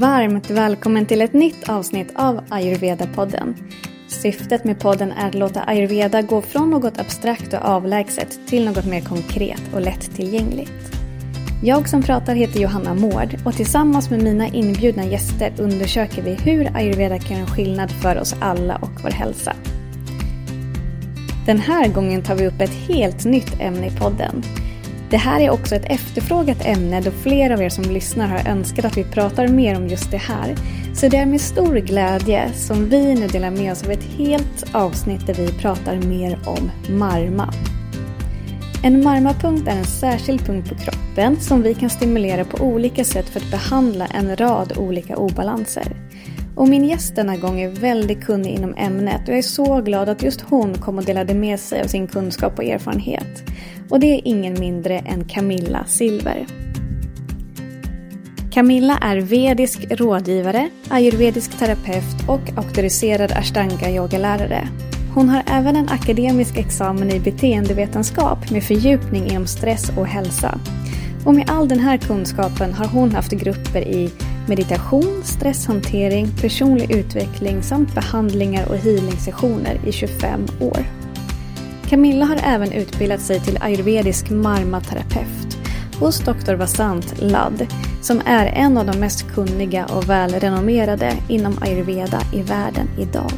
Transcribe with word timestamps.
Varmt 0.00 0.50
välkommen 0.50 1.06
till 1.06 1.22
ett 1.22 1.32
nytt 1.32 1.68
avsnitt 1.68 2.12
av 2.14 2.40
Ayurveda-podden. 2.48 3.54
Syftet 4.08 4.64
med 4.64 4.80
podden 4.80 5.12
är 5.12 5.28
att 5.28 5.34
låta 5.34 5.62
ayurveda 5.62 6.22
gå 6.22 6.42
från 6.42 6.70
något 6.70 6.98
abstrakt 6.98 7.52
och 7.52 7.64
avlägset 7.64 8.38
till 8.46 8.64
något 8.64 8.86
mer 8.86 9.00
konkret 9.00 9.62
och 9.74 9.80
lättillgängligt. 9.80 10.96
Jag 11.62 11.88
som 11.88 12.02
pratar 12.02 12.34
heter 12.34 12.60
Johanna 12.60 12.94
Mård 12.94 13.36
och 13.44 13.54
tillsammans 13.54 14.10
med 14.10 14.22
mina 14.22 14.46
inbjudna 14.48 15.04
gäster 15.04 15.52
undersöker 15.58 16.22
vi 16.22 16.34
hur 16.34 16.76
ayurveda 16.76 17.18
kan 17.18 17.38
göra 17.38 17.48
skillnad 17.48 17.90
för 17.90 18.20
oss 18.20 18.34
alla 18.40 18.76
och 18.76 19.02
vår 19.02 19.10
hälsa. 19.10 19.56
Den 21.46 21.58
här 21.58 21.88
gången 21.88 22.22
tar 22.22 22.34
vi 22.34 22.46
upp 22.46 22.60
ett 22.60 22.88
helt 22.88 23.24
nytt 23.24 23.60
ämne 23.60 23.86
i 23.86 23.90
podden. 23.90 24.42
Det 25.14 25.18
här 25.18 25.40
är 25.40 25.50
också 25.50 25.74
ett 25.74 25.84
efterfrågat 25.90 26.66
ämne 26.66 27.00
då 27.00 27.10
flera 27.10 27.54
av 27.54 27.62
er 27.62 27.68
som 27.68 27.84
lyssnar 27.84 28.26
har 28.26 28.50
önskat 28.50 28.84
att 28.84 28.96
vi 28.96 29.04
pratar 29.04 29.48
mer 29.48 29.76
om 29.76 29.88
just 29.88 30.10
det 30.10 30.16
här. 30.16 30.56
Så 30.94 31.08
det 31.08 31.16
är 31.16 31.26
med 31.26 31.40
stor 31.40 31.76
glädje 31.76 32.52
som 32.54 32.88
vi 32.88 33.14
nu 33.14 33.26
delar 33.26 33.50
med 33.50 33.72
oss 33.72 33.84
av 33.84 33.90
ett 33.90 34.04
helt 34.04 34.74
avsnitt 34.74 35.26
där 35.26 35.34
vi 35.34 35.52
pratar 35.52 35.96
mer 35.96 36.38
om 36.46 36.70
marma. 36.96 37.54
En 38.84 39.04
marmapunkt 39.04 39.68
är 39.68 39.76
en 39.76 39.84
särskild 39.84 40.46
punkt 40.46 40.68
på 40.68 40.74
kroppen 40.74 41.40
som 41.40 41.62
vi 41.62 41.74
kan 41.74 41.90
stimulera 41.90 42.44
på 42.44 42.64
olika 42.64 43.04
sätt 43.04 43.28
för 43.28 43.40
att 43.40 43.50
behandla 43.50 44.06
en 44.06 44.36
rad 44.36 44.72
olika 44.76 45.16
obalanser. 45.16 45.96
Och 46.56 46.68
min 46.68 46.84
gäst 46.84 47.16
denna 47.16 47.36
gång 47.36 47.60
är 47.60 47.68
väldigt 47.68 48.24
kunnig 48.24 48.54
inom 48.54 48.74
ämnet 48.76 49.20
och 49.22 49.28
jag 49.28 49.38
är 49.38 49.42
så 49.42 49.80
glad 49.80 50.08
att 50.08 50.22
just 50.22 50.40
hon 50.40 50.74
kom 50.74 50.98
och 50.98 51.04
delade 51.04 51.34
med 51.34 51.60
sig 51.60 51.82
av 51.82 51.86
sin 51.86 52.06
kunskap 52.06 52.58
och 52.58 52.64
erfarenhet. 52.64 53.44
Och 53.94 54.00
det 54.00 54.14
är 54.14 54.20
ingen 54.24 54.60
mindre 54.60 54.98
än 54.98 55.24
Camilla 55.24 55.84
Silver. 55.86 56.46
Camilla 58.52 58.98
är 58.98 59.16
vedisk 59.16 59.86
rådgivare, 59.90 60.70
ayurvedisk 60.88 61.58
terapeut 61.58 62.28
och 62.28 62.58
auktoriserad 62.58 63.32
ashtanga 63.32 63.90
yogalärare. 63.90 64.68
Hon 65.14 65.28
har 65.28 65.42
även 65.46 65.76
en 65.76 65.88
akademisk 65.88 66.56
examen 66.56 67.10
i 67.10 67.20
beteendevetenskap 67.20 68.50
med 68.50 68.64
fördjupning 68.64 69.30
inom 69.30 69.46
stress 69.46 69.90
och 69.98 70.06
hälsa. 70.06 70.58
Och 71.26 71.34
med 71.34 71.50
all 71.50 71.68
den 71.68 71.80
här 71.80 71.96
kunskapen 71.96 72.72
har 72.72 72.86
hon 72.86 73.10
haft 73.10 73.32
grupper 73.32 73.80
i 73.80 74.10
meditation, 74.48 75.22
stresshantering, 75.24 76.28
personlig 76.40 76.90
utveckling 76.90 77.62
samt 77.62 77.94
behandlingar 77.94 78.68
och 78.68 78.76
healingsessioner 78.76 79.80
i 79.86 79.92
25 79.92 80.46
år. 80.60 81.03
Camilla 81.94 82.24
har 82.24 82.40
även 82.44 82.72
utbildat 82.72 83.20
sig 83.20 83.40
till 83.40 83.58
ayurvedisk 83.60 84.30
marmaterapeut 84.30 85.58
hos 86.00 86.18
Dr. 86.18 86.54
Vasant 86.54 87.14
Ladd 87.18 87.66
som 88.02 88.22
är 88.26 88.46
en 88.46 88.78
av 88.78 88.86
de 88.86 88.98
mest 88.98 89.34
kunniga 89.34 89.86
och 89.86 90.08
välrenommerade 90.08 91.12
inom 91.28 91.58
ayurveda 91.60 92.20
i 92.32 92.42
världen 92.42 92.88
idag. 92.98 93.32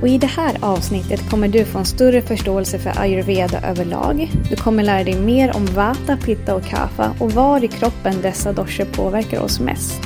Och 0.00 0.08
I 0.08 0.18
det 0.18 0.26
här 0.26 0.56
avsnittet 0.60 1.30
kommer 1.30 1.48
du 1.48 1.64
få 1.64 1.78
en 1.78 1.84
större 1.84 2.22
förståelse 2.22 2.78
för 2.78 3.00
ayurveda 3.00 3.60
överlag. 3.60 4.30
Du 4.50 4.56
kommer 4.56 4.82
lära 4.82 5.04
dig 5.04 5.20
mer 5.20 5.56
om 5.56 5.66
vata, 5.66 6.16
pitta 6.16 6.54
och 6.54 6.64
kapha 6.64 7.14
och 7.20 7.32
var 7.32 7.64
i 7.64 7.68
kroppen 7.68 8.22
dessa 8.22 8.52
doscher 8.52 8.84
påverkar 8.84 9.40
oss 9.40 9.60
mest. 9.60 10.00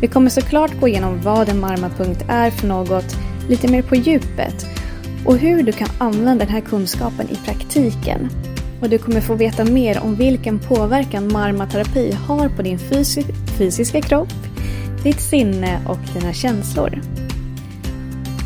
Vi 0.00 0.06
kommer 0.06 0.30
såklart 0.30 0.80
gå 0.80 0.88
igenom 0.88 1.20
vad 1.22 1.48
en 1.48 1.60
marmapunkt 1.60 2.24
är 2.28 2.50
för 2.50 2.66
något 2.66 3.16
lite 3.48 3.68
mer 3.68 3.82
på 3.82 3.96
djupet 3.96 4.75
och 5.26 5.36
hur 5.36 5.62
du 5.62 5.72
kan 5.72 5.88
använda 5.98 6.44
den 6.44 6.54
här 6.54 6.60
kunskapen 6.60 7.28
i 7.30 7.36
praktiken. 7.36 8.28
Och 8.80 8.88
du 8.88 8.98
kommer 8.98 9.20
få 9.20 9.34
veta 9.34 9.64
mer 9.64 10.00
om 10.00 10.14
vilken 10.14 10.58
påverkan 10.58 11.32
marmaterapi 11.32 12.12
har 12.12 12.48
på 12.48 12.62
din 12.62 12.78
fysi 12.78 13.22
fysiska 13.58 14.00
kropp, 14.00 14.32
ditt 15.02 15.20
sinne 15.20 15.80
och 15.88 15.98
dina 16.14 16.32
känslor. 16.32 17.00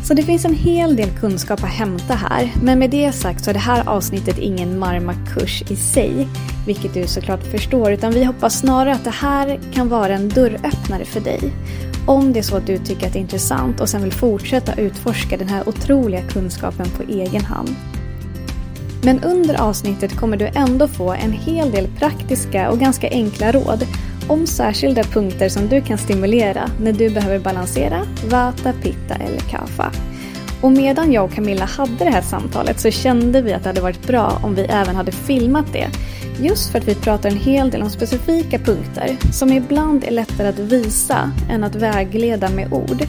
Så 0.03 0.13
det 0.13 0.23
finns 0.23 0.45
en 0.45 0.53
hel 0.53 0.95
del 0.95 1.09
kunskap 1.09 1.63
att 1.63 1.69
hämta 1.69 2.13
här. 2.13 2.51
Men 2.63 2.79
med 2.79 2.89
det 2.89 3.11
sagt 3.11 3.43
så 3.43 3.49
är 3.49 3.53
det 3.53 3.59
här 3.59 3.89
avsnittet 3.89 4.37
ingen 4.37 4.79
marmakurs 4.79 5.63
i 5.67 5.75
sig. 5.75 6.27
Vilket 6.65 6.93
du 6.93 7.07
såklart 7.07 7.43
förstår. 7.43 7.91
Utan 7.91 8.11
vi 8.11 8.23
hoppas 8.23 8.59
snarare 8.59 8.93
att 8.93 9.03
det 9.03 9.09
här 9.09 9.59
kan 9.73 9.89
vara 9.89 10.13
en 10.13 10.29
dörröppnare 10.29 11.05
för 11.05 11.19
dig. 11.19 11.53
Om 12.05 12.33
det 12.33 12.39
är 12.39 12.43
så 12.43 12.57
att 12.57 12.67
du 12.67 12.77
tycker 12.77 13.07
att 13.07 13.13
det 13.13 13.19
är 13.19 13.21
intressant 13.21 13.81
och 13.81 13.89
sen 13.89 14.03
vill 14.03 14.11
fortsätta 14.11 14.75
utforska 14.75 15.37
den 15.37 15.49
här 15.49 15.69
otroliga 15.69 16.21
kunskapen 16.21 16.85
på 16.97 17.03
egen 17.03 17.45
hand. 17.45 17.69
Men 19.03 19.23
under 19.23 19.61
avsnittet 19.61 20.17
kommer 20.17 20.37
du 20.37 20.49
ändå 20.55 20.87
få 20.87 21.13
en 21.13 21.31
hel 21.31 21.71
del 21.71 21.87
praktiska 21.87 22.69
och 22.69 22.79
ganska 22.79 23.09
enkla 23.09 23.51
råd 23.51 23.85
om 24.27 24.47
särskilda 24.47 25.03
punkter 25.03 25.49
som 25.49 25.67
du 25.67 25.81
kan 25.81 25.97
stimulera 25.97 26.69
när 26.81 26.93
du 26.93 27.09
behöver 27.09 27.39
balansera 27.39 28.01
Vata, 28.29 28.73
Pitta 28.73 29.15
eller 29.15 29.39
Kapha. 29.39 29.91
Och 30.61 30.71
medan 30.71 31.13
jag 31.13 31.25
och 31.25 31.31
Camilla 31.31 31.65
hade 31.65 31.97
det 31.97 32.09
här 32.09 32.21
samtalet 32.21 32.79
så 32.79 32.91
kände 32.91 33.41
vi 33.41 33.53
att 33.53 33.63
det 33.63 33.69
hade 33.69 33.81
varit 33.81 34.07
bra 34.07 34.39
om 34.43 34.55
vi 34.55 34.61
även 34.61 34.95
hade 34.95 35.11
filmat 35.11 35.65
det. 35.73 35.87
Just 36.41 36.71
för 36.71 36.79
att 36.79 36.87
vi 36.87 36.95
pratar 36.95 37.29
en 37.29 37.37
hel 37.37 37.69
del 37.69 37.81
om 37.81 37.89
specifika 37.89 38.59
punkter 38.59 39.17
som 39.31 39.51
ibland 39.51 40.03
är 40.03 40.11
lättare 40.11 40.47
att 40.47 40.59
visa 40.59 41.31
än 41.49 41.63
att 41.63 41.75
vägleda 41.75 42.49
med 42.49 42.73
ord. 42.73 43.03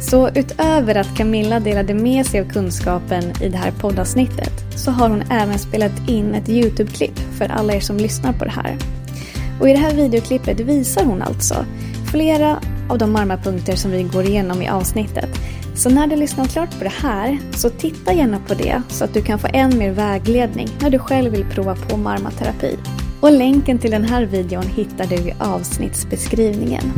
Så 0.00 0.28
utöver 0.28 0.94
att 0.94 1.16
Camilla 1.16 1.60
delade 1.60 1.94
med 1.94 2.26
sig 2.26 2.40
av 2.40 2.48
kunskapen 2.48 3.24
i 3.42 3.48
det 3.48 3.58
här 3.58 3.70
poddavsnittet 3.70 4.52
så 4.76 4.90
har 4.90 5.08
hon 5.08 5.22
även 5.30 5.58
spelat 5.58 6.08
in 6.08 6.34
ett 6.34 6.48
YouTube-klipp 6.48 7.18
för 7.38 7.44
alla 7.44 7.74
er 7.74 7.80
som 7.80 7.96
lyssnar 7.96 8.32
på 8.32 8.44
det 8.44 8.50
här. 8.50 8.97
Och 9.60 9.68
i 9.68 9.72
det 9.72 9.78
här 9.78 9.94
videoklippet 9.94 10.60
visar 10.60 11.04
hon 11.04 11.22
alltså 11.22 11.64
flera 12.10 12.60
av 12.88 12.98
de 12.98 13.12
marmapunkter 13.12 13.76
som 13.76 13.90
vi 13.90 14.02
går 14.02 14.24
igenom 14.24 14.62
i 14.62 14.68
avsnittet. 14.68 15.28
Så 15.74 15.90
när 15.90 16.06
du 16.06 16.16
lyssnat 16.16 16.52
klart 16.52 16.78
på 16.78 16.84
det 16.84 16.92
här, 17.02 17.38
så 17.52 17.70
titta 17.70 18.12
gärna 18.12 18.38
på 18.48 18.54
det 18.54 18.82
så 18.88 19.04
att 19.04 19.14
du 19.14 19.22
kan 19.22 19.38
få 19.38 19.48
än 19.52 19.78
mer 19.78 19.90
vägledning 19.90 20.68
när 20.80 20.90
du 20.90 20.98
själv 20.98 21.32
vill 21.32 21.44
prova 21.44 21.76
på 21.76 21.96
marmaterapi. 21.96 22.78
Och 23.20 23.32
länken 23.32 23.78
till 23.78 23.90
den 23.90 24.04
här 24.04 24.24
videon 24.24 24.64
hittar 24.66 25.06
du 25.06 25.16
i 25.16 25.34
avsnittsbeskrivningen. 25.38 26.92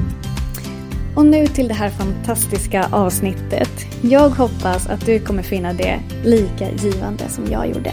Och 1.16 1.26
nu 1.26 1.46
till 1.46 1.68
det 1.68 1.74
här 1.74 1.90
fantastiska 1.90 2.88
avsnittet. 2.92 3.70
Jag 4.02 4.30
hoppas 4.30 4.88
att 4.88 5.06
du 5.06 5.20
kommer 5.20 5.42
finna 5.42 5.72
det 5.72 6.00
lika 6.24 6.70
givande 6.70 7.28
som 7.28 7.44
jag 7.50 7.68
gjorde. 7.68 7.92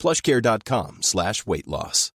plushcare.com 0.00 0.98
slash 1.00 1.44
weight 1.46 1.66
loss. 1.66 2.12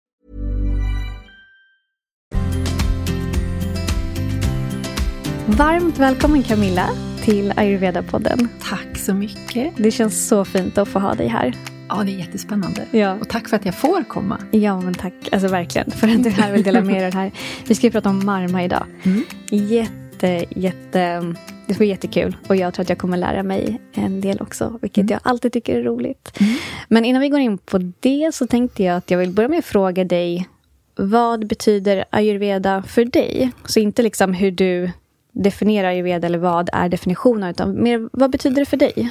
Varmt 5.47 5.97
välkommen 5.97 6.43
Camilla 6.43 6.89
till 7.23 7.51
Ayurveda-podden. 7.51 8.47
Tack 8.61 8.97
så 8.97 9.13
mycket. 9.13 9.73
Det 9.77 9.91
känns 9.91 10.27
så 10.27 10.45
fint 10.45 10.77
att 10.77 10.87
få 10.87 10.99
ha 10.99 11.13
dig 11.13 11.27
här. 11.27 11.53
Ja, 11.89 12.03
det 12.03 12.11
är 12.11 12.17
jättespännande. 12.17 12.85
Ja. 12.91 13.13
Och 13.21 13.29
tack 13.29 13.49
för 13.49 13.55
att 13.55 13.65
jag 13.65 13.75
får 13.75 14.03
komma. 14.03 14.37
Ja, 14.51 14.81
men 14.81 14.93
tack. 14.93 15.13
Alltså 15.31 15.47
verkligen. 15.47 15.91
För 15.91 16.07
att 16.07 16.23
du 16.23 16.29
här 16.29 16.51
vill 16.51 16.63
dela 16.63 16.81
med 16.81 16.95
dig 16.95 17.05
av 17.05 17.11
det 17.11 17.17
här. 17.17 17.31
Vi 17.67 17.75
ska 17.75 17.87
ju 17.87 17.91
prata 17.91 18.09
om 18.09 18.25
marma 18.25 18.63
idag. 18.63 18.85
Mm. 19.03 19.23
Jätte, 19.49 20.45
jätte... 20.49 21.33
Det 21.67 21.73
ska 21.73 21.77
bli 21.79 21.87
jättekul. 21.87 22.37
Och 22.47 22.55
jag 22.55 22.73
tror 22.73 22.83
att 22.83 22.89
jag 22.89 22.97
kommer 22.97 23.17
lära 23.17 23.43
mig 23.43 23.81
en 23.93 24.21
del 24.21 24.41
också. 24.41 24.79
Vilket 24.81 25.01
Mm. 25.01 25.11
jag 25.11 25.19
alltid 25.23 25.53
tycker 25.53 25.79
är 25.79 25.83
roligt. 25.83 26.39
Mm. 26.39 26.55
Men 26.87 27.05
innan 27.05 27.21
vi 27.21 27.29
går 27.29 27.39
in 27.39 27.57
på 27.57 27.91
det 27.99 28.35
så 28.35 28.47
tänkte 28.47 28.83
jag 28.83 28.97
att 28.97 29.11
jag 29.11 29.17
vill 29.17 29.31
börja 29.31 29.49
med 29.49 29.59
att 29.59 29.65
fråga 29.65 30.03
dig. 30.03 30.49
Vad 30.95 31.47
betyder 31.47 32.05
ayurveda 32.09 32.83
för 32.83 33.05
dig? 33.05 33.51
Så 33.65 33.79
inte 33.79 34.03
liksom 34.03 34.33
hur 34.33 34.51
du 34.51 34.91
definierar 35.31 35.87
ayurveda 35.89 36.27
eller 36.27 36.37
vad 36.37 36.69
är 36.73 36.89
definitionen. 36.89 37.49
Utan 37.49 37.83
mer 37.83 38.09
vad 38.13 38.31
betyder 38.31 38.55
det 38.59 38.65
för 38.65 38.77
dig? 38.77 39.09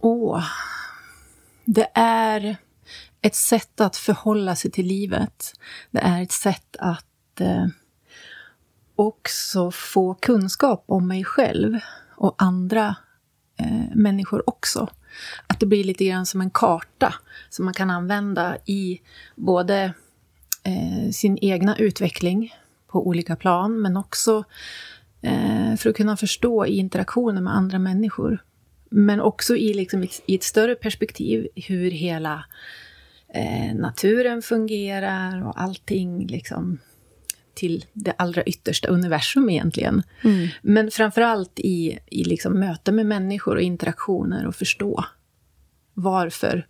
Åh. 0.00 0.44
Det 1.64 1.86
är 1.94 2.56
ett 3.22 3.34
sätt 3.34 3.80
att 3.80 3.96
förhålla 3.96 4.56
sig 4.56 4.70
till 4.70 4.86
livet. 4.86 5.52
Det 5.90 5.98
är 6.00 6.22
ett 6.22 6.32
sätt 6.32 6.76
att 6.78 7.40
eh, 7.40 7.66
också 9.00 9.70
få 9.70 10.14
kunskap 10.14 10.84
om 10.86 11.08
mig 11.08 11.24
själv 11.24 11.78
och 12.16 12.34
andra 12.38 12.96
eh, 13.60 13.94
människor 13.94 14.50
också. 14.50 14.88
Att 15.46 15.60
det 15.60 15.66
blir 15.66 15.84
lite 15.84 16.04
grann 16.04 16.26
som 16.26 16.40
en 16.40 16.50
karta 16.50 17.14
som 17.48 17.64
man 17.64 17.74
kan 17.74 17.90
använda 17.90 18.56
i 18.66 19.00
både 19.36 19.92
eh, 20.64 21.10
sin 21.12 21.38
egna 21.40 21.76
utveckling 21.76 22.54
på 22.86 23.06
olika 23.06 23.36
plan, 23.36 23.80
men 23.80 23.96
också 23.96 24.44
eh, 25.22 25.76
för 25.76 25.90
att 25.90 25.96
kunna 25.96 26.16
förstå 26.16 26.66
i 26.66 26.76
interaktioner 26.76 27.40
med 27.40 27.56
andra 27.56 27.78
människor. 27.78 28.44
Men 28.90 29.20
också 29.20 29.56
i, 29.56 29.74
liksom, 29.74 30.06
i 30.26 30.34
ett 30.34 30.42
större 30.42 30.74
perspektiv 30.74 31.48
hur 31.54 31.90
hela 31.90 32.44
eh, 33.34 33.74
naturen 33.74 34.42
fungerar 34.42 35.46
och 35.46 35.60
allting 35.60 36.26
liksom 36.26 36.78
till 37.54 37.84
det 37.92 38.14
allra 38.18 38.42
yttersta 38.42 38.88
universum 38.88 39.50
egentligen. 39.50 40.02
Mm. 40.24 40.48
Men 40.62 40.90
framförallt 40.90 41.58
i, 41.58 41.98
i 42.06 42.24
liksom 42.24 42.60
möte 42.60 42.92
med 42.92 43.06
människor 43.06 43.56
och 43.56 43.62
interaktioner 43.62 44.46
och 44.46 44.54
förstå 44.54 45.04
varför 45.94 46.66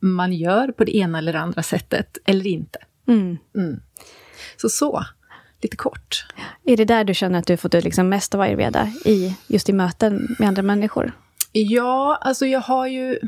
man 0.00 0.32
gör 0.32 0.68
på 0.68 0.84
det 0.84 0.96
ena 0.96 1.18
eller 1.18 1.34
andra 1.34 1.62
sättet 1.62 2.18
eller 2.24 2.46
inte. 2.46 2.78
Mm. 3.08 3.38
Mm. 3.56 3.80
Så 4.56 4.68
så, 4.68 5.04
lite 5.62 5.76
kort. 5.76 6.26
Är 6.64 6.76
det 6.76 6.84
där 6.84 7.04
du 7.04 7.14
känner 7.14 7.38
att 7.38 7.46
du 7.46 7.56
fått 7.56 7.74
ut 7.74 7.84
liksom 7.84 8.08
mest 8.08 8.34
av 8.34 8.40
ayurveda, 8.40 8.92
i, 9.04 9.36
just 9.46 9.68
i 9.68 9.72
möten 9.72 10.36
med 10.38 10.48
andra 10.48 10.62
människor? 10.62 11.12
Ja, 11.52 12.18
alltså 12.20 12.46
jag 12.46 12.60
har 12.60 12.86
ju, 12.86 13.18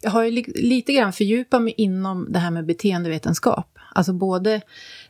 jag 0.00 0.10
har 0.10 0.24
ju 0.24 0.30
li 0.30 0.44
lite 0.54 0.92
grann 0.92 1.12
fördjupat 1.12 1.62
mig 1.62 1.74
inom 1.76 2.32
det 2.32 2.38
här 2.38 2.50
med 2.50 2.66
beteendevetenskap. 2.66 3.75
Alltså 3.96 4.12
både 4.12 4.60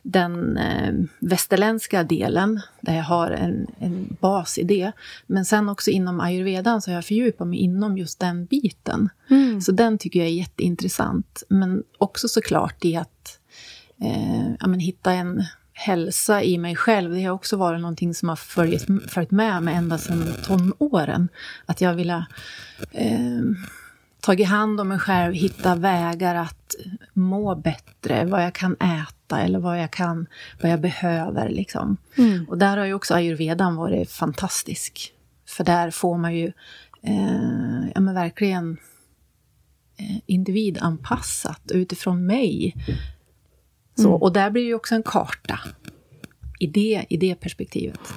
den 0.03 0.57
eh, 0.57 0.93
västerländska 1.19 2.03
delen, 2.03 2.61
där 2.81 2.95
jag 2.95 3.03
har 3.03 3.31
en, 3.31 3.67
en 3.79 4.17
bas 4.19 4.57
i 4.57 4.63
det. 4.63 4.91
Men 5.25 5.45
sen 5.45 5.69
också 5.69 5.91
inom 5.91 6.19
ayurvedan 6.19 6.81
så 6.81 6.91
har 6.91 6.95
jag 6.95 7.05
fördjupat 7.05 7.47
mig 7.47 7.59
inom 7.59 7.97
just 7.97 8.19
den 8.19 8.45
biten. 8.45 9.09
Mm. 9.29 9.61
Så 9.61 9.71
den 9.71 9.97
tycker 9.97 10.19
jag 10.19 10.27
är 10.27 10.33
jätteintressant. 10.33 11.43
Men 11.49 11.83
också 11.97 12.27
såklart 12.27 12.85
i 12.85 12.95
att 12.95 13.39
eh, 14.01 14.51
ja, 14.59 14.67
men 14.67 14.79
hitta 14.79 15.11
en 15.11 15.43
hälsa 15.73 16.43
i 16.43 16.57
mig 16.57 16.75
själv. 16.75 17.13
Det 17.13 17.23
har 17.23 17.33
också 17.33 17.57
varit 17.57 17.81
någonting 17.81 18.13
som 18.13 18.29
har 18.29 18.35
följt, 18.35 18.85
följt 19.07 19.31
med 19.31 19.63
mig 19.63 19.75
ända 19.75 19.97
sedan 19.97 20.33
tonåren. 20.45 21.29
Att 21.65 21.81
jag 21.81 21.93
vill 21.93 22.09
eh, 22.09 22.23
tagit 24.27 24.47
hand 24.47 24.81
om 24.81 24.87
mig 24.87 24.99
själv, 24.99 25.33
hitta 25.33 25.75
vägar 25.75 26.35
att 26.35 26.75
må 27.13 27.55
bättre, 27.55 28.25
vad 28.25 28.43
jag 28.43 28.53
kan 28.53 28.73
äta 28.73 29.41
eller 29.41 29.59
vad 29.59 29.81
jag 29.81 29.91
kan, 29.91 30.27
vad 30.61 30.71
jag 30.71 30.81
behöver 30.81 31.49
liksom. 31.49 31.97
Mm. 32.17 32.45
Och 32.49 32.57
där 32.57 32.77
har 32.77 32.85
ju 32.85 32.93
också 32.93 33.13
ayurvedan 33.13 33.75
varit 33.75 34.11
fantastisk. 34.11 35.13
För 35.45 35.63
där 35.63 35.91
får 35.91 36.17
man 36.17 36.35
ju 36.35 36.45
eh, 37.01 37.89
ja, 37.93 37.99
men 37.99 38.13
verkligen 38.13 38.77
eh, 39.97 40.17
individanpassat 40.25 41.71
utifrån 41.71 42.25
mig. 42.25 42.75
Så, 43.95 44.07
mm. 44.07 44.21
Och 44.21 44.33
där 44.33 44.49
blir 44.49 44.63
ju 44.63 44.73
också 44.73 44.95
en 44.95 45.03
karta 45.03 45.59
i 46.59 46.67
det, 46.67 47.05
i 47.09 47.17
det 47.17 47.35
perspektivet. 47.35 48.13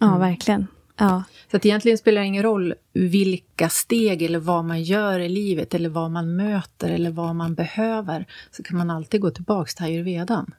Ja, 0.00 0.06
mm. 0.06 0.20
verkligen. 0.20 0.66
Ja. 0.96 1.22
Så 1.50 1.56
att 1.56 1.66
egentligen 1.66 1.98
spelar 1.98 2.20
det 2.20 2.26
ingen 2.26 2.42
roll 2.42 2.74
vilka 2.92 3.68
steg 3.68 4.22
eller 4.22 4.38
vad 4.38 4.64
man 4.64 4.82
gör 4.82 5.20
i 5.20 5.28
livet 5.28 5.74
eller 5.74 5.88
vad 5.88 6.10
man 6.10 6.36
möter 6.36 6.90
eller 6.90 7.10
vad 7.10 7.34
man 7.34 7.54
behöver. 7.54 8.26
Så 8.50 8.62
kan 8.62 8.78
man 8.78 8.90
alltid 8.90 9.20
gå 9.20 9.30
tillbaka 9.30 9.70
till 9.76 9.84
ayurvedan. 9.84 10.54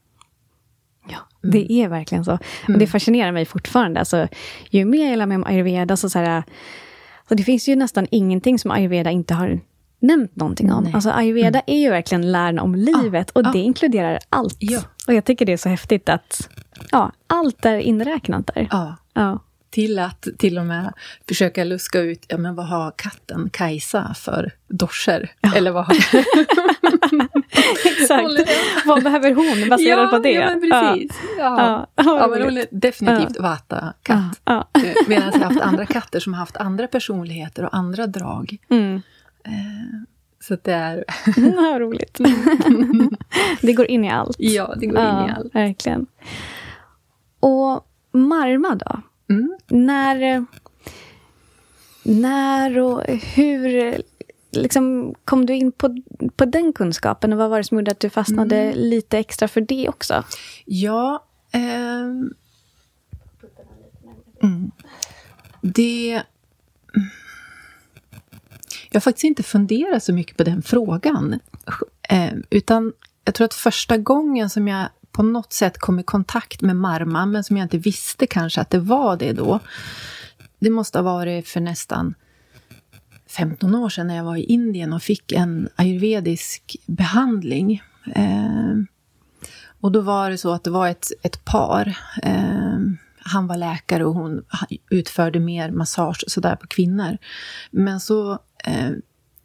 Ja, 1.09 1.17
mm. 1.43 1.51
det 1.51 1.71
är 1.71 1.87
verkligen 1.87 2.25
så. 2.25 2.33
Och 2.67 2.79
det 2.79 2.87
fascinerar 2.87 3.31
mig 3.31 3.45
fortfarande. 3.45 3.99
Alltså, 3.99 4.27
ju 4.69 4.85
mer 4.85 5.09
jag 5.09 5.17
lär 5.17 5.25
mig 5.25 5.37
om 5.37 5.43
ayurveda 5.43 5.97
så, 5.97 6.09
så, 6.09 6.19
här, 6.19 6.43
så 7.29 7.35
det 7.35 7.43
finns 7.43 7.69
ju 7.69 7.75
nästan 7.75 8.07
ingenting 8.11 8.59
som 8.59 8.71
ayurveda 8.71 9.11
inte 9.11 9.33
har 9.33 9.59
nämnt 9.99 10.35
någonting 10.35 10.71
om. 10.71 10.83
Nej. 10.83 10.93
Alltså 10.93 11.09
ayurveda 11.09 11.59
mm. 11.59 11.63
är 11.67 11.79
ju 11.79 11.89
verkligen 11.89 12.31
läran 12.31 12.59
om 12.59 12.75
livet 12.75 13.31
ah, 13.35 13.39
och 13.39 13.47
ah. 13.47 13.51
det 13.51 13.59
inkluderar 13.59 14.19
allt. 14.29 14.57
Ja. 14.59 14.81
Och 15.07 15.13
jag 15.13 15.25
tycker 15.25 15.45
det 15.45 15.53
är 15.53 15.57
så 15.57 15.69
häftigt 15.69 16.09
att 16.09 16.49
ja, 16.91 17.11
allt 17.27 17.65
är 17.65 17.77
inräknat 17.77 18.47
där. 18.55 18.67
Ah. 18.71 18.93
Ja 19.13 19.39
till 19.69 19.99
att 19.99 20.27
till 20.37 20.57
och 20.57 20.65
med 20.65 20.93
försöka 21.27 21.63
luska 21.63 21.99
ut, 21.99 22.25
ja 22.27 22.37
men 22.37 22.55
vad 22.55 22.65
har 22.65 22.91
katten 22.95 23.49
Kajsa 23.53 24.13
för 24.13 24.51
doscher? 24.67 25.31
Ja. 25.41 25.55
Eller 25.55 25.71
vad 25.71 25.85
har... 25.85 25.95
Exakt. 27.85 28.49
vad 28.85 29.03
behöver 29.03 29.33
hon 29.33 29.69
baserat 29.69 29.99
ja, 29.99 30.07
på 30.07 30.19
det? 30.19 30.31
Ja, 30.31 30.49
men 30.49 30.61
precis. 30.61 31.11
Ja, 31.37 31.87
ja. 31.95 32.03
ja 32.03 32.27
men 32.27 32.41
hon 32.41 32.57
är 32.57 32.65
definitivt 32.71 33.35
ja. 33.35 33.41
vata-katt. 33.41 34.41
Ja. 34.45 34.69
Eh, 34.73 35.07
medan 35.07 35.31
jag 35.33 35.39
har 35.39 35.45
haft 35.45 35.61
andra 35.61 35.85
katter 35.95 36.19
som 36.19 36.33
har 36.33 36.39
haft 36.39 36.57
andra 36.57 36.87
personligheter 36.87 37.65
och 37.65 37.75
andra 37.75 38.07
drag. 38.07 38.57
Mm. 38.69 39.01
Eh, 39.43 39.51
så 40.39 40.57
det 40.63 40.73
är... 40.73 41.05
ja, 41.35 41.79
roligt. 41.79 42.19
det 43.61 43.73
går 43.73 43.85
in 43.85 44.05
i 44.05 44.11
allt. 44.11 44.35
Ja, 44.39 44.75
det 44.77 44.85
går 44.85 44.99
in 44.99 45.29
i 45.29 45.31
allt. 45.37 45.55
Verkligen. 45.55 46.05
Och 47.39 47.85
Marma 48.11 48.75
då? 48.75 49.01
Mm. 49.29 49.57
När, 49.67 50.45
när 52.03 52.79
och 52.79 53.03
hur 53.07 53.95
liksom, 54.51 55.15
kom 55.25 55.45
du 55.45 55.55
in 55.55 55.71
på, 55.71 56.01
på 56.35 56.45
den 56.45 56.73
kunskapen? 56.73 57.33
Och 57.33 57.39
vad 57.39 57.49
var 57.49 57.57
det 57.57 57.63
som 57.63 57.77
gjorde 57.77 57.91
att 57.91 57.99
du 57.99 58.09
fastnade 58.09 58.57
mm. 58.57 58.77
lite 58.77 59.17
extra 59.17 59.47
för 59.47 59.61
det 59.61 59.89
också? 59.89 60.23
Ja... 60.65 61.25
Eh, 61.51 62.01
mm. 64.43 64.71
Det... 65.61 66.23
Jag 68.89 68.95
har 68.95 69.01
faktiskt 69.01 69.23
inte 69.23 69.43
funderat 69.43 70.03
så 70.03 70.13
mycket 70.13 70.37
på 70.37 70.43
den 70.43 70.61
frågan. 70.61 71.39
Eh, 72.09 72.33
utan 72.49 72.93
jag 73.25 73.35
tror 73.35 73.45
att 73.45 73.53
första 73.53 73.97
gången 73.97 74.49
som 74.49 74.67
jag 74.67 74.89
på 75.19 75.23
något 75.23 75.53
sätt 75.53 75.77
kom 75.77 75.99
i 75.99 76.03
kontakt 76.03 76.61
med 76.61 76.75
Marma, 76.75 77.25
men 77.25 77.43
som 77.43 77.57
jag 77.57 77.65
inte 77.65 77.77
visste 77.77 78.27
kanske 78.27 78.61
att 78.61 78.69
det 78.69 78.79
var 78.79 79.17
det 79.17 79.33
då. 79.33 79.59
Det 80.59 80.69
måste 80.69 80.97
ha 80.97 81.03
varit 81.03 81.47
för 81.47 81.59
nästan 81.59 82.13
15 83.27 83.75
år 83.75 83.89
sedan 83.89 84.07
när 84.07 84.15
jag 84.15 84.23
var 84.23 84.35
i 84.35 84.43
Indien 84.43 84.93
och 84.93 85.01
fick 85.01 85.31
en 85.31 85.69
ayurvedisk 85.75 86.77
behandling. 86.85 87.83
Eh, 88.15 88.75
och 89.79 89.91
då 89.91 90.01
var 90.01 90.29
det 90.29 90.37
så 90.37 90.51
att 90.51 90.63
det 90.63 90.69
var 90.69 90.87
ett, 90.87 91.07
ett 91.21 91.45
par. 91.45 91.97
Eh, 92.23 92.79
han 93.19 93.47
var 93.47 93.57
läkare 93.57 94.05
och 94.05 94.13
hon 94.13 94.43
utförde 94.89 95.39
mer 95.39 95.71
massage 95.71 96.23
sådär 96.27 96.55
på 96.55 96.67
kvinnor. 96.67 97.17
Men 97.71 97.99
så 97.99 98.31
eh, 98.65 98.91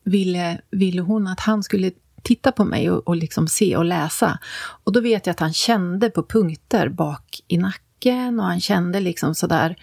ville, 0.05 0.61
ville 0.71 1.03
hon 1.03 1.27
att 1.27 1.41
han 1.41 1.63
skulle 1.63 1.91
titta 2.25 2.53
på 2.53 2.65
mig 2.65 2.91
och, 2.91 3.09
och 3.09 3.17
liksom 3.17 3.49
se 3.49 3.77
och 3.77 3.85
läsa. 3.85 4.39
Och 4.85 4.93
då 4.93 5.01
vet 5.01 5.27
jag 5.27 5.33
att 5.33 5.41
han 5.41 5.53
kände 5.53 6.11
på 6.11 6.23
punkter 6.23 6.89
bak 6.89 7.41
i 7.49 7.57
nacken 7.57 8.41
och 8.41 8.47
han 8.47 8.61
kände 8.61 9.01
liksom 9.01 9.35
sådär. 9.35 9.77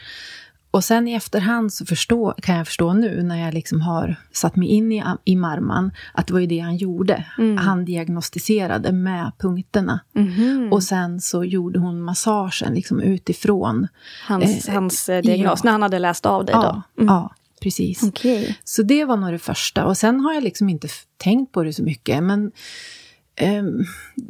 Och 0.71 0.83
sen 0.83 1.07
i 1.07 1.13
efterhand 1.13 1.73
så 1.73 1.85
förstå, 1.85 2.33
kan 2.41 2.57
jag 2.57 2.67
förstå 2.67 2.93
nu 2.93 3.23
när 3.23 3.45
jag 3.45 3.53
liksom 3.53 3.81
har 3.81 4.15
satt 4.31 4.55
mig 4.55 4.67
in 4.67 4.91
i, 4.91 5.03
i 5.25 5.35
marman 5.35 5.91
att 6.13 6.27
det 6.27 6.33
var 6.33 6.39
ju 6.39 6.47
det 6.47 6.59
han 6.59 6.77
gjorde. 6.77 7.25
Mm. 7.37 7.57
Han 7.57 7.85
diagnostiserade 7.85 8.91
med 8.91 9.31
punkterna. 9.39 9.99
Mm. 10.15 10.73
Och 10.73 10.83
sen 10.83 11.21
så 11.21 11.43
gjorde 11.43 11.79
hon 11.79 12.01
massagen 12.01 12.73
liksom 12.73 13.01
utifrån. 13.01 13.87
Hans, 14.27 14.67
eh, 14.67 14.73
hans 14.73 15.09
eh, 15.09 15.21
diagnos, 15.21 15.59
ja. 15.63 15.67
när 15.67 15.71
han 15.71 15.81
hade 15.81 15.99
läst 15.99 16.25
av 16.25 16.45
dig 16.45 16.55
ja, 16.55 16.83
då? 16.95 17.01
Mm. 17.01 17.13
Ja, 17.13 17.35
precis. 17.61 18.03
Okay. 18.03 18.55
Så 18.63 18.83
det 18.83 19.05
var 19.05 19.17
nog 19.17 19.31
det 19.31 19.39
första. 19.39 19.85
Och 19.85 19.97
sen 19.97 20.19
har 20.19 20.33
jag 20.33 20.43
liksom 20.43 20.69
inte 20.69 20.87
tänkt 21.17 21.51
på 21.51 21.63
det 21.63 21.73
så 21.73 21.83
mycket. 21.83 22.23
Men 22.23 22.51
eh, 23.35 23.63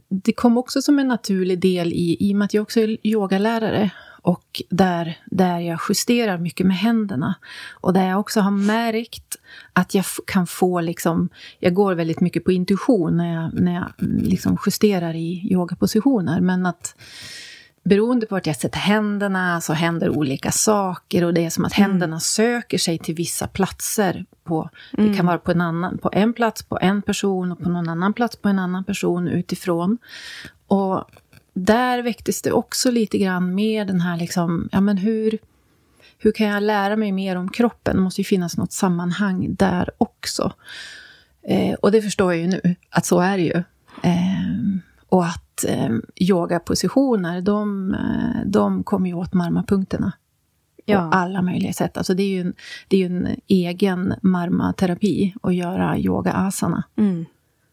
det 0.09 0.33
kom 0.33 0.57
också 0.57 0.81
som 0.81 0.99
en 0.99 1.07
naturlig 1.07 1.59
del 1.59 1.93
i, 1.93 2.17
i 2.19 2.33
och 2.33 2.37
med 2.37 2.45
att 2.45 2.53
jag 2.53 2.61
också 2.61 2.79
är 2.79 3.07
yogalärare. 3.07 3.91
Och 4.23 4.61
där, 4.69 5.17
där 5.25 5.59
jag 5.59 5.79
justerar 5.89 6.37
mycket 6.37 6.65
med 6.65 6.77
händerna. 6.77 7.35
Och 7.71 7.93
där 7.93 8.09
jag 8.09 8.19
också 8.19 8.39
har 8.39 8.51
märkt 8.51 9.35
att 9.73 9.95
jag 9.95 10.05
kan 10.27 10.47
få 10.47 10.81
liksom... 10.81 11.29
Jag 11.59 11.73
går 11.73 11.95
väldigt 11.95 12.19
mycket 12.19 12.43
på 12.43 12.51
intuition 12.51 13.17
när 13.17 13.33
jag, 13.33 13.61
när 13.61 13.73
jag 13.73 13.93
liksom 14.23 14.57
justerar 14.65 15.13
i 15.15 15.47
yogapositioner. 15.51 16.41
Men 16.41 16.65
att 16.65 16.95
beroende 17.83 18.25
på 18.25 18.35
vart 18.35 18.47
jag 18.47 18.55
sätter 18.55 18.79
händerna 18.79 19.61
så 19.61 19.73
händer 19.73 20.09
olika 20.09 20.51
saker 20.51 21.23
och 21.23 21.33
det 21.33 21.45
är 21.45 21.49
som 21.49 21.65
att 21.65 21.77
mm. 21.77 21.91
händerna 21.91 22.19
söker 22.19 22.77
sig 22.77 22.97
till 22.97 23.15
vissa 23.15 23.47
platser. 23.47 24.25
På, 24.43 24.69
mm. 24.97 25.11
Det 25.11 25.17
kan 25.17 25.25
vara 25.25 25.37
på 25.37 25.51
en, 25.51 25.61
annan, 25.61 25.97
på 25.97 26.09
en 26.13 26.33
plats 26.33 26.63
på 26.63 26.79
en 26.81 27.01
person 27.01 27.51
och 27.51 27.59
på 27.59 27.69
någon 27.69 27.89
annan 27.89 28.13
plats 28.13 28.35
på 28.35 28.49
en 28.49 28.59
annan 28.59 28.83
person 28.83 29.27
utifrån. 29.27 29.97
Och 30.67 31.05
där 31.53 32.01
väcktes 32.01 32.41
det 32.41 32.51
också 32.51 32.91
lite 32.91 33.17
grann 33.17 33.55
med 33.55 33.87
den 33.87 34.01
här 34.01 34.17
liksom, 34.17 34.69
ja 34.71 34.81
men 34.81 34.97
hur, 34.97 35.37
hur 36.17 36.31
kan 36.31 36.47
jag 36.47 36.63
lära 36.63 36.95
mig 36.95 37.11
mer 37.11 37.35
om 37.35 37.49
kroppen? 37.49 37.95
Det 37.95 38.01
måste 38.01 38.21
ju 38.21 38.25
finnas 38.25 38.57
något 38.57 38.71
sammanhang 38.71 39.55
där 39.55 39.89
också. 39.97 40.53
Eh, 41.47 41.73
och 41.73 41.91
det 41.91 42.01
förstår 42.01 42.33
jag 42.33 42.41
ju 42.41 42.47
nu, 42.47 42.75
att 42.89 43.05
så 43.05 43.19
är 43.19 43.37
det 43.37 43.43
ju. 43.43 43.63
Eh, 44.03 44.81
och 45.09 45.25
att 45.25 45.50
eh, 45.65 45.89
yogapositioner, 46.15 47.41
de, 47.41 47.93
eh, 47.93 48.45
de 48.45 48.83
kommer 48.83 49.09
ju 49.09 49.15
åt 49.15 49.33
marmapunkterna. 49.33 50.13
ja. 50.85 51.09
på 51.11 51.17
alla 51.17 51.41
möjliga 51.41 51.73
sätt. 51.73 51.97
Alltså 51.97 52.13
det 52.13 52.23
är 52.23 52.27
ju 52.29 52.41
en, 52.41 52.53
det 52.87 52.95
är 52.97 52.99
ju 52.99 53.05
en 53.05 53.27
egen 53.47 54.13
marmaterapi 54.21 55.33
att 55.43 55.55
göra 55.55 55.97
yoga 55.97 56.31
asana. 56.31 56.83
Mm. 56.97 57.25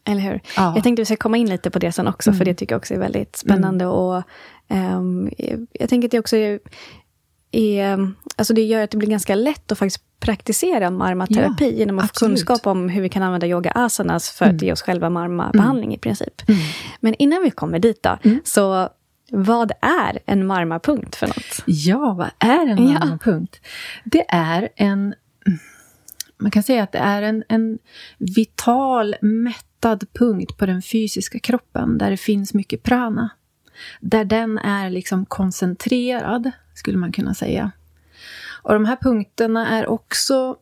Eller 0.05 0.23
hur? 0.23 0.41
Ja. 0.57 0.73
Jag 0.75 0.83
tänkte 0.83 1.03
att 1.03 1.03
vi 1.03 1.05
ska 1.05 1.17
komma 1.17 1.37
in 1.37 1.49
lite 1.49 1.71
på 1.71 1.79
det 1.79 1.93
sen 1.93 2.09
också, 2.09 2.31
mm. 2.31 2.39
för 2.39 2.45
det 2.45 2.55
tycker 2.55 2.75
jag 2.75 2.79
också 2.79 2.95
är 2.95 2.99
väldigt 2.99 3.37
spännande. 3.37 3.85
Mm. 3.85 3.97
Och, 3.97 4.23
um, 4.69 5.31
jag 5.73 5.89
tänker 5.89 6.09
att 6.09 6.13
det 6.13 6.19
också 6.19 6.37
är, 6.37 6.61
är, 7.53 8.13
alltså 8.37 8.55
det 8.55 8.63
gör 8.63 8.83
att 8.83 8.91
det 8.91 8.97
blir 8.97 9.09
ganska 9.09 9.35
lätt 9.35 9.73
att 9.73 9.79
faktiskt 9.79 10.21
praktisera 10.21 10.91
marmaterapi 10.91 11.65
ja, 11.65 11.71
genom 11.71 11.99
att 11.99 12.19
få 12.19 12.27
kunskap 12.27 12.67
om 12.67 12.89
hur 12.89 13.03
vi 13.03 13.09
kan 13.09 13.23
använda 13.23 13.47
yoga 13.47 13.71
asanas 13.71 14.31
för 14.31 14.45
mm. 14.45 14.57
att 14.57 14.63
ge 14.63 14.73
oss 14.73 14.83
själva 14.83 15.11
marmabehandling 15.11 15.89
mm. 15.89 15.95
i 15.95 15.99
princip. 15.99 16.49
Mm. 16.49 16.61
Men 17.01 17.15
innan 17.15 17.43
vi 17.43 17.51
kommer 17.51 17.79
dit 17.79 18.03
då, 18.03 18.19
mm. 18.23 18.41
så 18.45 18.89
vad 19.31 19.73
är 19.81 20.19
en 20.27 20.47
marmapunkt 20.47 21.17
för 21.17 21.27
något? 21.27 21.63
Ja, 21.67 22.15
vad 22.19 22.31
är 22.51 22.67
en 22.67 22.85
marmapunkt? 22.85 23.61
Ja. 23.63 23.71
Det 24.05 24.25
är 24.29 24.69
en... 24.77 25.15
Man 26.41 26.51
kan 26.51 26.63
säga 26.63 26.83
att 26.83 26.93
det 26.93 26.99
är 26.99 27.23
en, 27.23 27.45
en 27.49 27.79
vital, 28.19 29.15
mättad 29.21 30.05
punkt 30.13 30.57
på 30.57 30.67
den 30.67 30.83
fysiska 30.83 31.39
kroppen 31.39 31.99
där 31.99 32.11
det 32.11 32.17
finns 32.17 32.55
mycket 32.55 32.83
prana. 32.83 33.31
Där 34.01 34.25
den 34.25 34.59
är 34.59 34.91
liksom 34.91 35.27
koncentrerad, 35.27 36.51
skulle 36.79 36.99
man 36.99 37.13
kunna 37.13 37.35
säga. 37.35 37.71
Och 38.63 38.73
de 38.73 38.85
här 38.85 38.97
punkterna 38.97 39.69
är 39.69 39.87
också... 39.87 40.57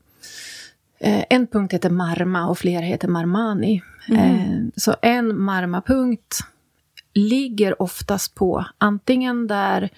Eh, 1.01 1.25
en 1.31 1.47
punkt 1.47 1.73
heter 1.73 1.91
marma 1.91 2.49
och 2.49 2.59
flera 2.59 2.85
heter 2.85 3.09
marmani. 3.09 3.83
Mm. 4.09 4.21
Eh, 4.21 4.59
så 4.77 4.97
en 5.03 5.41
marmapunkt 5.41 6.41
ligger 7.15 7.83
oftast 7.83 8.35
på 8.35 8.65
antingen 8.79 9.47
där 9.47 9.91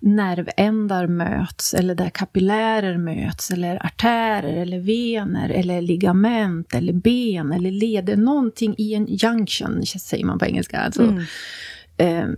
nervändar 0.00 1.06
möts 1.06 1.74
eller 1.74 1.94
där 1.94 2.10
kapillärer 2.10 2.98
möts 2.98 3.50
eller 3.50 3.86
artärer 3.86 4.62
eller 4.62 4.80
vener 4.80 5.50
eller 5.50 5.80
ligament 5.80 6.74
eller 6.74 6.92
ben 6.92 7.52
eller 7.52 7.70
leder. 7.70 8.16
Någonting 8.16 8.74
i 8.78 8.94
en 8.94 9.06
junction, 9.06 9.86
säger 9.86 10.24
man 10.24 10.38
på 10.38 10.46
engelska. 10.46 10.78
Alltså. 10.78 11.02
Mm. 11.02 11.22
Eh, 11.96 12.28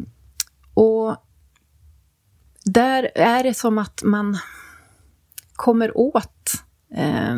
och 0.75 1.17
där 2.73 3.11
är 3.15 3.43
det 3.43 3.55
som 3.55 3.79
att 3.79 4.03
man 4.05 4.39
kommer 5.57 5.99
åt 5.99 6.53
eh, 6.95 7.37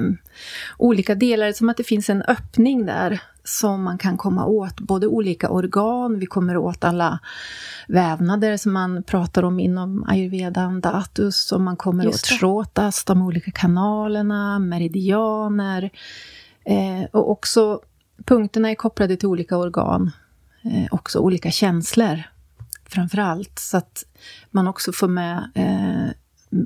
olika 0.79 1.15
delar, 1.15 1.53
som 1.53 1.69
att 1.69 1.77
det 1.77 1.85
finns 1.85 2.11
en 2.11 2.23
öppning 2.23 2.87
där 2.87 3.21
som 3.45 3.83
man 3.83 3.99
kan 3.99 4.17
komma 4.17 4.47
åt, 4.47 4.81
både 4.81 5.07
olika 5.07 5.51
organ, 5.51 6.19
vi 6.19 6.27
kommer 6.27 6.57
åt 6.57 6.85
alla 6.85 7.19
vävnader 7.89 8.57
som 8.57 8.73
man 8.73 9.03
pratar 9.03 9.43
om 9.43 9.61
inom 9.61 10.05
ayurvedan, 10.09 10.81
datus, 10.81 11.53
och 11.53 11.61
man 11.61 11.77
kommer 11.77 12.09
åt 12.09 12.27
shrotas, 12.27 13.05
de 13.05 13.23
olika 13.23 13.51
kanalerna, 13.51 14.59
meridianer. 14.59 15.91
Eh, 16.65 17.05
och 17.13 17.31
också 17.31 17.81
punkterna 18.25 18.71
är 18.71 18.75
kopplade 18.75 19.17
till 19.17 19.29
olika 19.29 19.57
organ, 19.57 20.11
eh, 20.63 20.87
också 20.91 21.19
olika 21.19 21.51
känslor 21.51 22.23
framför 22.91 23.19
allt. 23.19 23.59
Så 23.59 23.77
att 23.77 24.05
man 24.51 24.69
också 24.69 24.93
får 24.93 25.09
med 25.09 25.51
eh, 25.55 26.15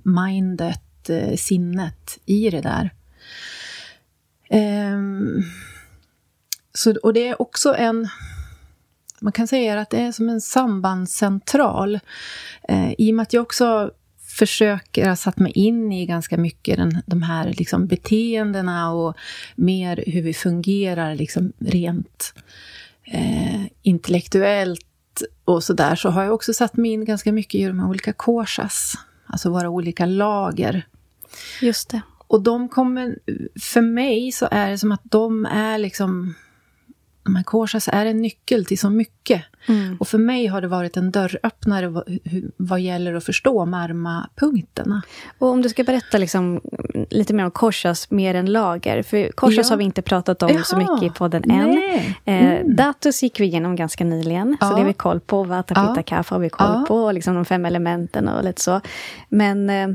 mindet, 0.04 1.10
eh, 1.10 1.36
sinnet 1.36 2.18
i 2.26 2.50
det 2.50 2.60
där. 2.60 2.90
Eh, 4.48 4.98
så, 6.74 6.94
och 7.02 7.14
det 7.14 7.28
är 7.28 7.42
också 7.42 7.74
en... 7.74 8.08
Man 9.20 9.32
kan 9.32 9.48
säga 9.48 9.80
att 9.80 9.90
det 9.90 10.00
är 10.00 10.12
som 10.12 10.28
en 10.28 10.40
sambandscentral. 10.40 12.00
Eh, 12.68 12.92
I 12.98 13.10
och 13.10 13.14
med 13.14 13.22
att 13.22 13.32
jag 13.32 13.42
också 13.42 13.90
försöker 14.38 15.08
ha 15.08 15.16
satt 15.16 15.38
mig 15.38 15.52
in 15.52 15.92
i 15.92 16.06
ganska 16.06 16.36
mycket 16.36 16.76
den, 16.76 17.02
de 17.06 17.22
här 17.22 17.52
liksom 17.52 17.86
beteendena 17.86 18.92
och 18.92 19.16
mer 19.54 20.04
hur 20.06 20.22
vi 20.22 20.34
fungerar 20.34 21.14
liksom 21.14 21.52
rent 21.58 22.34
eh, 23.04 23.64
intellektuellt 23.82 24.86
och 25.44 25.64
så 25.64 25.72
där, 25.72 25.96
så 25.96 26.08
har 26.08 26.24
jag 26.24 26.34
också 26.34 26.54
satt 26.54 26.76
mig 26.76 26.90
in 26.90 27.04
ganska 27.04 27.32
mycket 27.32 27.54
i 27.54 27.64
de 27.64 27.80
här 27.80 27.88
olika 27.88 28.12
korsas, 28.12 28.94
alltså 29.26 29.50
våra 29.50 29.68
olika 29.68 30.06
lager. 30.06 30.86
Just 31.60 31.88
det. 31.88 32.00
Och 32.26 32.42
de 32.42 32.68
kommer, 32.68 33.18
för 33.60 33.80
mig 33.80 34.32
så 34.32 34.48
är 34.50 34.70
det 34.70 34.78
som 34.78 34.92
att 34.92 35.02
de 35.04 35.46
är 35.46 35.78
liksom 35.78 36.34
här 37.36 37.42
korsas 37.42 37.88
är 37.88 38.06
en 38.06 38.22
nyckel 38.22 38.64
till 38.64 38.78
så 38.78 38.90
mycket. 38.90 39.42
Mm. 39.66 39.96
Och 40.00 40.08
för 40.08 40.18
mig 40.18 40.46
har 40.46 40.60
det 40.60 40.68
varit 40.68 40.96
en 40.96 41.10
dörröppnare 41.10 41.88
vad, 41.88 42.18
vad 42.56 42.80
gäller 42.80 43.14
att 43.14 43.24
förstå 43.24 43.64
marma-punkterna. 43.64 45.02
Och 45.38 45.48
om 45.48 45.62
du 45.62 45.68
ska 45.68 45.84
berätta 45.84 46.18
liksom 46.18 46.60
lite 47.10 47.34
mer 47.34 47.44
om 47.44 47.50
korsas 47.50 48.10
mer 48.10 48.34
än 48.34 48.52
lager. 48.52 49.02
För 49.02 49.32
korsas 49.32 49.66
ja. 49.66 49.72
har 49.72 49.76
vi 49.76 49.84
inte 49.84 50.02
pratat 50.02 50.42
om 50.42 50.50
Jaha. 50.50 50.64
så 50.64 50.76
mycket 50.76 51.02
i 51.02 51.10
podden 51.10 51.50
än. 51.50 51.78
Eh, 51.78 52.12
mm. 52.24 52.76
datus 52.76 53.22
gick 53.22 53.40
vi 53.40 53.44
igenom 53.44 53.76
ganska 53.76 54.04
nyligen, 54.04 54.56
ja. 54.60 54.66
så 54.66 54.74
det 54.74 54.80
har 54.80 54.86
vi 54.86 54.92
koll 54.92 55.20
på. 55.20 55.44
Vata, 55.44 55.74
pitta, 55.74 55.92
ja. 55.96 56.02
kaffe 56.02 56.34
har 56.34 56.40
vi 56.40 56.50
koll 56.50 56.66
ja. 56.66 56.84
på. 56.88 56.96
Och 56.96 57.14
liksom 57.14 57.34
de 57.34 57.44
fem 57.44 57.64
elementen 57.64 58.28
och 58.28 58.44
lite 58.44 58.62
så. 58.62 58.80
Men 59.28 59.70
eh, 59.70 59.88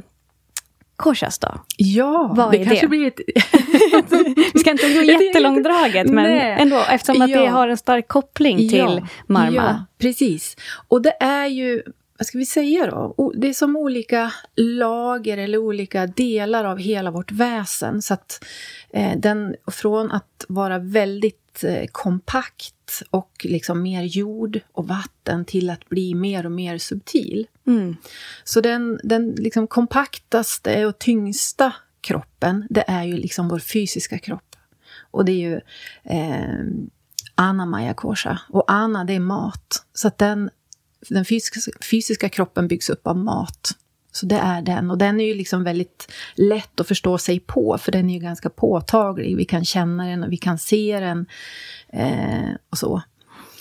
korsas 0.99 1.39
då? 1.39 1.61
Ja, 1.77 2.33
Vad 2.35 2.51
det 2.51 2.65
kanske 2.65 2.85
det? 2.85 2.87
blir 2.87 3.07
ett... 3.07 3.19
Vi 4.53 4.59
ska 4.59 4.71
inte 4.71 4.93
gå 4.93 5.03
jättelångdraget, 5.03 6.07
men 6.07 6.31
Nej. 6.31 6.55
ändå, 6.59 6.83
eftersom 6.89 7.21
att 7.21 7.29
ja. 7.29 7.41
det 7.41 7.47
har 7.47 7.67
en 7.67 7.77
stark 7.77 8.07
koppling 8.07 8.57
till 8.57 8.77
ja. 8.77 9.07
marma. 9.27 9.55
Ja, 9.55 9.85
precis. 9.97 10.57
Och 10.87 11.01
det 11.01 11.13
är 11.19 11.45
ju, 11.45 11.83
vad 12.17 12.25
ska 12.27 12.37
vi 12.37 12.45
säga 12.45 12.91
då? 12.91 13.31
Det 13.35 13.49
är 13.49 13.53
som 13.53 13.75
olika 13.75 14.31
lager 14.55 15.37
eller 15.37 15.57
olika 15.57 16.07
delar 16.07 16.65
av 16.65 16.77
hela 16.77 17.11
vårt 17.11 17.31
väsen. 17.31 18.01
Så 18.01 18.13
att 18.13 18.45
eh, 18.93 19.17
den, 19.17 19.55
från 19.71 20.11
att 20.11 20.45
vara 20.47 20.79
väldigt 20.79 21.48
eh, 21.63 21.85
kompakt 21.91 23.03
och 23.09 23.45
liksom 23.49 23.81
mer 23.81 24.03
jord 24.03 24.59
och 24.71 24.87
vatten 24.87 25.45
till 25.45 25.69
att 25.69 25.89
bli 25.89 26.15
mer 26.15 26.45
och 26.45 26.51
mer 26.51 26.77
subtil. 26.77 27.47
Mm. 27.67 27.95
Så 28.43 28.61
den, 28.61 28.99
den 29.03 29.31
liksom 29.31 29.67
kompaktaste 29.67 30.85
och 30.85 30.99
tyngsta 30.99 31.73
kroppen, 32.01 32.67
det 32.69 32.83
är 32.87 33.03
ju 33.03 33.17
liksom 33.17 33.49
vår 33.49 33.59
fysiska 33.59 34.19
kropp. 34.19 34.55
Och 35.11 35.25
det 35.25 35.31
är 35.31 35.49
ju 35.49 35.61
eh, 36.03 36.65
Anna 37.35 37.93
Kosha. 37.93 38.39
Och 38.49 38.63
Anna, 38.67 39.03
det 39.03 39.13
är 39.13 39.19
mat. 39.19 39.85
Så 39.93 40.07
att 40.07 40.17
den, 40.17 40.49
den 41.09 41.25
fysiska, 41.25 41.71
fysiska 41.91 42.29
kroppen 42.29 42.67
byggs 42.67 42.89
upp 42.89 43.07
av 43.07 43.17
mat. 43.17 43.71
Så 44.19 44.25
det 44.25 44.35
är 44.35 44.61
den. 44.61 44.91
Och 44.91 44.97
den 44.97 45.19
är 45.21 45.25
ju 45.25 45.33
liksom 45.33 45.63
väldigt 45.63 46.11
lätt 46.35 46.79
att 46.79 46.87
förstå 46.87 47.17
sig 47.17 47.39
på, 47.39 47.77
för 47.77 47.91
den 47.91 48.09
är 48.09 48.13
ju 48.13 48.19
ganska 48.19 48.49
påtaglig. 48.49 49.37
Vi 49.37 49.45
kan 49.45 49.65
känna 49.65 50.07
den 50.07 50.23
och 50.23 50.31
vi 50.31 50.37
kan 50.37 50.57
se 50.57 50.99
den. 50.99 51.25
Eh, 51.93 52.49
och 52.69 52.77
så. 52.77 53.01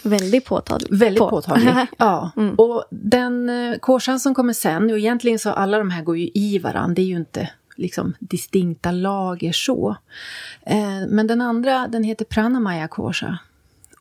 Väldigt 0.03 0.45
påtaglig. 0.45 0.99
Väldigt 0.99 1.19
på. 1.19 1.31
påtaglig, 1.31 1.75
ja. 1.99 2.31
Mm. 2.37 2.55
Och 2.55 2.85
den 2.91 3.49
eh, 3.49 3.79
korsan 3.79 4.21
som 4.21 4.35
kommer 4.35 4.53
sen, 4.53 4.91
och 4.91 4.99
egentligen 4.99 5.39
så 5.39 5.51
alla 5.51 5.79
de 5.79 5.91
här 5.91 6.03
går 6.03 6.19
ju 6.19 6.31
i 6.35 6.59
varandra, 6.59 6.95
det 6.95 7.03
är 7.03 7.07
ju 7.07 7.17
inte 7.17 7.51
liksom 7.77 8.15
distinkta 8.19 8.91
lager 8.91 9.53
så. 9.53 9.97
Eh, 10.63 11.07
men 11.09 11.27
den 11.27 11.41
andra, 11.41 11.89
den 11.89 12.05
heter 12.05 12.25
Pranamaya 12.25 12.89
Korsa. 12.89 13.39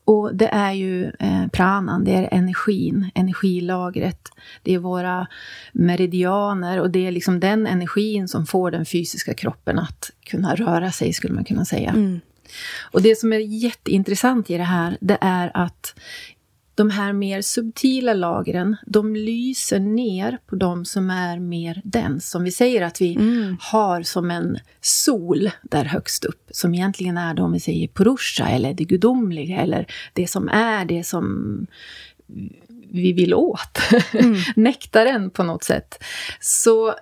Och 0.08 0.34
det 0.34 0.48
är 0.48 0.72
ju 0.72 1.04
eh, 1.04 1.46
pranan, 1.52 2.04
det 2.04 2.12
är 2.14 2.28
energin, 2.32 3.10
energilagret. 3.14 4.28
Det 4.62 4.74
är 4.74 4.78
våra 4.78 5.26
meridianer 5.72 6.80
och 6.80 6.90
det 6.90 7.06
är 7.06 7.10
liksom 7.10 7.40
den 7.40 7.66
energin 7.66 8.28
som 8.28 8.46
får 8.46 8.70
den 8.70 8.86
fysiska 8.86 9.34
kroppen 9.34 9.78
att 9.78 10.10
kunna 10.26 10.54
röra 10.54 10.92
sig, 10.92 11.12
skulle 11.12 11.34
man 11.34 11.44
kunna 11.44 11.64
säga. 11.64 11.90
Mm. 11.90 12.20
Och 12.90 13.02
det 13.02 13.18
som 13.18 13.32
är 13.32 13.38
jätteintressant 13.38 14.50
i 14.50 14.56
det 14.56 14.62
här, 14.62 14.98
det 15.00 15.18
är 15.20 15.50
att 15.54 15.94
de 16.78 16.90
här 16.90 17.12
mer 17.12 17.42
subtila 17.42 18.14
lagren, 18.14 18.76
de 18.86 19.16
lyser 19.16 19.80
ner 19.80 20.38
på 20.46 20.56
de 20.56 20.84
som 20.84 21.10
är 21.10 21.38
mer 21.38 21.82
dens. 21.84 22.30
Som 22.30 22.44
vi 22.44 22.50
säger 22.50 22.82
att 22.82 23.00
vi 23.00 23.14
mm. 23.14 23.56
har 23.60 24.02
som 24.02 24.30
en 24.30 24.58
sol 24.80 25.50
där 25.62 25.84
högst 25.84 26.24
upp, 26.24 26.48
som 26.50 26.74
egentligen 26.74 27.18
är 27.18 27.34
de 27.34 27.52
vi 27.52 27.60
säger 27.60 27.88
purusha, 27.88 28.48
eller 28.48 28.74
det 28.74 28.84
gudomliga, 28.84 29.60
eller 29.60 29.86
det 30.12 30.26
som 30.26 30.48
är 30.48 30.84
det 30.84 31.04
som 31.04 31.66
vi 32.90 33.12
vill 33.12 33.34
åt. 33.34 33.78
Mm. 34.12 34.36
Nektaren 34.56 35.30
på 35.30 35.42
något 35.42 35.64
sätt. 35.64 36.04
Så 36.40 36.94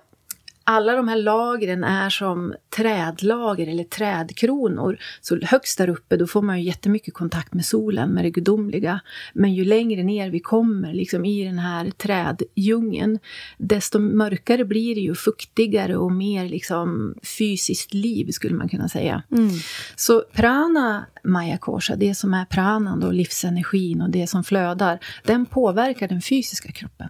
alla 0.69 0.95
de 0.95 1.07
här 1.07 1.15
lagren 1.15 1.83
är 1.83 2.09
som 2.09 2.53
trädlager 2.77 3.67
eller 3.67 3.83
trädkronor. 3.83 4.97
Så 5.21 5.39
högst 5.41 5.77
där 5.77 5.89
uppe 5.89 6.17
då 6.17 6.27
får 6.27 6.41
man 6.41 6.59
ju 6.59 6.65
jättemycket 6.65 7.13
kontakt 7.13 7.53
med 7.53 7.65
solen, 7.65 8.09
med 8.09 8.25
det 8.25 8.29
gudomliga. 8.29 8.99
Men 9.33 9.53
ju 9.53 9.65
längre 9.65 10.03
ner 10.03 10.29
vi 10.29 10.39
kommer 10.39 10.93
liksom 10.93 11.25
i 11.25 11.43
den 11.43 11.59
här 11.59 11.91
träddjungeln, 11.91 13.19
desto 13.57 13.99
mörkare 13.99 14.65
blir 14.65 14.95
det 14.95 15.01
ju, 15.01 15.15
fuktigare 15.15 15.97
och 15.97 16.11
mer 16.11 16.49
liksom 16.49 17.15
fysiskt 17.37 17.93
liv 17.93 18.31
skulle 18.31 18.55
man 18.55 18.69
kunna 18.69 18.89
säga. 18.89 19.23
Mm. 19.31 19.49
Så 19.95 20.23
prana 20.33 21.05
Maya 21.23 21.59
det 21.97 22.15
som 22.15 22.33
är 22.33 22.45
pranan 22.45 22.99
då, 22.99 23.11
livsenergin 23.11 24.01
och 24.01 24.09
det 24.09 24.27
som 24.27 24.43
flödar, 24.43 24.99
den 25.23 25.45
påverkar 25.45 26.07
den 26.07 26.21
fysiska 26.21 26.71
kroppen. 26.71 27.09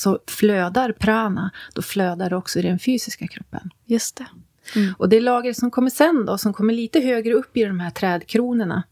Så 0.00 0.18
flödar 0.26 0.92
prana, 0.92 1.50
då 1.74 1.82
flödar 1.82 2.30
det 2.30 2.36
också 2.36 2.58
i 2.58 2.62
den 2.62 2.78
fysiska 2.78 3.28
kroppen. 3.28 3.70
Just 3.86 4.16
det. 4.16 4.26
Mm. 4.76 4.94
Och 4.98 5.08
det 5.08 5.20
lager 5.20 5.52
som 5.52 5.70
kommer 5.70 5.90
sen 5.90 6.26
då, 6.26 6.38
som 6.38 6.52
kommer 6.52 6.74
lite 6.74 7.00
högre 7.00 7.34
upp 7.34 7.56
i 7.56 7.64
de 7.64 7.80
här 7.80 7.90
trädkronorna, 7.90 8.82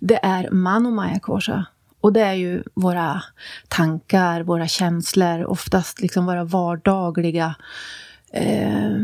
det 0.00 0.18
är 0.22 0.50
manomaya 0.50 1.20
kosha. 1.20 1.66
Och 2.00 2.12
det 2.12 2.20
är 2.20 2.34
ju 2.34 2.62
våra 2.74 3.22
tankar, 3.68 4.42
våra 4.42 4.68
känslor, 4.68 5.44
oftast 5.44 6.00
liksom 6.00 6.26
våra 6.26 6.44
vardagliga 6.44 7.54
eh, 8.32 8.96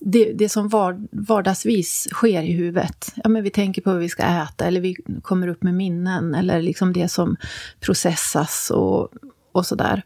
det, 0.00 0.32
det 0.32 0.48
som 0.48 0.68
var, 0.68 1.06
vardagsvis 1.10 2.08
sker 2.10 2.42
i 2.42 2.52
huvudet. 2.52 3.12
Ja, 3.16 3.28
men 3.28 3.42
vi 3.42 3.50
tänker 3.50 3.82
på 3.82 3.90
vad 3.90 4.00
vi 4.00 4.08
ska 4.08 4.22
äta 4.22 4.66
eller 4.66 4.80
vi 4.80 4.96
kommer 5.22 5.48
upp 5.48 5.62
med 5.62 5.74
minnen 5.74 6.34
eller 6.34 6.62
liksom 6.62 6.92
det 6.92 7.08
som 7.08 7.36
processas 7.80 8.70
och, 8.70 9.08
och 9.52 9.66
sådär. 9.66 10.02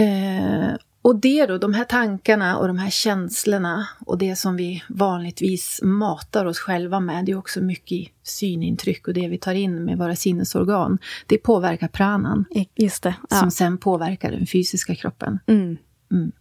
Eh, 0.00 0.74
och 1.02 1.16
det 1.16 1.46
då, 1.46 1.58
de 1.58 1.74
här 1.74 1.84
tankarna 1.84 2.58
och 2.58 2.66
de 2.66 2.78
här 2.78 2.90
känslorna 2.90 3.88
och 4.06 4.18
det 4.18 4.36
som 4.36 4.56
vi 4.56 4.82
vanligtvis 4.88 5.80
matar 5.82 6.46
oss 6.46 6.58
själva 6.58 7.00
med, 7.00 7.24
det 7.24 7.32
är 7.32 7.38
också 7.38 7.60
mycket 7.60 8.08
synintryck 8.22 9.08
och 9.08 9.14
det 9.14 9.28
vi 9.28 9.38
tar 9.38 9.54
in 9.54 9.84
med 9.84 9.98
våra 9.98 10.16
sinnesorgan. 10.16 10.98
Det 11.26 11.38
påverkar 11.38 11.88
pranan. 11.88 12.44
Just 12.76 13.02
det. 13.02 13.14
Ja. 13.30 13.36
Som 13.36 13.50
sen 13.50 13.78
påverkar 13.78 14.30
den 14.30 14.46
fysiska 14.46 14.94
kroppen. 14.94 15.38
Mm. 15.46 15.76
Mm. 16.12 16.32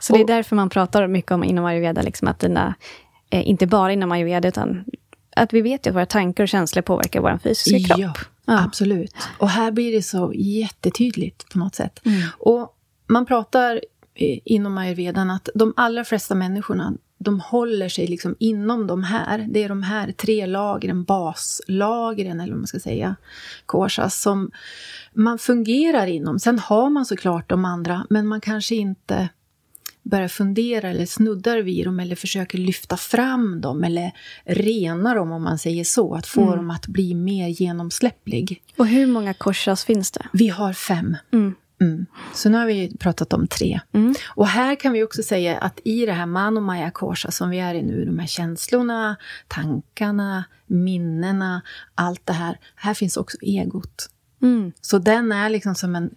Så 0.00 0.12
och, 0.12 0.18
det 0.18 0.24
är 0.24 0.36
därför 0.36 0.56
man 0.56 0.70
pratar 0.70 1.06
mycket 1.06 1.32
om 1.32 1.44
inom 1.44 1.64
ayurveda, 1.64 2.02
liksom 2.02 2.28
att 2.28 2.38
dina, 2.38 2.74
eh, 3.30 3.48
inte 3.48 3.66
bara 3.66 3.92
inom 3.92 4.12
ayurveda, 4.12 4.48
utan 4.48 4.84
att 5.36 5.52
vi 5.52 5.60
vet 5.60 5.86
ju 5.86 5.90
att 5.90 5.96
våra 5.96 6.06
tankar 6.06 6.44
och 6.44 6.48
känslor 6.48 6.82
påverkar 6.82 7.20
vår 7.20 7.38
fysiska 7.42 7.78
kropp. 7.78 8.00
Ja, 8.00 8.14
ja, 8.44 8.64
absolut. 8.64 9.14
Och 9.38 9.48
här 9.48 9.70
blir 9.70 9.92
det 9.92 10.02
så 10.02 10.32
jättetydligt 10.34 11.52
på 11.52 11.58
något 11.58 11.74
sätt. 11.74 12.00
Mm. 12.06 12.22
Och 12.38 12.76
man 13.10 13.26
pratar 13.26 13.80
inom 14.44 14.78
ayurvedan 14.78 15.30
att 15.30 15.48
de 15.54 15.72
allra 15.76 16.04
flesta 16.04 16.34
människorna 16.34 16.92
de 17.18 17.40
håller 17.40 17.88
sig 17.88 18.06
liksom 18.06 18.36
inom 18.38 18.86
de 18.86 19.04
här. 19.04 19.46
Det 19.50 19.64
är 19.64 19.68
de 19.68 19.82
här 19.82 20.12
tre 20.12 20.46
lagren, 20.46 21.04
baslagren 21.04 22.40
eller 22.40 22.52
vad 22.52 22.58
man 22.58 22.66
ska 22.66 22.80
säga, 22.80 23.16
korsas, 23.66 24.22
som 24.22 24.50
man 25.12 25.38
fungerar 25.38 26.06
inom. 26.06 26.38
Sen 26.38 26.58
har 26.58 26.90
man 26.90 27.06
såklart 27.06 27.50
de 27.50 27.64
andra, 27.64 28.06
men 28.10 28.26
man 28.26 28.40
kanske 28.40 28.74
inte 28.74 29.28
börjar 30.02 30.28
fundera 30.28 30.90
eller 30.90 31.06
snuddar 31.06 31.58
vid 31.58 31.86
dem 31.86 32.00
eller 32.00 32.16
försöker 32.16 32.58
lyfta 32.58 32.96
fram 32.96 33.60
dem 33.60 33.84
eller 33.84 34.12
rena 34.44 35.14
dem 35.14 35.32
om 35.32 35.42
man 35.42 35.58
säger 35.58 35.84
så. 35.84 36.14
Att 36.14 36.26
få 36.26 36.42
mm. 36.42 36.56
dem 36.56 36.70
att 36.70 36.86
bli 36.86 37.14
mer 37.14 37.48
genomsläpplig. 37.48 38.62
Och 38.76 38.86
hur 38.86 39.06
många 39.06 39.34
korsas 39.34 39.84
finns 39.84 40.10
det? 40.10 40.26
Vi 40.32 40.48
har 40.48 40.72
fem. 40.72 41.16
Mm. 41.32 41.54
Mm. 41.80 42.06
Så 42.34 42.48
nu 42.48 42.58
har 42.58 42.66
vi 42.66 42.96
pratat 42.98 43.32
om 43.32 43.46
tre. 43.46 43.80
Mm. 43.92 44.14
Och 44.28 44.46
här 44.46 44.74
kan 44.74 44.92
vi 44.92 45.04
också 45.04 45.22
säga 45.22 45.58
att 45.58 45.80
i 45.84 46.06
det 46.06 46.12
här 46.12 46.26
manomaya 46.26 46.90
korsa 46.90 47.30
som 47.30 47.50
vi 47.50 47.58
är 47.58 47.74
i 47.74 47.82
nu, 47.82 48.04
de 48.04 48.18
här 48.18 48.26
känslorna, 48.26 49.16
tankarna, 49.48 50.44
minnena, 50.66 51.62
allt 51.94 52.26
det 52.26 52.32
här. 52.32 52.58
Här 52.74 52.94
finns 52.94 53.16
också 53.16 53.36
egot. 53.42 54.10
Mm. 54.42 54.72
Så 54.80 54.98
den 54.98 55.32
är 55.32 55.48
liksom 55.48 55.74
som 55.74 55.96
en 55.96 56.10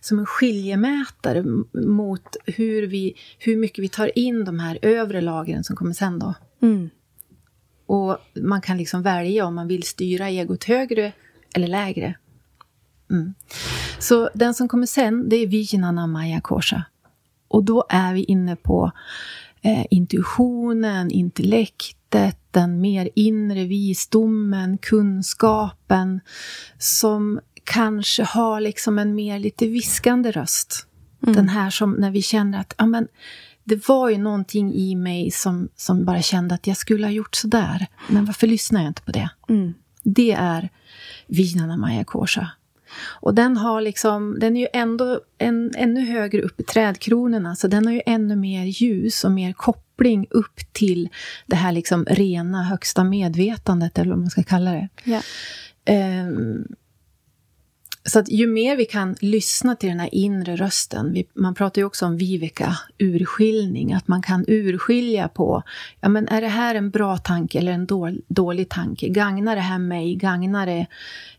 som 0.00 0.18
en 0.18 0.26
skiljemätare 0.26 1.44
mot 1.72 2.36
hur, 2.46 2.86
vi, 2.86 3.14
hur 3.38 3.56
mycket 3.56 3.84
vi 3.84 3.88
tar 3.88 4.18
in 4.18 4.44
de 4.44 4.58
här 4.58 4.78
övre 4.82 5.20
lagren 5.20 5.64
som 5.64 5.76
kommer 5.76 5.92
sen 5.92 6.18
då. 6.18 6.34
Mm. 6.62 6.90
Och 7.86 8.18
man 8.34 8.60
kan 8.60 8.76
liksom 8.76 9.02
välja 9.02 9.46
om 9.46 9.54
man 9.54 9.68
vill 9.68 9.82
styra 9.82 10.28
egot 10.28 10.64
högre 10.64 11.12
eller 11.54 11.68
lägre. 11.68 12.14
Mm. 13.12 13.34
Så 13.98 14.30
den 14.34 14.54
som 14.54 14.68
kommer 14.68 14.86
sen, 14.86 15.28
det 15.28 15.36
är 15.36 15.46
Vijnana 15.46 16.06
Maya 16.06 16.40
Kosha. 16.40 16.84
Och 17.48 17.64
då 17.64 17.84
är 17.88 18.14
vi 18.14 18.24
inne 18.24 18.56
på 18.56 18.92
eh, 19.62 19.86
intuitionen, 19.90 21.10
intellektet, 21.10 22.38
den 22.50 22.80
mer 22.80 23.08
inre 23.14 23.64
visdomen, 23.64 24.78
kunskapen 24.78 26.20
som 26.78 27.40
kanske 27.64 28.22
har 28.22 28.60
liksom 28.60 28.98
en 28.98 29.14
mer 29.14 29.38
lite 29.38 29.66
viskande 29.66 30.30
röst. 30.30 30.86
Mm. 31.22 31.34
Den 31.34 31.48
här 31.48 31.70
som 31.70 31.92
när 31.92 32.10
vi 32.10 32.22
känner 32.22 32.60
att 32.60 32.74
ja, 32.78 32.86
men, 32.86 33.08
det 33.64 33.88
var 33.88 34.10
ju 34.10 34.18
någonting 34.18 34.74
i 34.74 34.94
mig 34.94 35.30
som, 35.30 35.68
som 35.76 36.04
bara 36.04 36.22
kände 36.22 36.54
att 36.54 36.66
jag 36.66 36.76
skulle 36.76 37.06
ha 37.06 37.12
gjort 37.12 37.34
sådär. 37.34 37.86
Men 38.08 38.24
varför 38.24 38.46
lyssnar 38.46 38.80
jag 38.80 38.90
inte 38.90 39.02
på 39.02 39.12
det? 39.12 39.30
Mm. 39.48 39.74
Det 40.02 40.32
är 40.32 40.68
Vijnana 41.26 41.76
Maya 41.76 42.04
Kosha. 42.04 42.50
Och 42.98 43.34
den 43.34 43.56
har 43.56 43.80
liksom, 43.80 44.38
den 44.38 44.56
är 44.56 44.60
ju 44.60 44.68
ändå 44.72 45.20
en, 45.38 45.70
ännu 45.76 46.00
högre 46.00 46.42
upp 46.42 46.60
i 46.60 46.62
trädkronorna, 46.62 47.56
så 47.56 47.68
den 47.68 47.86
har 47.86 47.92
ju 47.92 48.02
ännu 48.06 48.36
mer 48.36 48.64
ljus 48.64 49.24
och 49.24 49.32
mer 49.32 49.52
koppling 49.52 50.26
upp 50.30 50.60
till 50.72 51.08
det 51.46 51.56
här 51.56 51.72
liksom 51.72 52.04
rena 52.04 52.62
högsta 52.62 53.04
medvetandet, 53.04 53.98
eller 53.98 54.10
vad 54.10 54.18
man 54.18 54.30
ska 54.30 54.42
kalla 54.42 54.70
det. 54.70 54.88
Yeah. 55.04 56.26
Um, 56.26 56.66
så 58.04 58.18
att 58.18 58.28
ju 58.28 58.46
mer 58.46 58.76
vi 58.76 58.84
kan 58.84 59.16
lyssna 59.20 59.76
till 59.76 59.88
den 59.88 60.00
här 60.00 60.14
inre 60.14 60.56
rösten, 60.56 61.12
vi, 61.12 61.26
man 61.34 61.54
pratar 61.54 61.82
ju 61.82 61.86
också 61.86 62.06
om 62.06 62.16
viveka, 62.16 62.76
urskiljning, 62.98 63.92
att 63.92 64.08
man 64.08 64.22
kan 64.22 64.44
urskilja 64.48 65.28
på, 65.28 65.62
ja 66.00 66.08
men 66.08 66.28
är 66.28 66.40
det 66.40 66.48
här 66.48 66.74
en 66.74 66.90
bra 66.90 67.16
tanke 67.16 67.58
eller 67.58 67.72
en 67.72 67.86
dålig, 67.86 68.22
dålig 68.28 68.68
tanke? 68.68 69.08
Gagnar 69.08 69.56
det 69.56 69.62
här 69.62 69.78
mig? 69.78 70.14
Gagnar 70.14 70.66
det 70.66 70.86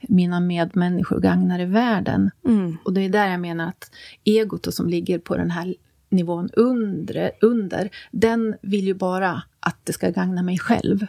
mina 0.01 0.39
medmänniskor? 0.39 1.19
Gagnar 1.19 1.59
det 1.59 1.65
världen? 1.65 2.31
Mm. 2.45 2.77
Och 2.85 2.93
det 2.93 3.01
är 3.01 3.09
där 3.09 3.27
jag 3.27 3.39
menar 3.39 3.67
att 3.67 3.91
egot 4.23 4.73
som 4.73 4.89
ligger 4.89 5.19
på 5.19 5.37
den 5.37 5.51
här 5.51 5.75
nivån 6.09 6.49
under, 6.53 7.31
under, 7.41 7.89
den 8.11 8.55
vill 8.61 8.87
ju 8.87 8.93
bara 8.93 9.43
att 9.59 9.77
det 9.83 9.93
ska 9.93 10.09
gagna 10.09 10.43
mig 10.43 10.59
själv 10.59 11.05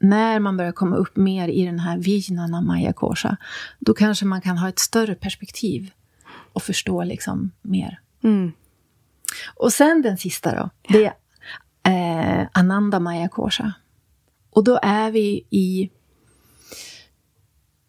när 0.00 0.40
man 0.40 0.56
börjar 0.56 0.72
komma 0.72 0.96
upp 0.96 1.16
mer 1.16 1.48
i 1.48 1.64
den 1.64 1.78
här 1.78 1.98
Vijnana 1.98 2.60
Maya 2.60 2.92
Kosha, 2.92 3.36
då 3.78 3.94
kanske 3.94 4.24
man 4.24 4.40
kan 4.40 4.58
ha 4.58 4.68
ett 4.68 4.78
större 4.78 5.14
perspektiv 5.14 5.90
och 6.52 6.62
förstå 6.62 7.04
liksom 7.04 7.50
mer. 7.62 8.00
Mm. 8.22 8.52
Och 9.54 9.72
sen 9.72 10.02
den 10.02 10.18
sista 10.18 10.54
då, 10.54 10.70
det 10.88 11.12
är 11.82 12.40
eh, 12.40 12.48
Ananda 12.52 13.00
Maya 13.00 13.28
Kosha. 13.28 13.72
Och 14.50 14.64
då 14.64 14.78
är 14.82 15.10
vi 15.10 15.46
i... 15.50 15.90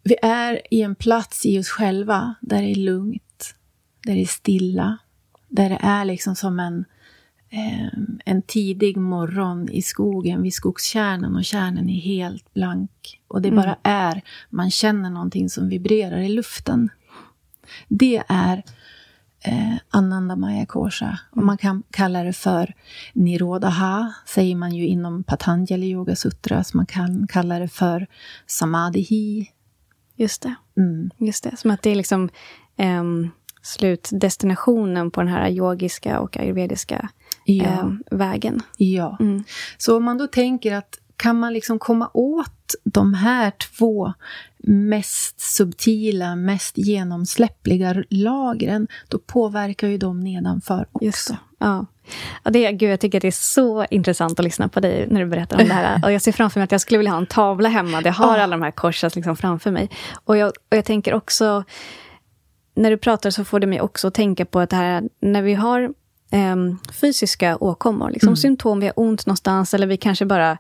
Vi 0.04 0.16
är 0.22 0.62
i 0.72 0.82
en 0.82 0.96
plats 0.96 1.46
i 1.46 1.60
oss 1.60 1.70
själva 1.70 2.36
där 2.42 2.62
det 2.62 2.72
är 2.72 2.76
lugnt, 2.76 3.56
där 4.04 4.16
det 4.16 4.22
är 4.22 4.26
stilla, 4.26 4.98
där 5.48 5.70
det 5.70 5.80
är 5.82 6.06
liksom 6.06 6.36
som 6.36 6.60
en 6.60 6.86
en 8.26 8.42
tidig 8.42 8.98
morgon 8.98 9.70
i 9.70 9.82
skogen 9.82 10.42
vid 10.42 10.54
skogskärnan 10.54 11.36
och 11.36 11.46
kärnan 11.46 11.90
är 11.90 12.00
helt 12.00 12.54
blank. 12.54 13.22
Och 13.28 13.42
det 13.42 13.50
mm. 13.50 13.62
bara 13.64 13.78
är, 13.84 14.22
man 14.50 14.72
känner 14.72 15.10
någonting 15.10 15.50
som 15.50 15.70
vibrerar 15.70 16.18
i 16.18 16.30
luften. 16.30 16.90
Det 17.88 18.24
är 18.28 18.64
eh, 19.44 19.76
Ananda 19.90 20.36
Maya. 20.36 20.66
Och 20.74 20.92
mm. 21.02 21.46
man 21.46 21.58
kan 21.58 21.84
kalla 21.92 22.24
det 22.24 22.34
för 22.34 22.74
Nirodha, 23.14 24.14
säger 24.26 24.56
man 24.56 24.76
ju 24.76 24.88
inom 24.88 25.24
Patanjali 25.24 25.88
Yoga 25.88 26.16
Sutras. 26.16 26.74
Man 26.74 26.86
kan 26.86 27.28
kalla 27.28 27.60
det 27.60 27.68
för 27.68 28.08
Samadhi. 28.48 29.50
Just 30.16 30.42
det. 30.42 30.56
Mm. 30.78 31.10
Just 31.18 31.44
det. 31.44 31.58
Som 31.58 31.72
att 31.72 31.82
det 31.82 31.90
är 31.90 31.96
liksom 31.96 32.30
um, 32.78 33.32
slutdestinationen 33.62 35.12
på 35.12 35.22
den 35.22 35.30
här 35.30 35.50
yogiska 35.50 36.20
och 36.20 36.38
ayurvediska 36.38 37.10
ja. 37.58 37.64
eh, 37.64 38.18
vägen. 38.18 38.62
Ja. 38.78 39.18
Mm. 39.20 39.44
Så 39.78 39.98
om 39.98 40.04
man 40.04 40.18
då 40.18 40.28
tänker 40.28 40.76
att 40.76 40.98
kan 41.22 41.40
man 41.40 41.54
liksom 41.54 41.80
komma 41.80 42.10
åt 42.14 42.76
de 42.84 43.14
här 43.14 43.52
två 43.52 44.14
mest 44.64 45.40
subtila, 45.40 46.36
mest 46.36 46.78
genomsläppliga 46.78 48.04
lagren, 48.10 48.88
då 49.08 49.20
påverkar 49.20 49.88
ju 49.88 49.98
de 49.98 50.20
nedanför 50.20 50.86
också. 50.92 51.06
Just 51.06 51.28
det. 51.28 51.38
Ja. 51.60 51.86
Ja, 52.44 52.52
det, 52.52 52.72
gud, 52.72 52.92
jag 52.92 53.00
tycker 53.00 53.18
att 53.18 53.22
det 53.22 53.28
är 53.28 53.32
så 53.32 53.86
intressant 53.86 54.40
att 54.40 54.44
lyssna 54.46 54.68
på 54.68 54.80
dig 54.80 55.08
när 55.10 55.22
du 55.22 55.28
berättar 55.28 55.62
om 55.62 55.68
det 55.68 55.74
här. 55.74 56.02
Och 56.06 56.12
jag 56.12 56.22
ser 56.22 56.32
framför 56.32 56.60
mig 56.60 56.64
att 56.64 56.72
jag 56.72 56.82
skulle 56.82 56.98
vilja 56.98 57.12
ha 57.12 57.18
en 57.18 57.26
tavla 57.26 57.70
hemma, 57.70 58.02
där 58.02 58.08
jag 58.08 58.14
har 58.14 58.38
alla 58.38 58.58
de 58.58 58.62
här 58.62 58.72
korsas 58.72 59.16
liksom 59.16 59.36
framför 59.36 59.72
mig. 59.72 59.90
Och 60.26 60.38
jag, 60.38 60.48
och 60.48 60.78
jag 60.78 60.86
tänker 60.86 61.14
också, 61.14 61.64
när 62.76 62.90
du 62.90 62.98
pratar 62.98 63.30
så 63.30 63.44
får 63.44 63.60
det 63.60 63.68
mig 63.68 63.82
också 63.82 64.08
att 64.08 64.14
tänka 64.14 64.46
på 64.46 64.60
att 64.60 64.70
det 64.70 64.76
här, 64.76 65.04
när 65.20 65.42
vi 65.42 65.54
har 65.54 65.94
eh, 66.32 66.56
fysiska 67.02 67.58
åkommor, 67.58 68.10
liksom 68.10 68.28
mm. 68.28 68.38
symptom, 68.38 68.80
vi 68.80 68.86
har 68.86 68.94
ont 69.00 69.26
någonstans 69.26 69.74
eller 69.74 69.88
vi 69.88 69.98
kanske 69.98 70.26
bara, 70.26 70.58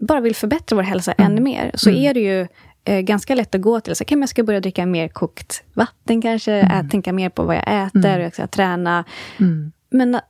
bara 0.00 0.20
vill 0.20 0.34
förbättra 0.36 0.76
vår 0.76 0.82
hälsa 0.82 1.12
mm. 1.12 1.32
ännu 1.32 1.40
mer, 1.40 1.70
så 1.74 1.90
mm. 1.90 2.02
är 2.02 2.14
det 2.14 2.20
ju 2.20 2.46
eh, 2.84 3.00
ganska 3.00 3.34
lätt 3.34 3.54
att 3.54 3.60
gå 3.60 3.80
till, 3.80 3.96
så 3.96 4.04
kan 4.04 4.20
jag 4.20 4.28
ska 4.28 4.42
börja 4.42 4.60
dricka 4.60 4.86
mer 4.86 5.08
kokt 5.08 5.62
vatten 5.74 6.22
kanske, 6.22 6.52
mm. 6.52 6.86
Ät, 6.86 6.90
tänka 6.90 7.12
mer 7.12 7.28
på 7.28 7.42
vad 7.42 7.56
jag 7.56 7.84
äter, 7.86 8.06
mm. 8.06 8.20
jag 8.20 8.32
ska 8.32 8.46
träna. 8.46 9.04
Mm. 9.40 9.72
Men 9.90 10.20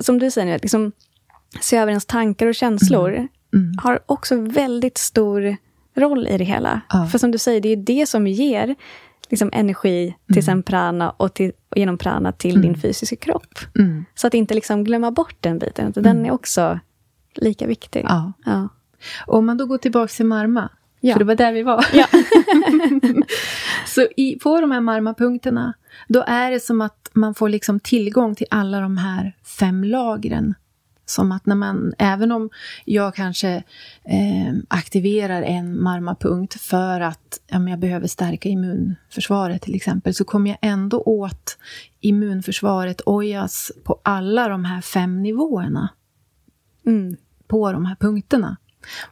som 0.00 0.18
du 0.18 0.30
säger 0.30 0.58
liksom, 0.58 0.92
se 1.60 1.76
över 1.76 1.88
ens 1.88 2.06
tankar 2.06 2.46
och 2.46 2.54
känslor 2.54 3.28
mm. 3.54 3.74
har 3.82 4.00
också 4.06 4.36
väldigt 4.36 4.98
stor 4.98 5.56
roll 5.94 6.28
i 6.28 6.38
det 6.38 6.44
hela. 6.44 6.80
Ja. 6.88 7.06
För 7.06 7.18
som 7.18 7.30
du 7.30 7.38
säger, 7.38 7.60
det 7.60 7.68
är 7.68 7.76
det 7.76 8.08
som 8.08 8.26
ger 8.26 8.74
liksom 9.32 9.50
energi 9.52 10.16
till 10.32 10.44
sen 10.44 10.62
prana 10.62 11.10
och, 11.10 11.34
till, 11.34 11.52
och 11.68 11.76
genom 11.76 11.98
prana 11.98 12.32
till 12.32 12.62
din 12.62 12.74
fysiska 12.80 13.16
kropp. 13.16 13.58
Mm. 13.78 14.04
Så 14.14 14.26
att 14.26 14.34
inte 14.34 14.54
liksom 14.54 14.84
glömma 14.84 15.10
bort 15.10 15.36
den 15.40 15.58
biten. 15.58 15.88
utan 15.88 16.02
Den 16.02 16.26
är 16.26 16.30
också 16.30 16.80
lika 17.34 17.66
viktig. 17.66 18.04
Ja. 18.08 18.32
Ja. 18.44 18.68
Och 19.26 19.38
om 19.38 19.46
man 19.46 19.56
då 19.56 19.66
går 19.66 19.78
tillbaka 19.78 20.08
till 20.12 20.26
marma, 20.26 20.68
Ja. 21.00 21.12
för 21.12 21.18
det 21.18 21.24
var 21.24 21.34
där 21.34 21.52
vi 21.52 21.62
var. 21.62 21.86
Ja. 21.92 22.06
Så 23.86 24.06
i, 24.16 24.38
på 24.38 24.60
de 24.60 24.70
här 24.70 24.80
marmapunkterna, 24.80 25.74
då 26.08 26.24
är 26.26 26.50
det 26.50 26.60
som 26.60 26.80
att 26.80 27.10
man 27.12 27.34
får 27.34 27.48
liksom 27.48 27.80
tillgång 27.80 28.34
till 28.34 28.46
alla 28.50 28.80
de 28.80 28.96
här 28.98 29.36
fem 29.58 29.84
lagren. 29.84 30.54
Som 31.04 31.32
att 31.32 31.46
när 31.46 31.56
man, 31.56 31.94
även 31.98 32.32
om 32.32 32.50
jag 32.84 33.14
kanske 33.14 33.50
eh, 34.04 34.54
aktiverar 34.68 35.42
en 35.42 35.82
marmapunkt 35.82 36.60
för 36.60 37.00
att 37.00 37.40
ja, 37.46 37.68
jag 37.68 37.78
behöver 37.78 38.06
stärka 38.06 38.48
immunförsvaret 38.48 39.62
till 39.62 39.74
exempel, 39.74 40.14
så 40.14 40.24
kommer 40.24 40.50
jag 40.50 40.58
ändå 40.62 41.02
åt 41.02 41.58
immunförsvaret 42.00 43.00
ojas 43.06 43.72
på 43.84 44.00
alla 44.02 44.48
de 44.48 44.64
här 44.64 44.80
fem 44.80 45.22
nivåerna 45.22 45.88
Mm. 46.86 47.16
på 47.46 47.72
de 47.72 47.86
här 47.86 47.94
punkterna. 47.94 48.56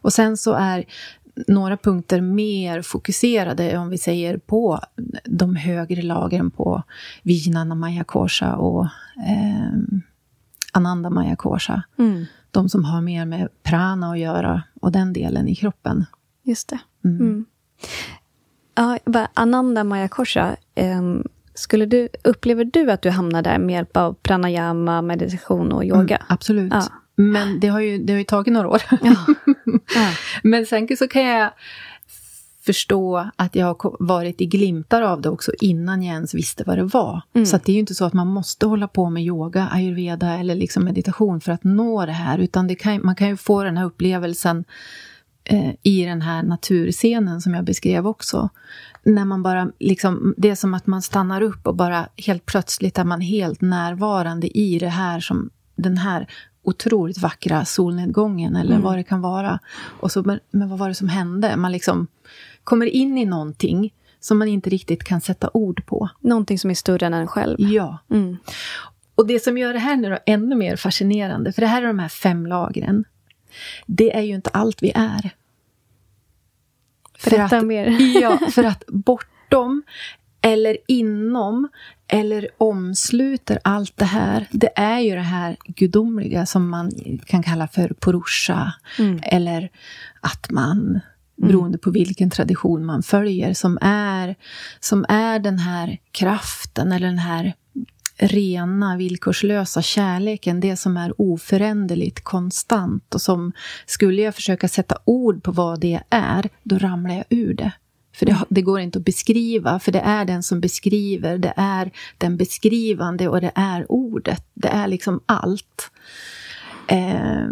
Och 0.01 0.13
sen 0.13 0.37
så 0.37 0.53
är 0.53 0.85
några 1.47 1.77
punkter 1.77 2.21
mer 2.21 2.81
fokuserade, 2.81 3.77
om 3.77 3.89
vi 3.89 3.97
säger 3.97 4.37
på 4.37 4.79
de 5.25 5.55
högre 5.55 6.01
lagren 6.01 6.51
på 6.51 6.83
Vijnana 7.23 7.75
Maya 7.75 8.03
Kosha 8.03 8.55
och 8.55 8.85
eh, 9.27 9.71
Ananda 10.71 11.09
Maya 11.09 11.35
Kosha. 11.35 11.83
Mm. 11.99 12.25
De 12.51 12.69
som 12.69 12.85
har 12.85 13.01
mer 13.01 13.25
med 13.25 13.49
prana 13.63 14.11
att 14.11 14.19
göra 14.19 14.63
och 14.81 14.91
den 14.91 15.13
delen 15.13 15.47
i 15.47 15.55
kroppen. 15.55 16.05
Just 16.43 16.67
det. 16.67 16.79
Mm. 17.05 17.19
Mm. 17.19 17.45
Ja, 18.75 18.97
Ananda 19.33 19.83
Maya 19.83 20.07
Kosha, 20.07 20.55
ehm, 20.75 21.23
skulle 21.53 21.85
du, 21.85 22.09
upplever 22.23 22.65
du 22.65 22.91
att 22.91 23.01
du 23.01 23.09
hamnar 23.09 23.41
där 23.41 23.59
med 23.59 23.73
hjälp 23.73 23.97
av 23.97 24.13
pranayama, 24.13 25.01
meditation 25.01 25.71
och 25.71 25.85
yoga? 25.85 26.15
Mm, 26.15 26.27
absolut. 26.29 26.73
Ja. 26.73 26.83
Men 27.15 27.59
det 27.59 27.67
har, 27.67 27.79
ju, 27.79 27.97
det 27.97 28.13
har 28.13 28.17
ju 28.17 28.23
tagit 28.23 28.53
några 28.53 28.69
år. 28.69 28.81
Ja. 28.89 28.97
ja. 29.95 30.09
Men 30.43 30.65
sen 30.65 30.97
så 30.97 31.07
kan 31.07 31.21
jag 31.21 31.51
förstå 32.61 33.29
att 33.35 33.55
jag 33.55 33.65
har 33.65 33.95
varit 33.99 34.41
i 34.41 34.45
glimtar 34.45 35.01
av 35.01 35.21
det 35.21 35.29
också 35.29 35.51
innan 35.61 36.03
jag 36.03 36.13
ens 36.13 36.33
visste 36.33 36.63
vad 36.67 36.77
det 36.77 36.83
var. 36.83 37.21
Mm. 37.33 37.45
Så 37.45 37.57
det 37.57 37.71
är 37.71 37.73
ju 37.73 37.79
inte 37.79 37.95
så 37.95 38.05
att 38.05 38.13
man 38.13 38.27
måste 38.27 38.65
hålla 38.65 38.87
på 38.87 39.09
med 39.09 39.23
yoga, 39.23 39.67
ayurveda 39.71 40.33
eller 40.39 40.55
liksom 40.55 40.83
meditation 40.83 41.41
för 41.41 41.51
att 41.51 41.63
nå 41.63 42.05
det 42.05 42.11
här. 42.11 42.37
Utan 42.37 42.67
det 42.67 42.75
kan, 42.75 42.99
man 43.05 43.15
kan 43.15 43.27
ju 43.27 43.37
få 43.37 43.63
den 43.63 43.77
här 43.77 43.85
upplevelsen 43.85 44.65
eh, 45.43 45.71
i 45.83 46.05
den 46.05 46.21
här 46.21 46.43
naturscenen 46.43 47.41
som 47.41 47.53
jag 47.53 47.65
beskrev 47.65 48.07
också. 48.07 48.49
När 49.03 49.25
man 49.25 49.43
bara 49.43 49.71
liksom, 49.79 50.33
det 50.37 50.49
är 50.49 50.55
som 50.55 50.73
att 50.73 50.87
man 50.87 51.01
stannar 51.01 51.41
upp 51.41 51.67
och 51.67 51.75
bara 51.75 52.07
helt 52.17 52.45
plötsligt 52.45 52.97
är 52.97 53.03
man 53.03 53.21
helt 53.21 53.61
närvarande 53.61 54.57
i 54.57 54.79
det 54.79 54.89
här 54.89 55.19
som 55.19 55.49
den 55.75 55.97
här 55.97 56.27
otroligt 56.63 57.17
vackra 57.17 57.65
solnedgången 57.65 58.55
eller 58.55 58.71
Mm. 58.71 58.81
vad 58.83 58.97
det 58.97 59.03
kan 59.03 59.21
vara. 59.21 59.59
Och 59.99 60.11
så, 60.11 60.23
men, 60.23 60.39
men 60.51 60.69
vad 60.69 60.79
var 60.79 60.87
det 60.87 60.95
som 60.95 61.09
hände? 61.09 61.57
Man 61.57 61.71
liksom 61.71 62.07
kommer 62.63 62.85
in 62.85 63.17
i 63.17 63.25
någonting 63.25 63.93
som 64.19 64.39
man 64.39 64.47
inte 64.47 64.69
riktigt 64.69 65.03
kan 65.03 65.21
sätta 65.21 65.49
ord 65.53 65.85
på. 65.85 66.09
Någonting 66.19 66.59
som 66.59 66.69
är 66.69 66.75
större 66.75 67.05
än 67.05 67.13
en 67.13 67.27
själv. 67.27 67.55
Ja. 67.59 67.97
Mm. 68.09 68.37
Och 69.15 69.27
det 69.27 69.39
som 69.39 69.57
gör 69.57 69.73
det 69.73 69.79
här 69.79 69.95
nu 69.95 70.09
då 70.09 70.17
ännu 70.25 70.55
mer 70.55 70.75
fascinerande, 70.75 71.53
för 71.53 71.61
det 71.61 71.67
här 71.67 71.81
är 71.81 71.87
de 71.87 71.99
här 71.99 72.09
fem 72.09 72.45
lagren. 72.45 73.05
Det 73.85 74.15
är 74.15 74.21
ju 74.21 74.35
inte 74.35 74.49
allt 74.49 74.83
vi 74.83 74.91
är. 74.95 75.29
För 77.17 77.31
Berätta 77.31 77.57
att, 77.57 77.65
mer. 77.65 78.17
ja, 78.21 78.39
för 78.51 78.63
att 78.63 78.83
bortom 78.87 79.83
eller 80.41 80.77
inom 80.87 81.67
eller 82.07 82.47
omsluter 82.57 83.59
allt 83.63 83.97
det 83.97 84.05
här, 84.05 84.47
det 84.51 84.69
är 84.75 84.99
ju 84.99 85.15
det 85.15 85.21
här 85.21 85.57
gudomliga 85.65 86.45
som 86.45 86.69
man 86.69 86.91
kan 87.25 87.43
kalla 87.43 87.67
för 87.67 87.93
purusha. 87.99 88.73
Mm. 88.99 89.19
Eller 89.23 89.69
att 90.21 90.51
man, 90.51 90.99
Mm. 91.41 91.51
beroende 91.51 91.77
på 91.77 91.91
vilken 91.91 92.29
tradition 92.29 92.85
man 92.85 93.03
följer, 93.03 93.53
som 93.53 93.77
är, 93.81 94.35
som 94.79 95.05
är 95.09 95.39
den 95.39 95.59
här 95.59 95.97
kraften 96.11 96.91
eller 96.91 97.07
den 97.07 97.17
här 97.17 97.53
rena, 98.17 98.97
villkorslösa 98.97 99.81
kärleken, 99.81 100.59
det 100.59 100.77
som 100.77 100.97
är 100.97 101.21
oföränderligt, 101.21 102.23
konstant 102.23 103.15
och 103.15 103.21
som, 103.21 103.51
skulle 103.85 104.21
jag 104.21 104.35
försöka 104.35 104.67
sätta 104.67 104.97
ord 105.05 105.43
på 105.43 105.51
vad 105.51 105.79
det 105.79 106.01
är, 106.09 106.49
då 106.63 106.77
ramlar 106.77 107.15
jag 107.15 107.25
ur 107.29 107.53
det. 107.53 107.71
För 108.15 108.25
det, 108.25 108.37
det 108.49 108.61
går 108.61 108.79
inte 108.79 108.99
att 108.99 109.05
beskriva, 109.05 109.79
för 109.79 109.91
det 109.91 109.99
är 109.99 110.25
den 110.25 110.43
som 110.43 110.61
beskriver, 110.61 111.37
det 111.37 111.53
är 111.55 111.91
den 112.17 112.37
beskrivande 112.37 113.27
och 113.27 113.41
det 113.41 113.51
är 113.55 113.91
ordet. 113.91 114.45
Det 114.53 114.67
är 114.67 114.87
liksom 114.87 115.19
allt. 115.25 115.91
Eh, 116.87 117.47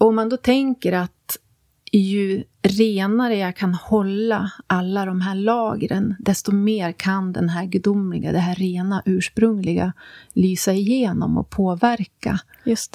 och 0.00 0.06
om 0.06 0.14
man 0.14 0.28
då 0.28 0.36
tänker 0.36 0.92
att 0.92 1.13
ju 1.98 2.44
renare 2.62 3.36
jag 3.36 3.56
kan 3.56 3.74
hålla 3.74 4.52
alla 4.66 5.04
de 5.04 5.20
här 5.20 5.34
lagren, 5.34 6.14
desto 6.18 6.52
mer 6.52 6.92
kan 6.92 7.32
den 7.32 7.48
här 7.48 7.64
gudomliga, 7.64 8.32
det 8.32 8.38
här 8.38 8.54
rena, 8.54 9.02
ursprungliga 9.04 9.92
lysa 10.32 10.72
igenom 10.72 11.38
och 11.38 11.50
påverka 11.50 12.40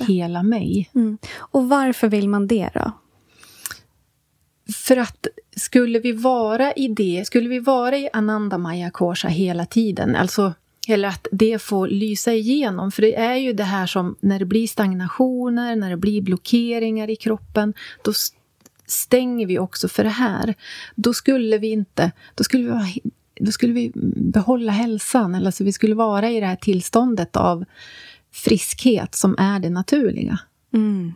hela 0.07 0.43
mig. 0.43 0.89
Mm. 0.95 1.17
Och 1.37 1.69
varför 1.69 2.07
vill 2.07 2.29
man 2.29 2.47
det 2.47 2.69
då? 2.73 2.91
För 4.73 4.97
att 4.97 5.27
skulle 5.55 5.99
vi 5.99 6.11
vara 6.11 6.73
i 6.73 6.87
det, 6.87 7.23
skulle 7.25 7.49
vi 7.49 7.59
vara 7.59 7.97
i 7.97 8.09
Ananda 8.13 8.57
Maya 8.57 8.89
Kosha 8.89 9.27
hela 9.27 9.65
tiden, 9.65 10.15
alltså 10.15 10.53
eller 10.87 11.07
att 11.07 11.27
det 11.31 11.61
får 11.61 11.87
lysa 11.87 12.33
igenom, 12.33 12.91
för 12.91 13.01
det 13.01 13.15
är 13.15 13.35
ju 13.35 13.53
det 13.53 13.63
här 13.63 13.85
som 13.85 14.15
när 14.19 14.39
det 14.39 14.45
blir 14.45 14.67
stagnationer, 14.67 15.75
när 15.75 15.89
det 15.89 15.97
blir 15.97 16.21
blockeringar 16.21 17.09
i 17.09 17.15
kroppen, 17.15 17.73
då 18.03 18.13
stänger 18.89 19.47
vi 19.47 19.59
också 19.59 19.87
för 19.87 20.03
det 20.03 20.09
här. 20.09 20.53
Då 20.95 21.13
skulle 21.13 21.57
vi 21.57 21.71
inte, 21.71 22.11
då 22.35 22.43
skulle 22.43 22.63
vi, 22.63 22.69
vara, 22.69 22.85
då 23.39 23.51
skulle 23.51 23.73
vi 23.73 23.91
behålla 24.15 24.71
hälsan, 24.71 25.35
eller 25.35 25.45
alltså 25.45 25.63
vi 25.63 25.73
skulle 25.73 25.95
vara 25.95 26.29
i 26.29 26.39
det 26.39 26.45
här 26.45 26.55
tillståndet 26.55 27.35
av 27.35 27.65
friskhet 28.33 29.15
som 29.15 29.35
är 29.37 29.59
det 29.59 29.69
naturliga. 29.69 30.39
Mm. 30.73 31.13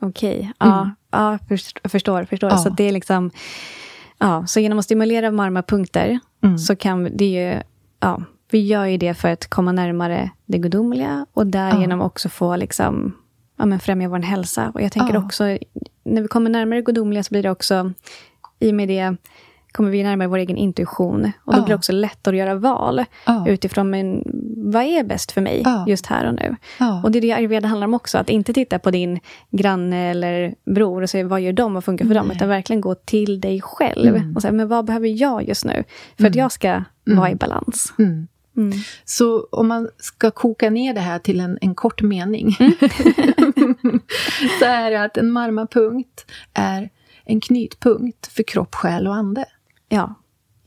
Okej, 0.00 0.52
ja, 0.58 0.90
ja 1.10 1.38
först- 1.48 1.78
jag 1.82 1.92
förstår. 1.92 2.24
förstår. 2.24 2.50
Ja. 2.50 2.58
Så 2.58 2.68
det 2.70 2.84
är 2.84 2.92
liksom... 2.92 3.30
Ja, 4.18 4.46
så 4.46 4.60
genom 4.60 4.78
att 4.78 4.84
stimulera 4.84 5.30
marmapunkter 5.30 6.18
Mm. 6.42 6.58
så 6.58 6.76
kan 6.76 7.16
det 7.16 7.24
ju... 7.26 7.60
Ja, 8.00 8.22
vi 8.50 8.66
gör 8.66 8.84
ju 8.84 8.96
det 8.96 9.14
för 9.14 9.28
att 9.28 9.46
komma 9.50 9.72
närmare 9.72 10.30
det 10.46 10.58
gudomliga 10.58 11.26
och 11.32 11.46
därigenom 11.46 12.00
också 12.00 12.28
få 12.28 12.56
liksom, 12.56 13.16
ja, 13.56 13.66
men 13.66 13.80
främja 13.80 14.08
vår 14.08 14.18
hälsa. 14.18 14.70
Och 14.74 14.82
jag 14.82 14.92
tänker 14.92 15.14
Ja. 15.14 15.24
också, 15.24 15.44
när 16.04 16.22
vi 16.22 16.28
kommer 16.28 16.50
närmare 16.50 16.82
gudomliga 16.82 17.22
så 17.22 17.30
blir 17.30 17.42
det 17.42 17.50
också, 17.50 17.92
i 18.58 18.70
och 18.70 18.74
med 18.74 18.88
det 18.88 19.16
kommer 19.72 19.90
vi 19.90 20.02
närmare 20.02 20.28
vår 20.28 20.38
egen 20.38 20.56
intuition. 20.56 21.32
Och 21.44 21.52
då 21.52 21.58
Ja. 21.58 21.62
blir 21.64 21.68
det 21.68 21.74
också 21.78 21.92
lättare 21.92 22.34
att 22.36 22.38
göra 22.46 22.54
val 22.54 23.04
Ja. 23.26 23.48
utifrån 23.48 23.90
men, 23.90 24.22
vad 24.72 24.82
är 24.82 25.04
bäst 25.04 25.32
för 25.32 25.40
mig 25.40 25.62
Ja. 25.64 25.84
just 25.88 26.06
här 26.06 26.26
och 26.28 26.34
nu. 26.34 26.56
Och 27.02 27.10
det 27.10 27.18
är 27.18 27.20
det 27.22 27.32
ayurveda 27.32 27.68
handlar 27.68 27.86
om 27.86 27.94
också. 27.94 28.18
Att 28.18 28.28
inte 28.30 28.52
titta 28.52 28.78
på 28.78 28.90
din 28.90 29.20
granne 29.50 30.10
eller 30.10 30.54
bror 30.64 31.02
och 31.02 31.10
säga 31.10 31.24
vad 31.26 31.40
gör 31.40 31.52
de 31.52 31.76
och 31.76 31.84
funkar 31.84 32.04
för 32.06 32.14
dem. 32.14 32.26
Nej. 32.26 32.36
Utan 32.36 32.48
verkligen 32.48 32.80
gå 32.80 32.94
till 32.94 33.40
dig 33.40 33.60
själv. 33.60 34.16
Mm. 34.16 34.36
Och 34.36 34.42
säga, 34.42 34.52
men 34.52 34.68
vad 34.68 34.84
behöver 34.84 35.08
jag 35.08 35.48
just 35.48 35.64
nu? 35.64 35.84
För 36.18 36.26
att 36.26 36.34
jag 36.34 36.52
ska 36.52 36.82
vara 37.04 37.30
i 37.30 37.34
balans. 37.34 37.92
Mm. 37.98 38.26
Mm. 38.56 38.78
Så 39.04 39.48
om 39.50 39.68
man 39.68 39.88
ska 39.98 40.30
koka 40.30 40.70
ner 40.70 40.94
det 40.94 41.00
här 41.00 41.18
till 41.18 41.40
en, 41.40 41.58
en 41.60 41.74
kort 41.74 42.02
mening 42.02 42.56
Mm. 42.60 42.74
så 44.58 44.64
är 44.64 44.90
det 44.90 45.02
att 45.02 45.16
en 45.16 45.30
marmapunkt 45.30 46.26
är 46.54 46.90
en 47.24 47.40
knytpunkt 47.40 48.26
för 48.26 48.42
kropp, 48.42 48.74
själ 48.74 49.06
och 49.06 49.14
ande. 49.14 49.44
Ja. 49.88 50.14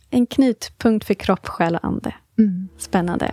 En 0.10 0.26
knutpunkt 0.26 1.06
för 1.06 1.13
kropp, 1.13 1.47
själ 1.47 1.76
och 1.76 1.86
ande. 1.86 2.13
Mm. 2.38 2.67
Spännande. 2.78 3.32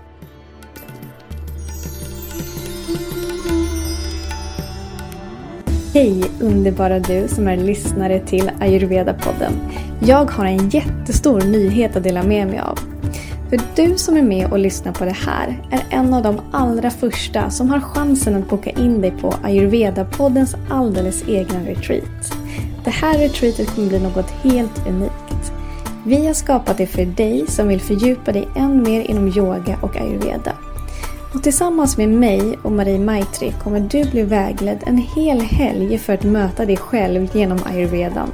Hej 5.94 6.24
underbara 6.40 6.98
du 6.98 7.28
som 7.28 7.48
är 7.48 7.56
lyssnare 7.56 8.20
till 8.26 8.50
Ayurveda-podden. 8.60 9.52
Jag 10.00 10.30
har 10.30 10.44
en 10.44 10.68
jättestor 10.68 11.40
nyhet 11.40 11.96
att 11.96 12.02
dela 12.02 12.22
med 12.22 12.46
mig 12.46 12.58
av. 12.58 12.93
För 13.54 13.82
du 13.82 13.98
som 13.98 14.16
är 14.16 14.22
med 14.22 14.52
och 14.52 14.58
lyssnar 14.58 14.92
på 14.92 15.04
det 15.04 15.16
här 15.26 15.62
är 15.70 15.82
en 15.90 16.14
av 16.14 16.22
de 16.22 16.40
allra 16.52 16.90
första 16.90 17.50
som 17.50 17.70
har 17.70 17.80
chansen 17.80 18.34
att 18.34 18.48
boka 18.48 18.70
in 18.70 19.00
dig 19.00 19.10
på 19.10 19.30
Ayurveda-poddens 19.30 20.56
alldeles 20.70 21.28
egna 21.28 21.60
retreat. 21.60 22.32
Det 22.84 22.90
här 22.90 23.18
retreatet 23.18 23.74
kommer 23.74 23.88
bli 23.88 24.00
något 24.00 24.30
helt 24.30 24.86
unikt. 24.88 25.52
Vi 26.06 26.26
har 26.26 26.34
skapat 26.34 26.78
det 26.78 26.86
för 26.86 27.04
dig 27.04 27.44
som 27.48 27.68
vill 27.68 27.80
fördjupa 27.80 28.32
dig 28.32 28.48
än 28.56 28.82
mer 28.82 29.00
inom 29.00 29.28
yoga 29.28 29.78
och 29.82 29.96
ayurveda. 29.96 30.52
Och 31.34 31.42
tillsammans 31.42 31.96
med 31.96 32.08
mig 32.08 32.58
och 32.62 32.72
Marie 32.72 32.98
Maitri 32.98 33.54
kommer 33.62 33.80
du 33.80 34.10
bli 34.10 34.22
vägledd 34.22 34.78
en 34.86 34.98
hel 34.98 35.40
helg 35.40 35.98
för 35.98 36.12
att 36.14 36.24
möta 36.24 36.64
dig 36.64 36.76
själv 36.76 37.28
genom 37.32 37.58
ayurvedan. 37.66 38.30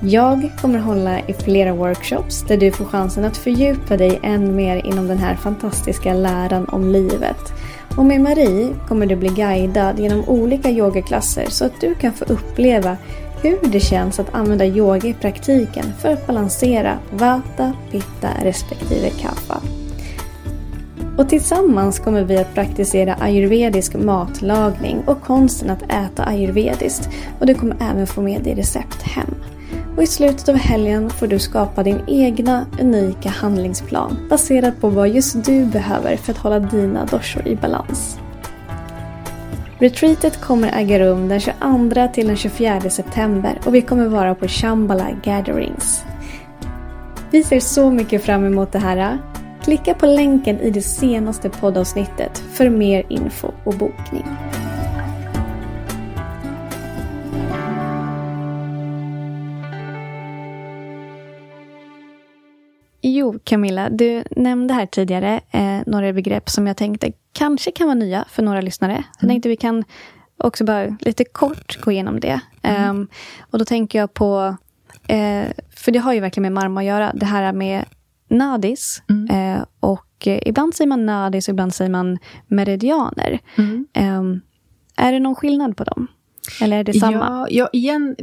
Jag 0.00 0.50
kommer 0.60 0.78
hålla 0.78 1.20
i 1.20 1.32
flera 1.32 1.74
workshops 1.74 2.42
där 2.42 2.56
du 2.56 2.72
får 2.72 2.84
chansen 2.84 3.24
att 3.24 3.36
fördjupa 3.36 3.96
dig 3.96 4.20
än 4.22 4.56
mer 4.56 4.86
inom 4.86 5.08
den 5.08 5.18
här 5.18 5.34
fantastiska 5.34 6.14
läran 6.14 6.68
om 6.68 6.88
livet. 6.88 7.52
Och 7.96 8.04
med 8.04 8.20
Marie 8.20 8.74
kommer 8.88 9.06
du 9.06 9.16
bli 9.16 9.28
guidad 9.28 9.98
genom 9.98 10.28
olika 10.28 10.70
yogaklasser 10.70 11.46
så 11.48 11.64
att 11.64 11.80
du 11.80 11.94
kan 11.94 12.12
få 12.12 12.24
uppleva 12.24 12.96
hur 13.42 13.58
det 13.62 13.80
känns 13.80 14.20
att 14.20 14.34
använda 14.34 14.66
yoga 14.66 15.08
i 15.08 15.14
praktiken 15.14 15.84
för 15.98 16.12
att 16.12 16.26
balansera 16.26 16.98
vata, 17.10 17.72
pitta 17.90 18.28
respektive 18.42 19.10
kapha. 19.10 19.60
Och 21.18 21.28
tillsammans 21.28 21.98
kommer 21.98 22.24
vi 22.24 22.36
att 22.36 22.54
praktisera 22.54 23.14
ayurvedisk 23.14 23.94
matlagning 23.94 25.02
och 25.06 25.22
konsten 25.22 25.70
att 25.70 25.82
äta 25.82 26.24
ayurvediskt 26.24 27.08
och 27.40 27.46
du 27.46 27.54
kommer 27.54 27.76
även 27.90 28.06
få 28.06 28.22
med 28.22 28.42
dig 28.42 28.54
recept 28.54 29.02
hem. 29.02 29.34
Och 29.96 30.02
i 30.02 30.06
slutet 30.06 30.48
av 30.48 30.54
helgen 30.54 31.10
får 31.10 31.26
du 31.26 31.38
skapa 31.38 31.82
din 31.82 32.00
egna 32.06 32.66
unika 32.80 33.28
handlingsplan 33.28 34.16
baserad 34.30 34.80
på 34.80 34.88
vad 34.88 35.08
just 35.08 35.44
du 35.44 35.64
behöver 35.64 36.16
för 36.16 36.32
att 36.32 36.38
hålla 36.38 36.58
dina 36.58 37.04
doshor 37.04 37.48
i 37.48 37.56
balans. 37.56 38.18
Retreatet 39.78 40.40
kommer 40.40 40.78
äga 40.78 40.98
rum 40.98 41.28
den 41.28 41.40
22 41.40 42.08
till 42.14 42.26
den 42.26 42.36
24 42.36 42.90
september 42.90 43.58
och 43.64 43.74
vi 43.74 43.82
kommer 43.82 44.06
vara 44.06 44.34
på 44.34 44.48
Shambhala 44.48 45.08
Gatherings. 45.22 46.04
Vi 47.30 47.42
ser 47.42 47.60
så 47.60 47.90
mycket 47.90 48.22
fram 48.22 48.44
emot 48.44 48.72
det 48.72 48.78
här. 48.78 49.18
Klicka 49.62 49.94
på 49.94 50.06
länken 50.06 50.60
i 50.60 50.70
det 50.70 50.82
senaste 50.82 51.50
poddavsnittet 51.50 52.38
för 52.52 52.70
mer 52.70 53.06
info 53.08 53.48
och 53.64 53.74
bokning. 53.74 54.26
Camilla, 63.46 63.90
du 63.90 64.24
nämnde 64.30 64.74
här 64.74 64.86
tidigare 64.86 65.40
eh, 65.50 65.78
några 65.86 66.12
begrepp 66.12 66.50
som 66.50 66.66
jag 66.66 66.76
tänkte 66.76 67.12
kanske 67.32 67.70
kan 67.70 67.86
vara 67.86 67.94
nya 67.94 68.24
för 68.28 68.42
några 68.42 68.60
lyssnare. 68.60 68.92
Mm. 68.92 69.04
Jag 69.20 69.28
tänkte 69.28 69.48
vi 69.48 69.56
kan 69.56 69.84
också 70.36 70.64
bara 70.64 70.96
lite 71.00 71.24
kort 71.24 71.80
gå 71.80 71.92
igenom 71.92 72.20
det. 72.20 72.40
Mm. 72.62 72.90
Um, 72.90 73.08
och 73.50 73.58
då 73.58 73.64
tänker 73.64 73.98
jag 73.98 74.14
på, 74.14 74.56
eh, 75.06 75.44
för 75.76 75.92
det 75.92 75.98
har 75.98 76.12
ju 76.12 76.20
verkligen 76.20 76.42
med 76.42 76.62
marma 76.62 76.80
att 76.80 76.86
göra, 76.86 77.12
det 77.14 77.26
här 77.26 77.52
med 77.52 77.84
nadis. 78.28 79.02
Mm. 79.08 79.56
Eh, 79.56 79.64
och 79.80 80.26
eh, 80.26 80.38
ibland 80.46 80.74
säger 80.74 80.88
man 80.88 81.06
nadis 81.06 81.48
och 81.48 81.52
ibland 81.52 81.74
säger 81.74 81.90
man 81.90 82.18
meridianer. 82.46 83.38
Um, 83.56 84.40
är 84.96 85.12
det 85.12 85.18
någon 85.18 85.34
skillnad 85.34 85.76
på 85.76 85.84
dem? 85.84 86.06
Eller 86.60 86.78
är 86.78 86.84
det 86.84 86.94
samma? 86.94 87.18
Ja, 87.18 87.46
ja 87.50 87.68
igen, 87.72 88.16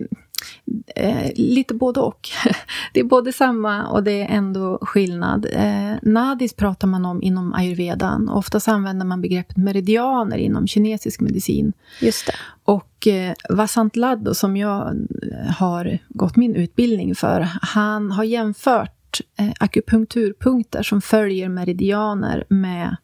Eh, 0.95 1.32
lite 1.36 1.73
både 1.73 1.99
och. 1.99 2.29
det 2.93 2.99
är 2.99 3.03
både 3.03 3.34
samma 3.34 3.88
och 3.88 4.03
det 4.03 4.21
är 4.21 4.27
ändå 4.36 4.79
skillnad. 4.82 5.47
Eh, 5.51 5.93
nadis 6.01 6.53
pratar 6.53 6.88
man 6.88 7.06
om 7.06 7.23
inom 7.23 7.53
ayurvedan. 7.53 8.29
Oftast 8.29 8.67
använder 8.67 9.06
man 9.06 9.21
begreppet 9.21 9.58
meridianer 9.58 10.38
inom 10.38 10.67
kinesisk 10.67 11.21
medicin. 11.21 11.73
Just 12.01 12.25
det. 12.25 12.34
Och 12.63 13.08
eh, 13.08 13.34
Vasant 13.49 13.95
Laddo, 13.95 14.34
som 14.34 14.58
jag 14.58 14.88
eh, 14.88 15.51
har 15.56 15.97
gått 16.10 16.36
min 16.36 16.56
utbildning 16.56 17.15
för, 17.15 17.39
han 17.62 18.12
har 18.12 18.23
jämfört 18.23 19.21
eh, 19.39 19.51
akupunkturpunkter 19.60 20.84
som 20.84 21.01
följer 21.01 21.49
meridianer 21.49 22.45
med 22.49 22.95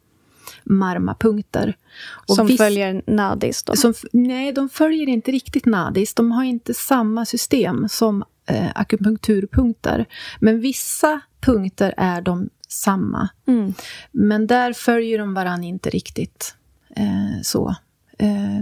marmapunkter. 0.70 1.78
Och 2.28 2.36
som 2.36 2.48
viss, 2.48 2.58
följer 2.58 3.02
nadis 3.08 3.64
då? 3.64 3.76
Som, 3.76 3.94
nej, 4.12 4.52
de 4.52 4.70
följer 4.70 5.10
inte 5.10 5.32
riktigt 5.32 5.66
nadis. 5.66 6.14
De 6.14 6.32
har 6.32 6.44
inte 6.44 6.74
samma 6.74 7.26
system 7.26 7.90
som 7.90 8.24
eh, 8.46 8.72
akupunkturpunkter. 8.76 10.06
Men 10.40 10.60
vissa 10.60 11.22
punkter 11.42 11.94
är 11.98 12.22
de 12.22 12.50
samma. 12.68 13.30
Mm. 13.48 13.74
Men 14.12 14.48
där 14.48 14.74
följer 14.74 15.20
de 15.20 15.34
varandra 15.34 15.68
inte 15.68 15.90
riktigt 15.90 16.56
eh, 16.96 17.42
så. 17.44 17.76
Eh, 18.18 18.62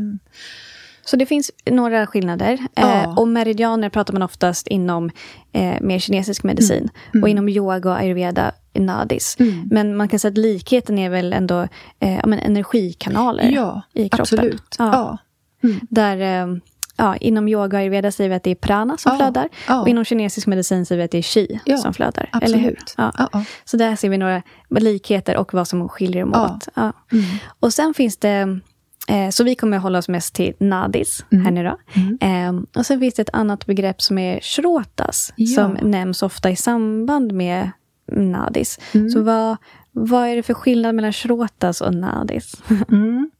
så 1.07 1.15
det 1.15 1.25
finns 1.25 1.51
några 1.65 2.07
skillnader. 2.07 2.57
Ja. 2.75 3.01
Eh, 3.01 3.19
och 3.19 3.27
meridianer 3.27 3.89
pratar 3.89 4.13
man 4.13 4.21
oftast 4.21 4.67
inom 4.67 5.11
eh, 5.51 5.81
mer 5.81 5.99
kinesisk 5.99 6.43
medicin. 6.43 6.77
Mm. 6.77 6.89
Mm. 7.13 7.23
Och 7.23 7.29
inom 7.29 7.49
yoga 7.49 7.89
och 7.89 7.97
ayurveda 7.97 8.51
nadis. 8.73 9.35
Mm. 9.39 9.67
Men 9.71 9.95
man 9.95 10.07
kan 10.07 10.19
säga 10.19 10.31
att 10.31 10.37
likheten 10.37 10.99
är 10.99 11.09
väl 11.09 11.33
ändå 11.33 11.61
eh, 11.99 12.19
men 12.25 12.39
energikanaler 12.39 13.51
ja, 13.51 13.81
i 13.93 14.09
kroppen. 14.09 14.21
Absolut. 14.21 14.75
Ja. 14.79 15.17
Mm. 15.63 15.79
Där, 15.89 16.17
eh, 16.17 16.57
ja, 16.97 17.15
inom 17.15 17.47
yoga 17.47 17.77
och 17.77 17.81
ayurveda 17.81 18.11
säger 18.11 18.29
vi 18.29 18.35
att 18.35 18.43
det 18.43 18.51
är 18.51 18.55
prana 18.55 18.97
som 18.97 19.17
flödar. 19.17 19.49
Ja. 19.67 19.81
Och 19.81 19.87
inom 19.87 20.05
kinesisk 20.05 20.47
medicin 20.47 20.85
säger 20.85 20.97
vi 20.97 21.05
att 21.05 21.11
det 21.11 21.39
är 21.39 21.59
ja, 21.65 21.77
som 21.77 21.93
flödar. 21.93 22.29
Absolut. 22.31 22.55
Eller 22.55 22.63
hur? 22.63 22.79
Ja. 22.97 23.43
Så 23.65 23.77
där 23.77 23.95
ser 23.95 24.09
vi 24.09 24.17
några 24.17 24.41
likheter 24.69 25.37
och 25.37 25.53
vad 25.53 25.67
som 25.67 25.89
skiljer 25.89 26.25
dem 26.25 26.33
åt. 26.33 26.67
Mm. 27.11 27.25
Och 27.59 27.73
sen 27.73 27.93
finns 27.93 28.17
det 28.17 28.59
Eh, 29.07 29.29
så 29.29 29.43
vi 29.43 29.55
kommer 29.55 29.77
att 29.77 29.83
hålla 29.83 29.99
oss 29.99 30.07
mest 30.07 30.35
till 30.35 30.53
nadis 30.59 31.25
mm. 31.31 31.45
här 31.45 31.51
nu 31.51 31.63
då. 31.63 31.77
Mm. 31.93 32.17
Eh, 32.21 32.63
och 32.79 32.85
sen 32.85 32.99
finns 32.99 33.13
det 33.13 33.21
ett 33.21 33.33
annat 33.33 33.65
begrepp 33.65 34.01
som 34.01 34.17
är 34.17 34.39
shrotas, 34.39 35.33
ja. 35.35 35.55
som 35.55 35.89
nämns 35.89 36.23
ofta 36.23 36.49
i 36.49 36.55
samband 36.55 37.31
med 37.31 37.71
nadis. 38.11 38.79
Mm. 38.93 39.09
Så 39.09 39.21
vad, 39.21 39.57
vad 39.91 40.27
är 40.27 40.35
det 40.35 40.43
för 40.43 40.53
skillnad 40.53 40.95
mellan 40.95 41.13
shrotas 41.13 41.81
och 41.81 41.93
nadis? 41.93 42.61
Mm. 42.89 43.31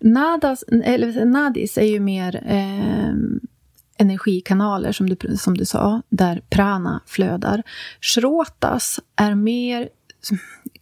Nadas, 0.00 0.64
eller, 0.84 1.24
nadis 1.24 1.78
är 1.78 1.86
ju 1.86 2.00
mer 2.00 2.42
eh, 2.46 3.14
energikanaler, 3.98 4.92
som 4.92 5.08
du, 5.08 5.36
som 5.36 5.56
du 5.56 5.64
sa, 5.64 6.02
där 6.08 6.42
prana 6.50 7.02
flödar. 7.06 7.62
Shrotas 8.00 9.00
är 9.16 9.34
mer 9.34 9.88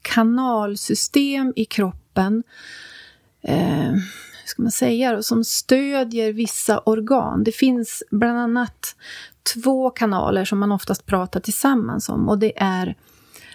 kanalsystem 0.03 1.53
i 1.57 1.65
kroppen 1.65 2.43
eh, 3.47 3.93
hur 4.47 4.49
ska 4.49 4.63
man 4.63 4.71
säga, 4.71 5.23
som 5.23 5.45
stödjer 5.45 6.33
vissa 6.33 6.79
organ. 6.79 7.45
Det 7.45 7.53
finns 7.53 8.03
bland 8.11 8.39
annat 8.39 8.97
två 9.55 9.91
kanaler 9.91 10.45
som 10.45 10.59
man 10.59 10.73
oftast 10.73 11.07
pratar 11.07 11.41
tillsammans 11.41 12.09
om 12.09 12.29
och 12.29 12.39
det 12.39 12.53
är 12.57 12.97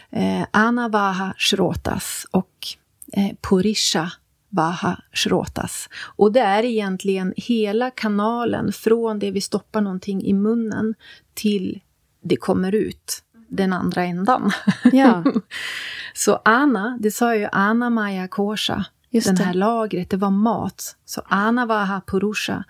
eh, 0.09 0.45
Anavaha 0.51 1.33
Shrotas 1.37 2.25
och 2.31 2.67
eh, 3.13 3.35
Purisha 3.49 4.11
Vaha 4.49 5.01
Shrotas. 5.13 5.89
Och 6.15 6.31
det 6.31 6.39
är 6.39 6.63
egentligen 6.63 7.33
hela 7.37 7.91
kanalen 7.91 8.73
från 8.73 9.19
det 9.19 9.31
vi 9.31 9.41
stoppar 9.41 9.81
någonting 9.81 10.23
i 10.23 10.33
munnen 10.33 10.95
till 11.33 11.81
det 12.23 12.35
kommer 12.35 12.75
ut 12.75 13.23
den 13.47 13.73
andra 13.73 14.03
ändan. 14.03 14.51
Ja. 14.91 15.23
Så 16.13 16.41
Ana, 16.45 16.97
det 17.01 17.11
sa 17.11 17.35
ju 17.35 17.47
Ana 17.51 17.89
Maya 17.89 18.27
Kosha 18.27 18.85
Just 19.11 19.27
den 19.27 19.37
här 19.37 19.53
det. 19.53 19.59
lagret, 19.59 20.09
det 20.09 20.17
var 20.17 20.29
mat. 20.29 20.95
Så 21.05 21.21
anavaha 21.25 22.01
purusha, 22.07 22.63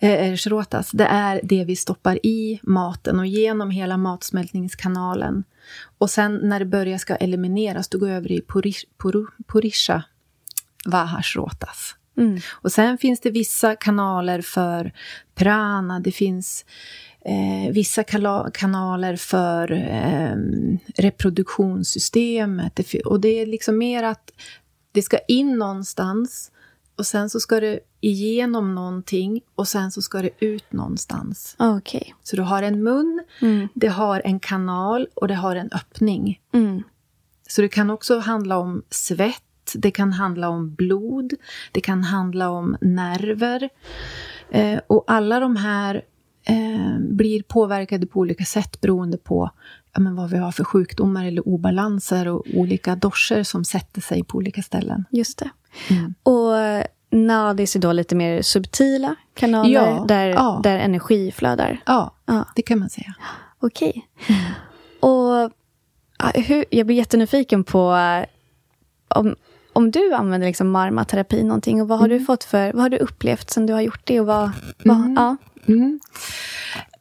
eh, 0.00 0.36
shrotas, 0.36 0.90
det 0.90 1.04
är 1.04 1.40
det 1.42 1.64
vi 1.64 1.76
stoppar 1.76 2.26
i 2.26 2.60
maten 2.62 3.18
och 3.18 3.26
genom 3.26 3.70
hela 3.70 3.96
matsmältningskanalen. 3.96 5.44
Och 5.98 6.10
sen 6.10 6.40
när 6.42 6.58
det 6.58 6.64
börjar 6.64 6.98
ska 6.98 7.16
elimineras, 7.16 7.88
då 7.88 7.98
går 7.98 8.08
det 8.08 8.14
över 8.14 8.32
i 8.32 8.40
purish, 8.40 8.84
puru, 9.02 9.26
purisha 9.46 10.02
vaha 10.86 11.22
shrotas. 11.22 11.94
Mm. 12.16 12.40
Och 12.50 12.72
sen 12.72 12.98
finns 12.98 13.20
det 13.20 13.30
vissa 13.30 13.76
kanaler 13.76 14.40
för 14.40 14.92
prana, 15.34 16.00
det 16.00 16.12
finns 16.12 16.64
eh, 17.24 17.72
vissa 17.72 18.04
kanaler 18.52 19.16
för 19.16 19.72
eh, 19.72 20.36
reproduktionssystemet. 20.96 22.80
Och 23.04 23.20
det 23.20 23.28
är 23.28 23.46
liksom 23.46 23.78
mer 23.78 24.02
att 24.02 24.30
det 24.92 25.02
ska 25.02 25.18
in 25.28 25.58
någonstans 25.58 26.50
och 26.96 27.06
sen 27.06 27.30
så 27.30 27.40
ska 27.40 27.60
det 27.60 27.80
igenom 28.00 28.74
någonting 28.74 29.40
och 29.54 29.68
sen 29.68 29.90
så 29.90 30.02
ska 30.02 30.22
det 30.22 30.30
ut 30.38 30.72
någonstans. 30.72 31.56
Okay. 31.58 32.04
Så 32.22 32.36
du 32.36 32.42
har 32.42 32.62
en 32.62 32.82
mun, 32.82 33.24
mm. 33.40 33.68
det 33.74 33.88
har 33.88 34.22
en 34.24 34.40
kanal 34.40 35.08
och 35.14 35.28
det 35.28 35.34
har 35.34 35.56
en 35.56 35.70
öppning. 35.72 36.40
Mm. 36.52 36.82
Så 37.48 37.62
det 37.62 37.68
kan 37.68 37.90
också 37.90 38.18
handla 38.18 38.58
om 38.58 38.82
svett, 38.90 39.72
det 39.74 39.90
kan 39.90 40.12
handla 40.12 40.48
om 40.48 40.74
blod, 40.74 41.34
det 41.72 41.80
kan 41.80 42.04
handla 42.04 42.50
om 42.50 42.76
nerver. 42.80 43.68
Eh, 44.50 44.80
och 44.86 45.04
alla 45.06 45.40
de 45.40 45.56
här 45.56 46.02
eh, 46.44 46.98
blir 46.98 47.42
påverkade 47.42 48.06
på 48.06 48.20
olika 48.20 48.44
sätt 48.44 48.80
beroende 48.80 49.18
på 49.18 49.50
men 49.98 50.16
vad 50.16 50.30
vi 50.30 50.38
har 50.38 50.52
för 50.52 50.64
sjukdomar 50.64 51.24
eller 51.24 51.48
obalanser 51.48 52.28
och 52.28 52.46
olika 52.54 52.96
doscher 52.96 53.42
som 53.42 53.64
sätter 53.64 54.00
sig 54.00 54.24
på 54.24 54.38
olika 54.38 54.62
ställen. 54.62 55.04
Just 55.10 55.38
det. 55.38 55.50
Mm. 55.90 56.14
Och 56.22 56.54
nadis 57.10 57.76
är 57.76 57.80
då 57.80 57.92
lite 57.92 58.14
mer 58.14 58.42
subtila 58.42 59.14
kanaler 59.34 59.70
ja, 59.70 60.04
där, 60.08 60.28
ja. 60.28 60.60
där 60.62 60.78
energi 60.78 61.32
flödar? 61.32 61.80
Ja, 61.86 62.14
ja, 62.26 62.44
det 62.54 62.62
kan 62.62 62.78
man 62.78 62.90
säga. 62.90 63.14
Okej. 63.60 64.08
Mm. 64.26 64.40
Och 65.00 65.52
hur, 66.34 66.64
jag 66.70 66.86
blir 66.86 66.96
jättenyfiken 66.96 67.64
på 67.64 67.96
om, 69.08 69.36
om 69.72 69.90
du 69.90 70.12
använder 70.12 70.46
liksom 70.46 70.70
marmaterapi 70.70 71.42
någonting 71.42 71.82
och 71.82 71.88
vad 71.88 71.98
har 71.98 72.06
mm. 72.06 72.18
du 72.18 72.24
fått 72.24 72.44
för, 72.44 72.72
vad 72.72 72.82
har 72.82 72.88
du 72.88 72.96
upplevt 72.96 73.50
sen 73.50 73.66
du 73.66 73.72
har 73.72 73.80
gjort 73.80 74.00
det? 74.04 74.20
Och 74.20 74.26
vad, 74.26 74.50
vad 74.84 74.96
mm. 74.96 75.14
ja. 75.16 75.36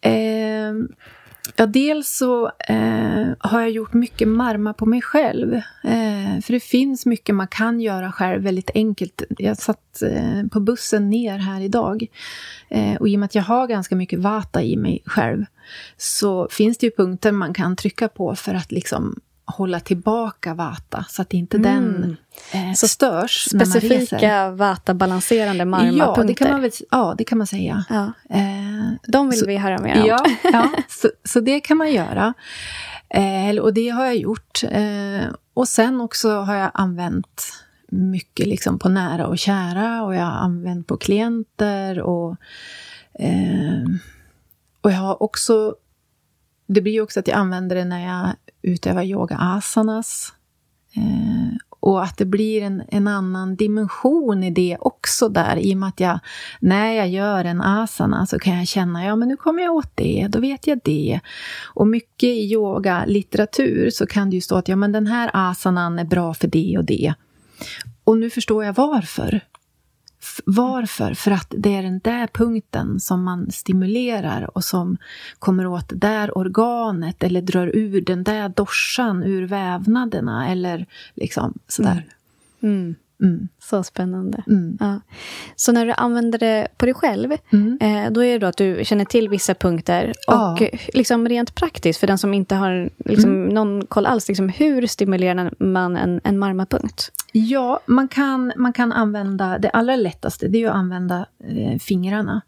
Eh, 0.01 0.73
ja, 1.55 1.65
dels 1.65 2.09
så 2.09 2.51
eh, 2.67 3.27
har 3.39 3.61
jag 3.61 3.69
gjort 3.69 3.93
mycket 3.93 4.27
marma 4.27 4.73
på 4.73 4.85
mig 4.85 5.01
själv. 5.01 5.53
Eh, 5.83 6.41
för 6.43 6.51
det 6.53 6.59
finns 6.59 7.05
mycket 7.05 7.35
man 7.35 7.47
kan 7.47 7.81
göra 7.81 8.11
själv 8.11 8.43
väldigt 8.43 8.69
enkelt. 8.73 9.21
Jag 9.29 9.57
satt 9.57 10.01
eh, 10.01 10.47
på 10.51 10.59
bussen 10.59 11.09
ner 11.09 11.37
här 11.37 11.61
idag. 11.61 12.07
Eh, 12.69 12.95
och 12.95 13.09
i 13.09 13.15
och 13.15 13.19
med 13.19 13.25
att 13.25 13.35
jag 13.35 13.43
har 13.43 13.67
ganska 13.67 13.95
mycket 13.95 14.19
vata 14.19 14.63
i 14.63 14.77
mig 14.77 15.03
själv 15.05 15.45
så 15.97 16.47
finns 16.51 16.77
det 16.77 16.85
ju 16.85 16.91
punkter 16.91 17.31
man 17.31 17.53
kan 17.53 17.75
trycka 17.75 18.07
på 18.07 18.35
för 18.35 18.53
att 18.53 18.71
liksom 18.71 19.19
hålla 19.47 19.79
tillbaka 19.79 20.53
vata 20.53 21.05
så 21.09 21.21
att 21.21 21.33
inte 21.33 21.57
mm. 21.57 21.73
den 21.73 22.17
eh, 22.51 22.73
så 22.73 22.87
störs. 22.87 23.47
Specifika 23.49 24.51
vata-balanserande 24.51 25.65
marmapunkter? 25.65 26.21
Ja, 26.21 26.27
det 26.27 26.33
kan 26.33 26.51
man, 26.51 26.61
väl, 26.61 26.71
ja, 26.91 27.15
det 27.17 27.23
kan 27.23 27.37
man 27.37 27.47
säga. 27.47 27.85
Ja. 27.89 28.11
Eh, 28.29 28.93
De 29.07 29.29
vill 29.29 29.39
så, 29.39 29.45
vi 29.45 29.57
höra 29.57 29.77
mer 29.77 30.01
om. 30.01 30.07
Ja, 30.07 30.25
ja 30.43 30.71
så, 30.89 31.09
så, 31.23 31.39
det 31.39 31.59
kan 31.59 31.77
man 31.77 31.91
göra. 31.91 32.33
Eh, 33.09 33.57
och 33.57 33.73
det 33.73 33.89
har 33.89 34.05
jag 34.05 34.17
gjort. 34.17 34.63
Eh, 34.71 35.27
och 35.53 35.67
sen 35.67 36.01
också 36.01 36.29
har 36.29 36.55
jag 36.55 36.71
använt 36.73 37.43
mycket 37.87 38.47
liksom 38.47 38.79
på 38.79 38.89
nära 38.89 39.27
och 39.27 39.37
kära 39.37 40.03
och 40.03 40.15
jag 40.15 40.25
har 40.25 40.37
använt 40.37 40.87
på 40.87 40.97
klienter 40.97 41.99
och, 41.99 42.35
eh, 43.13 43.83
och 44.81 44.91
jag 44.91 44.97
har 44.97 45.23
också 45.23 45.75
det 46.67 46.81
blir 46.81 46.93
ju 46.93 47.01
också 47.01 47.19
att 47.19 47.27
jag 47.27 47.37
använder 47.37 47.75
det 47.75 47.85
när 47.85 48.05
jag 48.05 48.33
utövar 48.61 49.03
yoga 49.03 49.37
asanas. 49.37 50.33
Eh, 50.95 51.57
och 51.79 52.03
att 52.03 52.17
det 52.17 52.25
blir 52.25 52.61
en, 52.61 52.83
en 52.87 53.07
annan 53.07 53.55
dimension 53.55 54.43
i 54.43 54.51
det 54.51 54.77
också 54.79 55.29
där, 55.29 55.57
i 55.57 55.73
och 55.73 55.77
med 55.77 55.89
att 55.89 55.99
jag, 55.99 56.19
när 56.59 56.91
jag 56.91 57.09
gör 57.09 57.45
en 57.45 57.61
asana 57.61 58.25
så 58.25 58.39
kan 58.39 58.57
jag 58.57 58.67
känna, 58.67 59.05
ja 59.05 59.15
men 59.15 59.27
nu 59.27 59.37
kommer 59.37 59.63
jag 59.63 59.75
åt 59.75 59.91
det, 59.95 60.27
då 60.29 60.39
vet 60.39 60.67
jag 60.67 60.79
det. 60.83 61.19
Och 61.65 61.87
mycket 61.87 62.29
i 62.29 62.51
yogalitteratur 62.51 63.89
så 63.89 64.07
kan 64.07 64.29
det 64.29 64.35
ju 64.35 64.41
stå 64.41 64.55
att, 64.55 64.67
ja 64.67 64.75
men 64.75 64.91
den 64.91 65.07
här 65.07 65.29
asanan 65.33 65.99
är 65.99 66.05
bra 66.05 66.33
för 66.33 66.47
det 66.47 66.77
och 66.77 66.85
det. 66.85 67.13
Och 68.03 68.17
nu 68.17 68.29
förstår 68.29 68.65
jag 68.65 68.73
varför. 68.73 69.41
Varför? 70.45 71.13
För 71.13 71.31
att 71.31 71.53
det 71.57 71.75
är 71.75 71.83
den 71.83 71.99
där 71.99 72.27
punkten 72.27 72.99
som 72.99 73.23
man 73.23 73.51
stimulerar 73.51 74.57
och 74.57 74.63
som 74.63 74.97
kommer 75.39 75.67
åt 75.67 75.89
det 75.89 75.95
där 75.95 76.37
organet 76.37 77.23
eller 77.23 77.41
drar 77.41 77.71
ur 77.73 78.01
den 78.01 78.23
där 78.23 78.49
dorsan 78.49 79.23
ur 79.23 79.47
vävnaderna 79.47 80.49
eller 80.49 80.85
liksom 81.15 81.53
sådär. 81.67 82.05
Mm. 82.61 82.75
Mm. 82.75 82.95
Mm. 83.21 83.47
Så 83.59 83.83
spännande. 83.83 84.43
Mm. 84.47 84.77
Ja. 84.79 84.99
Så 85.55 85.71
när 85.71 85.85
du 85.85 85.91
använder 85.91 86.39
det 86.39 86.67
på 86.77 86.85
dig 86.85 86.93
själv, 86.93 87.31
mm. 87.53 87.77
eh, 87.81 88.11
då 88.11 88.23
är 88.23 88.31
det 88.31 88.39
då 88.39 88.47
att 88.47 88.57
du 88.57 88.81
känner 88.85 89.05
till 89.05 89.29
vissa 89.29 89.53
punkter. 89.53 90.13
Ja. 90.27 90.51
Och 90.51 90.61
liksom 90.93 91.29
rent 91.29 91.55
praktiskt, 91.55 91.99
för 91.99 92.07
den 92.07 92.17
som 92.17 92.33
inte 92.33 92.55
har 92.55 92.89
liksom, 93.05 93.29
mm. 93.29 93.53
någon 93.53 93.85
koll 93.85 94.05
alls, 94.05 94.27
liksom, 94.27 94.49
hur 94.49 94.87
stimulerar 94.87 95.53
man 95.63 95.97
en, 95.97 96.21
en 96.23 96.39
marmapunkt? 96.39 97.11
Ja, 97.31 97.79
man 97.85 98.07
kan, 98.07 98.53
man 98.55 98.73
kan 98.73 98.91
använda, 98.91 99.57
det 99.57 99.69
allra 99.69 99.95
lättaste, 99.95 100.47
det 100.47 100.63
är 100.63 100.67
att 100.67 100.75
använda 100.75 101.25
eh, 101.43 101.79
fingrarna. 101.79 102.41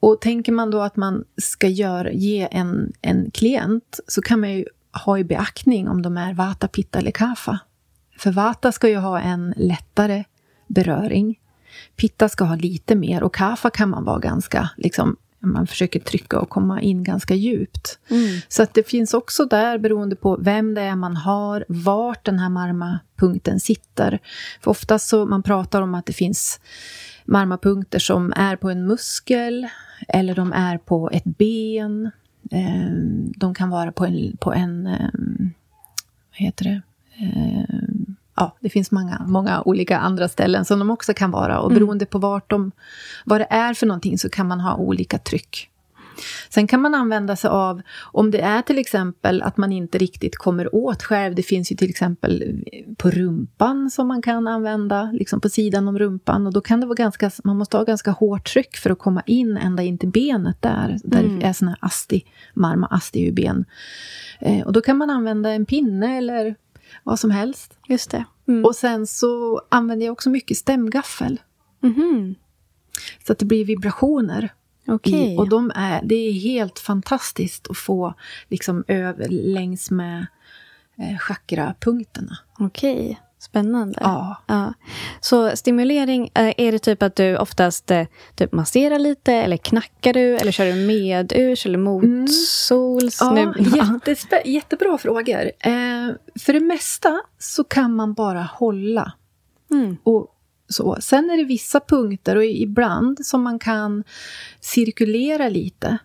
Och 0.00 0.20
tänker 0.20 0.52
man 0.52 0.70
då 0.70 0.80
att 0.80 0.96
man 0.96 1.24
ska 1.42 1.68
gör, 1.68 2.10
ge 2.10 2.48
en, 2.50 2.92
en 3.02 3.30
klient, 3.30 4.00
så 4.08 4.22
kan 4.22 4.40
man 4.40 4.52
ju 4.52 4.64
ha 5.04 5.18
i 5.18 5.24
beaktning 5.24 5.88
om 5.88 6.02
de 6.02 6.16
är 6.16 6.34
vata, 6.34 6.68
pitta 6.68 6.98
eller 6.98 7.10
kapha. 7.10 7.58
För 8.18 8.32
vata 8.32 8.72
ska 8.72 8.88
ju 8.88 8.96
ha 8.96 9.20
en 9.20 9.54
lättare 9.56 10.24
beröring. 10.66 11.40
Pitta 11.96 12.28
ska 12.28 12.44
ha 12.44 12.56
lite 12.56 12.94
mer 12.94 13.22
och 13.22 13.34
kaffa 13.34 13.70
kan 13.70 13.90
man 13.90 14.04
vara 14.04 14.18
ganska, 14.18 14.70
liksom, 14.76 15.16
man 15.40 15.66
försöker 15.66 16.00
trycka 16.00 16.40
och 16.40 16.48
komma 16.48 16.80
in 16.80 17.04
ganska 17.04 17.34
djupt. 17.34 17.98
Mm. 18.10 18.40
Så 18.48 18.62
att 18.62 18.74
det 18.74 18.88
finns 18.88 19.14
också 19.14 19.44
där, 19.44 19.78
beroende 19.78 20.16
på 20.16 20.36
vem 20.36 20.74
det 20.74 20.80
är 20.80 20.96
man 20.96 21.16
har, 21.16 21.64
vart 21.68 22.24
den 22.24 22.38
här 22.38 22.48
marmapunkten 22.48 23.60
sitter. 23.60 24.18
För 24.60 24.70
oftast 24.70 25.08
så 25.08 25.26
man 25.26 25.42
pratar 25.42 25.82
om 25.82 25.94
att 25.94 26.06
det 26.06 26.12
finns 26.12 26.60
marmapunkter 27.24 27.98
som 27.98 28.32
är 28.36 28.56
på 28.56 28.70
en 28.70 28.86
muskel 28.86 29.68
eller 30.08 30.34
de 30.34 30.52
är 30.52 30.78
på 30.78 31.10
ett 31.12 31.24
ben. 31.24 32.10
Ehm, 32.50 33.32
de 33.36 33.54
kan 33.54 33.70
vara 33.70 33.92
på 33.92 34.04
en, 34.04 34.36
på 34.36 34.52
en 34.52 34.86
ehm, 34.86 35.50
vad 36.30 36.38
heter 36.38 36.64
det? 36.64 36.82
Ja, 38.36 38.56
det 38.60 38.68
finns 38.68 38.90
många, 38.90 39.24
många 39.26 39.62
olika 39.62 39.98
andra 39.98 40.28
ställen 40.28 40.64
som 40.64 40.78
de 40.78 40.90
också 40.90 41.14
kan 41.14 41.30
vara. 41.30 41.60
Och 41.60 41.70
mm. 41.70 41.78
beroende 41.78 42.06
på 42.06 42.18
vart 42.18 42.50
de, 42.50 42.72
vad 43.24 43.40
det 43.40 43.46
är 43.50 43.74
för 43.74 43.86
någonting 43.86 44.18
så 44.18 44.28
kan 44.28 44.48
man 44.48 44.60
ha 44.60 44.76
olika 44.76 45.18
tryck. 45.18 45.70
Sen 46.48 46.66
kan 46.66 46.80
man 46.80 46.94
använda 46.94 47.36
sig 47.36 47.50
av, 47.50 47.82
om 48.12 48.30
det 48.30 48.40
är 48.40 48.62
till 48.62 48.78
exempel 48.78 49.42
att 49.42 49.56
man 49.56 49.72
inte 49.72 49.98
riktigt 49.98 50.36
kommer 50.36 50.74
åt 50.74 51.02
själv, 51.02 51.34
det 51.34 51.42
finns 51.42 51.72
ju 51.72 51.76
till 51.76 51.90
exempel 51.90 52.64
på 52.96 53.10
rumpan 53.10 53.90
som 53.90 54.08
man 54.08 54.22
kan 54.22 54.48
använda, 54.48 55.10
liksom 55.12 55.40
på 55.40 55.48
sidan 55.48 55.88
om 55.88 55.98
rumpan. 55.98 56.46
Och 56.46 56.52
då 56.52 56.60
kan 56.60 56.80
det 56.80 56.86
vara 56.86 56.94
ganska, 56.94 57.30
man 57.44 57.58
måste 57.58 57.76
ha 57.76 57.84
ganska 57.84 58.10
hårt 58.10 58.52
tryck 58.52 58.76
för 58.76 58.90
att 58.90 58.98
komma 58.98 59.22
in 59.26 59.56
ända 59.56 59.82
in 59.82 59.98
till 59.98 60.08
benet 60.08 60.62
där, 60.62 60.98
där 61.04 61.24
mm. 61.24 61.38
det 61.38 61.46
är 61.46 61.52
sån 61.52 61.68
här 61.68 61.78
asti, 61.80 62.24
marma, 62.54 62.86
asti 62.86 63.32
ben. 63.32 63.64
Eh, 64.40 64.66
och 64.66 64.72
då 64.72 64.80
kan 64.80 64.96
man 64.96 65.10
använda 65.10 65.50
en 65.50 65.66
pinne 65.66 66.18
eller 66.18 66.54
vad 67.02 67.20
som 67.20 67.30
helst. 67.30 67.78
Just 67.88 68.10
det. 68.10 68.24
Mm. 68.48 68.64
Och 68.64 68.76
sen 68.76 69.06
så 69.06 69.62
använder 69.68 70.06
jag 70.06 70.12
också 70.12 70.30
mycket 70.30 70.56
stämgaffel. 70.56 71.40
Mm. 71.82 72.34
Så 73.26 73.32
att 73.32 73.38
det 73.38 73.44
blir 73.44 73.64
vibrationer. 73.64 74.52
Okay. 74.86 75.34
I, 75.34 75.38
och 75.38 75.48
de 75.48 75.72
är, 75.74 76.02
det 76.04 76.14
är 76.14 76.32
helt 76.32 76.78
fantastiskt 76.78 77.70
att 77.70 77.78
få 77.78 78.14
liksom 78.48 78.84
över 78.88 79.28
längs 79.28 79.90
med 79.90 80.26
eh, 80.98 81.18
chakrapunkterna. 81.18 82.38
Okej. 82.58 82.94
Okay. 82.94 83.16
Spännande. 83.46 83.98
Ja. 84.00 84.36
ja. 84.46 84.72
Så 85.20 85.56
stimulering, 85.56 86.30
eh, 86.34 86.54
är 86.56 86.72
det 86.72 86.78
typ 86.78 87.02
att 87.02 87.16
du 87.16 87.36
oftast 87.36 87.90
eh, 87.90 88.06
typ 88.34 88.52
masserar 88.52 88.98
lite 88.98 89.32
eller 89.32 89.56
knackar 89.56 90.12
du 90.12 90.36
eller 90.36 90.52
kör 90.52 90.66
du 90.66 90.74
medurs 90.74 91.66
eller 91.66 91.78
motsols? 91.78 93.22
Mm. 93.22 93.36
Ja, 93.36 93.52
jättespe- 93.58 94.46
jättebra 94.46 94.98
frågor. 94.98 95.50
Eh, 95.60 96.08
för 96.40 96.52
det 96.52 96.60
mesta 96.60 97.20
så 97.38 97.64
kan 97.64 97.94
man 97.94 98.14
bara 98.14 98.42
hålla. 98.42 99.12
Mm. 99.70 99.96
Och 100.02 100.26
så. 100.68 100.96
Sen 101.00 101.30
är 101.30 101.36
det 101.36 101.44
vissa 101.44 101.80
punkter 101.80 102.36
och 102.36 102.44
ibland 102.44 103.26
som 103.26 103.42
man 103.42 103.58
kan 103.58 104.04
cirkulera 104.60 105.48
lite. 105.48 105.98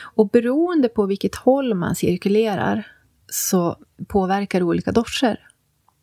Och 0.00 0.28
beroende 0.28 0.88
på 0.88 1.06
vilket 1.06 1.34
håll 1.34 1.74
man 1.74 1.94
cirkulerar 1.96 2.86
så 3.28 3.76
påverkar 4.08 4.58
det 4.60 4.64
olika 4.64 4.92
doscher. 4.92 5.46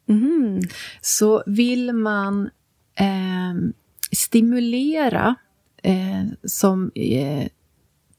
Mm. 0.07 0.61
Så 1.01 1.43
vill 1.45 1.93
man 1.93 2.49
eh, 2.95 3.71
stimulera 4.11 5.35
eh, 5.83 6.25
som 6.43 6.91
eh, 6.95 7.47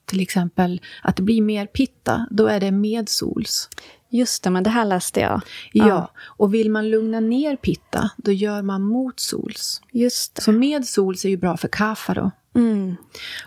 till 0.04 0.20
exempel 0.20 0.80
att 1.02 1.16
det 1.16 1.22
blir 1.22 1.42
mer 1.42 1.66
pitta, 1.66 2.26
då 2.30 2.46
är 2.46 2.60
det 2.60 2.70
medsols. 2.70 3.68
Just 4.10 4.42
det, 4.42 4.50
men 4.50 4.62
det 4.62 4.70
här 4.70 4.84
läste 4.84 5.20
jag. 5.20 5.40
Ja, 5.72 5.88
ja. 5.88 6.10
och 6.20 6.54
vill 6.54 6.70
man 6.70 6.90
lugna 6.90 7.20
ner 7.20 7.56
pitta, 7.56 8.10
då 8.16 8.32
gör 8.32 8.62
man 8.62 8.82
motsols. 8.82 9.82
Just 9.92 10.34
det. 10.34 10.42
Så 10.42 10.52
medsols 10.52 11.24
är 11.24 11.28
ju 11.28 11.36
bra 11.36 11.56
för 11.56 11.68
kaffa 11.68 12.14
då. 12.14 12.30
Mm. 12.54 12.96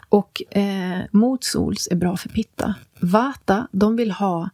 Och 0.10 0.58
eh, 0.58 0.99
motsols 1.12 1.88
är 1.91 1.95
bra 1.95 2.17
för 2.17 2.30
pitta. 2.30 2.75
Vata, 2.99 3.67
de 3.71 3.95
vill 3.95 4.12
ha 4.12 4.49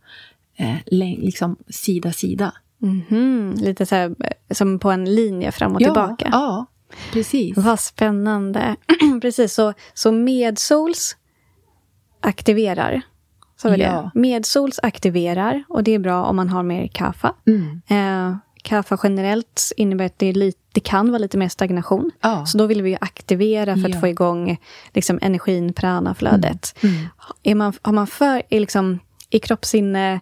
eh, 0.55 0.77
liksom 0.85 1.55
sida 1.69 2.13
sida. 2.13 2.53
Mm 2.81 3.01
-hmm. 3.09 3.61
Lite 3.61 3.85
så 3.85 3.95
här, 3.95 4.15
som 4.51 4.79
på 4.79 4.91
en 4.91 5.15
linje 5.15 5.51
fram 5.51 5.75
och 5.75 5.81
ja, 5.81 5.85
tillbaka. 5.85 6.29
Ja, 6.31 6.65
precis. 7.13 7.57
Vad 7.57 7.79
spännande. 7.79 8.75
precis, 9.21 9.53
så, 9.53 9.73
så 9.93 10.11
medsols 10.11 11.15
aktiverar. 12.21 13.01
Så 13.61 13.69
var 13.69 13.77
ja. 13.77 14.11
det. 14.13 14.19
Medsols 14.19 14.79
aktiverar 14.83 15.63
och 15.69 15.83
det 15.83 15.91
är 15.91 15.99
bra 15.99 16.25
om 16.25 16.35
man 16.35 16.49
har 16.49 16.63
mer 16.63 16.87
kaffa. 16.87 17.33
Mm. 17.47 17.81
Eh, 17.87 18.37
kaffa 18.61 18.97
generellt 19.03 19.71
innebär 19.77 20.05
att 20.05 20.19
det, 20.19 20.33
lite, 20.33 20.59
det 20.73 20.79
kan 20.79 21.11
vara 21.11 21.17
lite 21.17 21.37
mer 21.37 21.49
stagnation. 21.49 22.11
Ja. 22.21 22.45
Så 22.45 22.57
då 22.57 22.65
vill 22.65 22.81
vi 22.81 22.97
aktivera 23.01 23.75
för 23.75 23.85
att 23.85 23.95
ja. 23.95 23.99
få 23.99 24.07
igång 24.07 24.57
liksom, 24.93 25.19
energin, 25.21 25.73
pranaflödet. 25.73 26.75
Mm. 26.83 26.95
Mm. 26.95 27.07
Är 27.43 27.55
man, 27.55 27.73
har 27.81 27.93
man 27.93 28.07
för, 28.07 28.41
är 28.49 28.59
liksom, 28.59 28.99
i 29.29 29.39
kroppssinne 29.39 30.19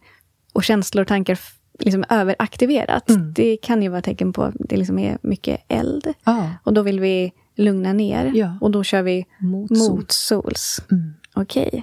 och 0.53 0.64
känslor 0.64 1.01
och 1.01 1.08
tankar 1.08 1.39
liksom 1.80 2.03
överaktiverat. 2.09 3.09
Mm. 3.09 3.34
Det 3.34 3.57
kan 3.57 3.84
ju 3.84 3.89
vara 3.89 4.01
tecken 4.01 4.34
på 4.34 4.43
att 4.43 4.55
det 4.59 4.78
liksom 4.78 4.99
är 4.99 5.17
mycket 5.21 5.61
eld. 5.67 6.13
Ah. 6.23 6.47
Och 6.63 6.73
då 6.73 6.82
vill 6.82 6.99
vi 6.99 7.34
lugna 7.55 7.93
ner. 7.93 8.32
Ja. 8.36 8.57
Och 8.61 8.71
då 8.71 8.84
kör 8.84 9.01
vi 9.01 9.26
mot, 9.39 9.71
mot 9.71 10.11
sols. 10.11 10.82
Mm. 10.91 11.13
Okej. 11.34 11.67
Okay. 11.67 11.82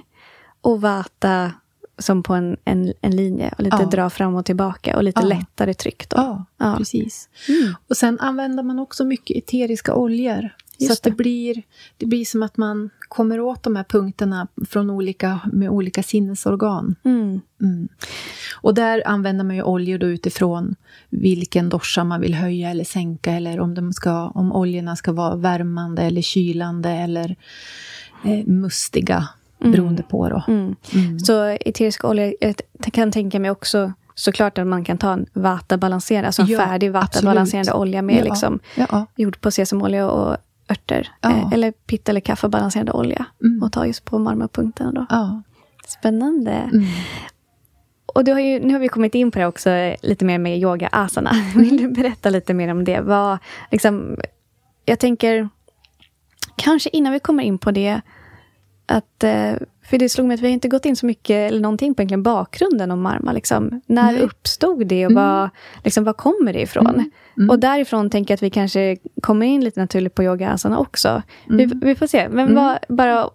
Och 0.61 0.81
vata 0.81 1.51
som 1.97 2.23
på 2.23 2.33
en, 2.33 2.57
en, 2.65 2.93
en 3.01 3.15
linje. 3.15 3.53
Och 3.57 3.63
lite 3.63 3.77
ja. 3.79 3.85
dra 3.85 4.09
fram 4.09 4.35
och 4.35 4.45
tillbaka. 4.45 4.97
Och 4.97 5.03
lite 5.03 5.21
ja. 5.21 5.27
lättare 5.27 5.73
tryck 5.73 6.09
då. 6.09 6.17
Ja, 6.17 6.45
ja. 6.57 6.75
precis. 6.77 7.29
Mm. 7.49 7.73
Och 7.89 7.97
sen 7.97 8.19
använder 8.19 8.63
man 8.63 8.79
också 8.79 9.05
mycket 9.05 9.37
eteriska 9.37 9.95
oljor. 9.95 10.49
Så 10.79 10.93
att 10.93 11.03
det, 11.03 11.09
det, 11.09 11.15
blir, 11.15 11.63
det 11.97 12.05
blir 12.05 12.25
som 12.25 12.43
att 12.43 12.57
man 12.57 12.89
kommer 12.99 13.39
åt 13.39 13.63
de 13.63 13.75
här 13.75 13.83
punkterna 13.83 14.47
från 14.69 14.89
olika, 14.89 15.39
med 15.53 15.69
olika 15.69 16.03
sinnesorgan. 16.03 16.95
Mm. 17.03 17.41
Mm. 17.61 17.87
Och 18.61 18.73
där 18.73 19.03
använder 19.05 19.45
man 19.45 19.55
ju 19.55 19.63
oljor 19.63 19.97
då 19.97 20.07
utifrån 20.07 20.75
vilken 21.09 21.69
dosha 21.69 22.03
man 22.03 22.21
vill 22.21 22.33
höja 22.33 22.69
eller 22.69 22.83
sänka 22.83 23.31
eller 23.31 23.59
om, 23.59 23.73
de 23.73 23.93
ska, 23.93 24.27
om 24.27 24.55
oljorna 24.55 24.95
ska 24.95 25.11
vara 25.11 25.35
värmande 25.35 26.01
eller 26.01 26.21
kylande 26.21 26.89
eller 26.89 27.35
eh, 28.23 28.45
mustiga 28.45 29.27
mm. 29.59 29.71
beroende 29.71 30.03
på. 30.03 30.29
Då. 30.29 30.43
Mm. 30.47 30.75
Mm. 30.93 31.19
Så 31.19 31.45
eterisk 31.45 32.03
olja, 32.03 32.33
jag 32.39 32.55
kan 32.93 33.11
tänka 33.11 33.39
mig 33.39 33.51
också 33.51 33.93
såklart 34.15 34.57
att 34.57 34.67
man 34.67 34.83
kan 34.83 34.97
ta 34.97 35.13
en 35.13 35.25
vata-balanserad, 35.33 36.25
alltså 36.25 36.41
en 36.41 36.47
ja, 36.47 36.59
färdig 36.59 36.91
vata-balanserande 36.91 37.73
olja 37.73 38.01
med 38.01 38.19
ja, 38.19 38.23
liksom, 38.23 38.59
ja. 38.75 39.05
gjord 39.15 39.41
på 39.41 39.51
sesamolja 39.51 40.09
och 40.09 40.37
örter. 40.73 41.11
Eh, 41.21 41.53
eller 41.53 41.71
pitta 41.71 42.11
eller 42.11 42.21
kaffebalanserad 42.21 42.89
olja. 42.89 43.25
Mm. 43.43 43.63
Och 43.63 43.71
ta 43.71 43.85
just 43.85 44.05
på 44.05 44.19
marmorpunkterna 44.19 44.91
då. 44.91 45.05
Ja. 45.09 45.41
Spännande. 45.87 46.51
Mm. 46.51 46.85
Och 48.05 48.27
har 48.27 48.39
ju, 48.39 48.59
nu 48.59 48.73
har 48.73 48.79
vi 48.79 48.87
kommit 48.87 49.15
in 49.15 49.31
på 49.31 49.39
det 49.39 49.45
också, 49.45 49.95
lite 50.01 50.25
mer 50.25 50.37
med 50.37 50.59
yoga 50.59 50.89
asana. 50.91 51.31
Vill 51.55 51.77
du 51.77 51.87
berätta 51.87 52.29
lite 52.29 52.53
mer 52.53 52.71
om 52.71 52.83
det? 52.83 53.01
Vad, 53.01 53.37
liksom, 53.71 54.17
jag 54.85 54.99
tänker, 54.99 55.49
kanske 56.55 56.89
innan 56.89 57.13
vi 57.13 57.19
kommer 57.19 57.43
in 57.43 57.57
på 57.57 57.71
det, 57.71 58.01
att 58.85 59.23
eh, 59.23 59.53
för 59.83 59.97
det 59.97 60.09
slog 60.09 60.27
mig 60.27 60.35
att 60.35 60.41
vi 60.41 60.49
inte 60.49 60.67
gått 60.67 60.85
in 60.85 60.95
så 60.95 61.05
mycket, 61.05 61.51
eller 61.51 61.61
någonting 61.61 61.93
på 61.93 62.01
egentligen 62.01 62.23
bakgrunden 62.23 62.91
om 62.91 63.01
Marma. 63.01 63.31
Liksom. 63.31 63.81
När 63.85 64.11
Nej. 64.11 64.21
uppstod 64.21 64.87
det 64.87 65.05
och 65.05 65.11
mm. 65.11 65.23
vad, 65.23 65.49
liksom, 65.83 66.03
vad 66.03 66.17
kommer 66.17 66.53
det 66.53 66.61
ifrån? 66.61 66.87
Mm. 66.87 67.11
Mm. 67.37 67.49
Och 67.49 67.59
därifrån 67.59 68.09
tänker 68.09 68.31
jag 68.31 68.35
att 68.35 68.43
vi 68.43 68.49
kanske 68.49 68.97
kommer 69.21 69.45
in 69.45 69.63
lite 69.63 69.79
naturligt 69.79 70.15
på 70.15 70.23
yogaasana 70.23 70.79
också. 70.79 71.21
Vi, 71.47 71.63
mm. 71.63 71.79
vi, 71.79 71.95
får 71.95 72.07
se. 72.07 72.29
Men 72.29 72.47
mm. 72.47 72.55
vad, 72.55 72.97
bara... 72.97 73.29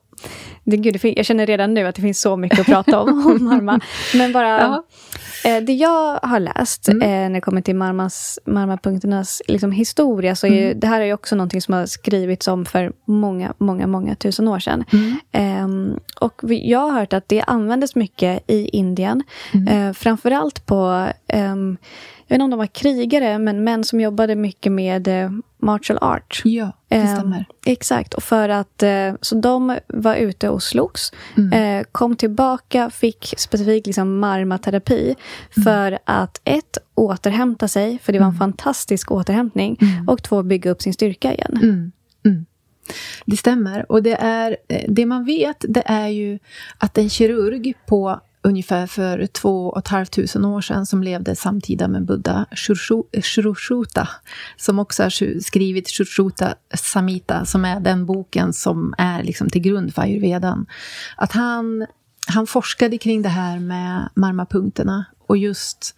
Det, 0.65 0.77
gud, 0.77 1.01
jag 1.03 1.27
känner 1.27 1.47
redan 1.47 1.75
nu 1.75 1.87
att 1.87 1.95
det 1.95 2.03
finns 2.03 2.21
så 2.21 2.37
mycket 2.37 2.59
att 2.61 2.67
prata 2.67 3.01
om, 3.01 3.09
om 3.27 3.45
Marma. 3.45 3.81
Men 4.15 4.33
bara... 4.33 4.83
Eh, 5.45 5.63
det 5.63 5.73
jag 5.73 6.19
har 6.23 6.41
läst 6.41 6.89
mm. 6.89 7.03
eh, 7.03 7.09
när 7.09 7.35
det 7.35 7.41
kommer 7.41 7.61
till 7.61 7.77
Marmas, 7.77 8.39
Marmapunkternas 8.45 9.43
liksom, 9.49 9.73
historia, 9.73 10.37
så 10.37 10.47
är 10.47 10.63
mm. 10.63 10.81
det 10.81 10.87
här 10.87 11.01
är 11.01 11.13
också 11.13 11.37
någonting 11.37 11.63
som 11.63 11.75
har 11.75 11.87
skrivits 11.87 12.49
om 12.49 12.65
för 12.65 12.93
många, 13.05 13.53
många, 13.59 13.87
många 13.87 14.15
tusen 14.15 14.49
år 14.49 14.59
sedan. 14.59 14.85
Mm. 14.93 15.19
Eh, 15.33 15.97
och 16.21 16.41
vi, 16.43 16.71
jag 16.71 16.79
har 16.79 16.91
hört 16.91 17.13
att 17.13 17.29
det 17.29 17.43
användes 17.43 17.95
mycket 17.95 18.45
i 18.47 18.69
Indien, 18.69 19.23
mm. 19.55 19.69
eh, 19.69 19.93
framförallt 19.93 20.67
på 20.67 21.09
ehm, 21.29 21.77
jag 22.29 22.35
vet 22.35 22.43
inte 22.43 22.45
om 22.45 22.51
de 22.51 22.59
var 22.59 22.67
krigare, 22.67 23.39
men 23.39 23.65
män 23.65 23.85
som 23.85 24.01
jobbade 24.01 24.37
mycket 24.37 24.73
med 24.73 25.09
eh, 25.09 25.31
martial 25.59 25.99
art. 26.03 26.43
Ja, 26.45 26.73
det 26.89 26.97
eh, 26.97 27.15
stämmer. 27.15 27.45
exakt. 27.67 28.15
Och 28.15 28.23
för 28.23 28.49
att, 28.49 28.83
eh, 28.83 29.15
så 29.21 29.35
de 29.35 29.79
var 29.87 30.15
ute 30.15 30.49
och 30.49 30.63
slogs, 30.63 31.13
mm. 31.37 31.53
eh, 31.53 31.85
kom 31.93 32.17
tillbaka, 32.17 32.91
fick 32.91 33.35
specifikt 33.37 33.87
liksom 33.87 34.19
marmaterapi 34.19 35.03
mm. 35.57 35.65
för 35.65 35.99
att 36.05 36.41
ett, 36.45 36.79
återhämta 36.95 37.69
sig, 37.69 37.99
för 38.03 38.13
det 38.13 38.19
var 38.19 38.27
en 38.27 38.31
mm. 38.31 38.39
fantastisk 38.39 39.11
återhämtning, 39.11 39.79
mm. 39.81 40.09
och 40.09 40.23
två, 40.23 40.43
bygga 40.43 40.71
upp 40.71 40.83
sin 40.83 40.93
styrka 40.93 41.35
igen. 41.35 41.59
Mm. 41.63 41.93
Mm. 42.25 42.47
Det 43.27 43.37
stämmer. 43.37 43.93
Och 43.93 44.03
det, 44.03 44.15
är, 44.15 44.57
eh, 44.69 44.85
det 44.89 45.07
man 45.07 45.25
vet, 45.25 45.65
det 45.69 45.83
är 45.87 46.09
ju 46.09 46.39
att 46.79 46.99
en 46.99 47.11
kirurg 47.11 47.75
på 47.87 48.21
ungefär 48.49 48.87
för 48.87 49.27
två 49.27 49.69
och 49.69 49.79
ett 49.79 49.89
halvt 49.89 50.13
tusen 50.13 50.45
år 50.45 50.61
sedan 50.61 50.87
som 50.87 51.03
levde 51.03 51.37
samtida 51.37 51.89
med 51.89 52.05
Buddha, 52.05 52.47
eh, 53.13 53.23
Shurushota, 53.23 54.09
som 54.57 54.79
också 54.79 55.03
har 55.03 55.41
skrivit 55.41 55.89
Shurushota 55.89 56.55
Samhita, 56.75 57.45
som 57.45 57.65
är 57.65 57.81
den 57.81 58.07
boken 58.07 58.53
som 58.53 58.95
är 58.99 59.23
liksom 59.23 59.49
till 59.49 59.63
grund 59.63 59.95
för 59.95 60.03
ayurvedan. 60.03 60.67
Att 61.17 61.33
han, 61.33 61.87
han 62.27 62.47
forskade 62.47 62.99
kring 62.99 63.23
det 63.23 63.29
här 63.29 63.59
med 63.59 64.09
marmapunkterna 64.15 65.05
och 65.27 65.37
just 65.37 65.97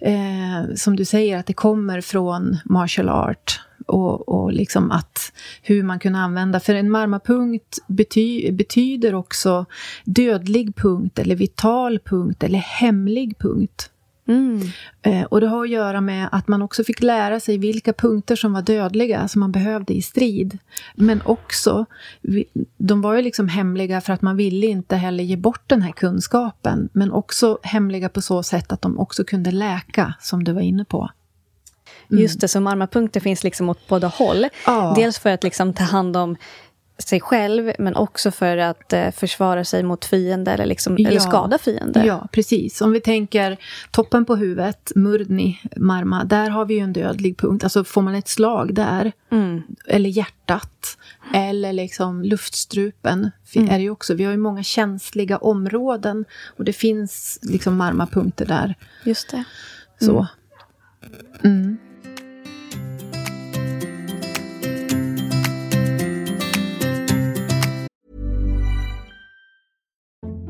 eh, 0.00 0.74
som 0.76 0.96
du 0.96 1.04
säger, 1.04 1.38
att 1.38 1.46
det 1.46 1.54
kommer 1.54 2.00
från 2.00 2.56
martial 2.64 3.08
art 3.08 3.60
och, 3.86 4.28
och 4.28 4.52
liksom 4.52 4.90
att 4.90 5.32
hur 5.62 5.82
man 5.82 5.98
kunde 5.98 6.18
använda, 6.18 6.60
för 6.60 6.74
en 6.74 6.90
marmapunkt 6.90 7.78
bety, 7.86 8.52
betyder 8.52 9.14
också 9.14 9.66
dödlig 10.04 10.76
punkt 10.76 11.18
eller 11.18 11.36
vital 11.36 11.98
punkt 11.98 12.42
eller 12.42 12.58
hemlig 12.58 13.38
punkt. 13.38 13.90
Mm. 14.28 14.60
Eh, 15.02 15.22
och 15.22 15.40
det 15.40 15.46
har 15.46 15.64
att 15.64 15.70
göra 15.70 16.00
med 16.00 16.28
att 16.32 16.48
man 16.48 16.62
också 16.62 16.84
fick 16.84 17.02
lära 17.02 17.40
sig 17.40 17.58
vilka 17.58 17.92
punkter 17.92 18.36
som 18.36 18.52
var 18.52 18.62
dödliga, 18.62 19.28
som 19.28 19.40
man 19.40 19.52
behövde 19.52 19.94
i 19.94 20.02
strid. 20.02 20.58
Men 20.94 21.22
också, 21.24 21.86
de 22.78 23.00
var 23.00 23.14
ju 23.14 23.22
liksom 23.22 23.48
hemliga 23.48 24.00
för 24.00 24.12
att 24.12 24.22
man 24.22 24.36
ville 24.36 24.66
inte 24.66 24.96
heller 24.96 25.24
ge 25.24 25.36
bort 25.36 25.62
den 25.66 25.82
här 25.82 25.92
kunskapen. 25.92 26.88
Men 26.92 27.12
också 27.12 27.58
hemliga 27.62 28.08
på 28.08 28.20
så 28.20 28.42
sätt 28.42 28.72
att 28.72 28.82
de 28.82 28.98
också 28.98 29.24
kunde 29.24 29.50
läka, 29.50 30.14
som 30.20 30.44
du 30.44 30.52
var 30.52 30.60
inne 30.62 30.84
på. 30.84 31.10
Mm. 32.10 32.22
Just 32.22 32.40
det, 32.40 32.48
så 32.48 32.60
marmapunkter 32.60 33.20
finns 33.20 33.44
liksom 33.44 33.68
åt 33.68 33.88
båda 33.88 34.08
håll. 34.08 34.46
Ja. 34.66 34.92
Dels 34.96 35.18
för 35.18 35.30
att 35.30 35.44
liksom 35.44 35.72
ta 35.72 35.84
hand 35.84 36.16
om 36.16 36.36
sig 36.98 37.20
själv, 37.20 37.72
men 37.78 37.96
också 37.96 38.30
för 38.30 38.56
att 38.56 38.92
eh, 38.92 39.10
försvara 39.10 39.64
sig 39.64 39.82
mot 39.82 40.04
fiender 40.04 40.54
eller, 40.54 40.66
liksom, 40.66 40.96
ja. 40.98 41.08
eller 41.08 41.20
skada 41.20 41.58
fiender. 41.58 42.04
Ja, 42.04 42.28
precis. 42.32 42.80
Om 42.80 42.92
vi 42.92 43.00
tänker 43.00 43.56
toppen 43.90 44.24
på 44.24 44.36
huvudet, 44.36 44.92
murdni, 44.94 45.60
marma, 45.76 46.24
där 46.24 46.50
har 46.50 46.64
vi 46.64 46.74
ju 46.74 46.80
en 46.80 46.92
dödlig 46.92 47.38
punkt. 47.38 47.64
Alltså 47.64 47.84
får 47.84 48.02
man 48.02 48.14
ett 48.14 48.28
slag 48.28 48.74
där, 48.74 49.12
mm. 49.30 49.62
eller 49.86 50.10
hjärtat, 50.10 50.98
eller 51.34 51.72
liksom 51.72 52.22
luftstrupen, 52.22 53.30
mm. 53.54 53.70
är 53.70 53.78
det 53.78 53.90
också. 53.90 54.14
Vi 54.14 54.24
har 54.24 54.32
ju 54.32 54.38
många 54.38 54.62
känsliga 54.62 55.38
områden 55.38 56.24
och 56.56 56.64
det 56.64 56.72
finns 56.72 57.38
liksom 57.42 57.76
marmapunkter 57.76 58.46
där. 58.46 58.74
Just 59.04 59.30
det. 59.30 59.44
Så. 60.00 60.26
Mm. 61.44 61.78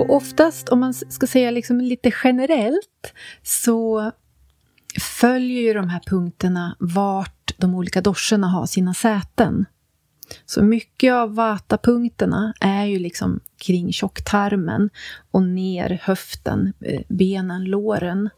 Och 0.00 0.16
oftast, 0.16 0.68
om 0.68 0.80
man 0.80 0.94
ska 0.94 1.26
säga 1.26 1.50
liksom 1.50 1.80
lite 1.80 2.12
generellt, 2.24 3.14
så 3.42 4.12
följer 5.00 5.62
ju 5.62 5.74
de 5.74 5.88
här 5.88 6.00
punkterna 6.06 6.76
vart 6.78 7.54
de 7.56 7.74
olika 7.74 8.00
doscherna 8.00 8.46
har 8.46 8.66
sina 8.66 8.94
säten. 8.94 9.66
Så 10.46 10.62
mycket 10.62 11.12
av 11.12 11.34
vata-punkterna 11.34 12.54
är 12.60 12.84
ju 12.84 12.98
liksom 12.98 13.40
kring 13.58 13.92
tjocktarmen 13.92 14.90
och 15.30 15.42
ner 15.42 16.00
höften, 16.02 16.72
eh, 16.80 17.00
benen, 17.08 17.64
låren. 17.64 18.30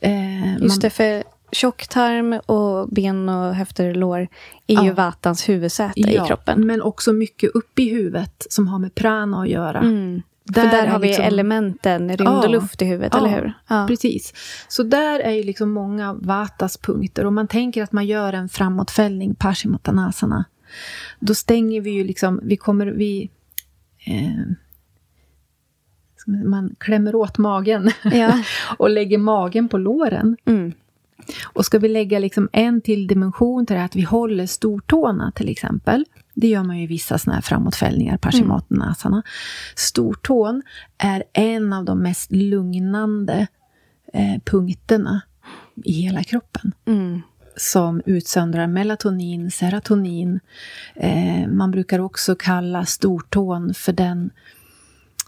Eh, 0.00 0.58
Just 0.58 0.82
det, 0.82 0.90
för 0.90 1.24
tjocktarm 1.52 2.40
och 2.46 2.88
ben 2.88 3.28
och 3.28 3.54
höfter 3.54 3.88
och 3.88 3.96
lår 3.96 4.20
är 4.20 4.28
ja. 4.66 4.84
ju 4.84 4.92
vatans 4.92 5.48
huvudsäte 5.48 6.00
ja, 6.00 6.24
i 6.24 6.26
kroppen. 6.26 6.66
men 6.66 6.82
också 6.82 7.12
mycket 7.12 7.50
upp 7.50 7.78
i 7.78 7.88
huvudet 7.88 8.46
som 8.50 8.68
har 8.68 8.78
med 8.78 8.94
prana 8.94 9.42
att 9.42 9.48
göra. 9.48 9.78
Mm. 9.78 10.22
För 10.54 10.62
där 10.62 10.82
är 10.82 10.86
har 10.86 10.98
vi 10.98 11.06
liksom- 11.06 11.24
elementen 11.24 12.08
rymd 12.08 12.20
Ja. 12.30 12.44
och 12.44 12.50
luft 12.50 12.82
i 12.82 12.84
huvudet, 12.84 13.12
Ja, 13.12 13.18
eller 13.18 13.40
hur? 13.40 13.52
Ja. 13.68 13.84
Precis. 13.88 14.32
Så 14.68 14.82
där 14.82 15.20
är 15.20 15.30
ju 15.32 15.42
liksom 15.42 15.70
många 15.70 16.12
Vatas 16.14 16.76
punkter. 16.76 17.24
Om 17.24 17.34
man 17.34 17.48
tänker 17.48 17.82
att 17.82 17.92
man 17.92 18.06
gör 18.06 18.32
en 18.32 18.48
framåtfällning, 18.48 19.34
Paschimottanasana, 19.34 20.44
då 21.20 21.34
stänger 21.34 21.80
vi 21.80 21.90
ju 21.90 22.04
liksom, 22.04 22.40
vi 22.42 22.56
kommer, 22.56 22.86
vi... 22.86 23.30
Eh, 24.06 24.30
man- 26.26 26.50
man 26.50 26.74
klämmer 26.78 27.14
åt 27.14 27.38
magen 27.38 27.90
Ja. 28.04 28.42
och 28.78 28.90
lägger 28.90 29.18
magen 29.18 29.68
på 29.68 29.78
låren. 29.78 30.36
Mm. 30.44 30.72
Och 31.52 31.64
ska 31.64 31.78
vi 31.78 31.88
lägga 31.88 32.18
liksom 32.18 32.48
en 32.52 32.80
till 32.80 33.06
dimension 33.06 33.66
till 33.66 33.74
det 33.74 33.78
här, 33.80 33.86
att 33.86 33.96
vi 33.96 34.02
håller 34.02 34.46
stortårna 34.46 35.32
till 35.34 35.48
exempel. 35.48 36.04
Det 36.40 36.48
gör 36.48 36.64
man 36.64 36.78
ju 36.78 36.84
i 36.84 36.86
vissa 36.86 37.18
såna 37.18 37.34
här 37.34 37.42
framåtfällningar, 37.42 38.16
Paschimottanasana. 38.16 39.22
Stortån 39.76 40.62
är 40.98 41.24
en 41.32 41.72
av 41.72 41.84
de 41.84 42.02
mest 42.02 42.32
lugnande 42.32 43.46
eh, 44.12 44.42
punkterna 44.44 45.20
i 45.84 45.92
hela 45.92 46.22
kroppen. 46.22 46.72
Mm. 46.86 47.20
Som 47.56 48.02
utsöndrar 48.06 48.66
melatonin, 48.66 49.50
serotonin. 49.50 50.40
Eh, 50.94 51.48
man 51.48 51.70
brukar 51.70 51.98
också 51.98 52.34
kalla 52.34 52.84
stortån 52.84 53.74
för 53.74 53.92
den... 53.92 54.30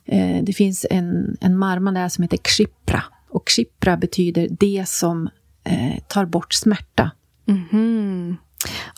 Eh, 0.04 0.42
det 0.42 0.52
finns 0.52 0.86
en, 0.90 1.36
en 1.40 1.58
marma 1.58 1.92
där 1.92 2.08
som 2.08 2.22
heter 2.22 2.36
kshipra. 2.36 3.02
Och 3.30 3.46
kshipra 3.46 3.96
betyder 3.96 4.48
det 4.50 4.88
som 4.88 5.28
eh, 5.64 5.98
tar 6.08 6.24
bort 6.24 6.52
smärta. 6.52 7.10
Mhm. 7.44 8.36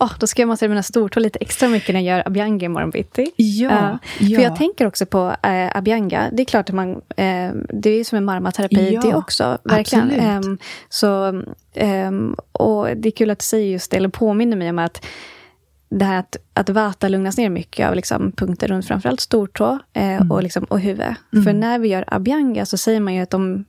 Åh, 0.01 0.13
då 0.19 0.27
ska 0.27 0.43
jag 0.43 0.47
måste 0.49 0.69
mina 0.69 0.83
stortå 0.83 1.21
lite 1.21 1.39
extra 1.39 1.69
mycket 1.69 1.95
när 1.95 2.01
jag 2.01 2.17
gör 2.17 2.27
abhyanga 2.27 2.67
imorgon 2.67 2.91
bitti. 2.91 3.33
Ja, 3.37 3.71
Ja, 3.71 3.99
ja. 4.19 4.37
För 4.37 4.43
jag 4.45 4.57
tänker 4.57 4.87
också 4.87 5.07
på 5.07 5.37
eh, 5.43 5.77
abhyanga. 5.77 6.31
Det 6.33 6.43
är 6.43 6.45
klart 6.45 6.69
att 6.69 6.75
man... 6.75 6.91
Eh, 7.17 7.51
det 7.69 7.91
är 7.91 8.05
som 8.05 8.19
en 8.19 8.25
marmaterapi 8.25 8.95
Ja, 8.95 9.01
det 9.01 9.15
också. 9.15 9.59
Verkligen. 9.65 10.11
Ehm, 10.11 10.59
så, 10.89 11.43
ehm, 11.75 12.37
och 12.53 12.97
det 12.97 13.09
är 13.09 13.11
kul 13.11 13.31
att 13.31 13.39
du 13.39 13.45
säger 13.45 13.73
just 13.73 13.91
det, 13.91 13.97
eller 13.97 14.09
påminner 14.09 14.57
mig 14.57 14.71
om 14.71 14.79
att 14.79 15.07
det 15.89 16.05
här 16.05 16.19
att, 16.19 16.37
att 16.55 16.69
vata 16.71 17.09
lugnas 17.09 17.37
ner 17.39 17.51
mycket 17.51 17.89
av 17.89 17.95
liksom 17.95 18.33
punkter 18.33 18.69
runt 18.69 18.87
framförallt 18.87 19.21
stortå 19.21 19.79
eh, 19.93 20.03
Mm. 20.17 20.31
och, 20.31 20.43
liksom, 20.43 20.65
och 20.65 20.81
huvud. 20.81 21.15
För 21.45 21.53
när 21.53 21.79
vi 21.79 21.89
gör 21.89 22.05
abhyanga 22.07 22.67
så 22.67 22.77
säger 22.77 23.01
man 23.01 23.15
ju 23.15 23.23
att 23.23 23.31
de 23.31 23.65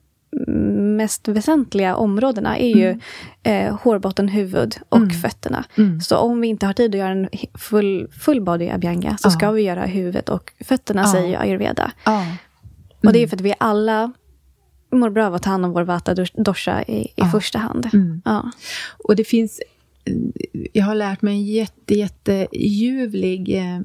mest 0.97 1.27
väsentliga 1.27 1.95
områdena 1.95 2.57
är 2.57 2.75
ju 2.75 2.99
eh, 3.43 3.75
hårbotten, 3.79 4.27
huvud 4.27 4.75
och 4.89 5.11
fötterna. 5.21 5.65
Mm. 5.77 6.01
Så 6.01 6.17
om 6.17 6.41
vi 6.41 6.47
inte 6.47 6.65
har 6.65 6.73
tid 6.73 6.95
att 6.95 6.99
göra 6.99 7.11
en 7.11 7.29
full, 7.53 8.07
full 8.19 8.41
body 8.41 8.69
abhyanga 8.69 9.17
så 9.17 9.27
Ja. 9.27 9.31
ska 9.31 9.51
vi 9.51 9.61
göra 9.61 9.85
huvudet 9.85 10.29
och 10.29 10.53
fötterna, 10.59 11.01
Ja. 11.01 11.11
säger 11.11 11.39
ayurveda. 11.39 11.91
Ja. 12.05 12.25
Och 13.03 13.13
det 13.13 13.19
är 13.23 13.27
för 13.27 13.35
att 13.37 13.41
vi 13.41 13.53
alla 13.59 14.11
mår 14.91 15.09
bra 15.09 15.27
av 15.27 15.33
att 15.35 15.43
ta 15.43 15.49
hand 15.49 15.65
om 15.65 15.71
vår 15.73 15.83
vata 15.83 16.13
dos- 16.13 16.33
dosha 16.45 16.83
i, 16.83 17.07
i 17.15 17.23
första 17.31 17.59
hand. 17.59 17.89
Mm. 17.93 18.21
Och 19.03 19.15
det 19.15 19.23
finns... 19.23 19.61
Jag 20.73 20.85
har 20.85 20.95
lärt 20.95 21.21
mig 21.21 21.33
en 21.33 21.43
jätte, 21.45 21.93
jätteljuvlig 21.95 23.57
eh, 23.57 23.79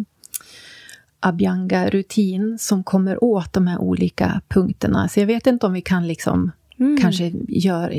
abhyanga-rutin 1.20 2.58
som 2.58 2.84
kommer 2.84 3.24
åt 3.24 3.52
de 3.52 3.66
här 3.66 3.78
olika 3.78 4.40
punkterna. 4.48 5.08
Så 5.08 5.20
jag 5.20 5.26
vet 5.26 5.46
inte 5.46 5.66
om 5.66 5.72
vi 5.72 5.80
kan 5.80 6.06
liksom 6.08 6.50
kanske 7.02 7.32
gör, 7.48 7.94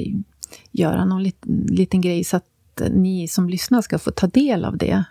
göra 0.72 1.06
någon 1.06 1.24
liten, 1.24 1.68
liten 1.70 2.02
grej 2.02 2.24
så 2.24 2.38
att 2.38 2.46
ni 2.92 3.28
som 3.28 3.50
lyssnar 3.50 3.82
ska 3.82 4.00
få 4.00 4.12
ta 4.12 4.28
del 4.28 4.66
av 4.66 4.78
det 4.78 5.04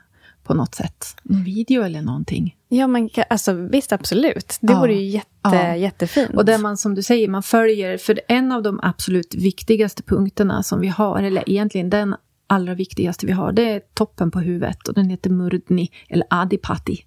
på 0.43 0.55
något 0.55 0.75
sätt. 0.75 1.05
En 1.31 1.45
video 1.45 1.83
eller 1.83 2.03
någonting. 2.03 2.57
Ja, 2.69 2.87
men 2.87 3.11
alltså, 3.31 3.53
visst 3.53 3.93
absolut. 3.93 4.59
Det 4.61 4.73
Ja. 4.73 4.81
vore 4.81 4.95
ju 4.95 5.05
jätte, 5.05 5.29
Ja. 5.43 5.77
jättefint. 5.77 6.31
Och 6.35 6.45
där 6.45 6.59
man, 6.59 6.77
som 6.77 6.95
du 6.95 7.03
säger, 7.03 7.29
man 7.29 7.43
följer, 7.43 7.99
för 7.99 8.21
en 8.29 8.53
av 8.53 8.63
de 8.63 8.81
absolut 8.83 9.35
viktigaste 9.35 10.03
punkterna 10.03 10.63
som 10.63 10.81
vi 10.81 10.89
har, 10.89 11.23
eller 11.23 11.51
egentligen 11.51 11.91
den 11.91 12.15
allra 12.47 12.75
viktigaste 12.75 13.27
vi 13.27 13.33
har, 13.33 13.53
det 13.53 13.71
är 13.71 13.81
toppen 13.95 14.31
på 14.31 14.41
huvudet 14.41 14.89
och 14.89 14.95
den 14.95 15.11
heter 15.11 15.31
Murdni, 15.31 15.91
eller 16.09 16.27
Adipati. 16.31 17.05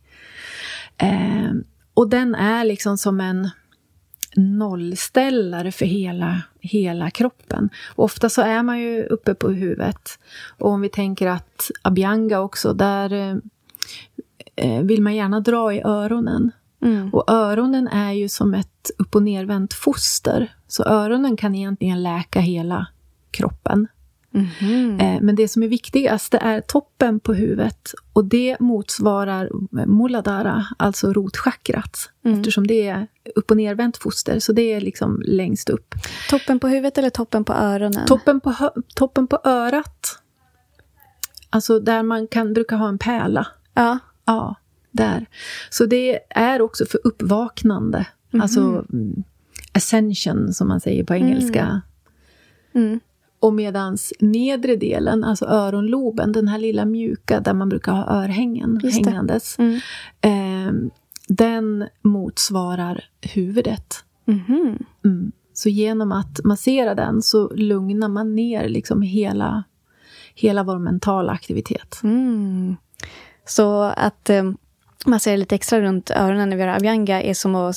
Eh, 1.01 1.51
och 1.93 2.09
den 2.09 2.35
är 2.35 2.63
liksom 2.63 2.97
som 2.97 3.19
en 3.21 3.49
nollställare 4.35 5.71
för 5.71 5.85
hela, 5.85 6.41
hela 6.59 7.09
kroppen. 7.09 7.69
Och 7.95 8.03
ofta 8.03 8.29
så 8.29 8.41
är 8.41 8.63
man 8.63 8.79
ju 8.79 9.03
uppe 9.03 9.33
på 9.33 9.49
huvudet. 9.49 10.19
Och 10.57 10.69
om 10.69 10.81
vi 10.81 10.89
tänker 10.89 11.27
att 11.27 11.71
Abhyanga 11.81 12.39
också, 12.39 12.73
där 12.73 13.13
eh, 13.13 13.35
eh, 14.55 14.81
vill 14.81 15.01
man 15.01 15.15
gärna 15.15 15.39
dra 15.39 15.73
i 15.73 15.81
öronen. 15.81 16.51
Mm. 16.83 17.13
Och 17.13 17.31
öronen 17.31 17.87
är 17.87 18.11
ju 18.11 18.29
som 18.29 18.53
ett 18.53 18.91
upp 18.97 19.15
och 19.15 19.23
nervänt 19.23 19.73
foster. 19.73 20.55
Så 20.67 20.83
öronen 20.83 21.37
kan 21.37 21.55
egentligen 21.55 22.03
läka 22.03 22.39
hela 22.39 22.87
kroppen. 23.31 23.87
Mhm. 24.33 24.99
Eh, 24.99 25.21
Men 25.21 25.35
det 25.35 25.47
som 25.47 25.63
är 25.63 25.67
viktigast 25.67 26.31
det 26.31 26.37
är 26.37 26.61
toppen 26.61 27.19
på 27.19 27.33
huvudet. 27.33 27.91
Och 28.13 28.25
det 28.25 28.57
motsvarar 28.59 29.49
Muladhara, 29.87 30.65
alltså 30.77 31.13
rotchakrat. 31.13 32.09
Eftersom 32.23 32.67
det 32.67 32.87
är 32.87 33.07
upp 33.35 33.51
och 33.51 33.57
nervänt 33.57 33.97
foster. 33.97 34.39
Så 34.39 34.53
det 34.53 34.73
är 34.73 34.81
liksom 34.81 35.21
längst 35.25 35.69
upp. 35.69 35.95
Toppen 36.29 36.59
på 36.59 36.67
huvudet 36.67 36.97
eller 36.97 37.09
toppen 37.09 37.43
på 37.43 37.53
öronen? 37.53 38.05
Toppen 38.07 38.39
på, 38.39 38.49
hö- 38.51 38.81
toppen 38.95 39.27
på 39.27 39.39
örat. 39.43 40.19
Alltså 41.49 41.79
där 41.79 42.03
man 42.03 42.27
kan, 42.27 42.53
brukar 42.53 42.77
ha 42.77 42.87
en 42.89 42.97
pärla. 42.97 43.47
Ja. 43.73 43.99
Ja, 44.25 44.55
där. 44.91 45.25
Så 45.69 45.85
det 45.85 46.19
är 46.29 46.61
också 46.61 46.85
för 46.85 46.99
uppvaknande. 47.03 48.05
Alltså 48.41 48.59
mm, 48.93 49.23
ascension, 49.73 50.53
som 50.53 50.67
man 50.67 50.79
säger 50.81 51.03
på 51.03 51.15
engelska. 51.15 51.81
Mm. 52.73 52.99
Och 53.41 53.53
medans 53.53 54.13
nedre 54.19 54.75
delen, 54.75 55.23
alltså 55.23 55.45
öronloben, 55.45 56.31
den 56.31 56.47
här 56.47 56.59
lilla 56.59 56.85
mjuka 56.85 57.39
där 57.39 57.53
man 57.53 57.69
brukar 57.69 57.91
ha 57.91 58.23
örhängen 58.23 58.79
Just 58.83 59.05
hängandes. 59.05 59.59
Mm. 59.59 59.79
Eh, 60.21 60.91
den 61.27 61.87
motsvarar 62.01 63.03
huvudet. 63.21 63.95
Mhm. 64.25 64.77
Mm. 65.05 65.31
Så 65.53 65.69
genom 65.69 66.11
att 66.11 66.39
massera 66.43 66.95
den 66.95 67.21
så 67.21 67.53
lugnar 67.55 68.07
man 68.07 68.35
ner 68.35 68.69
liksom 68.69 69.01
hela, 69.01 69.63
hela 70.35 70.63
vår 70.63 70.79
mentala 70.79 71.31
aktivitet. 71.31 71.99
Mm. 72.03 72.75
Så 73.45 73.81
att 73.83 74.29
eh, 74.29 74.43
man 75.05 75.19
ser 75.19 75.37
lite 75.37 75.55
extra 75.55 75.81
runt 75.81 76.11
öronen 76.11 76.49
när 76.49 76.57
vi 76.57 76.63
gör 76.63 76.69
abhyanga 76.69 77.21
är 77.21 77.33
som 77.33 77.55
att 77.55 77.75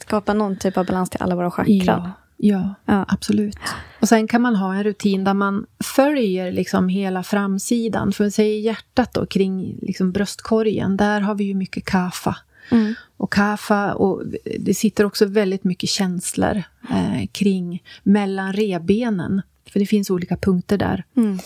skapa 0.00 0.34
någon 0.34 0.56
typ 0.56 0.76
av 0.76 0.86
balans 0.86 1.10
till 1.10 1.22
alla 1.22 1.36
våra 1.36 1.50
chakran. 1.50 1.80
Ja, 1.86 2.12
ja, 2.36 2.74
Ja. 2.84 3.04
absolut. 3.08 3.58
Och 4.00 4.08
sen 4.08 4.28
kan 4.28 4.42
man 4.42 4.56
ha 4.56 4.74
en 4.74 4.84
rutin 4.84 5.24
där 5.24 5.34
man 5.34 5.66
följer 5.96 6.52
liksom 6.52 6.88
hela 6.88 7.22
framsidan. 7.22 8.12
För 8.12 8.30
säga 8.30 8.58
hjärtat 8.58 9.12
då, 9.14 9.26
kring 9.26 9.78
liksom 9.82 10.12
bröstkorgen, 10.12 10.96
där 10.96 11.20
har 11.20 11.34
vi 11.34 11.44
ju 11.44 11.54
mycket 11.54 11.84
kafa. 11.84 12.36
Mm. 12.70 12.94
Och 13.16 13.32
kafa, 13.32 13.94
och 13.94 14.22
det 14.58 14.74
sitter 14.74 15.04
också 15.04 15.26
väldigt 15.26 15.64
mycket 15.64 15.88
känslor 15.88 16.62
eh, 16.90 17.26
kring 17.32 17.82
mellan 18.02 18.52
revbenen. 18.52 19.42
För 19.72 19.80
det 19.80 19.86
finns 19.86 20.10
olika 20.10 20.36
punkter 20.36 20.78
där 20.78 21.04
Mm. 21.16 21.38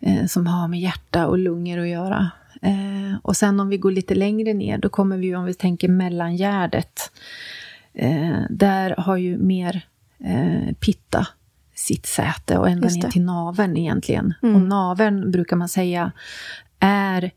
eh, 0.00 0.26
som 0.26 0.46
har 0.46 0.68
med 0.68 0.80
hjärta 0.80 1.26
och 1.26 1.38
lungor 1.38 1.78
att 1.78 1.88
göra. 1.88 2.30
Eh, 2.62 3.16
och 3.22 3.36
sen 3.36 3.60
om 3.60 3.68
vi 3.68 3.78
går 3.78 3.90
lite 3.90 4.14
längre 4.14 4.54
ner, 4.54 4.78
då 4.78 4.88
kommer 4.88 5.16
vi, 5.16 5.34
om 5.36 5.44
vi 5.44 5.54
tänker 5.54 5.88
mellangärdet. 5.88 7.10
Eh, 7.94 8.38
där 8.50 8.94
har 8.98 9.16
ju 9.16 9.38
mer 9.38 9.82
eh, 10.24 10.74
pitta 10.80 11.26
sitt 11.74 12.06
säte 12.06 12.58
och 12.58 12.68
ända 12.68 12.88
ner 12.88 13.10
till 13.10 13.22
naveln 13.22 13.76
egentligen. 13.76 14.34
Mm. 14.42 14.56
Och 14.56 14.62
naveln 14.62 15.30
brukar 15.30 15.56
man 15.56 15.68
säga 15.68 16.12
är 16.78 17.30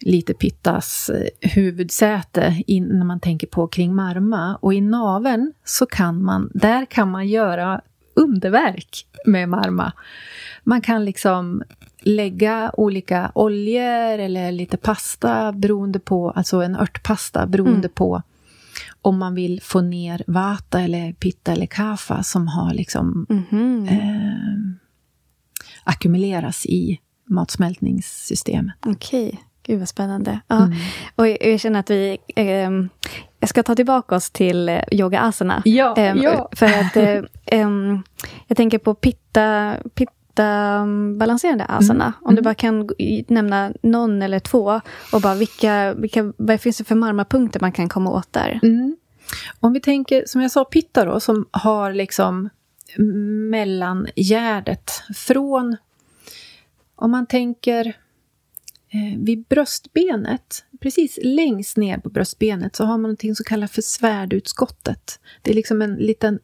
lite 0.00 0.34
pittas 0.34 1.10
eh, 1.10 1.50
huvudsäte 1.50 2.62
in, 2.66 2.84
när 2.84 3.04
man 3.04 3.20
tänker 3.20 3.46
på 3.46 3.66
kring 3.66 3.94
marma. 3.94 4.56
Och 4.56 4.74
i 4.74 4.80
naveln 4.80 5.52
så 5.64 5.86
kan 5.86 6.22
man, 6.22 6.50
där 6.54 6.84
kan 6.84 7.10
man 7.10 7.28
göra 7.28 7.80
underverk 8.14 9.06
med 9.26 9.48
marma. 9.48 9.92
Man 10.64 10.80
kan 10.80 11.04
liksom 11.04 11.62
lägga 12.00 12.70
olika 12.76 13.32
oljor 13.34 14.18
eller 14.18 14.52
lite 14.52 14.76
pasta 14.76 15.52
beroende 15.52 15.98
på, 15.98 16.30
alltså 16.30 16.62
en 16.62 16.76
örtpasta 16.76 17.46
beroende 17.46 17.88
på 17.88 18.22
om 19.04 19.18
man 19.18 19.34
vill 19.34 19.60
få 19.62 19.80
ner 19.80 20.24
vata 20.26 20.80
eller 20.80 21.12
pitta 21.12 21.52
eller 21.52 21.66
kafa 21.66 22.22
som 22.22 22.48
har 22.48 22.74
liksom 22.74 23.26
Mhm. 23.28 23.88
eh, 23.90 24.74
ackumuleras 25.84 26.66
i 26.66 27.00
matsmältningssystemet. 27.28 28.74
Okej, 28.86 29.40
gud 29.66 29.78
vad 29.78 29.88
spännande. 29.88 30.40
Ja. 30.48 30.56
Mm. 30.64 30.78
Och 31.14 31.28
jag 31.28 31.60
känner 31.60 31.80
att 31.80 31.90
vi... 31.90 32.18
ehm, 32.36 32.88
jag 33.40 33.48
ska 33.48 33.62
ta 33.62 33.74
tillbaka 33.74 34.14
oss 34.16 34.30
till 34.30 34.68
eh, 34.68 34.80
yoga 34.90 35.20
asana. 35.20 35.62
Ja, 35.64 35.94
Ehm, 35.96 36.18
ja. 36.22 36.48
För 36.52 36.66
att 36.66 36.96
eh, 36.96 37.20
ehm, 37.46 38.02
jag 38.46 38.56
tänker 38.56 38.78
på 38.78 38.94
pitta, 38.94 39.74
pitta 39.94 40.12
mm, 40.12 40.23
balanserande 41.16 41.64
asana. 41.64 42.04
Mm, 42.04 42.14
Om 42.22 42.34
du 42.34 42.42
bara 42.42 42.54
kan 42.54 42.90
nämna 43.28 43.72
någon 43.82 44.22
eller 44.22 44.40
två 44.40 44.80
och 45.12 45.20
bara 45.20 45.34
vilka, 45.34 45.94
vilka, 45.94 46.32
vad 46.36 46.60
finns 46.60 46.76
det 46.76 46.84
för 46.84 46.94
marmapunkter 46.94 47.60
man 47.60 47.72
kan 47.72 47.88
komma 47.88 48.10
åt 48.10 48.32
där? 48.32 48.60
Mm. 48.62 48.96
Om 49.60 49.72
vi 49.72 49.80
tänker, 49.80 50.24
som 50.26 50.42
jag 50.42 50.50
sa, 50.50 50.64
pitta 50.64 51.04
då, 51.04 51.20
som 51.20 51.46
har 51.50 51.92
liksom 51.92 52.48
mellangärdet 53.50 54.90
från... 55.14 55.76
Om 56.96 57.10
man 57.10 57.26
tänker 57.26 57.86
eh, 58.88 59.18
vid 59.18 59.44
bröstbenet, 59.44 60.64
precis 60.80 61.18
längst 61.22 61.76
ner 61.76 61.98
på 61.98 62.08
bröstbenet, 62.08 62.76
så 62.76 62.84
har 62.84 62.92
man 62.92 63.02
någonting 63.02 63.34
som 63.34 63.44
kallas 63.44 63.72
för 63.72 63.82
svärdutskottet. 63.82 65.20
Det 65.42 65.50
är 65.50 65.54
liksom 65.54 65.82
en 65.82 65.94
liten 65.94 66.38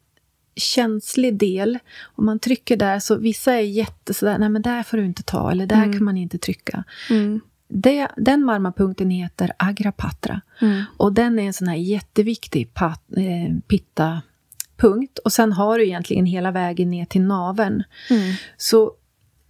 känslig 0.56 1.38
del. 1.38 1.78
Om 2.02 2.26
man 2.26 2.38
trycker 2.38 2.76
där 2.76 2.98
så 2.98 3.16
vissa 3.16 3.52
är 3.52 3.60
jätte 3.60 4.14
sådär, 4.14 4.38
nej 4.38 4.48
men 4.48 4.62
där 4.62 4.82
får 4.82 4.96
du 4.96 5.04
inte 5.04 5.22
ta, 5.22 5.50
eller 5.50 5.66
där 5.66 5.76
mm. 5.76 5.92
kan 5.92 6.04
man 6.04 6.16
inte 6.16 6.38
trycka. 6.38 6.84
Mm. 7.10 7.40
Det, 7.68 8.08
den 8.16 8.44
marmapunkten 8.44 9.10
heter 9.10 9.52
agrapatra. 9.56 10.40
Mm. 10.60 10.82
Och 10.96 11.12
den 11.12 11.38
är 11.38 11.42
en 11.42 11.52
sån 11.52 11.68
här 11.68 11.76
jätteviktig 11.76 12.74
pat, 12.74 13.02
eh, 13.16 13.56
pitta-punkt. 13.68 15.18
Och 15.18 15.32
sen 15.32 15.52
har 15.52 15.78
du 15.78 15.86
egentligen 15.86 16.26
hela 16.26 16.50
vägen 16.50 16.90
ner 16.90 17.04
till 17.04 17.22
naveln. 17.22 17.82
Mm. 18.10 18.32
Så 18.56 18.92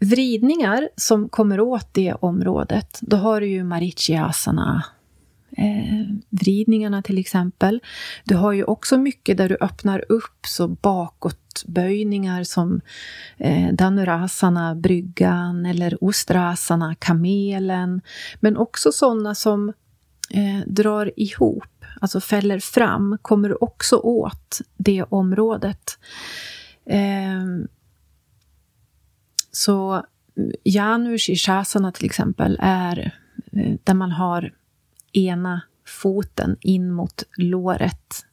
vridningar 0.00 0.88
som 0.96 1.28
kommer 1.28 1.60
åt 1.60 1.88
det 1.92 2.14
området, 2.20 2.98
då 3.02 3.16
har 3.16 3.40
du 3.40 3.46
ju 3.46 3.64
marichiasana, 3.64 4.76
eh, 4.76 4.82
vridningarna 6.30 7.02
till 7.02 7.18
exempel. 7.18 7.80
Du 8.24 8.36
har 8.36 8.52
ju 8.52 8.64
också 8.64 8.98
mycket 8.98 9.36
där 9.36 9.48
du 9.48 9.56
öppnar 9.60 10.04
upp, 10.08 10.46
så 10.46 10.68
bakåtböjningar 10.68 12.44
som 12.44 12.80
eh, 13.36 13.72
danurasana, 13.72 14.74
bryggan 14.74 15.66
eller 15.66 16.04
Ostrasana, 16.04 16.94
kamelen. 16.94 18.00
Men 18.40 18.56
också 18.56 18.92
sådana 18.92 19.34
som 19.34 19.68
eh, 20.30 20.66
drar 20.66 21.12
ihop, 21.16 21.84
alltså 22.00 22.20
fäller 22.20 22.58
fram, 22.58 23.18
kommer 23.22 23.48
du 23.48 23.54
också 23.54 23.96
åt 23.96 24.60
det 24.76 25.02
området. 25.02 25.98
Eh, 26.86 27.44
så 29.52 30.04
Janus 30.64 31.28
i 31.28 31.36
Shasana 31.36 31.92
till 31.92 32.06
exempel 32.06 32.58
är 32.60 33.14
eh, 33.52 33.74
där 33.84 33.94
man 33.94 34.12
har 34.12 34.52
ena 35.12 35.60
foten 35.86 36.56
in 36.60 36.92
mot 36.92 37.22
låret 37.36 38.24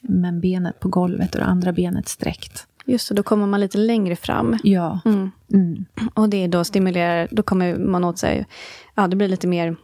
men 0.00 0.40
benet 0.40 0.80
på 0.80 0.88
golvet 0.88 1.34
och 1.34 1.40
det 1.40 1.46
andra 1.46 1.72
benet 1.72 2.08
sträckt. 2.08 2.66
Just 2.84 3.08
det, 3.08 3.14
då 3.14 3.22
kommer 3.22 3.46
man 3.46 3.60
lite 3.60 3.78
längre 3.78 4.16
fram. 4.16 4.58
Ja. 4.62 5.00
Mm. 5.04 5.30
Mm. 5.52 5.84
Och 6.14 6.28
det 6.28 6.46
då 6.46 6.64
stimulerar, 6.64 7.28
då 7.30 7.42
kommer 7.42 7.76
man 7.76 8.04
åt 8.04 8.18
sig, 8.18 8.46
ja 8.94 9.08
det 9.08 9.16
blir 9.16 9.28
lite 9.28 9.46
mer 9.46 9.76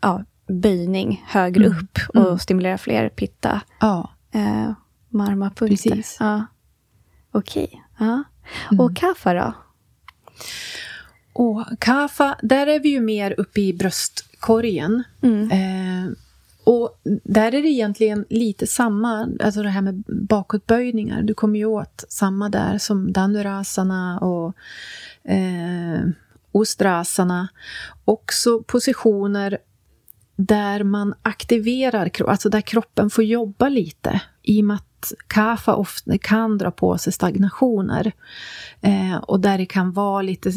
ja, 0.00 0.24
böjning 0.48 1.24
högre 1.26 1.66
mm. 1.66 1.78
upp 1.78 1.98
och 2.08 2.26
mm. 2.26 2.38
stimulerar 2.38 2.76
fler 2.76 3.08
pitta. 3.08 3.60
Ja. 3.80 4.10
Eh, 4.32 4.72
marmapunkter. 5.08 5.90
Precis. 5.90 6.16
Ja. 6.20 6.46
Okej. 7.32 7.82
Ja. 7.98 8.22
Mm. 8.70 8.80
Och 8.80 8.96
kaffa 8.96 9.34
då? 9.34 9.52
Och 11.32 11.64
kaffa, 11.78 12.36
där 12.42 12.66
är 12.66 12.80
vi 12.80 12.88
ju 12.88 13.00
mer 13.00 13.34
uppe 13.40 13.60
i 13.60 13.72
bröstkorgen. 14.46 15.04
Mm. 15.22 15.50
Eh, 15.50 16.12
och 16.64 17.00
där 17.24 17.54
är 17.54 17.62
det 17.62 17.68
egentligen 17.68 18.24
lite 18.30 18.66
samma, 18.66 19.28
alltså 19.40 19.62
det 19.62 19.68
här 19.68 19.82
med 19.82 20.04
bakåtböjningar. 20.06 21.22
Du 21.22 21.34
kommer 21.34 21.58
ju 21.58 21.64
åt 21.64 22.04
samma 22.08 22.48
där 22.48 22.78
som 22.78 23.12
Dhanurasana 23.12 24.18
och 24.18 24.54
eh, 25.30 26.00
Ostrasana. 26.52 27.48
Också 28.04 28.62
positioner 28.62 29.58
där 30.36 30.82
man 30.84 31.14
aktiverar, 31.22 32.10
alltså 32.26 32.48
där 32.48 32.60
kroppen 32.60 33.10
får 33.10 33.24
jobba 33.24 33.68
lite. 33.68 34.20
I 34.42 34.60
och 34.60 34.64
med 34.64 34.74
att 34.74 35.12
kafa 35.26 35.74
ofta 35.74 36.18
kan 36.18 36.58
dra 36.58 36.70
på 36.70 36.98
sig 36.98 37.12
stagnationer. 37.12 38.12
Eh, 38.80 39.16
och 39.16 39.40
där 39.40 39.58
det 39.58 39.66
kan 39.66 39.92
vara 39.92 40.22
lite 40.22 40.52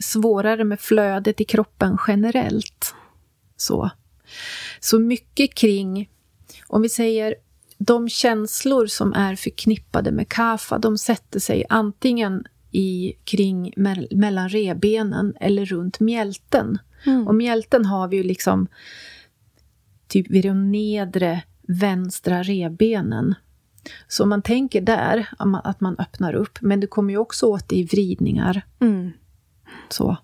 svårare 0.00 0.64
med 0.64 0.80
flödet 0.80 1.40
i 1.40 1.44
kroppen 1.44 1.98
generellt. 2.08 2.94
Så. 3.56 3.90
Så 4.80 4.98
mycket 4.98 5.54
kring, 5.54 6.10
om 6.66 6.82
vi 6.82 6.88
säger 6.88 7.34
de 7.78 8.08
känslor 8.08 8.86
som 8.86 9.12
är 9.12 9.36
förknippade 9.36 10.12
med 10.12 10.28
kafa, 10.28 10.78
de 10.78 10.98
sätter 10.98 11.40
sig 11.40 11.64
antingen 11.68 12.44
i, 12.70 13.12
kring 13.24 13.72
me 13.76 14.06
mellan 14.10 14.48
rebenen 14.48 15.34
eller 15.40 15.64
runt 15.64 16.00
mjälten. 16.00 16.78
Mm. 17.06 17.28
Och 17.28 17.34
mjälten 17.34 17.84
har 17.84 18.08
vi 18.08 18.16
ju 18.16 18.22
liksom 18.22 18.66
typ 20.08 20.30
vid 20.30 20.44
de 20.44 20.70
nedre 20.70 21.42
vänstra 21.68 22.42
rebenen. 22.42 23.34
Så 24.08 24.22
om 24.22 24.28
man 24.28 24.42
tänker 24.42 24.80
där, 24.80 25.28
att 25.64 25.80
man 25.80 25.96
öppnar 25.98 26.34
upp, 26.34 26.58
men 26.60 26.80
det 26.80 26.86
kommer 26.86 27.12
ju 27.12 27.18
också 27.18 27.46
åt 27.46 27.72
i 27.72 27.84
vridningar. 27.84 28.62
Mm. 28.80 29.12
Så. 29.88 30.16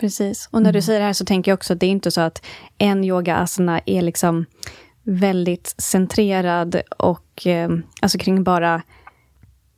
Precis. 0.00 0.48
Och 0.52 0.62
när 0.62 0.70
mm. 0.70 0.72
du 0.72 0.82
säger 0.82 1.00
det 1.00 1.06
här 1.06 1.12
så 1.12 1.24
tänker 1.24 1.50
jag 1.50 1.56
också 1.56 1.72
att 1.72 1.80
det 1.80 1.86
är 1.86 1.90
inte 1.90 2.10
så 2.10 2.20
att 2.20 2.44
en 2.78 3.04
yoga 3.04 3.36
asana 3.36 3.80
är 3.86 4.02
liksom 4.02 4.46
väldigt 5.02 5.74
centrerad 5.78 6.80
och 6.98 7.46
eh, 7.46 7.70
alltså 8.02 8.18
kring 8.18 8.44
bara 8.44 8.82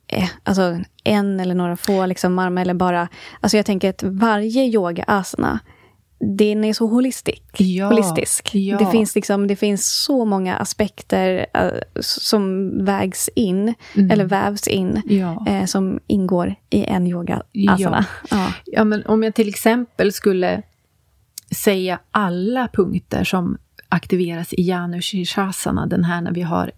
eh, 0.07 0.29
alltså 0.45 0.79
en 1.05 1.41
eller 1.41 1.55
några 1.55 1.77
få 1.77 2.07
liksom 2.07 2.35
marma 2.35 2.61
eller 2.61 2.75
bara... 2.75 3.09
Alltså 3.41 3.57
jag 3.57 3.67
tänker 3.67 3.91
att 3.91 4.03
varje 4.03 4.65
yoga 4.65 5.05
asana 5.07 5.61
den 6.19 6.65
är 6.65 6.73
så 6.73 6.87
holistisk. 6.87 7.43
Ja, 7.57 7.89
holistisk. 7.89 8.55
Ja. 8.55 8.79
Det, 8.79 8.87
finns 8.87 9.15
liksom, 9.15 9.47
det 9.47 9.57
finns 9.57 10.03
så 10.05 10.25
många 10.25 10.57
aspekter 10.57 11.47
uh, 11.59 11.81
som 12.01 12.71
vägs 12.85 13.31
in, 13.35 13.75
mm. 13.95 14.11
eller 14.11 14.25
vävs 14.25 14.69
in, 14.69 15.03
ja. 15.05 15.47
uh, 15.49 15.65
som 15.65 16.01
ingår 16.07 16.55
i 16.71 16.85
en 16.85 17.07
yoga 17.07 17.43
asana. 17.69 18.07
Ja. 18.31 18.53
ja. 18.65 18.85
men 18.85 19.07
om 19.07 19.23
jag 19.23 19.35
till 19.35 19.49
exempel 19.49 20.13
skulle 20.13 20.63
säga 21.51 21.99
alla 22.11 22.69
punkter 22.73 23.25
som 23.25 23.59
aktiveras 23.89 24.53
i 24.53 24.63
Janushirshasana, 24.63 25.87
den 25.87 26.05
här 26.05 26.21
när 26.21 26.33
vi 26.33 26.43
har 26.43 26.71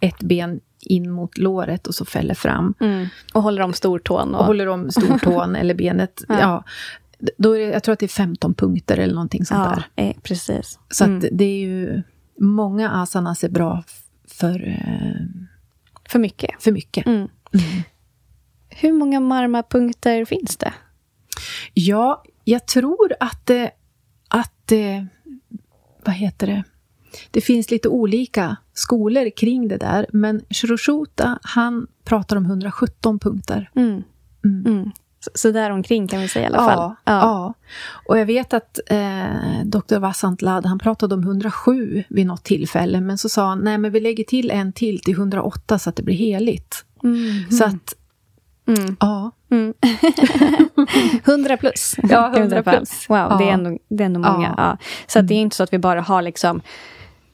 ett 0.00 0.22
ben 0.22 0.60
in 0.80 1.10
mot 1.10 1.38
låret 1.38 1.86
och 1.86 1.94
så 1.94 2.04
fäller 2.04 2.34
fram. 2.34 2.74
Mm. 2.80 3.06
Och 3.34 3.42
håller 3.42 3.62
om 3.62 3.72
stortån. 3.72 4.34
Och, 4.34 4.40
och 4.40 4.46
håller 4.46 4.66
om 4.66 4.90
stortån 4.90 5.56
eller 5.60 5.74
benet. 5.74 6.24
ja 6.28 6.64
då 7.38 7.52
är 7.52 7.58
det, 7.58 7.66
jag 7.66 7.82
tror 7.82 7.92
att 7.92 7.98
det 7.98 8.06
är 8.06 8.08
15 8.08 8.54
punkter 8.54 8.98
eller 8.98 9.14
någonting 9.14 9.44
sånt 9.44 9.60
ja, 9.64 9.82
där. 9.96 10.04
Eh, 10.04 10.16
precis. 10.22 10.78
Så 10.90 11.04
mm. 11.04 11.28
det 11.32 11.44
är 11.44 11.58
ju... 11.58 12.02
Många 12.38 12.90
asanas 12.90 13.44
är 13.44 13.48
bra 13.48 13.84
för... 14.28 14.68
Eh, 14.68 15.46
för 16.08 16.18
mycket. 16.18 16.62
För 16.62 16.72
mycket. 16.72 17.06
Mm. 17.06 17.18
Mm. 17.18 17.82
Hur 18.68 18.92
många 18.92 19.20
marmapunkter 19.20 20.24
finns 20.24 20.56
det? 20.56 20.72
Ja, 21.74 22.24
jag 22.44 22.66
tror 22.66 23.14
att 23.20 23.46
det... 23.46 23.70
Att 24.28 24.52
det 24.64 25.06
vad 26.04 26.14
heter 26.14 26.46
det? 26.46 26.64
Det 27.30 27.40
finns 27.40 27.70
lite 27.70 27.88
olika 27.88 28.56
skolor 28.72 29.30
kring 29.36 29.68
det 29.68 29.76
där, 29.76 30.06
men 30.12 30.42
Shiroshuta, 30.50 31.38
han 31.42 31.86
pratar 32.04 32.36
om 32.36 32.44
117 32.44 33.18
punkter. 33.18 33.70
Mm. 33.74 34.02
Mm. 34.44 34.90
Mm. 35.26 35.32
Så 35.34 35.50
där 35.50 35.70
omkring 35.70 36.08
kan 36.08 36.20
vi 36.20 36.28
säga 36.28 36.44
i 36.44 36.46
alla 36.46 36.58
fall. 36.58 36.78
Ja, 36.78 36.96
ja. 37.04 37.12
ja. 37.12 37.54
Och 38.08 38.18
jag 38.18 38.26
vet 38.26 38.54
att 38.54 38.80
eh, 38.86 39.64
Dr. 39.64 39.98
Vassant 39.98 40.42
Ladd, 40.42 40.66
han 40.66 40.78
pratade 40.78 41.14
om 41.14 41.22
107 41.22 42.04
vid 42.08 42.26
något 42.26 42.44
tillfälle, 42.44 43.00
men 43.00 43.18
så 43.18 43.28
sa 43.28 43.48
han, 43.48 43.58
nej 43.58 43.78
men 43.78 43.92
vi 43.92 44.00
lägger 44.00 44.24
till 44.24 44.50
en 44.50 44.72
till 44.72 45.00
till 45.00 45.14
108 45.14 45.78
så 45.78 45.90
att 45.90 45.96
det 45.96 46.02
blir 46.02 46.16
heligt. 46.16 46.84
Mm. 47.04 47.50
Så 47.50 47.64
att, 47.64 47.94
mm. 48.66 48.96
ja. 49.00 49.30
Mm. 49.50 49.74
100 51.24 51.56
plus. 51.56 51.96
Ja, 52.02 52.36
100 52.36 52.62
plus. 52.62 53.08
Wow, 53.08 53.18
ja. 53.18 53.36
det, 53.38 53.44
är 53.44 53.52
ändå, 53.52 53.78
det 53.88 54.04
är 54.04 54.06
ändå 54.06 54.20
många. 54.20 54.78
Så 55.06 55.20
det 55.20 55.34
är 55.34 55.38
inte 55.38 55.56
så 55.56 55.62
att 55.62 55.72
vi 55.72 55.78
bara 55.78 56.00
har 56.00 56.22
liksom 56.22 56.62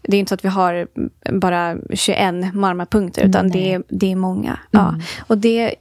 det 0.02 0.16
är 0.16 0.20
inte 0.20 0.28
så 0.28 0.34
att 0.34 0.44
vi 0.44 0.48
har 0.48 0.88
bara 1.32 1.76
21 1.94 2.54
marmapunkter, 2.54 3.24
utan 3.24 3.50
det 3.50 3.74
är, 3.74 3.82
det 3.88 4.12
är 4.12 4.16
många. 4.16 4.58
Ja. 4.70 4.88
Mm. 4.88 5.00
Och 5.26 5.38
det 5.38 5.74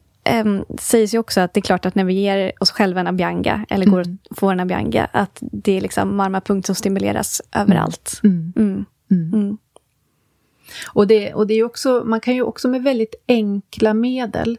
um, 0.44 0.66
sägs 0.80 1.14
ju 1.14 1.18
också 1.18 1.42
att 1.42 1.54
det 1.54 1.60
är 1.60 1.62
klart 1.62 1.86
att 1.86 1.96
när 1.96 2.04
vi 2.04 2.14
ger 2.14 2.52
oss 2.60 2.72
själva 2.72 3.00
en 3.00 3.08
abhyanga, 3.08 3.66
eller 3.70 3.86
går 3.86 4.02
mm. 4.02 4.18
och 4.30 4.38
får 4.38 4.52
en 4.52 4.60
abhyanga, 4.60 5.08
att 5.12 5.38
det 5.42 5.78
är 5.78 5.82
liksom 5.82 6.16
marmapunkt 6.16 6.66
som 6.66 6.76
stimuleras 6.76 7.42
överallt. 7.52 8.20
Mm. 8.24 8.54
Mm. 8.56 8.86
mm. 9.12 9.34
mm. 9.34 9.58
Och, 10.94 11.08
det, 11.08 11.34
och 11.34 11.48
det 11.48 11.54
är 11.54 11.64
också, 11.64 12.04
man 12.06 12.22
kan 12.22 12.36
ju 12.36 12.42
också 12.42 12.68
med 12.68 12.84
väldigt 12.84 13.16
enkla 13.28 13.94
medel, 13.94 14.58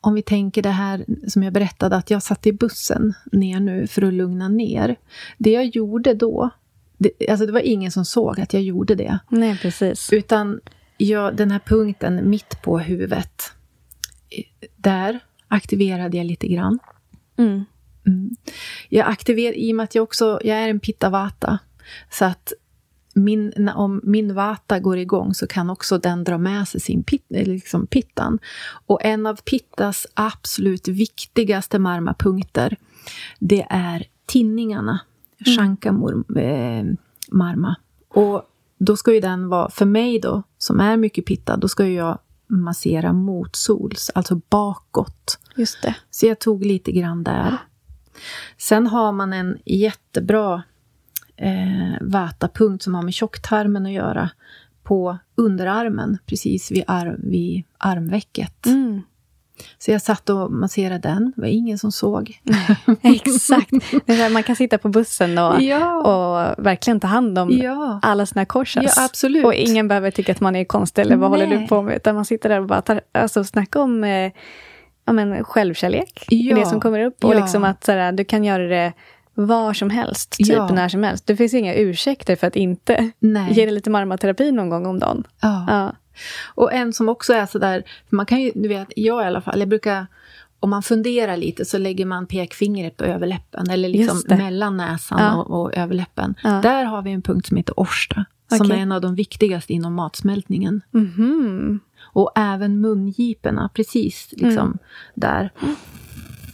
om 0.00 0.14
vi 0.14 0.22
tänker 0.22 0.62
det 0.62 0.70
här 0.70 1.04
som 1.28 1.42
jag 1.42 1.52
berättade, 1.52 1.96
att 1.96 2.10
jag 2.10 2.22
satt 2.22 2.46
i 2.46 2.52
bussen 2.52 3.14
ner 3.32 3.60
nu 3.60 3.86
för 3.86 4.02
att 4.02 4.12
lugna 4.12 4.48
ner. 4.48 4.96
Det 5.38 5.50
jag 5.50 5.66
gjorde 5.66 6.14
då, 6.14 6.50
det, 6.98 7.30
alltså 7.30 7.46
det 7.46 7.52
var 7.52 7.60
ingen 7.60 7.90
som 7.90 8.04
såg 8.04 8.40
att 8.40 8.54
jag 8.54 8.62
gjorde 8.62 8.94
det. 8.94 9.18
Nej, 9.28 9.58
precis. 9.62 10.12
Utan 10.12 10.60
jag, 10.96 11.36
den 11.36 11.50
här 11.50 11.58
punkten 11.58 12.30
mitt 12.30 12.62
på 12.62 12.78
huvudet, 12.78 13.52
där 14.76 15.20
aktiverade 15.48 16.16
jag 16.16 16.26
lite 16.26 16.48
grann. 16.48 16.78
Mm. 17.36 17.64
Mm. 18.06 18.30
Jag 18.88 19.08
aktiverar, 19.08 19.54
i 19.54 19.72
och 19.72 19.76
med 19.76 19.84
att 19.84 19.94
jag 19.94 20.02
också 20.02 20.40
jag 20.44 20.58
är 20.58 20.68
en 20.68 20.80
pittavata, 20.80 21.58
så 22.10 22.24
att 22.24 22.52
min, 23.14 23.68
om 23.74 24.00
min 24.04 24.34
vata 24.34 24.78
går 24.78 24.98
igång 24.98 25.34
så 25.34 25.46
kan 25.46 25.70
också 25.70 25.98
den 25.98 26.24
dra 26.24 26.38
med 26.38 26.68
sig 26.68 26.80
sin 26.80 27.02
pit, 27.02 27.24
liksom 27.28 27.86
pittan. 27.86 28.38
Och 28.86 29.04
en 29.04 29.26
av 29.26 29.36
pittas 29.36 30.06
absolut 30.14 30.88
viktigaste 30.88 31.78
marmapunkter, 31.78 32.76
det 33.38 33.66
är 33.70 34.06
tinningarna. 34.26 35.00
Mm. 35.46 35.58
Shankamur 35.58 36.38
eh, 36.38 36.84
marma. 37.30 37.76
Och 38.08 38.42
då 38.78 38.96
ska 38.96 39.14
ju 39.14 39.20
den 39.20 39.48
vara, 39.48 39.70
för 39.70 39.86
mig 39.86 40.20
då, 40.20 40.42
som 40.58 40.80
är 40.80 40.96
mycket 40.96 41.26
pitta, 41.26 41.56
då 41.56 41.68
ska 41.68 41.86
ju 41.86 41.94
jag 41.94 42.18
massera 42.60 43.12
motsols, 43.12 44.10
alltså 44.14 44.40
bakåt. 44.48 45.38
Just 45.56 45.82
det. 45.82 45.94
Så 46.10 46.26
jag 46.26 46.38
tog 46.38 46.64
lite 46.64 46.92
grann 46.92 47.24
där. 47.24 47.58
Sen 48.58 48.86
har 48.86 49.12
man 49.12 49.32
en 49.32 49.58
jättebra 49.64 50.62
eh, 51.36 52.00
vatapunkt 52.00 52.84
som 52.84 52.94
har 52.94 53.02
med 53.02 53.14
tjocktarmen 53.14 53.86
att 53.86 53.92
göra 53.92 54.30
på 54.82 55.18
underarmen, 55.34 56.18
precis 56.26 56.70
vid, 56.70 56.84
ar 56.86 57.16
vid 57.18 57.64
armvecket. 57.78 58.66
Mm. 58.66 59.02
Så 59.78 59.90
jag 59.90 60.02
satt 60.02 60.30
och 60.30 60.52
masserade 60.52 60.98
den. 60.98 61.32
Det 61.36 61.40
var 61.40 61.48
ingen 61.48 61.78
som 61.78 61.92
såg. 61.92 62.40
Exakt. 63.02 63.72
Man 64.32 64.42
kan 64.42 64.56
sitta 64.56 64.78
på 64.78 64.88
bussen 64.88 65.38
och, 65.38 65.62
ja. 65.62 65.94
och 65.94 66.64
verkligen 66.64 67.00
ta 67.00 67.06
hand 67.06 67.38
om 67.38 67.50
ja. 67.50 68.00
alla 68.02 68.26
sina 68.26 68.44
korsas. 68.44 68.94
Ja, 68.96 69.04
absolut. 69.04 69.44
Och 69.44 69.54
ingen 69.54 69.88
behöver 69.88 70.10
tycka 70.10 70.32
att 70.32 70.40
man 70.40 70.56
är 70.56 70.64
konstig 70.64 71.02
eller 71.02 71.16
vad 71.16 71.30
Nej. 71.30 71.40
håller 71.40 71.58
du 71.58 71.66
på 71.66 71.82
med? 71.82 71.96
Utan 71.96 72.14
man 72.14 72.24
sitter 72.24 72.48
där 72.48 72.60
och 72.60 72.66
bara 72.66 72.82
tar, 72.82 73.00
alltså, 73.12 73.44
snackar 73.44 73.80
om 73.80 74.04
eh, 74.04 74.32
ja, 75.04 75.12
men, 75.12 75.44
självkärlek. 75.44 76.24
Ja. 76.28 76.56
Det 76.56 76.66
som 76.66 76.80
kommer 76.80 77.04
upp. 77.04 77.24
Och 77.24 77.36
liksom 77.36 77.64
att 77.64 77.84
såhär, 77.84 78.12
du 78.12 78.24
kan 78.24 78.44
göra 78.44 78.62
det 78.62 78.92
var 79.34 79.72
som 79.72 79.90
helst, 79.90 80.30
typ 80.30 80.70
när 80.70 80.88
som 80.88 81.02
helst. 81.02 81.26
Det 81.26 81.36
finns 81.36 81.54
inga 81.54 81.74
ursäkter 81.74 82.36
för 82.36 82.46
att 82.46 82.56
inte 82.56 83.10
Nej. 83.18 83.52
ge 83.52 83.64
dig 83.64 83.74
lite 83.74 83.90
marmaterapi 83.90 84.52
någon 84.52 84.70
gång 84.70 84.86
om 84.86 84.98
dagen. 84.98 85.24
Ja. 85.40 85.92
Och 86.54 86.72
en 86.72 86.92
som 86.92 87.08
också 87.08 87.32
är 87.32 87.46
sådär, 87.46 87.82
man 88.08 88.26
kan 88.26 88.40
ju, 88.40 88.52
du 88.54 88.68
vet, 88.68 88.88
jag 88.96 89.22
i 89.22 89.26
alla 89.26 89.40
fall, 89.40 89.60
jag 89.60 89.68
brukar 89.68 90.06
om 90.64 90.70
man 90.70 90.82
funderar 90.82 91.36
lite 91.36 91.64
så 91.64 91.78
lägger 91.78 92.06
man 92.06 92.26
pekfingret 92.26 92.96
på 92.96 93.04
överläppen, 93.04 93.70
eller 93.70 93.88
liksom 93.88 94.22
mellan 94.28 94.76
näsan 94.76 95.18
ja. 95.20 95.34
och, 95.34 95.62
och, 95.62 95.74
överläppen. 95.74 96.34
Ja. 96.42 96.60
Där 96.62 96.84
har 96.84 97.02
vi 97.02 97.10
en 97.10 97.22
punkt 97.22 97.46
som 97.46 97.56
heter 97.56 97.74
Orsta, 97.76 98.24
okay. 98.46 98.58
som 98.58 98.70
är 98.70 98.76
en 98.76 98.92
av 98.92 99.00
de 99.00 99.14
viktigaste 99.14 99.72
inom 99.72 99.94
matsmältningen. 99.94 100.80
Mm 100.94 101.06
-hmm. 101.06 101.78
Och 102.02 102.32
även 102.36 102.80
mungiporna, 102.80 103.70
precis 103.74 104.28
liksom 104.36 104.66
mm. 104.66 104.78
där. 105.14 105.50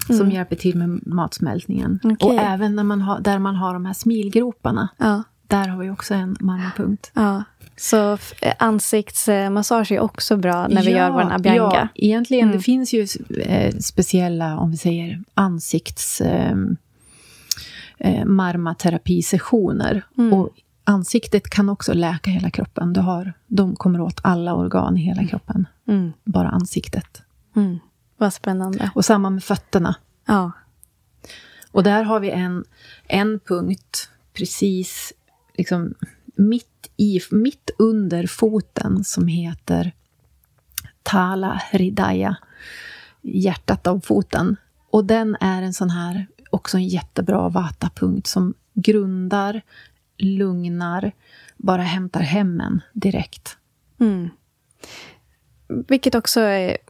Som 0.07 0.21
mm. 0.21 0.31
hjälper 0.31 0.57
till 0.57 0.79
med 0.79 1.07
matsmältningen. 1.07 2.01
Okay. 2.03 2.29
Och 2.29 2.35
även 2.35 2.77
när 2.77 2.85
man 2.85 3.01
har, 3.01 3.21
där 3.21 3.39
man 3.39 3.55
har 3.55 3.73
de 3.73 3.87
här 3.87 3.95
smilgroparna. 3.95 4.89
Ja. 4.97 5.23
Där 5.47 5.69
har 5.69 5.83
vi 5.83 5.91
också 5.91 6.15
en 6.15 6.37
mannapunkt. 6.41 7.13
Ja. 7.15 7.45
Så 7.81 8.19
ansiktsmassage 8.59 9.93
är 9.93 10.01
också 10.01 10.37
bra 10.37 10.69
när 10.69 10.83
vi 10.83 10.91
ja, 10.91 10.99
gör 10.99 11.11
vår 11.11 11.33
abhyanga? 11.33 11.71
Ja, 11.73 11.89
egentligen. 11.95 12.45
Mm. 12.45 12.57
Det 12.57 12.63
finns 12.63 12.93
ju 12.93 13.07
eh, 13.41 13.77
speciella, 13.77 14.59
om 14.59 14.71
vi 14.71 14.77
säger 14.77 15.23
ansikts... 15.35 16.21
Eh, 16.21 16.57
eh, 17.99 18.25
marmaterapisessioner. 18.25 20.03
Mm. 20.19 20.33
Och 20.33 20.51
ansiktet 20.85 21.51
kan 21.51 21.69
också 21.69 21.93
läka 21.93 22.31
hela 22.31 22.51
kroppen. 22.51 22.93
Du 22.93 23.01
har, 23.01 23.33
de 23.47 23.77
kommer 23.77 24.01
åt 24.01 24.21
alla 24.23 24.55
organ 24.55 24.97
i 24.97 25.01
hela 25.01 25.27
kroppen. 25.27 25.67
Mm. 25.89 26.13
Bara 26.25 26.49
ansiktet. 26.49 27.23
Mm. 27.57 27.79
Vad 28.17 28.33
spännande. 28.35 28.91
Och 28.95 29.05
samma 29.05 29.31
med 29.31 29.45
fötterna. 29.45 29.95
Ja. 30.27 30.53
Och 31.73 31.83
där 31.83 32.03
har 32.03 32.21
vi 32.21 32.31
en, 32.31 32.65
en 33.07 33.41
punkt 33.41 34.11
precis 34.33 35.13
liksom 35.55 35.95
mitt, 36.41 36.91
i, 36.97 37.21
mitt 37.31 37.71
under 37.79 38.27
foten 38.27 39.05
som 39.05 39.27
heter 39.27 39.93
Tala 41.03 41.63
Hridaya, 41.71 42.37
hjärtat 43.23 43.87
av 43.87 44.01
foten. 44.01 44.57
Och 44.91 45.05
den 45.05 45.37
är 45.41 45.63
en 45.63 45.75
sån 45.75 45.91
här, 45.91 46.27
också 46.51 46.77
en 46.77 46.89
jättebra 46.89 47.49
vata-punkt 47.49 48.27
som 48.27 48.55
grundar, 48.75 49.63
lugnar, 50.19 51.13
bara 51.57 51.83
hämtar 51.83 52.21
hem 52.21 52.61
en 52.61 52.81
direkt. 52.93 53.57
Mm. 54.01 54.31
Vilket 55.89 56.15
också 56.15 56.41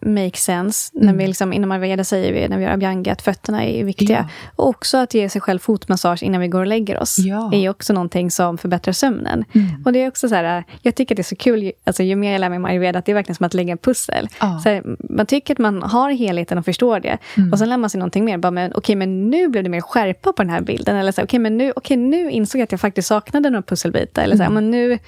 makes 0.00 0.44
sense. 0.44 0.92
Mm. 0.94 1.06
När 1.06 1.14
vi 1.14 1.26
liksom, 1.26 1.52
inom 1.52 1.72
Ayurveda 1.72 2.04
säger 2.04 2.32
vi 2.32 2.48
när 2.48 2.58
vi 2.58 2.64
gör 2.64 2.70
abhyanga 2.70 3.12
att 3.12 3.22
fötterna 3.22 3.64
är 3.64 3.84
viktiga. 3.84 4.28
Ja. 4.28 4.52
Och 4.56 4.68
också 4.68 4.98
att 4.98 5.14
ge 5.14 5.28
sig 5.28 5.40
själv 5.40 5.58
fotmassage 5.58 6.22
innan 6.22 6.40
vi 6.40 6.48
går 6.48 6.60
och 6.60 6.66
lägger 6.66 6.98
oss. 6.98 7.18
Ja. 7.18 7.50
är 7.54 7.68
också 7.68 7.92
någonting 7.92 8.30
som 8.30 8.58
förbättrar 8.58 8.92
sömnen. 8.92 9.44
Mm. 9.54 9.82
Och 9.84 9.92
det 9.92 10.02
är 10.02 10.08
också 10.08 10.28
så 10.28 10.34
här, 10.34 10.64
jag 10.82 10.94
tycker 10.94 11.14
att 11.14 11.16
det 11.16 11.22
är 11.22 11.24
så 11.24 11.36
kul, 11.36 11.72
alltså, 11.84 12.02
ju 12.02 12.16
mer 12.16 12.32
jag 12.32 12.40
lär 12.40 12.48
mig 12.48 12.56
om 12.56 12.64
ayurveda, 12.64 12.98
att 12.98 13.04
det 13.04 13.12
är 13.12 13.14
verkligen 13.14 13.36
som 13.36 13.46
att 13.46 13.54
lägga 13.54 13.72
en 13.72 13.78
pussel. 13.78 14.28
Ja. 14.40 14.60
Så 14.62 14.68
här, 14.68 14.82
man 14.98 15.26
tycker 15.26 15.54
att 15.54 15.58
man 15.58 15.82
har 15.82 16.10
helheten 16.10 16.58
och 16.58 16.64
förstår 16.64 17.00
det. 17.00 17.18
Mm. 17.36 17.52
Och 17.52 17.58
sen 17.58 17.68
lär 17.68 17.76
man 17.76 17.90
sig 17.90 17.98
någonting 17.98 18.24
mer. 18.24 18.38
Bara, 18.38 18.50
men, 18.50 18.74
okay, 18.74 18.96
men 18.96 19.30
nu 19.30 19.48
blev 19.48 19.64
det 19.64 19.70
mer 19.70 19.80
skärpa 19.80 20.32
på 20.32 20.42
den 20.42 20.50
här 20.50 20.60
bilden. 20.60 20.96
Eller 20.96 21.12
så 21.12 21.20
här, 21.20 21.26
okay, 21.26 21.40
men 21.40 21.58
nu, 21.58 21.72
okay, 21.76 21.96
nu 21.96 22.30
insåg 22.30 22.60
jag 22.60 22.64
att 22.64 22.72
jag 22.72 22.80
faktiskt 22.80 23.08
saknade 23.08 23.50
några 23.50 23.62
pusselbitar. 23.62 24.22
Eller 24.22 24.36
så 24.36 24.42
här, 24.42 24.50
mm. 24.50 24.64
men 24.64 24.70
nu 24.70 24.98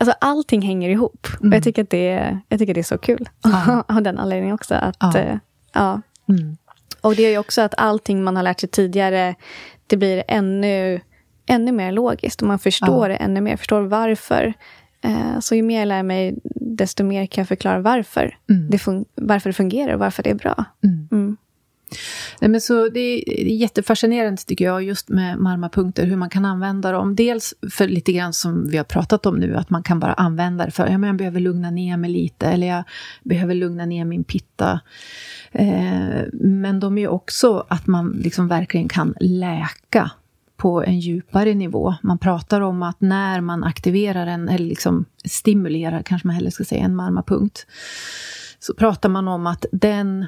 Alltså 0.00 0.14
allting 0.20 0.62
hänger 0.62 0.90
ihop. 0.90 1.26
Mm. 1.40 1.52
Och 1.52 1.56
jag 1.56 1.64
tycker, 1.64 1.82
att 1.82 1.90
det 1.90 2.08
är, 2.08 2.40
jag 2.48 2.58
tycker 2.58 2.74
det 2.74 2.80
är 2.80 2.84
så 2.84 2.98
kul. 2.98 3.28
Ja. 3.42 3.84
Av 3.88 4.02
den 4.02 4.18
anledningen 4.18 4.54
också. 4.54 4.74
Att, 4.74 4.96
ja. 5.00 5.18
Äh, 5.18 5.36
ja. 5.72 6.00
Mm. 6.28 6.56
Och 7.00 7.14
det 7.14 7.30
ju 7.30 7.38
också 7.38 7.62
att 7.62 7.74
allting 7.76 8.24
man 8.24 8.36
har 8.36 8.42
lärt 8.42 8.60
sig 8.60 8.68
tidigare, 8.68 9.34
det 9.86 9.96
blir 9.96 10.24
ännu, 10.28 11.00
ännu 11.46 11.72
mer 11.72 11.92
logiskt. 11.92 12.42
Och 12.42 12.48
man 12.48 12.58
förstår 12.58 13.04
ja. 13.04 13.08
det 13.08 13.16
ännu 13.16 13.40
mer, 13.40 13.56
förstår 13.56 13.80
varför. 13.80 14.54
Eh, 15.00 15.40
så 15.40 15.54
ju 15.54 15.62
mer 15.62 15.78
jag 15.78 15.88
lär 15.88 16.02
mig, 16.02 16.38
desto 16.54 17.04
mer 17.04 17.26
kan 17.26 17.42
jag 17.42 17.48
förklara 17.48 17.80
varför, 17.80 18.36
mm. 18.50 18.70
det, 18.70 19.04
varför 19.14 19.50
det 19.50 19.54
fungerar 19.54 19.94
och 19.94 20.00
varför 20.00 20.22
det 20.22 20.30
är 20.30 20.34
bra. 20.34 20.64
Mm. 20.84 21.36
Nej, 22.40 22.50
men 22.50 22.60
så 22.60 22.88
det 22.88 23.00
är 23.00 23.44
jättefascinerande 23.44 24.42
tycker 24.42 24.64
jag, 24.64 24.82
just 24.82 25.08
med 25.08 25.38
marmapunkter, 25.38 26.06
hur 26.06 26.16
man 26.16 26.30
kan 26.30 26.44
använda 26.44 26.92
dem. 26.92 27.16
Dels 27.16 27.54
för 27.70 27.88
lite 27.88 28.12
grann 28.12 28.32
som 28.32 28.68
vi 28.68 28.76
har 28.76 28.84
pratat 28.84 29.26
om 29.26 29.36
nu, 29.36 29.56
att 29.56 29.70
man 29.70 29.82
kan 29.82 30.00
bara 30.00 30.12
använda 30.12 30.64
det 30.64 30.70
för, 30.70 30.86
ja 30.86 30.98
men 30.98 31.08
jag 31.08 31.16
behöver 31.16 31.40
lugna 31.40 31.70
ner 31.70 31.96
mig 31.96 32.10
lite, 32.10 32.46
eller 32.46 32.66
jag 32.66 32.84
behöver 33.22 33.54
lugna 33.54 33.86
ner 33.86 34.04
min 34.04 34.24
pitta. 34.24 34.80
Eh, 35.52 36.22
men 36.32 36.80
de 36.80 36.98
är 36.98 37.02
ju 37.02 37.08
också 37.08 37.66
att 37.68 37.86
man 37.86 38.10
liksom 38.10 38.48
verkligen 38.48 38.88
kan 38.88 39.14
läka 39.20 40.10
på 40.56 40.84
en 40.84 41.00
djupare 41.00 41.54
nivå. 41.54 41.94
Man 42.02 42.18
pratar 42.18 42.60
om 42.60 42.82
att 42.82 43.00
när 43.00 43.40
man 43.40 43.64
aktiverar 43.64 44.26
en, 44.26 44.48
eller 44.48 44.66
liksom 44.66 45.04
stimulerar, 45.24 46.02
kanske 46.02 46.28
man 46.28 46.34
hellre 46.34 46.50
ska 46.50 46.64
säga, 46.64 46.84
en 46.84 46.96
marmapunkt, 46.96 47.66
så 48.58 48.74
pratar 48.74 49.08
man 49.08 49.28
om 49.28 49.46
att 49.46 49.66
den 49.72 50.26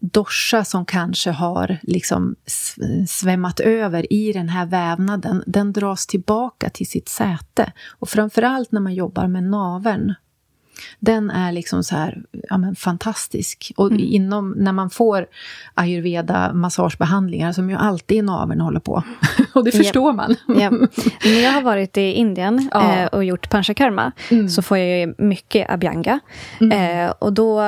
dosha 0.00 0.64
som 0.64 0.86
kanske 0.86 1.30
har 1.30 1.78
liksom 1.82 2.36
svämmat 3.08 3.60
över 3.60 4.12
i 4.12 4.32
den 4.32 4.48
här 4.48 4.66
vävnaden, 4.66 5.42
den 5.46 5.72
dras 5.72 6.06
tillbaka 6.06 6.70
till 6.70 6.88
sitt 6.88 7.08
säte. 7.08 7.72
Och 7.98 8.08
framförallt 8.08 8.72
när 8.72 8.80
man 8.80 8.94
jobbar 8.94 9.26
med 9.26 9.42
naveln 9.44 10.14
den 10.98 11.30
är 11.30 11.52
liksom 11.52 11.84
så 11.84 11.96
här, 11.96 12.22
ja, 12.48 12.58
men 12.58 12.76
fantastisk. 12.76 13.72
Och 13.76 13.90
mm. 13.90 14.00
inom, 14.04 14.50
när 14.50 14.72
man 14.72 14.90
får 14.90 15.26
ayurveda 15.74 16.52
massagebehandlingar, 16.52 17.52
som 17.52 17.70
ju 17.70 17.76
alltid 17.76 18.18
är 18.18 18.22
naveln 18.22 18.60
håller 18.60 18.80
på. 18.80 19.02
och 19.54 19.64
det 19.64 19.72
förstår 19.72 20.10
yep. 20.10 20.16
man. 20.16 20.58
yep. 20.58 20.72
När 21.24 21.40
jag 21.40 21.52
har 21.52 21.62
varit 21.62 21.96
i 21.96 22.12
Indien 22.12 22.68
ja. 22.72 22.94
eh, 22.94 23.06
och 23.06 23.24
gjort 23.24 23.50
panchakarma, 23.50 24.12
mm. 24.30 24.48
så 24.48 24.62
får 24.62 24.78
jag 24.78 24.98
ju 25.00 25.14
mycket 25.18 25.70
abhyanga. 25.70 26.20
Mm. 26.60 27.06
Eh, 27.06 27.10
och 27.18 27.32
då 27.32 27.62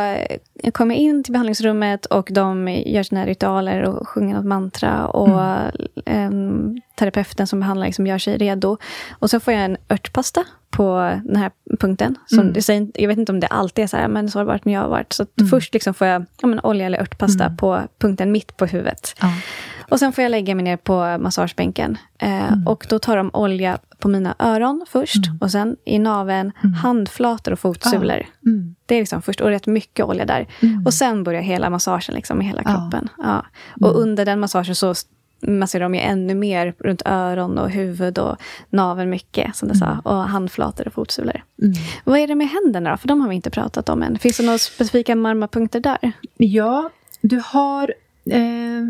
kommer 0.73 0.95
in 0.95 1.25
till 1.25 1.33
behandlingsrummet 1.33 2.07
och 2.07 2.29
de 2.33 2.69
gör 2.69 3.03
sina 3.03 3.27
ritualer 3.27 3.83
och 3.83 4.09
sjunger 4.09 4.35
något 4.35 4.45
mantra. 4.45 5.07
Och 5.07 5.41
eh, 6.07 6.31
terapeuten 6.95 7.47
som 7.47 7.61
behandlar 7.61 7.87
liksom 7.87 8.07
gör 8.07 8.19
sig 8.19 8.39
redo. 8.39 8.77
Och 9.11 9.31
så 9.31 9.41
får 9.41 9.53
jag 9.53 9.65
en 9.65 9.77
örtpasta 9.91 10.45
på 10.71 11.21
den 11.25 11.37
här 11.37 11.51
punkten. 11.81 12.16
Som 12.27 12.39
mm. 12.39 12.62
säger, 12.62 12.89
jag 12.95 13.09
vet 13.09 13.18
inte 13.18 13.33
om 13.33 13.41
det 13.41 13.47
alltid 13.47 13.83
är 13.83 13.87
så 13.87 13.97
här, 13.97 14.09
men 14.09 14.31
så 14.31 14.39
har 14.39 14.45
det 14.45 14.49
varit 14.49 14.64
när 14.64 14.73
jag 14.73 14.81
har 14.81 14.89
varit. 14.89 15.12
Så 15.12 15.27
mm. 15.41 15.49
först 15.49 15.75
liksom 15.75 15.95
får 15.95 16.07
jag 16.07 16.27
ja, 16.43 16.49
men, 16.49 16.61
olja 16.61 16.87
eller 16.87 17.01
örtpasta 17.01 17.45
mm. 17.45 17.57
på 17.57 17.83
punkten 17.99 18.33
mitt 18.33 18.57
på 18.57 18.66
huvudet. 18.66 19.16
Ja. 19.21 19.33
Och 19.89 19.99
sen 19.99 20.12
får 20.12 20.23
jag 20.23 20.31
lägga 20.31 20.55
mig 20.55 20.64
ner 20.64 20.77
på 20.77 21.18
massagebänken. 21.18 21.99
Eh, 22.18 22.53
mm. 22.53 22.66
och 22.66 22.87
då 22.89 22.99
tar 22.99 23.16
de 23.16 23.31
olja 23.33 23.79
på 23.99 24.09
mina 24.09 24.35
öron 24.39 24.87
först. 24.89 25.27
Mm. 25.27 25.39
Och 25.41 25.51
sen 25.51 25.77
i 25.85 25.99
naveln, 25.99 26.53
mm. 26.62 26.75
handflator 26.75 27.53
och 27.53 27.59
fotsulor. 27.59 28.27
Ja. 28.41 28.53
Det 28.87 28.95
är 28.95 28.99
liksom 28.99 29.23
först, 29.23 29.41
och 29.41 29.49
rätt 29.49 29.66
mycket 29.66 30.07
olja 30.07 30.25
där. 30.25 30.49
Och 30.85 30.95
sen 30.95 31.25
börjar 31.25 31.43
hela 31.43 31.71
massagen 31.71 32.14
liksom, 32.14 32.43
i 32.43 32.45
hela 32.45 32.62
kroppen. 32.62 33.09
Och 33.81 34.01
under 34.01 34.25
den 34.25 34.41
massagen 34.41 34.75
så 34.75 34.95
masserar 35.41 35.82
de 35.82 35.95
ju 35.95 36.01
ännu 36.01 36.34
mer 36.34 36.74
runt 36.78 37.03
öron 37.05 37.59
och 37.59 37.70
huvud 37.70 38.18
och 38.18 38.36
naveln 38.70 39.11
mycket, 39.11 39.57
som 39.57 39.68
du 39.68 39.74
mm. 39.74 39.78
sa. 39.78 40.11
Och 40.11 40.16
handflator 40.16 40.86
och 40.86 40.93
fotsulor. 40.93 41.43
Mm. 41.62 41.74
Vad 42.05 42.18
är 42.18 42.26
det 42.26 42.34
med 42.34 42.49
händerna 42.49 42.91
då? 42.91 42.97
För 42.97 43.09
de 43.09 43.20
har 43.20 43.28
vi 43.28 43.34
inte 43.34 43.51
pratat 43.51 43.88
om 43.88 44.03
än. 44.03 44.18
Finns 44.18 44.36
det 44.36 44.43
några 44.43 44.59
specifika 44.59 45.16
marmapunkter 45.16 45.80
där? 45.80 46.12
Ja, 46.36 46.91
du 47.20 47.43
har... 47.45 47.95
Eh, 48.30 48.86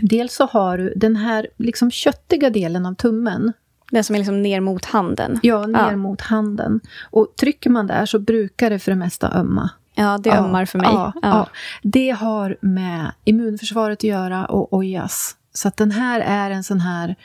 dels 0.00 0.34
så 0.34 0.46
har 0.46 0.78
du 0.78 0.92
den 0.96 1.16
här 1.16 1.48
liksom 1.56 1.90
köttiga 1.90 2.50
delen 2.50 2.86
av 2.86 2.94
tummen. 2.94 3.52
Den 3.90 4.04
som 4.04 4.14
är 4.14 4.18
liksom 4.18 4.42
ner 4.42 4.60
mot 4.60 4.84
handen. 4.84 5.40
Ja, 5.42 5.66
ner 5.66 5.96
mot 5.96 6.20
handen. 6.20 6.80
Och 7.10 7.36
trycker 7.40 7.70
man 7.70 7.86
där 7.86 8.06
så 8.06 8.18
brukar 8.18 8.70
det 8.70 8.78
för 8.78 8.92
det 8.92 8.96
mesta 8.96 9.32
ömma. 9.38 9.70
Ja, 9.98 10.18
det 10.18 10.30
ömmar 10.30 10.64
för 10.64 10.78
mig. 10.78 10.90
Ja, 10.92 11.12
ja. 11.22 11.48
Det 11.82 12.10
har 12.10 12.56
med 12.60 13.12
immunförsvaret 13.24 13.98
att 13.98 14.04
göra 14.04 14.44
och 14.46 14.72
ojas. 14.72 15.36
Så 15.52 15.68
att 15.68 15.76
den 15.76 15.90
här 15.90 16.20
är 16.20 16.50
en 16.50 16.64
sån 16.64 16.80
här 16.80 17.16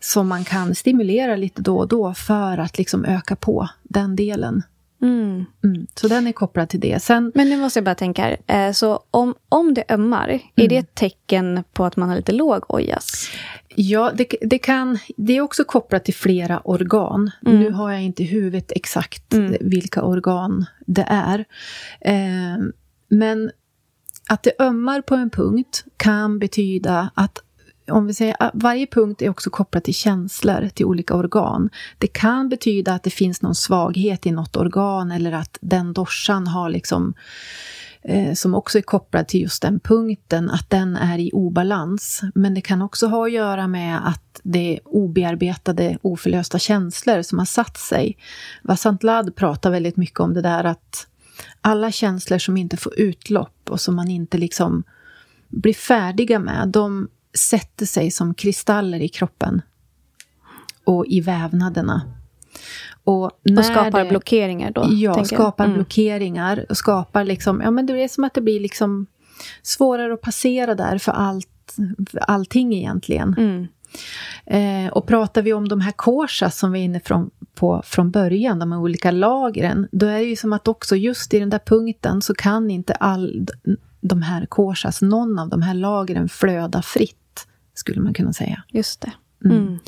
som 0.00 0.28
man 0.28 0.44
kan 0.44 0.74
stimulera 0.74 1.36
lite 1.36 1.62
då 1.62 1.78
och 1.78 1.88
då 1.88 2.14
för 2.14 2.58
att 2.58 2.78
liksom 2.78 3.04
öka 3.04 3.36
på 3.36 3.68
den 3.82 4.16
delen. 4.16 4.62
Mm. 5.02 5.44
Mm. 5.64 5.86
Så 5.94 6.08
den 6.08 6.26
är 6.26 6.32
kopplad 6.32 6.68
till 6.68 6.80
det. 6.80 7.02
Sen, 7.02 7.32
Men 7.34 7.48
nu 7.48 7.56
måste 7.56 7.78
jag 7.78 7.84
bara 7.84 7.94
tänka 7.94 8.22
här. 8.22 8.36
Eh, 8.66 8.72
Så 8.72 9.02
om, 9.10 9.34
om 9.48 9.74
det 9.74 9.84
ömmar, 9.88 10.28
är 10.28 10.40
Mm. 10.56 10.68
det 10.68 10.76
ett 10.76 10.94
tecken 10.94 11.64
på 11.72 11.84
att 11.84 11.96
man 11.96 12.08
har 12.08 12.16
lite 12.16 12.32
låg 12.32 12.64
ojas? 12.68 13.28
Ja, 13.74 14.12
det, 14.14 14.34
det, 14.40 14.58
kan, 14.58 14.98
det 15.16 15.36
är 15.36 15.40
också 15.40 15.64
kopplat 15.64 16.04
till 16.04 16.14
flera 16.14 16.60
organ. 16.60 17.30
Mm. 17.46 17.60
Nu 17.60 17.70
har 17.70 17.92
jag 17.92 18.02
inte 18.02 18.22
i 18.22 18.26
huvudet 18.26 18.72
exakt 18.76 19.34
Mm. 19.34 19.56
vilka 19.60 20.02
organ 20.02 20.66
det 20.86 21.06
är. 21.08 21.44
Eh, 22.00 22.58
men 23.08 23.50
att 24.30 24.42
det 24.42 24.52
ömmar 24.60 25.00
på 25.00 25.14
en 25.14 25.30
punkt 25.30 25.84
kan 25.96 26.38
betyda 26.38 27.10
att 27.14 27.38
om 27.90 28.06
vi 28.06 28.14
säger 28.14 28.36
att 28.38 28.50
varje 28.54 28.86
punkt 28.86 29.22
är 29.22 29.28
också 29.28 29.50
kopplad 29.50 29.84
till 29.84 29.94
känslor, 29.94 30.68
till 30.74 30.86
olika 30.86 31.14
organ. 31.14 31.70
Det 31.98 32.06
kan 32.06 32.48
betyda 32.48 32.94
att 32.94 33.02
det 33.02 33.10
finns 33.10 33.42
någon 33.42 33.54
svaghet 33.54 34.26
i 34.26 34.30
något 34.30 34.56
organ 34.56 35.10
eller 35.10 35.32
att 35.32 35.58
den 35.60 35.92
dorsan 35.92 36.46
har 36.46 36.70
liksom 36.70 37.14
eh, 38.02 38.34
som 38.34 38.54
också 38.54 38.78
är 38.78 38.82
kopplad 38.82 39.28
till 39.28 39.40
just 39.40 39.62
den 39.62 39.80
punkten, 39.80 40.50
att 40.50 40.70
den 40.70 40.96
är 40.96 41.18
i 41.18 41.30
obalans. 41.32 42.20
Men 42.34 42.54
det 42.54 42.60
kan 42.60 42.82
också 42.82 43.06
ha 43.06 43.26
att 43.26 43.32
göra 43.32 43.66
med 43.66 44.08
att 44.08 44.40
det 44.42 44.76
är 44.76 44.80
obearbetade, 44.84 45.98
oförlösta 46.02 46.58
känslor 46.58 47.22
som 47.22 47.38
har 47.38 47.46
satt 47.46 47.76
sig. 47.76 48.16
Vasant 48.62 49.02
Lad 49.02 49.36
pratar 49.36 49.70
väldigt 49.70 49.96
mycket 49.96 50.20
om 50.20 50.34
det 50.34 50.42
där 50.42 50.64
att 50.64 51.06
alla 51.60 51.92
känslor 51.92 52.38
som 52.38 52.56
inte 52.56 52.76
får 52.76 53.00
utlopp 53.00 53.70
och 53.70 53.80
som 53.80 53.96
man 53.96 54.08
inte 54.08 54.38
liksom 54.38 54.84
blir 55.48 55.74
färdiga 55.74 56.38
med, 56.38 56.68
de 56.68 57.08
sätter 57.34 57.86
sig 57.86 58.10
som 58.10 58.34
kristaller 58.34 59.00
i 59.00 59.08
kroppen 59.08 59.62
och 60.84 61.06
i 61.06 61.20
vävnaderna. 61.20 62.02
Och, 63.04 63.24
Och 63.58 63.64
skapar 63.64 64.04
det- 64.04 64.08
blockeringar 64.10 64.70
då? 64.70 64.86
Ja, 64.90 65.24
skapar 65.24 65.64
Mm. 65.64 65.74
blockeringar 65.76 66.66
och 66.68 66.76
skapar 66.76 67.24
liksom, 67.24 67.60
ja 67.64 67.70
men 67.70 67.86
det 67.86 68.02
är 68.02 68.08
som 68.08 68.24
att 68.24 68.34
det 68.34 68.40
blir 68.40 68.60
liksom 68.60 69.06
svårare 69.62 70.14
att 70.14 70.20
passera 70.20 70.74
där 70.74 70.98
för 70.98 71.12
allt, 71.12 71.76
för 72.10 72.18
allting 72.18 72.74
egentligen. 72.74 73.34
Mm. 73.38 73.66
Eh, 74.46 74.92
och 74.92 75.06
pratar 75.06 75.42
vi 75.42 75.52
om 75.52 75.68
de 75.68 75.80
här 75.80 75.92
korsas 75.92 76.58
som 76.58 76.72
vi 76.72 76.80
är 76.80 76.84
inne 76.84 77.00
från, 77.00 77.30
på 77.54 77.82
från 77.84 78.10
början, 78.10 78.58
de 78.58 78.72
här 78.72 78.78
olika 78.80 79.10
lagren, 79.10 79.88
då 79.92 80.06
är 80.06 80.18
det 80.18 80.24
ju 80.24 80.36
som 80.36 80.52
att 80.52 80.68
också 80.68 80.96
just 80.96 81.34
i 81.34 81.38
den 81.38 81.50
där 81.50 81.60
punkten 81.66 82.22
så 82.22 82.34
kan 82.34 82.70
inte 82.70 82.94
all 82.94 83.46
de 84.00 84.22
här 84.22 84.46
korsas, 84.46 85.02
någon 85.02 85.38
av 85.38 85.48
de 85.48 85.62
här 85.62 85.74
lagren 85.74 86.28
flöda 86.28 86.82
fritt, 86.82 87.46
skulle 87.74 88.00
man 88.00 88.14
kunna 88.14 88.32
säga. 88.32 88.62
Just 88.68 89.00
det. 89.00 89.12
Mm. 89.44 89.78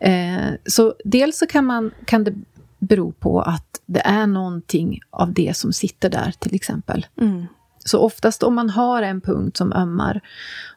Mm. 0.00 0.48
Eh, 0.48 0.54
så 0.66 0.94
dels 1.04 1.38
så 1.38 1.46
kan, 1.46 1.64
man, 1.64 1.90
kan 2.04 2.24
det 2.24 2.34
bero 2.78 3.12
på 3.12 3.40
att 3.40 3.80
det 3.86 4.00
är 4.04 4.26
någonting 4.26 5.00
av 5.10 5.32
det 5.32 5.56
som 5.56 5.72
sitter 5.72 6.10
där, 6.10 6.34
till 6.38 6.54
exempel. 6.54 7.06
Mm. 7.20 7.46
Så 7.84 7.98
oftast 7.98 8.42
om 8.42 8.54
man 8.54 8.70
har 8.70 9.02
en 9.02 9.20
punkt 9.20 9.56
som 9.56 9.72
ömmar 9.72 10.20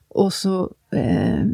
och 0.08 0.34
så 0.34 0.72
eh, 0.92 1.46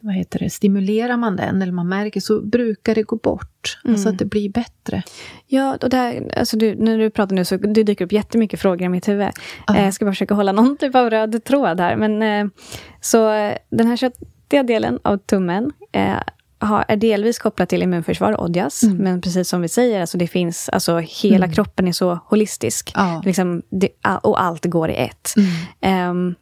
vad 0.00 0.14
heter 0.14 0.38
det, 0.38 0.50
stimulerar 0.50 1.16
man 1.16 1.36
den 1.36 1.62
eller 1.62 1.72
man 1.72 1.88
märker 1.88 2.20
så 2.20 2.40
brukar 2.40 2.94
det 2.94 3.02
gå 3.02 3.16
bort. 3.16 3.78
Alltså 3.84 4.02
Mm. 4.08 4.12
att 4.14 4.18
det 4.18 4.24
blir 4.24 4.48
bättre. 4.50 5.02
Ja, 5.46 5.78
och 5.82 5.90
där, 5.90 6.32
alltså 6.36 6.56
du, 6.56 6.74
när 6.74 6.98
du 6.98 7.10
pratar 7.10 7.36
nu 7.36 7.44
så 7.44 7.56
det 7.56 7.82
dyker 7.82 8.04
upp 8.04 8.12
jättemycket 8.12 8.60
frågor 8.60 8.82
i 8.82 8.88
mitt 8.88 9.08
huvud. 9.08 9.28
Ja. 9.66 9.76
Eh, 9.76 9.84
jag 9.84 9.94
ska 9.94 10.04
bara 10.04 10.12
försöka 10.12 10.34
hålla 10.34 10.52
någon 10.52 10.76
typ 10.76 10.94
av 10.94 11.10
röd 11.10 11.44
tråd 11.44 11.80
här. 11.80 11.96
Men, 11.96 12.22
eh, 12.22 12.52
så 13.00 13.32
eh, 13.32 13.54
den 13.70 13.86
här 13.86 13.96
köttiga 13.96 14.62
delen 14.62 14.98
av 15.02 15.16
tummen 15.16 15.72
eh, 15.92 16.14
har, 16.58 16.84
är 16.88 16.96
delvis 16.96 17.38
kopplad 17.38 17.68
till 17.68 17.82
immunförsvar, 17.82 18.40
odjas. 18.40 18.82
Mm. 18.82 18.96
Men 18.96 19.20
precis 19.20 19.48
som 19.48 19.60
vi 19.62 19.68
säger, 19.68 20.00
alltså 20.00 20.18
det 20.18 20.26
finns, 20.26 20.68
alltså 20.68 20.98
hela 20.98 21.44
Mm. 21.44 21.52
kroppen 21.54 21.88
är 21.88 21.92
så 21.92 22.18
holistisk. 22.26 22.92
Ja. 22.94 23.22
Liksom, 23.24 23.62
det, 23.70 23.88
och 24.22 24.42
allt 24.42 24.64
går 24.64 24.90
i 24.90 24.96
ett. 24.96 25.34
Mm. 25.80 26.34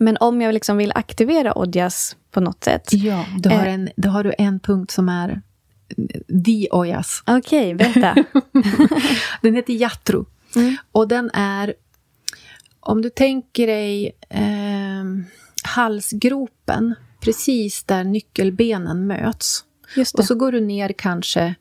Men 0.00 0.16
om 0.20 0.40
jag 0.40 0.54
liksom 0.54 0.76
vill 0.76 0.92
aktivera 0.94 1.58
odjas 1.58 2.16
på 2.30 2.40
något 2.40 2.64
sätt. 2.64 2.92
Ja, 2.92 3.26
då 3.38 3.50
har, 3.50 3.66
Eh. 3.66 3.74
en, 3.74 3.90
då 3.96 4.08
har 4.08 4.24
du 4.24 4.34
en 4.38 4.60
punkt 4.60 4.90
som 4.90 5.08
är 5.08 5.42
the 6.46 6.68
ojas. 6.70 7.22
Okej, 7.26 7.74
berätta. 7.74 8.14
Den 9.42 9.54
heter 9.54 9.72
Jatru. 9.74 10.24
Mm. 10.56 10.76
Och 10.92 11.08
den 11.08 11.30
är, 11.34 11.74
om 12.80 13.02
du 13.02 13.10
tänker 13.10 13.66
dig 13.66 14.12
eh, 14.28 15.04
halsgropen, 15.64 16.94
precis 17.20 17.84
där 17.84 18.04
nyckelbenen 18.04 19.06
möts. 19.06 19.64
Och 20.18 20.24
så 20.24 20.34
går 20.34 20.52
du 20.52 20.60
ner 20.60 20.92
kanske 20.98 21.54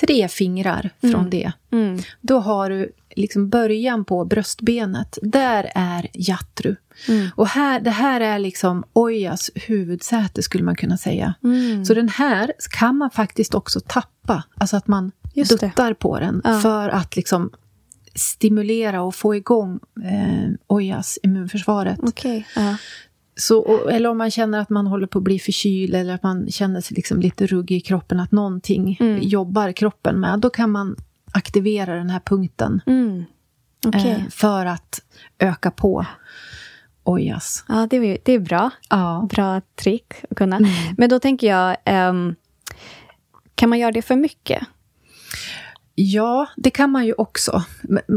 tre 0.00 0.28
fingrar 0.28 0.90
från 1.00 1.14
Mm. 1.14 1.30
det. 1.30 1.52
Mm. 1.72 1.98
Då 2.20 2.38
har 2.38 2.70
du 2.70 2.92
liksom 3.16 3.48
början 3.48 4.04
på 4.04 4.24
bröstbenet. 4.24 5.18
Där 5.22 5.70
är 5.74 6.06
Jatru. 6.12 6.76
Mm. 7.08 7.28
Och 7.36 7.46
här, 7.48 7.80
det 7.80 7.90
här 7.90 8.20
är 8.20 8.38
liksom 8.38 8.84
Ojas 8.92 9.50
huvudsäte 9.54 10.42
skulle 10.42 10.64
man 10.64 10.76
kunna 10.76 10.96
säga. 10.96 11.34
Mm. 11.44 11.84
Så 11.84 11.94
den 11.94 12.08
här 12.08 12.52
kan 12.78 12.96
man 12.96 13.10
faktiskt 13.10 13.54
också 13.54 13.80
tappa. 13.86 14.42
Alltså 14.54 14.76
att 14.76 14.86
man 14.86 15.12
Just 15.34 15.60
det. 15.60 15.66
duttar 15.66 15.94
på 15.94 16.20
den 16.20 16.40
Ja. 16.44 16.58
för 16.60 16.88
att 16.88 17.16
liksom 17.16 17.50
stimulera 18.14 19.02
och 19.02 19.14
få 19.14 19.34
igång 19.34 19.80
eh, 20.04 20.50
Ojas 20.66 21.18
immunförsvaret. 21.22 21.98
Okej. 22.02 22.46
ja. 22.56 22.76
Så, 23.36 23.88
eller 23.88 24.08
om 24.08 24.18
man 24.18 24.30
känner 24.30 24.58
att 24.58 24.70
man 24.70 24.86
håller 24.86 25.06
på 25.06 25.18
att 25.18 25.24
bli 25.24 25.38
förkyld 25.38 25.94
eller 25.94 26.14
att 26.14 26.22
man 26.22 26.50
känner 26.50 26.80
sig 26.80 26.94
liksom 26.96 27.20
lite 27.20 27.46
ruggig 27.46 27.76
i 27.76 27.80
kroppen, 27.80 28.20
att 28.20 28.32
någonting 28.32 28.96
Mm. 29.00 29.22
jobbar 29.22 29.72
kroppen 29.72 30.20
med, 30.20 30.38
då 30.38 30.50
kan 30.50 30.70
man 30.70 30.96
aktivera 31.34 31.94
den 31.94 32.10
här 32.10 32.20
punkten 32.20 32.80
Mm. 32.86 33.24
Eh, 33.94 34.28
för 34.30 34.66
att 34.66 35.00
öka 35.38 35.70
på 35.70 36.06
Ojas. 37.04 37.64
Ja, 37.68 37.86
det 37.90 37.96
är, 37.96 38.18
det 38.24 38.32
är 38.32 38.38
bra. 38.38 38.70
Ja. 38.90 39.28
Bra 39.30 39.60
trick 39.82 40.12
att 40.30 40.36
kunna. 40.36 40.56
Mm. 40.56 40.70
Men 40.98 41.08
då 41.08 41.18
tänker 41.20 41.46
jag, 41.46 41.76
ehm, 41.84 42.34
kan 43.54 43.68
man 43.68 43.78
göra 43.78 43.92
det 43.92 44.02
för 44.02 44.16
mycket? 44.16 44.62
Ja, 45.94 46.46
det 46.56 46.70
kan 46.70 46.90
man 46.90 47.06
ju 47.06 47.12
också. 47.12 47.64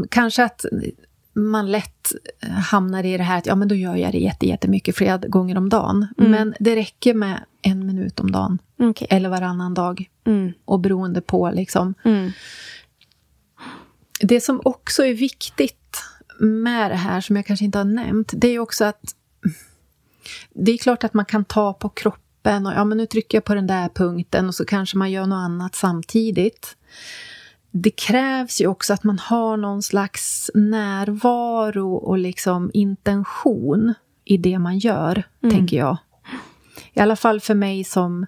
Kanske 0.09 0.43
att 0.43 0.65
man 1.33 1.71
lätt 1.71 2.11
eh, 2.43 2.49
hamnar 2.49 3.03
i 3.03 3.17
det 3.17 3.23
här 3.23 3.37
att 3.37 3.45
ja, 3.45 3.55
men 3.55 3.67
då 3.67 3.75
gör 3.75 3.95
jag 3.95 4.11
det 4.11 4.17
jätte- 4.19 4.47
jättemycket 4.47 4.95
flera 4.95 5.17
gånger 5.17 5.57
om 5.57 5.69
dagen. 5.69 6.07
Mm. 6.17 6.31
Men 6.31 6.55
det 6.59 6.75
räcker 6.75 7.13
med 7.13 7.43
en 7.61 7.85
minut 7.85 8.19
om 8.19 8.31
dagen 8.31 8.57
Okej. 8.79 9.07
eller 9.11 9.29
varannan 9.29 9.73
dag. 9.73 10.09
Mm. 10.25 10.53
Och 10.65 10.79
beroende 10.79 11.21
på 11.21 11.51
liksom. 11.51 11.93
Mm. 12.03 12.31
Det 14.19 14.41
som 14.41 14.61
också 14.65 15.05
är 15.05 15.13
viktigt 15.13 16.03
med 16.39 16.91
det 16.91 16.95
här, 16.95 17.21
som 17.21 17.35
jag 17.35 17.45
kanske 17.45 17.65
inte 17.65 17.77
har 17.77 17.85
nämnt, 17.85 18.31
det 18.35 18.47
är 18.47 18.59
också 18.59 18.85
att 18.85 19.15
det 20.53 20.71
är 20.71 20.77
klart 20.77 21.03
att 21.03 21.13
man 21.13 21.25
kan 21.25 21.45
ta 21.45 21.73
på 21.73 21.89
kroppen 21.89 22.65
och 22.65 22.73
ja, 22.73 22.83
men 22.83 22.97
nu 22.97 23.05
trycker 23.05 23.37
jag 23.37 23.45
på 23.45 23.55
den 23.55 23.67
där 23.67 23.89
punkten 23.89 24.47
och 24.47 24.55
så 24.55 24.65
kanske 24.65 24.97
man 24.97 25.11
gör 25.11 25.25
något 25.25 25.45
annat 25.45 25.75
samtidigt. 25.75 26.77
Det 27.71 27.91
krävs 27.91 28.61
ju 28.61 28.67
också 28.67 28.93
att 28.93 29.03
man 29.03 29.19
har 29.19 29.57
någon 29.57 29.83
slags 29.83 30.51
närvaro 30.53 31.95
och 31.95 32.17
liksom 32.17 32.71
intention 32.73 33.93
i 34.25 34.37
det 34.37 34.59
man 34.59 34.77
gör, 34.79 35.23
tänker 35.41 35.77
jag. 35.77 35.97
I 36.97 36.99
alla 36.99 37.15
fall 37.15 37.39
för 37.39 37.55
mig 37.55 37.83
som 37.83 38.25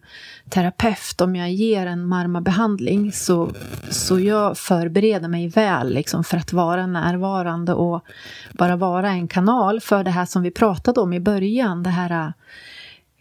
terapeut, 0.50 1.22
om 1.22 1.36
jag 1.36 1.52
ger 1.52 1.86
en 1.86 2.06
marmabehandling 2.06 3.12
så, 3.12 3.52
så 3.90 4.20
jag 4.20 4.58
förbereder 4.58 5.28
mig 5.28 5.48
väl 5.48 5.94
liksom 5.94 6.24
för 6.24 6.38
att 6.38 6.54
vara 6.54 6.88
närvarande 6.88 7.74
och 7.74 8.06
bara 8.52 8.76
vara 8.76 9.10
en 9.10 9.28
kanal 9.28 9.80
för 9.80 10.04
det 10.04 10.12
här 10.12 10.26
som 10.26 10.42
vi 10.42 10.52
pratade 10.52 11.02
om 11.02 11.14
i 11.14 11.20
början, 11.20 11.84
det 11.84 11.90
här 11.90 12.34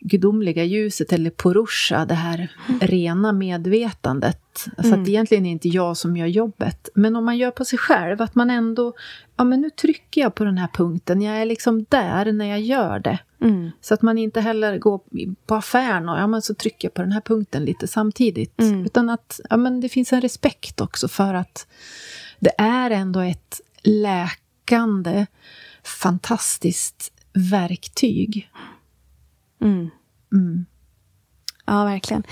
gudomliga 0.01 0.65
ljuset 0.65 1.13
eller 1.13 1.31
purusha, 1.31 2.05
det 2.05 2.15
här 2.15 2.53
rena 2.81 3.33
medvetandet. 3.33 4.41
Så 4.83 4.95
att 4.95 5.09
egentligen 5.09 5.45
är 5.45 5.49
det 5.49 5.53
inte 5.53 5.69
jag 5.69 5.97
som 5.97 6.17
gör 6.17 6.27
jobbet. 6.27 6.89
Men 6.95 7.17
om 7.17 7.25
man 7.25 7.39
gör 7.39 7.51
på 7.51 7.65
sig 7.65 7.79
själv, 7.79 8.23
att 8.23 8.35
man 8.35 8.51
ändå, 8.51 8.93
ja 9.37 9.45
men 9.45 9.61
nu 9.61 9.71
trycker 9.71 10.21
jag 10.21 10.35
på 10.35 10.45
den 10.45 10.59
här 10.59 10.69
punkten, 10.69 11.23
jag 11.23 11.37
är 11.37 11.45
liksom 11.45 11.87
där 11.89 12.33
när 12.33 12.45
jag 12.45 12.61
gör 12.61 12.99
det. 12.99 13.19
Mm. 13.41 13.71
Så 13.81 13.95
att 13.95 14.03
man 14.03 14.19
inte 14.19 14.41
heller 14.41 14.79
går 14.79 15.01
på 15.47 15.55
affären 15.55 16.09
och 16.09 16.19
ja, 16.19 16.27
men 16.27 16.43
så 16.43 16.55
trycker 16.55 16.89
jag 16.89 16.95
på 16.95 17.03
den 17.03 17.13
här 17.13 17.21
punkten 17.21 17.65
lite 17.65 17.89
samtidigt. 17.89 18.61
Mm. 18.61 18.85
Utan 18.85 19.11
att 19.11 19.41
ja, 19.51 19.57
men 19.57 19.81
det 19.81 19.89
finns 19.89 20.13
en 20.13 20.21
respekt 20.21 20.81
också 20.81 21.09
för 21.09 21.35
att 21.35 21.67
det 22.39 22.53
är 22.59 22.91
ändå 22.91 23.21
ett 23.21 23.61
läkande, 23.83 25.27
fantastiskt 25.83 27.13
verktyg. 27.33 28.51
Mm. 29.61 29.91
Mm. 30.33 30.67
Ja, 31.67 31.85
verkligen. 31.85 32.23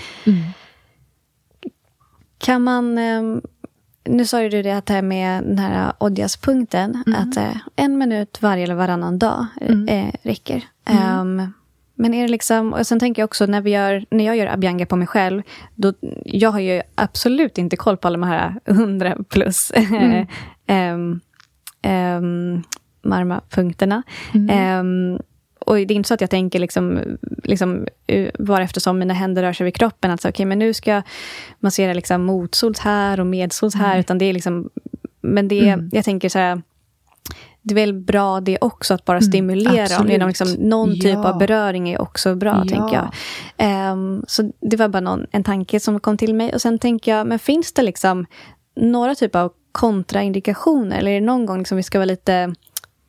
Kan 2.37 2.63
man... 2.63 2.97
ehm, 2.97 3.41
nu 4.09 4.25
sa 4.25 4.41
ju 4.41 4.49
du 4.49 4.61
det 4.61 4.71
att 4.71 4.85
det 4.85 4.93
här 4.93 5.01
med 5.01 5.43
den 5.43 5.59
här 5.59 5.93
Odjas-punkten, 5.99 7.03
att 7.15 7.37
eh, 7.37 7.57
en 7.75 7.97
minut 7.97 8.41
varje 8.41 8.63
eller 8.63 8.75
varannan 8.75 9.19
dag 9.19 9.45
eh, 9.87 10.13
räcker. 10.21 10.63
Ehm, 10.85 11.53
men 11.95 12.13
är 12.13 12.21
det 12.21 12.27
liksom, 12.27 12.73
och 12.73 12.87
sen 12.87 12.99
tänker 12.99 13.21
jag 13.21 13.27
också 13.27 13.45
när, 13.45 13.61
vi 13.61 13.71
gör, 13.71 14.05
när 14.09 14.25
jag 14.25 14.37
gör 14.37 14.47
Abhyanga 14.47 14.85
på 14.85 14.95
mig 14.95 15.07
själv, 15.07 15.41
då, 15.75 15.93
jag 16.25 16.51
har 16.51 16.59
ju 16.59 16.81
absolut 16.95 17.57
inte 17.57 17.75
koll 17.75 17.97
på 17.97 18.07
alla 18.07 18.17
de 18.17 18.27
här 18.27 18.59
100 18.65 19.17
plus 19.29 19.71
um, 19.75 20.25
um, 21.83 22.63
marma-punkterna. 23.01 24.03
Ehm, 24.49 25.19
och 25.67 25.75
det 25.75 25.81
är 25.81 25.91
inte 25.91 26.07
så 26.07 26.13
att 26.13 26.21
jag 26.21 26.29
tänker 26.29 26.59
liksom, 26.59 27.01
liksom, 27.43 27.85
uh, 28.11 28.29
var 28.39 28.61
eftersom 28.61 28.99
mina 28.99 29.13
händer 29.13 29.43
rör 29.43 29.53
sig 29.53 29.65
vid 29.65 29.75
kroppen, 29.75 30.11
att 30.11 30.21
så, 30.21 30.29
okay, 30.29 30.45
men 30.45 30.59
nu 30.59 30.73
ska 30.73 30.91
jag 30.91 31.03
massera 31.59 31.93
liksom 31.93 32.23
motsols 32.25 32.79
här 32.79 33.19
och 33.19 33.27
medsols 33.27 33.75
här, 33.75 33.99
utan 33.99 34.17
det 34.17 34.25
är 34.25 34.33
liksom, 34.33 34.69
men 35.21 35.47
det, 35.47 35.77
jag 35.91 36.05
tänker 36.05 36.29
så 36.29 36.39
här, 36.39 36.61
det 37.61 37.73
är 37.73 37.75
väl 37.75 37.93
bra 37.93 38.39
det 38.41 38.57
också, 38.61 38.93
att 38.93 39.05
bara 39.05 39.21
stimulera. 39.21 39.83
absolut. 39.83 40.11
Genom 40.11 40.27
liksom, 40.27 40.47
någon 40.51 40.93
typ 40.93 41.03
Ja. 41.05 41.29
av 41.33 41.37
beröring 41.37 41.89
är 41.89 42.01
också 42.01 42.35
bra, 42.35 42.63
Ja. 42.65 42.75
tänker 42.75 42.95
jag. 42.95 43.11
Ehm, 43.57 44.23
så 44.27 44.51
det 44.61 44.77
var 44.77 44.87
bara 44.87 44.99
någon, 44.99 45.25
en 45.31 45.43
tanke 45.43 45.79
som 45.79 45.99
kom 45.99 46.17
till 46.17 46.35
mig. 46.35 46.53
Och 46.53 46.61
sen 46.61 46.79
tänker 46.79 47.17
jag, 47.17 47.27
men 47.27 47.39
finns 47.39 47.73
det 47.73 47.81
liksom 47.81 48.25
några 48.75 49.15
typer 49.15 49.39
av 49.39 49.51
kontraindikationer? 49.71 50.97
Eller 50.97 51.11
är 51.11 51.19
det 51.19 51.25
någon 51.25 51.45
gång 51.45 51.57
liksom 51.57 51.75
vi 51.77 51.83
ska 51.83 51.97
vara 51.97 52.05
lite, 52.05 52.53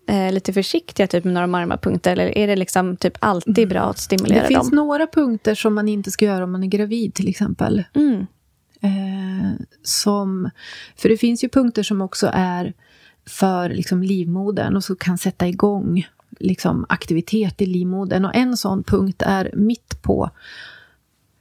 eh, 0.08 0.32
lite 0.32 0.52
försiktiga 0.52 1.06
typ 1.06 1.24
med 1.24 1.34
några 1.34 1.46
marmapunkter? 1.46 2.12
Eller 2.12 2.38
är 2.38 2.46
det 2.46 2.56
liksom 2.56 2.96
typ 2.96 3.16
alltid 3.18 3.68
bra 3.68 3.80
att 3.80 3.98
stimulera 3.98 4.42
Det 4.42 4.48
finns 4.48 4.70
dem? 4.70 4.76
några 4.76 5.06
punkter 5.06 5.54
som 5.54 5.74
man 5.74 5.88
inte 5.88 6.10
ska 6.10 6.24
göra 6.24 6.44
om 6.44 6.52
man 6.52 6.62
är 6.62 6.66
gravid 6.68 7.14
till 7.14 7.28
exempel. 7.28 7.84
Mm. 7.94 8.26
Eh, 8.80 9.60
som, 9.82 10.50
för 10.96 11.08
det 11.08 11.16
finns 11.16 11.44
ju 11.44 11.48
punkter 11.48 11.82
som 11.82 12.00
också 12.02 12.30
är 12.32 12.72
för 13.26 13.70
liksom, 13.70 14.02
livmodern 14.02 14.76
och 14.76 14.84
så 14.84 14.96
kan 14.96 15.18
sätta 15.18 15.48
igång 15.48 16.06
liksom, 16.40 16.86
aktivitet 16.88 17.62
i 17.62 17.66
livmodern. 17.66 18.24
Och 18.24 18.34
en 18.34 18.56
sån 18.56 18.82
punkt 18.82 19.22
är 19.26 19.50
mitt 19.54 20.02
på 20.02 20.30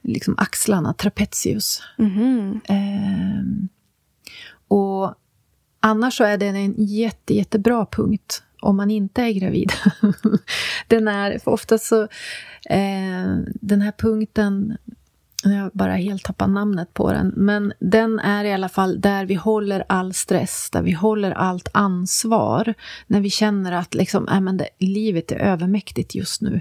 liksom, 0.02 0.34
axlarna, 0.38 0.94
trapezius. 0.94 1.82
Mhm. 1.98 2.60
Eh, 2.64 3.68
och 4.68 5.14
annars 5.80 6.16
så 6.16 6.24
är 6.24 6.38
den 6.38 6.56
en 6.56 6.74
jätte, 6.78 7.34
jättebra 7.34 7.86
punkt 7.86 8.42
om 8.60 8.76
man 8.76 8.90
inte 8.90 9.22
är 9.22 9.32
gravid. 9.32 9.72
den 10.88 11.08
är, 11.08 11.38
för 11.38 11.50
oftast 11.50 11.86
så, 11.86 12.02
eh, 12.70 13.36
den 13.60 13.80
här 13.80 13.92
punkten, 13.98 14.76
jag 15.42 15.62
har 15.62 15.70
bara 15.74 15.92
helt 15.92 16.24
tappat 16.24 16.50
namnet 16.50 16.94
på 16.94 17.12
den, 17.12 17.32
men 17.36 17.72
den 17.78 18.18
är 18.18 18.44
i 18.44 18.52
alla 18.52 18.68
fall 18.68 19.00
där 19.00 19.26
vi 19.26 19.34
håller 19.34 19.84
all 19.88 20.14
stress, 20.14 20.70
där 20.72 20.82
vi 20.82 20.92
håller 20.92 21.30
allt 21.30 21.68
ansvar, 21.72 22.74
när 23.06 23.20
vi 23.20 23.30
känner 23.30 23.72
att 23.72 23.94
liksom, 23.94 24.28
äh, 24.28 24.40
men 24.40 24.56
det, 24.56 24.68
livet 24.78 25.32
är 25.32 25.36
övermäktigt 25.36 26.14
just 26.14 26.40
nu. 26.40 26.60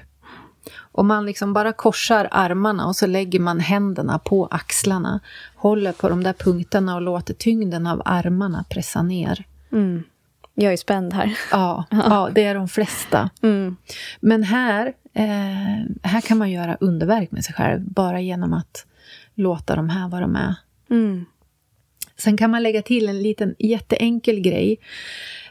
Om 0.92 1.08
man 1.08 1.26
liksom 1.26 1.54
bara 1.54 1.74
korsar 1.74 2.28
armarna 2.32 2.88
och 2.88 2.96
så 2.96 3.08
lägger 3.08 3.40
man 3.40 3.60
händerna 3.60 4.20
på 4.20 4.46
axlarna. 4.46 5.20
Håller 5.56 5.92
på 5.92 6.10
de 6.10 6.24
där 6.24 6.34
punkterna 6.34 6.96
och 6.96 7.02
låter 7.02 7.34
tyngden 7.34 7.88
av 7.88 8.02
armarna 8.06 8.66
pressa 8.70 9.04
ner. 9.04 9.46
Mm. 9.72 10.04
Jag 10.60 10.74
är 10.74 10.78
spänd 10.78 11.14
här. 11.14 11.38
Ja, 11.52 11.86
ja 11.92 12.30
det 12.36 12.44
är 12.44 12.56
de 12.56 12.68
flesta. 12.68 13.30
Mm. 13.42 13.78
Men 14.20 14.44
här, 14.44 14.94
eh, 15.14 15.86
här 16.04 16.22
kan 16.22 16.38
man 16.38 16.52
göra 16.52 16.78
underverk 16.80 17.32
med 17.32 17.46
sig 17.46 17.56
själv 17.56 17.82
bara 17.82 18.22
genom 18.22 18.54
att 18.54 18.86
låta 19.36 19.76
de 19.76 19.90
här 19.90 20.10
vara 20.10 20.28
med. 20.28 20.56
Mm. 20.90 21.26
Sen 22.18 22.38
kan 22.38 22.52
man 22.52 22.64
lägga 22.64 22.82
till 22.82 23.10
en 23.10 23.22
liten 23.22 23.56
jätteenkel 23.60 24.40
grej 24.40 24.80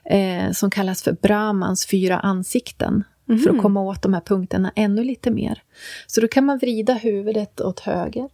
eh, 0.04 0.50
som 0.50 0.70
kallas 0.70 1.02
för 1.02 1.12
Brahmans 1.12 1.86
fyra 1.86 2.18
ansikten. 2.18 3.04
För 3.26 3.50
att 3.50 3.62
komma 3.62 3.80
åt 3.80 4.02
de 4.02 4.14
här 4.14 4.20
punkterna 4.20 4.72
ännu 4.76 5.04
lite 5.04 5.30
mer. 5.30 5.62
Så 6.06 6.20
då 6.20 6.28
kan 6.28 6.44
man 6.44 6.58
vrida 6.58 6.94
huvudet 6.94 7.60
åt 7.60 7.80
höger. 7.80 8.28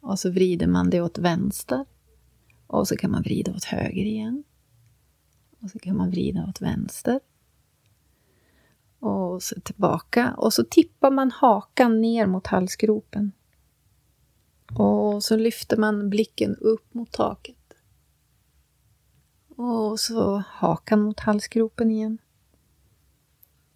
Och 0.00 0.18
så 0.18 0.30
vrider 0.30 0.66
man 0.66 0.90
det 0.90 1.00
åt 1.00 1.18
vänster. 1.18 1.84
Och 2.66 2.88
så 2.88 2.96
kan 2.96 3.10
man 3.10 3.22
vrida 3.22 3.52
åt 3.52 3.64
höger 3.64 4.04
igen. 4.04 4.44
Och 5.60 5.70
så 5.70 5.78
kan 5.78 5.96
man 5.96 6.10
vrida 6.10 6.46
åt 6.48 6.60
vänster. 6.60 7.20
Och 8.98 9.42
så 9.42 9.60
tillbaka. 9.60 10.34
Och 10.36 10.52
så 10.52 10.64
tippar 10.64 11.10
man 11.10 11.30
hakan 11.30 12.00
ner 12.00 12.26
mot 12.26 12.46
halsgropen. 12.46 13.32
Och 14.78 15.24
så 15.24 15.36
lyfter 15.36 15.76
man 15.76 16.10
blicken 16.10 16.56
upp 16.56 16.94
mot 16.94 17.12
taket. 17.12 17.56
Och 19.56 20.00
så 20.00 20.42
hakan 20.46 21.02
mot 21.02 21.20
halsgropen 21.20 21.90
igen. 21.90 22.18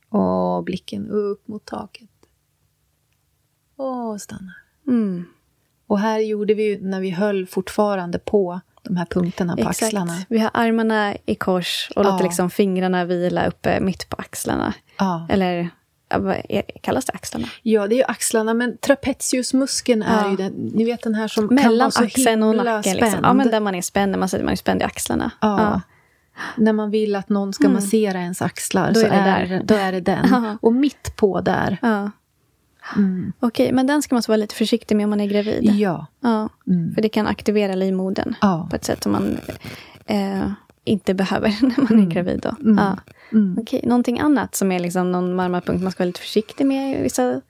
Och 0.09 0.65
blicken 0.65 1.09
upp 1.09 1.49
mot 1.49 1.65
taket. 1.65 2.11
Och 3.77 4.21
stannar. 4.21 4.57
Mm. 4.87 5.25
Och 5.87 5.99
här 5.99 6.19
gjorde 6.19 6.55
vi 6.55 6.79
när 6.81 7.01
vi 7.01 7.11
höll 7.11 7.47
fortfarande 7.47 8.19
på 8.19 8.61
de 8.85 8.97
här 8.97 9.05
punkterna 9.07 9.55
på 9.57 9.61
Exakt. 9.61 9.83
axlarna. 9.83 10.17
Vi 10.29 10.39
har 10.39 10.51
armarna 10.55 11.15
i 11.27 11.35
kors 11.35 11.91
och 11.97 12.05
Ja. 12.05 12.11
låter 12.11 12.25
liksom 12.25 12.51
fingrarna 12.51 13.05
vila 13.05 13.47
uppe 13.47 13.81
mitt 13.81 14.09
på 14.09 14.17
axlarna. 14.17 14.75
Ja. 14.99 15.27
Eller 15.31 15.69
ja, 16.49 16.63
kallas 16.81 17.05
det 17.05 17.13
axlarna? 17.13 17.47
ja, 17.63 17.87
det 17.87 17.95
är 17.95 17.97
ju 17.97 18.05
axlarna, 18.05 18.55
men 18.55 18.77
trapeziusmuskeln 18.79 20.03
är 20.03 20.23
Ja. 20.25 20.31
ju 20.31 20.37
den, 20.37 20.53
ni 20.53 20.85
vet 20.85 21.03
den 21.03 21.15
här 21.15 21.29
som 21.29 21.49
kan 21.49 21.55
Mellan 21.55 21.79
vara 21.79 21.91
så 21.91 22.05
axeln 22.05 22.43
och 22.43 22.57
nacken. 22.57 22.97
Liksom. 22.97 23.21
Ja, 23.23 23.33
men 23.33 23.51
där 23.51 23.61
man 23.61 23.75
är 23.75 23.83
spänd, 23.83 24.13
när 24.13 24.19
man 24.19 24.29
man 24.43 24.53
är 24.53 24.57
spänd 24.57 24.81
i 24.81 24.85
axlarna. 24.85 25.31
Ja. 25.41 25.81
När 26.57 26.73
man 26.73 26.91
vill 26.91 27.17
att 27.17 27.29
någon 27.29 27.53
ska 27.53 27.69
massera 27.69 28.19
ens 28.19 28.43
axlar 28.43 28.83
Mm. 28.83 28.95
Då 28.95 29.01
så 29.01 29.07
är 29.07 29.11
det 29.11 29.55
är, 29.55 29.63
då 29.63 29.75
är 29.75 29.93
det 29.93 30.01
den. 30.01 30.27
Ja. 30.31 30.59
Och 30.61 30.73
mitt 30.73 31.17
på 31.17 31.41
där, 31.41 31.79
Ja. 31.83 32.11
Mm. 32.97 33.33
Okej, 33.41 33.73
men 33.73 33.87
den 33.87 34.03
ska 34.03 34.15
man 34.15 34.23
vara 34.29 34.37
lite 34.37 34.55
försiktig 34.55 34.97
med 34.97 35.05
om 35.05 35.11
man 35.11 35.21
är 35.21 35.27
gravid. 35.27 35.71
ja. 35.75 36.07
Ja, 36.21 36.49
Mm. 36.67 36.95
för 36.95 37.03
det 37.03 37.09
kan 37.09 37.27
aktivera 37.27 37.75
livmodern 37.75 38.35
Ja. 38.41 38.67
på 38.71 38.77
ett 38.77 38.85
sätt 38.85 39.03
som 39.03 39.13
man 39.13 39.39
eh, 40.07 40.51
inte 40.85 41.15
behöver 41.15 41.49
när 41.63 41.91
man 41.95 42.01
är 42.07 42.11
gravid. 42.11 42.41
Då. 42.41 42.57
Ja. 42.79 42.97
Mm. 43.33 43.59
Okej, 43.61 43.81
någonting 43.85 44.19
annat 44.21 44.55
som 44.55 44.73
är 44.73 44.79
liksom 44.81 45.13
någon 45.13 45.35
marmarpunkt 45.35 45.83
man 45.83 45.93
ska 45.93 46.03
vara 46.03 46.07
lite 46.07 46.21
försiktig 46.21 46.67
med 46.67 47.03
vissa 47.03 47.41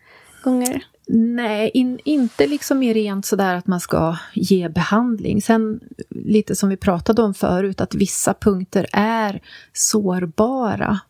gånger? 0.45 0.85
Nej, 1.09 1.71
in, 1.75 1.99
inte 2.05 2.47
liksom 2.47 2.83
i 2.83 2.95
rent 2.95 3.27
sådär 3.27 3.55
att 3.55 3.67
man 3.67 3.81
ska 3.81 4.17
ge 4.35 4.69
behandling. 4.69 5.43
Sen 5.43 5.81
lite 6.09 6.57
som 6.57 6.69
vi 6.69 6.77
pratade 6.77 7.23
om 7.23 7.35
förut, 7.35 7.81
att 7.81 7.95
vissa 7.95 8.35
punkter 8.35 8.87
är 8.93 9.41
sårbara. 9.73 11.01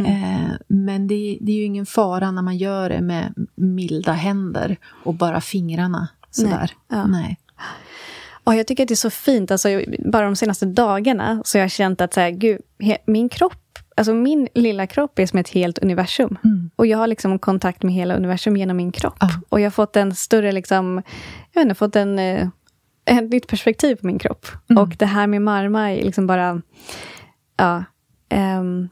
Mm. 0.00 0.06
Eh, 0.06 0.50
men 0.68 1.06
det, 1.06 1.38
det 1.40 1.52
är 1.52 1.56
ju 1.56 1.64
ingen 1.64 1.86
fara 1.86 2.30
när 2.30 2.42
man 2.42 2.56
gör 2.56 2.88
det 2.88 3.00
med 3.00 3.34
milda 3.54 4.12
händer 4.12 4.76
och 5.04 5.14
bara 5.14 5.40
fingrarna 5.40 6.08
sådär. 6.30 6.70
Ja. 6.88 7.06
Nej. 7.06 7.38
Och 8.44 8.54
jag 8.54 8.66
tycker 8.66 8.82
att 8.82 8.88
det 8.88 8.94
är 8.94 8.96
så 8.96 9.10
fint, 9.10 9.50
alltså, 9.50 9.68
jag- 9.68 9.94
bara 10.12 10.24
de 10.24 10.36
senaste 10.36 10.66
dagarna 10.66 11.42
så 11.44 11.58
jag 11.58 11.64
har 11.64 11.68
känt 11.68 12.00
att 12.00 12.14
så 12.14 12.20
här, 12.20 12.30
gud, 12.30 12.60
min 13.06 13.28
kropp, 13.28 13.78
alltså 13.96 14.14
min 14.14 14.48
lilla 14.54 14.86
kropp 14.86 15.18
är 15.18 15.26
som 15.26 15.38
ett 15.38 15.48
helt 15.48 15.78
universum. 15.78 16.36
Och 16.76 16.86
jag 16.86 16.98
har 16.98 17.06
liksom 17.06 17.38
kontakt 17.38 17.82
med 17.82 17.94
hela 17.94 18.14
universum 18.16 18.56
genom 18.56 18.76
min 18.76 18.92
kropp. 18.92 19.16
Ja. 19.20 19.28
Och 19.48 19.60
jag 19.60 19.66
har 19.66 19.70
fått 19.70 19.96
en 19.96 20.14
större, 20.14 20.52
liksom, 20.52 21.02
jag 21.52 21.60
vet 21.60 21.64
inte, 21.64 21.74
fått 21.74 21.96
en, 21.96 22.18
eh, 22.18 22.48
ett 23.04 23.30
nytt 23.30 23.46
perspektiv 23.48 23.96
på 23.96 24.06
min 24.06 24.18
kropp. 24.18 24.46
Och 24.78 24.88
det 24.98 25.06
här 25.06 25.26
med 25.26 25.42
marma 25.42 25.92
är 25.92 26.02
liksom 26.02 26.26
bara, 26.26 26.62
ja, 27.56 27.84
ehm, 28.28 28.88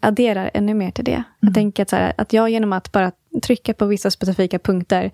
adderar 0.00 0.50
ännu 0.54 0.74
mer 0.74 0.90
till 0.90 1.04
det. 1.04 1.22
Jag 1.40 1.54
tänker 1.54 1.82
att, 1.82 1.90
så 1.90 1.96
här, 1.96 2.12
att 2.18 2.32
jag 2.32 2.50
genom 2.50 2.72
att 2.72 2.92
bara 2.92 3.12
trycka 3.42 3.74
på 3.74 3.86
vissa 3.86 4.10
specifika 4.10 4.58
punkter 4.58 5.10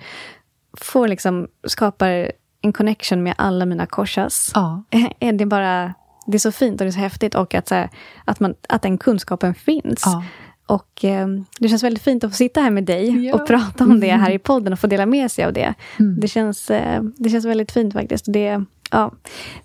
får 0.81 1.09
liksom, 1.09 1.49
skapar 1.67 2.33
en 2.61 2.73
connection 2.73 3.23
med 3.23 3.35
alla 3.39 3.67
mina 3.67 3.87
korsas. 3.87 4.51
Ja. 4.55 4.85
är 5.21 5.33
det 5.33 5.47
bara 5.47 5.95
det 6.27 6.37
är 6.37 6.39
så 6.39 6.53
fint 6.53 6.81
och 6.81 6.85
det 6.85 6.91
är 6.91 6.93
så 6.93 6.99
häftigt 6.99 7.35
och 7.35 7.55
att, 7.55 7.69
så 7.69 7.75
här, 7.75 7.91
att, 8.25 8.41
man, 8.41 8.55
att 8.69 8.83
den 8.83 8.99
kunskapen 8.99 9.55
finns. 9.55 10.03
Ja. 10.05 10.25
Och 10.67 11.05
eh, 11.05 11.29
det 11.59 11.69
känns 11.69 11.83
väldigt 11.83 12.03
fint 12.03 12.25
att 12.25 12.31
få 12.31 12.37
sitta 12.37 12.61
här 12.61 12.71
med 12.71 12.85
dig 12.85 13.27
Ja. 13.27 13.35
och 13.35 13.47
prata 13.47 13.85
om 13.85 14.01
det 14.01 14.13
här 14.13 14.31
i 14.31 14.39
podden 14.39 14.73
och 14.73 14.79
få 14.79 14.87
dela 14.87 15.07
med 15.07 15.31
sig 15.31 15.45
av 15.45 15.53
det. 15.53 15.75
Det, 16.21 16.29
känns, 16.29 16.71
eh, 16.71 17.03
det 17.17 17.31
känns 17.31 17.45
väldigt 17.45 17.73
fint 17.73 17.93
faktiskt. 17.93 18.25
Det, 18.29 18.65
ja, 18.95 19.13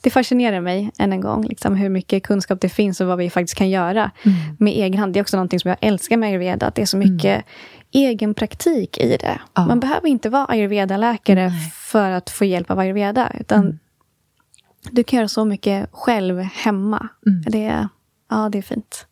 det 0.02 0.10
fascinerar 0.10 0.62
mig 0.62 0.92
än 1.00 1.14
en 1.14 1.22
gång, 1.22 1.46
liksom, 1.46 1.76
hur 1.76 1.90
mycket 1.90 2.24
kunskap 2.24 2.62
det 2.62 2.70
finns 2.70 3.02
och 3.02 3.08
vad 3.08 3.18
vi 3.18 3.30
faktiskt 3.30 3.56
kan 3.58 3.70
göra 3.70 4.12
med 4.60 4.74
egen 4.74 5.00
hand. 5.00 5.14
Det 5.14 5.20
är 5.20 5.22
också 5.22 5.38
någonting 5.38 5.60
som 5.60 5.70
jag 5.70 5.78
älskar 5.82 6.18
med 6.18 6.28
ayurveda, 6.30 6.66
att 6.68 6.76
det 6.76 6.82
är 6.82 6.86
så 6.86 6.98
mycket 6.98 7.46
egen 7.92 8.34
praktik 8.34 8.98
i 8.98 9.18
det. 9.18 9.40
Ja. 9.54 9.66
Man 9.66 9.80
behöver 9.80 10.08
inte 10.08 10.30
vara 10.30 10.46
ayurveda-läkare 10.46 11.52
för 11.74 12.12
att 12.12 12.30
få 12.30 12.46
hjälp 12.46 12.72
av 12.72 12.80
ayurveda, 12.80 13.32
utan 13.40 13.80
du 14.92 15.04
kan 15.04 15.18
göra 15.18 15.28
så 15.28 15.46
mycket 15.46 15.90
själv 15.92 16.40
hemma. 16.40 17.08
Det, 17.52 17.64
är- 17.66 17.90
ja, 18.30 18.50
det 18.52 18.58
är 18.58 18.62
fint. 18.62 19.06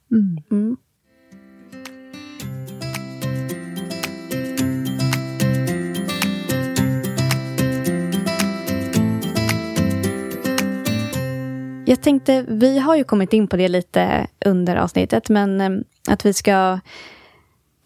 Jag 11.89 12.01
tänkte, 12.01 12.45
vi 12.47 12.79
har 12.79 12.95
ju 12.95 13.03
kommit 13.03 13.33
in 13.33 13.47
på 13.47 13.57
det 13.57 13.67
lite 13.67 14.27
under 14.45 14.75
avsnittet, 14.75 15.29
men 15.29 15.61
eh, 15.61 15.69
att 16.09 16.25
vi 16.25 16.33
ska... 16.33 16.79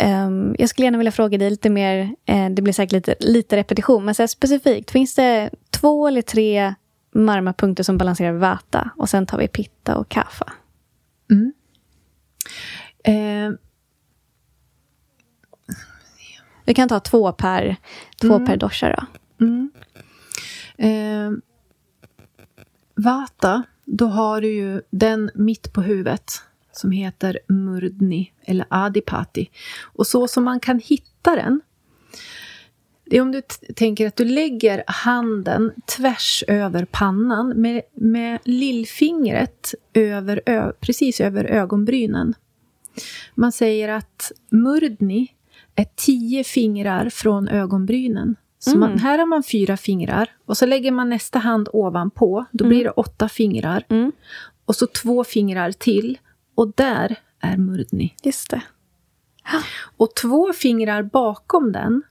Um, 0.04 0.56
jag 0.60 0.70
skulle 0.70 0.86
gärna 0.86 0.98
vilja 0.98 1.12
fråga 1.12 1.38
dig 1.38 1.50
lite 1.50 1.70
mer, 1.70 2.16
eh, 2.26 2.50
det 2.50 2.62
blir 2.62 2.74
säkert 2.74 2.92
lite, 2.92 3.16
lite 3.20 3.58
repetition, 3.58 4.06
men 4.06 4.16
så 4.16 4.28
specifikt, 4.28 4.92
finns 4.92 5.16
det 5.16 5.50
två 5.70 6.08
eller 6.08 6.22
tre 6.22 6.74
marmapunkter 7.12 7.84
som 7.84 7.98
balanserar 7.98 8.32
vata 8.32 8.90
och 8.98 9.10
sen 9.10 9.26
tar 9.26 9.38
vi 9.38 9.48
pitta 9.48 9.98
och 9.98 10.10
kaffa? 10.10 10.54
Mm. 11.32 11.54
Eh. 13.04 13.58
Vi 16.66 16.74
kan 16.74 16.90
ta 16.90 17.00
två 17.00 17.32
per, 17.32 17.76
två 18.22 18.34
mm. 18.34 18.46
per 18.46 18.58
dosha 18.58 18.90
då. 18.90 19.06
Mm. 19.46 19.72
Eh. 20.78 21.32
Vata, 22.96 23.64
då 23.98 24.06
har 24.06 24.42
du 24.42 24.48
ju 24.48 24.82
den 24.90 25.32
mitt 25.36 25.74
på 25.74 25.82
huvudet 25.82 26.32
som 26.72 26.92
heter 26.92 27.40
Murdni 27.48 28.32
eller 28.46 28.66
Adipati. 28.70 29.50
Och 29.82 30.08
så 30.08 30.28
som 30.28 30.44
man 30.44 30.60
kan 30.60 30.80
hitta 30.80 31.36
den 31.36 31.62
det 33.06 33.18
är 33.18 33.22
om 33.22 33.32
du 33.32 33.42
tänker 33.76 34.08
att 34.08 34.16
du 34.16 34.26
lägger 34.26 34.84
handen 34.88 35.72
tvärs 35.98 36.44
över 36.48 36.86
pannan 36.86 37.50
med, 37.50 37.82
med 37.94 38.40
lillfingret 38.44 39.74
över, 39.94 40.72
precis 40.80 41.22
över 41.22 41.46
ögonbrynen. 41.46 42.34
Man 43.36 43.52
säger 43.52 43.90
att 43.90 44.32
Murdni 44.50 45.28
är 45.76 45.86
tio 45.96 46.44
fingrar 46.44 47.10
från 47.10 47.48
ögonbrynen. 47.48 48.36
Så 48.64 48.70
mm. 48.70 48.80
man, 48.80 49.00
här 49.00 49.18
har 49.18 49.26
man 49.26 49.44
fyra 49.44 49.78
fingrar 49.78 50.30
och 50.46 50.58
så 50.58 50.66
lägger 50.66 50.92
man 50.92 51.10
nästa 51.10 51.40
hand 51.40 51.70
ovanpå. 51.74 52.46
Då 52.52 52.68
blir 52.68 52.82
mm. 52.82 52.84
det 52.84 52.92
åtta 52.92 53.30
fingrar. 53.30 53.86
Mm. 53.90 54.12
Och 54.66 54.76
så 54.76 54.88
två 54.88 55.24
fingrar 55.24 55.72
till. 55.72 56.18
Och 56.56 56.74
där 56.76 57.16
är 57.40 57.58
Murdni. 57.58 58.16
Just 58.24 58.50
det. 58.50 58.62
Och 59.98 60.16
två 60.16 60.54
fingrar 60.54 61.04
bakom 61.04 61.72
den, 61.72 62.04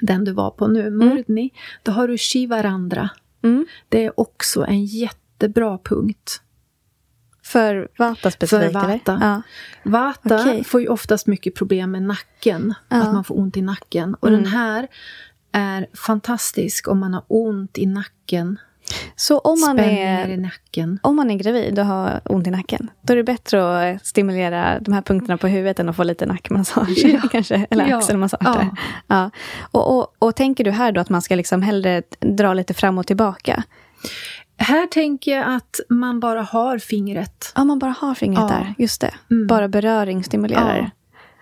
den 0.00 0.24
du 0.24 0.32
var 0.32 0.50
på 0.50 0.66
nu, 0.66 0.86
mm. 0.86 1.08
Murdni, 1.08 1.50
då 1.82 1.92
har 1.92 2.08
du 2.08 2.18
Shivarandra. 2.18 3.10
Mm. 3.42 3.66
Det 3.88 4.04
är 4.04 4.20
också 4.20 4.64
en 4.64 4.84
jättebra 4.84 5.78
punkt. 5.78 6.42
För 7.44 7.88
Vata 7.98 8.30
specifikt? 8.30 8.72
För 8.72 8.88
Vata. 8.88 9.18
Ja. 9.20 9.42
Vata 9.90 10.40
okay. 10.40 10.64
får 10.64 10.80
ju 10.80 10.88
oftast 10.88 11.26
mycket 11.26 11.54
problem 11.54 11.90
med 11.90 12.02
nacken. 12.02 12.74
Ja. 12.88 13.02
Att 13.02 13.12
man 13.12 13.24
får 13.24 13.38
ont 13.38 13.56
i 13.56 13.62
nacken. 13.62 14.14
Och 14.14 14.28
mm. 14.28 14.42
den 14.42 14.52
här 14.52 14.88
är 15.52 15.86
fantastisk 15.94 16.88
om 16.88 17.00
man 17.00 17.14
har 17.14 17.24
ont 17.28 17.78
i 17.78 17.86
nacken. 17.86 18.58
Så 19.16 19.38
om 19.38 19.60
man, 19.60 19.78
är, 19.78 20.28
i 20.28 20.36
nacken. 20.36 20.98
om 21.02 21.16
man 21.16 21.30
är 21.30 21.34
gravid 21.34 21.78
och 21.78 21.86
har 21.86 22.20
ont 22.24 22.46
i 22.46 22.50
nacken, 22.50 22.90
då 23.02 23.12
är 23.12 23.16
det 23.16 23.24
bättre 23.24 23.92
att 23.92 24.06
stimulera 24.06 24.80
de 24.80 24.94
här 24.94 25.02
punkterna 25.02 25.38
på 25.38 25.46
huvudet 25.46 25.78
än 25.78 25.88
att 25.88 25.96
få 25.96 26.02
lite 26.02 26.26
nackmassage, 26.26 27.04
ja. 27.04 27.20
kanske, 27.32 27.66
eller 27.70 27.88
ja. 27.88 27.96
axelmassage. 27.96 28.40
Ja. 28.44 28.76
ja. 29.06 29.30
Och, 29.70 29.98
och, 29.98 30.14
och 30.18 30.36
tänker 30.36 30.64
du 30.64 30.70
här 30.70 30.92
då 30.92 31.00
att 31.00 31.08
man 31.08 31.22
ska 31.22 31.34
liksom 31.34 31.62
hellre 31.62 32.02
dra 32.20 32.54
lite 32.54 32.74
fram 32.74 32.98
och 32.98 33.06
tillbaka? 33.06 33.64
Här 34.56 34.86
tänker 34.86 35.36
jag 35.36 35.54
att 35.54 35.80
man 35.88 36.20
bara 36.20 36.42
har 36.42 36.78
fingret. 36.78 37.52
Ja, 37.54 37.64
man 37.64 37.78
bara 37.78 37.94
har 37.98 38.14
fingret 38.14 38.50
ja. 38.50 38.56
där. 38.56 38.74
Just 38.78 39.00
det. 39.00 39.14
Mm. 39.30 39.46
Bara 39.46 39.68
beröring 39.68 40.24
stimulerar. 40.24 40.76
Ja. 40.76 40.90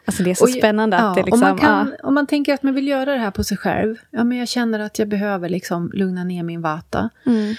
Alltså 0.04 0.22
det 0.22 0.30
är 0.30 0.34
så 0.34 0.44
och, 0.44 0.50
spännande 0.50 0.96
att 0.96 1.14
det 1.14 1.22
liksom... 1.22 1.42
Om 1.42 1.48
man, 1.48 1.58
kan, 1.58 1.94
om 2.02 2.14
man 2.14 2.26
tänker 2.26 2.54
att 2.54 2.62
man 2.62 2.74
vill 2.74 2.88
göra 2.88 3.12
det 3.12 3.18
här 3.18 3.30
på 3.30 3.44
sig 3.44 3.56
själv. 3.56 3.96
Ja, 4.10 4.24
men 4.24 4.38
jag 4.38 4.48
känner 4.48 4.78
att 4.78 4.98
jag 4.98 5.08
behöver 5.08 5.48
liksom 5.48 5.90
lugna 5.94 6.24
ner 6.24 6.42
min 6.42 6.62
vata. 6.62 7.10
Mm. 7.26 7.54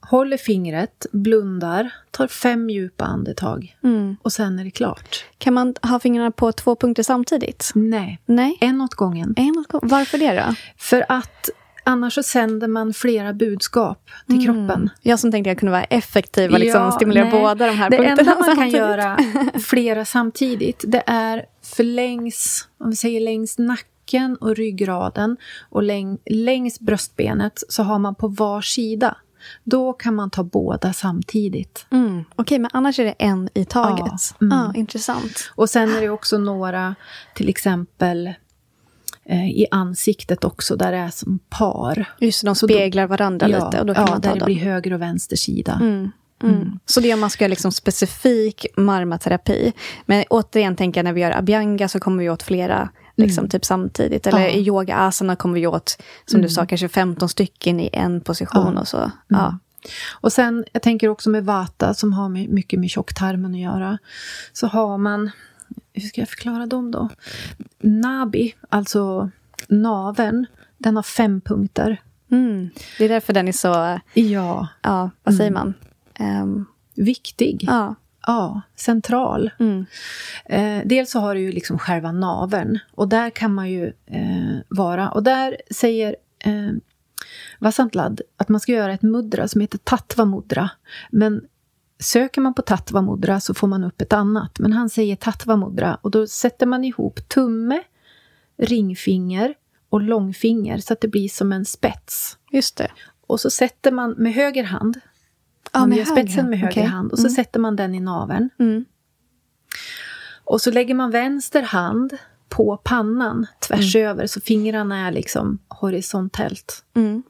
Håller 0.00 0.36
fingret, 0.36 1.06
blundar, 1.12 1.90
tar 2.10 2.26
fem 2.26 2.70
djupa 2.70 3.04
andetag. 3.04 3.76
Mm. 3.84 4.16
Och 4.22 4.32
sen 4.32 4.58
är 4.58 4.64
det 4.64 4.70
klart. 4.70 5.24
Kan 5.38 5.54
man 5.54 5.74
ha 5.82 6.00
fingrarna 6.00 6.30
på 6.30 6.52
två 6.52 6.76
punkter 6.76 7.02
samtidigt? 7.02 7.72
Nej. 7.74 8.20
Nej. 8.26 8.58
En 8.60 8.80
åt 8.80 8.94
gången. 8.94 9.34
En 9.36 9.58
åt 9.58 9.68
gången. 9.68 9.88
Varför 9.88 10.18
det 10.18 10.32
då? 10.46 10.54
För 10.76 11.04
att 11.08 11.50
Annars 11.88 12.14
så 12.14 12.22
sänder 12.22 12.68
man 12.68 12.94
flera 12.94 13.32
budskap 13.32 14.10
till 14.26 14.48
mm. 14.48 14.66
kroppen. 14.66 14.90
Jag 15.02 15.18
som 15.18 15.32
tänkte 15.32 15.50
att 15.50 15.52
jag 15.52 15.58
kunde 15.58 15.72
vara 15.72 15.84
effektiv 15.84 16.52
och 16.52 16.58
liksom 16.58 16.82
ja, 16.82 16.90
stimulera 16.90 17.24
nej. 17.24 17.40
båda 17.40 17.66
de 17.66 17.72
här 17.72 17.90
det 17.90 17.96
punkterna 17.96 18.24
Det 18.24 18.32
enda 18.32 18.46
man 18.46 18.56
kan 18.56 18.70
göra 18.70 19.18
flera 19.60 20.04
samtidigt, 20.04 20.84
det 20.86 21.02
är 21.06 21.46
för 21.62 21.84
längs, 21.84 22.68
om 22.78 22.90
vi 22.90 22.96
säger 22.96 23.20
längs 23.20 23.58
nacken 23.58 24.36
och 24.36 24.56
ryggraden 24.56 25.36
och 25.70 25.82
läng, 25.82 26.18
längs 26.24 26.80
bröstbenet 26.80 27.62
så 27.68 27.82
har 27.82 27.98
man 27.98 28.14
på 28.14 28.28
var 28.28 28.60
sida. 28.60 29.16
Då 29.64 29.92
kan 29.92 30.14
man 30.14 30.30
ta 30.30 30.42
båda 30.42 30.92
samtidigt. 30.92 31.86
Mm. 31.90 32.20
Okej, 32.20 32.42
okay, 32.42 32.58
men 32.58 32.70
annars 32.74 32.98
är 32.98 33.04
det 33.04 33.14
en 33.18 33.48
i 33.54 33.64
taget. 33.64 34.22
Ja, 34.38 34.46
mm. 34.46 34.58
ah, 34.58 34.72
intressant. 34.74 35.52
Och 35.54 35.70
sen 35.70 35.94
är 35.94 36.00
det 36.00 36.08
också 36.08 36.38
några, 36.38 36.94
till 37.34 37.48
exempel 37.48 38.34
Eh, 39.28 39.50
i 39.50 39.66
ansiktet 39.70 40.44
också, 40.44 40.76
där 40.76 40.92
det 40.92 40.98
är 40.98 41.10
som 41.10 41.38
par. 41.48 42.04
Just 42.18 42.44
de 42.44 42.54
speglar 42.54 43.02
då, 43.02 43.08
varandra 43.08 43.48
ja, 43.48 43.64
lite. 43.64 43.80
Och 43.80 43.86
då 43.86 43.94
kan 43.94 44.04
ja, 44.06 44.10
man 44.10 44.20
ta 44.20 44.28
där 44.28 44.38
det 44.38 44.44
blir 44.44 44.56
höger 44.56 44.92
och 44.92 45.02
vänster 45.02 45.36
sida. 45.36 45.78
Mm. 45.80 46.10
Mm. 46.42 46.54
Mm. 46.54 46.78
Så 46.86 47.00
det 47.00 47.10
är 47.10 47.14
om 47.14 47.20
man 47.20 47.30
ska 47.30 47.44
göra 47.44 47.50
liksom 47.50 47.72
specifik 47.72 48.66
marmaterapi. 48.76 49.72
Men 50.06 50.24
återigen 50.30 50.76
tänker 50.76 50.98
jag 50.98 51.04
när 51.04 51.12
vi 51.12 51.20
gör 51.20 51.30
abhyanga 51.30 51.88
så 51.88 52.00
kommer 52.00 52.22
vi 52.22 52.30
åt 52.30 52.42
flera 52.42 52.88
liksom, 53.16 53.42
mm. 53.42 53.50
typ 53.50 53.64
samtidigt. 53.64 54.26
Eller 54.26 54.40
ja. 54.40 54.48
i 54.48 54.60
yoga 54.60 54.96
asana 54.96 55.36
kommer 55.36 55.54
vi 55.54 55.66
åt, 55.66 56.02
som 56.26 56.42
du 56.42 56.48
sa, 56.48 56.60
mm. 56.60 56.68
kanske 56.68 56.88
15 56.88 57.28
stycken 57.28 57.80
i 57.80 57.90
en 57.92 58.20
position 58.20 58.72
ja. 58.74 58.80
och 58.80 58.88
så. 58.88 59.10
Ja. 59.28 59.46
Mm. 59.46 59.58
Och 60.10 60.32
sen, 60.32 60.64
jag 60.72 60.82
tänker 60.82 61.08
också 61.08 61.30
med 61.30 61.44
vata 61.44 61.94
som 61.94 62.12
har 62.12 62.28
mycket 62.28 62.80
med 62.80 62.90
tjocktarmen 62.90 63.54
att 63.54 63.60
göra. 63.60 63.98
Så 64.52 64.66
har 64.66 64.98
man 64.98 65.30
hur 65.92 66.08
ska 66.08 66.20
jag 66.20 66.28
förklara 66.28 66.66
dem 66.66 66.90
då? 66.90 67.08
Nabi, 67.78 68.54
alltså 68.68 69.30
naven, 69.68 70.46
den 70.78 70.96
har 70.96 71.02
fem 71.02 71.40
punkter. 71.40 72.02
Mm. 72.30 72.70
Det 72.98 73.04
är 73.04 73.08
därför 73.08 73.32
den 73.32 73.48
är 73.48 73.52
så... 73.52 74.00
Ja. 74.14 74.68
ja 74.82 75.10
vad 75.22 75.34
säger 75.34 75.50
mm. 75.50 75.74
man? 76.18 76.42
Um, 76.42 76.66
Viktig. 76.94 77.64
Ja. 77.66 77.94
Ja, 78.26 78.60
central. 78.76 79.50
Mm. 79.58 79.86
Eh, 80.44 80.86
dels 80.86 81.10
så 81.10 81.20
har 81.20 81.34
du 81.34 81.40
ju 81.40 81.52
liksom 81.52 81.78
själva 81.78 82.12
naveln. 82.12 82.78
Och 82.92 83.08
där 83.08 83.30
kan 83.30 83.54
man 83.54 83.70
ju 83.70 83.92
eh, 84.06 84.56
vara. 84.68 85.10
Och 85.10 85.22
där 85.22 85.56
säger 85.70 86.16
eh, 86.38 86.70
Vasantlad 87.58 88.20
att 88.36 88.48
man 88.48 88.60
ska 88.60 88.72
göra 88.72 88.92
ett 88.92 89.02
mudra 89.02 89.48
som 89.48 89.60
heter 89.60 89.78
Tattva 89.78 90.24
mudra. 90.24 90.70
Men 91.10 91.44
Söker 91.98 92.40
man 92.40 92.54
på 92.54 92.62
Tattva 92.62 93.02
Mudra 93.02 93.40
så 93.40 93.54
får 93.54 93.68
man 93.68 93.84
upp 93.84 94.00
ett 94.00 94.12
annat. 94.12 94.58
Men 94.58 94.72
han 94.72 94.90
säger 94.90 95.16
Tattva 95.16 95.56
Mudra 95.56 95.98
och 96.02 96.10
då 96.10 96.26
sätter 96.26 96.66
man 96.66 96.84
ihop 96.84 97.28
tumme, 97.28 97.82
ringfinger 98.58 99.54
och 99.88 100.00
långfinger 100.00 100.78
så 100.78 100.92
att 100.92 101.00
det 101.00 101.08
blir 101.08 101.28
som 101.28 101.52
en 101.52 101.64
spets. 101.64 102.38
Just 102.50 102.76
det. 102.76 102.90
Och 103.26 103.40
så 103.40 103.50
sätter 103.50 103.92
man 103.92 104.10
med 104.10 104.34
höger 104.34 104.64
hand. 104.64 105.00
Ja, 105.72 105.80
man 105.80 105.88
med 105.88 105.98
gör 105.98 106.04
spetsen 106.04 106.50
med 106.50 106.58
höger 106.58 106.80
okay. 106.80 106.84
hand 106.84 107.12
och 107.12 107.18
så 107.18 107.26
mm. 107.26 107.34
sätter 107.34 107.60
man 107.60 107.76
den 107.76 107.94
i 107.94 108.00
naveln. 108.00 108.50
Mm. 108.58 108.84
Och 110.44 110.60
så 110.60 110.70
lägger 110.70 110.94
man 110.94 111.10
vänster 111.10 111.62
hand 111.62 112.18
på 112.48 112.76
pannan 112.76 113.46
tvärs 113.60 113.96
mm. 113.96 114.08
över 114.08 114.26
så 114.26 114.40
fingrarna 114.40 115.06
är 115.06 115.12
liksom 115.12 115.58
horisontellt. 115.68 116.84
Mm. 116.94 117.22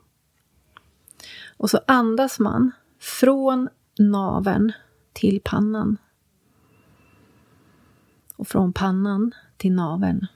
Och 1.56 1.70
så 1.70 1.80
andas 1.86 2.38
man 2.38 2.70
från 3.00 3.68
naven 3.98 4.72
till 5.12 5.40
pannan. 5.44 5.96
Och 8.36 8.48
från 8.48 8.72
pannan 8.72 9.34
till 9.56 9.72
naven. 9.72 10.26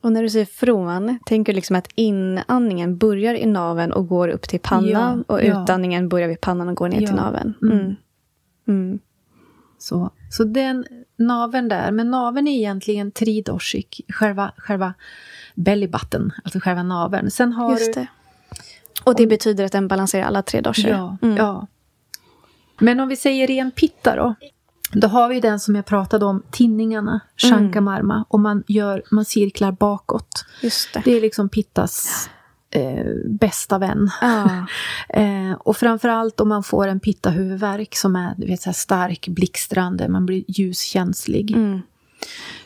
Och 0.00 0.12
när 0.12 0.22
du 0.22 0.30
säger 0.30 0.46
från, 0.46 1.18
tänker 1.26 1.52
du 1.52 1.56
liksom 1.56 1.76
att 1.76 1.88
inandningen 1.94 2.98
börjar 2.98 3.34
i 3.34 3.46
naven 3.46 3.92
och 3.92 4.08
går 4.08 4.28
upp 4.28 4.42
till 4.42 4.60
pannan 4.60 5.24
ja, 5.28 5.34
och 5.34 5.40
utandningen 5.42 6.02
ja. 6.02 6.08
börjar 6.08 6.28
vid 6.28 6.40
pannan 6.40 6.68
och 6.68 6.76
går 6.76 6.88
ner 6.88 7.00
ja. 7.00 7.06
till 7.06 7.16
naven? 7.16 7.54
Mm. 7.62 7.78
Mm. 7.78 7.96
Mm. 8.68 8.98
Så, 9.78 10.10
så 10.30 10.44
den 10.44 10.84
naven 11.16 11.68
där, 11.68 11.90
men 11.90 12.10
naven 12.10 12.48
är 12.48 12.52
egentligen 12.52 13.12
tridoshik, 13.12 14.00
själva, 14.08 14.52
själva 14.56 14.94
belly 15.54 15.88
button, 15.88 16.32
alltså 16.44 16.60
själva 16.60 16.82
naven. 16.82 17.30
Sen 17.30 17.52
har 17.52 17.70
Just 17.70 17.94
du 17.94 18.00
det. 18.00 18.06
Och 19.04 19.16
det 19.16 19.26
betyder 19.26 19.64
att 19.64 19.72
den 19.72 19.88
balanserar 19.88 20.24
alla 20.24 20.42
tre 20.42 20.60
doshor? 20.60 20.90
Ja, 20.90 21.16
mm. 21.22 21.36
ja. 21.36 21.66
Men 22.78 23.00
om 23.00 23.08
vi 23.08 23.16
säger 23.16 23.46
ren 23.46 23.70
pitta 23.70 24.16
då. 24.16 24.34
Då 24.92 25.08
har 25.08 25.28
vi 25.28 25.40
den 25.40 25.60
som 25.60 25.74
jag 25.74 25.86
pratade 25.86 26.24
om, 26.24 26.42
tinningarna, 26.50 27.20
shankamarma. 27.36 28.14
Mm. 28.14 28.24
Och 28.28 28.40
man, 28.40 28.64
gör, 28.66 29.02
man 29.10 29.24
cirklar 29.24 29.72
bakåt. 29.72 30.44
Just 30.62 30.94
det. 30.94 31.02
det 31.04 31.16
är 31.16 31.20
liksom 31.20 31.48
pittas 31.48 32.28
eh, 32.70 33.06
bästa 33.24 33.78
vän. 33.78 34.10
Ah. 34.20 34.48
eh, 35.20 35.52
och 35.52 35.76
framförallt 35.76 36.40
om 36.40 36.48
man 36.48 36.62
får 36.62 36.88
en 36.88 37.00
pitta-huvudvärk 37.00 37.96
som 37.96 38.16
är 38.16 38.34
du 38.36 38.46
vet, 38.46 38.60
så 38.60 38.72
stark, 38.72 39.28
blixtrande, 39.28 40.08
man 40.08 40.26
blir 40.26 40.44
ljuskänslig. 40.48 41.50
Mm. 41.50 41.80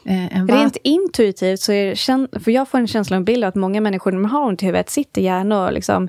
Eh, 0.04 0.36
en 0.36 0.48
Rent 0.48 0.76
intuitivt 0.82 1.60
så 1.60 1.72
är 1.72 2.38
för 2.38 2.50
jag 2.50 2.68
får 2.68 2.78
en 2.78 2.86
känsla 2.86 3.16
och 3.16 3.18
en 3.18 3.24
bild 3.24 3.44
av 3.44 3.48
att 3.48 3.54
många 3.54 3.80
människor 3.80 4.12
när 4.12 4.18
de 4.18 4.30
har 4.30 4.46
ont 4.46 4.62
i 4.62 4.66
huvudet 4.66 4.90
sitter 4.90 5.22
gärna 5.22 5.64
och 5.66 5.72
liksom 5.72 6.08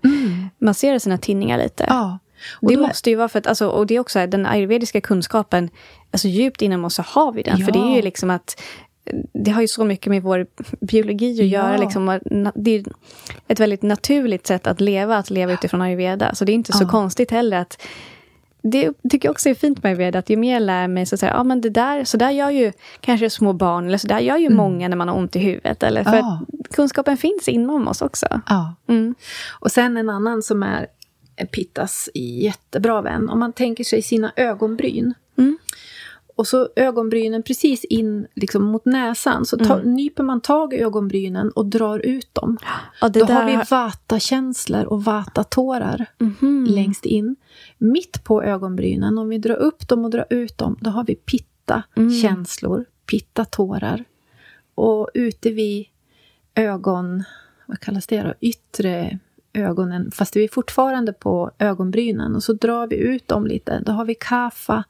masserar 0.60 1.00
sina 1.00 1.18
tinningar 1.18 1.58
lite. 1.58 1.86
Ja. 1.88 2.20
Och 2.62 2.70
det 2.70 2.76
då 2.76 2.82
måste 2.88 3.10
ju 3.10 3.16
vara 3.16 3.28
för 3.30 3.40
att, 3.40 3.48
alltså, 3.48 3.68
och 3.68 3.88
det 3.88 3.96
är 3.96 4.00
också 4.00 4.28
den 4.28 4.46
ayurvediska 4.46 5.02
kunskapen, 5.02 5.70
alltså 6.12 6.28
djupt 6.28 6.62
inom 6.62 6.86
oss 6.86 6.96
så 6.96 7.02
har 7.02 7.32
vi 7.32 7.42
den. 7.44 7.58
För 7.66 7.72
det 7.72 7.80
är 7.80 7.90
ju 7.90 7.96
Ja. 7.96 8.02
liksom 8.02 8.30
att 8.30 8.62
det 9.34 9.52
har 9.52 9.62
ju 9.62 9.68
så 9.68 9.86
mycket 9.86 10.08
med 10.08 10.24
vår 10.24 10.48
biologi 10.86 11.42
att 11.42 11.48
göra. 11.48 11.72
Ja. 11.76 11.82
Liksom, 11.82 12.10
och 12.10 12.16
na- 12.16 12.52
det 12.56 12.76
är 12.76 12.84
ett 13.48 13.60
väldigt 13.60 13.82
naturligt 13.82 14.48
sätt 14.48 14.68
att 14.68 14.82
leva, 14.82 15.18
att 15.18 15.30
leva 15.30 15.54
utifrån 15.54 15.82
ayurveda. 15.82 16.36
Så 16.36 16.46
det 16.46 16.52
är 16.52 16.54
inte 16.54 16.74
så 16.74 16.84
Ja. 16.84 16.90
konstigt 16.90 17.32
heller 17.32 17.58
att 17.58 17.82
det 18.62 18.94
tycker 19.10 19.28
jag 19.28 19.32
också 19.32 19.50
är 19.50 19.54
fint 19.54 19.84
med 19.84 19.90
ayurveda, 19.90 20.20
att 20.20 20.30
ju 20.30 20.38
mer 20.38 20.54
jag 20.54 20.64
lär 20.64 20.88
mig 20.88 21.06
så 21.06 21.18
säger 21.18 21.34
ja 21.34 21.44
men 21.44 21.62
det 21.62 21.70
där, 21.70 22.04
så 22.04 22.18
där 22.18 22.30
gör 22.30 22.50
ju 22.50 22.72
kanske 23.00 23.30
små 23.30 23.54
barn, 23.54 23.88
eller 23.88 23.98
så 23.98 24.08
där 24.08 24.20
gör 24.20 24.38
ju 24.38 24.50
många 24.50 24.88
när 24.88 24.98
man 24.98 25.08
har 25.08 25.16
ont 25.16 25.36
i 25.36 25.40
huvudet. 25.40 25.84
Eller, 25.84 26.04
för 26.04 26.12
Mm. 26.12 26.26
Att 26.34 26.76
kunskapen 26.76 27.18
finns 27.18 27.48
inom 27.48 27.88
oss 27.88 28.02
också. 28.02 28.42
Ja. 28.48 28.76
Mm. 28.88 29.16
Och 29.60 29.72
sen 29.72 29.98
en 29.98 30.10
annan 30.10 30.44
som 30.44 30.64
är 30.64 30.88
Pittas 31.52 32.10
jättebra 32.14 33.02
vän. 33.02 33.30
Om 33.30 33.40
man 33.40 33.54
tänker 33.54 33.84
sig 33.84 34.02
sina 34.02 34.34
ögonbryn. 34.36 35.14
Mm. 35.38 35.58
Och 36.42 36.48
så 36.48 36.70
ögonbrynen 36.76 37.44
precis 37.44 37.84
in 37.84 38.28
liksom 38.36 38.64
mot 38.64 38.86
näsan. 38.86 39.46
Så 39.46 39.58
ta, 39.58 39.78
nyper 39.78 40.24
man 40.24 40.42
tag 40.42 40.74
i 40.74 40.78
ögonbrynen 40.82 41.50
och 41.52 41.66
drar 41.66 42.00
ut 42.00 42.34
dem. 42.34 42.58
Ja, 43.02 43.10
Då 43.10 43.26
där 43.26 43.34
har 43.34 43.46
vi 43.46 43.56
vata-känslor 43.72 44.84
och 44.86 45.04
vata-tårar 45.04 46.06
Mhm. 46.20 46.66
längst 46.70 47.06
in. 47.06 47.36
Mitt 47.78 48.24
på 48.24 48.44
ögonbrynen, 48.44 49.18
om 49.18 49.30
vi 49.30 49.38
drar 49.38 49.56
upp 49.56 49.88
dem 49.88 50.06
och 50.06 50.12
drar 50.12 50.26
ut 50.30 50.58
dem, 50.58 50.78
då 50.82 50.90
har 50.90 51.04
vi 51.04 51.16
pitta-känslor, 51.16 52.86
pitta-tårar. 53.06 54.04
Och 54.76 55.10
ute 55.14 55.52
vid 55.52 55.86
ögon, 56.56 57.24
vad 57.66 57.80
kallas 57.80 58.08
det 58.08 58.22
då? 58.22 58.34
Yttre 58.40 59.20
ögonen, 59.54 60.12
fast 60.12 60.36
vi 60.36 60.44
är 60.44 60.48
fortfarande 60.48 61.14
på 61.14 61.52
ögonbrynen. 61.60 62.36
Och 62.36 62.44
så 62.44 62.54
drar 62.54 62.88
vi 62.88 62.96
ut 62.96 63.28
dem 63.28 63.48
lite. 63.48 63.80
Då 63.86 63.92
har 63.92 64.06
vi 64.06 64.16
kafa 64.16 64.84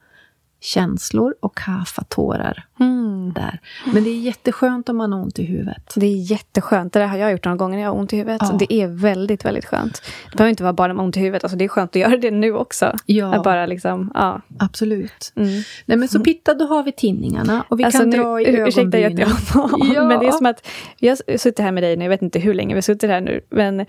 känslor 0.62 1.34
och 1.40 1.56
kafa 1.56 2.04
tårar 2.08 2.64
Mm. 2.80 3.32
där. 3.32 3.58
Men 3.94 4.04
det 4.04 4.10
är 4.10 4.18
jätteskönt 4.20 4.88
om 4.88 4.96
man 4.96 5.12
har 5.12 5.20
ont 5.22 5.38
i 5.38 5.44
huvudet. 5.44 5.92
Det 5.96 6.06
är 6.06 6.30
jätteskönt. 6.30 6.92
Det 6.92 6.98
där 6.98 7.06
har 7.06 7.16
jag 7.16 7.32
gjort 7.32 7.44
några 7.44 7.56
gånger 7.56 7.76
när 7.76 7.82
jag 7.82 7.90
har 7.90 7.98
ont 7.98 8.12
i 8.12 8.16
huvudet. 8.16 8.40
Ja. 8.42 8.56
Det 8.58 8.72
är 8.74 8.86
väldigt, 8.88 9.44
väldigt 9.44 9.64
skönt. 9.64 10.02
Det 10.30 10.36
behöver 10.36 10.50
inte 10.50 10.62
vara 10.62 10.72
bara 10.72 10.92
har 10.94 11.02
ont 11.04 11.16
i 11.16 11.20
huvudet. 11.20 11.44
Alltså, 11.44 11.56
det 11.56 11.64
är 11.64 11.68
skönt 11.68 11.90
att 11.90 12.00
göra 12.02 12.16
det 12.16 12.30
nu 12.30 12.52
också. 12.54 12.92
Ja. 13.06 13.34
Att 13.34 13.42
bara 13.44 13.66
liksom, 13.66 14.10
ja. 14.14 14.40
Absolut. 14.58 15.32
Mm. 15.36 15.48
Nej 15.86 15.98
men 15.98 16.08
så 16.08 16.20
pitta, 16.20 16.54
då 16.54 16.64
har 16.64 16.82
vi 16.82 16.92
tinningarna 16.92 17.64
och 17.68 17.80
vi 17.80 17.84
Alltså, 17.84 18.00
kan 18.00 18.10
nu, 18.10 18.16
dra 18.16 18.40
i 18.40 18.48
ur- 18.56 18.68
ursäkta 18.68 18.88
att 18.88 18.94
ögonbrynen. 18.94 19.18
jag 19.54 19.70
Ja. 19.94 20.04
Men 20.04 20.20
det 20.20 20.26
är 20.26 20.32
som 20.32 20.46
att 20.46 20.66
vi 21.00 21.08
har 21.08 21.36
suttit 21.38 21.58
här 21.58 21.72
med 21.72 21.82
dig 21.82 21.96
nu, 21.96 22.04
jag 22.04 22.10
vet 22.10 22.22
inte 22.22 22.38
hur 22.38 22.54
länge 22.54 22.74
vi 22.74 22.76
har 22.76 22.82
suttit 22.82 23.10
här 23.10 23.20
nu, 23.20 23.40
men 23.50 23.86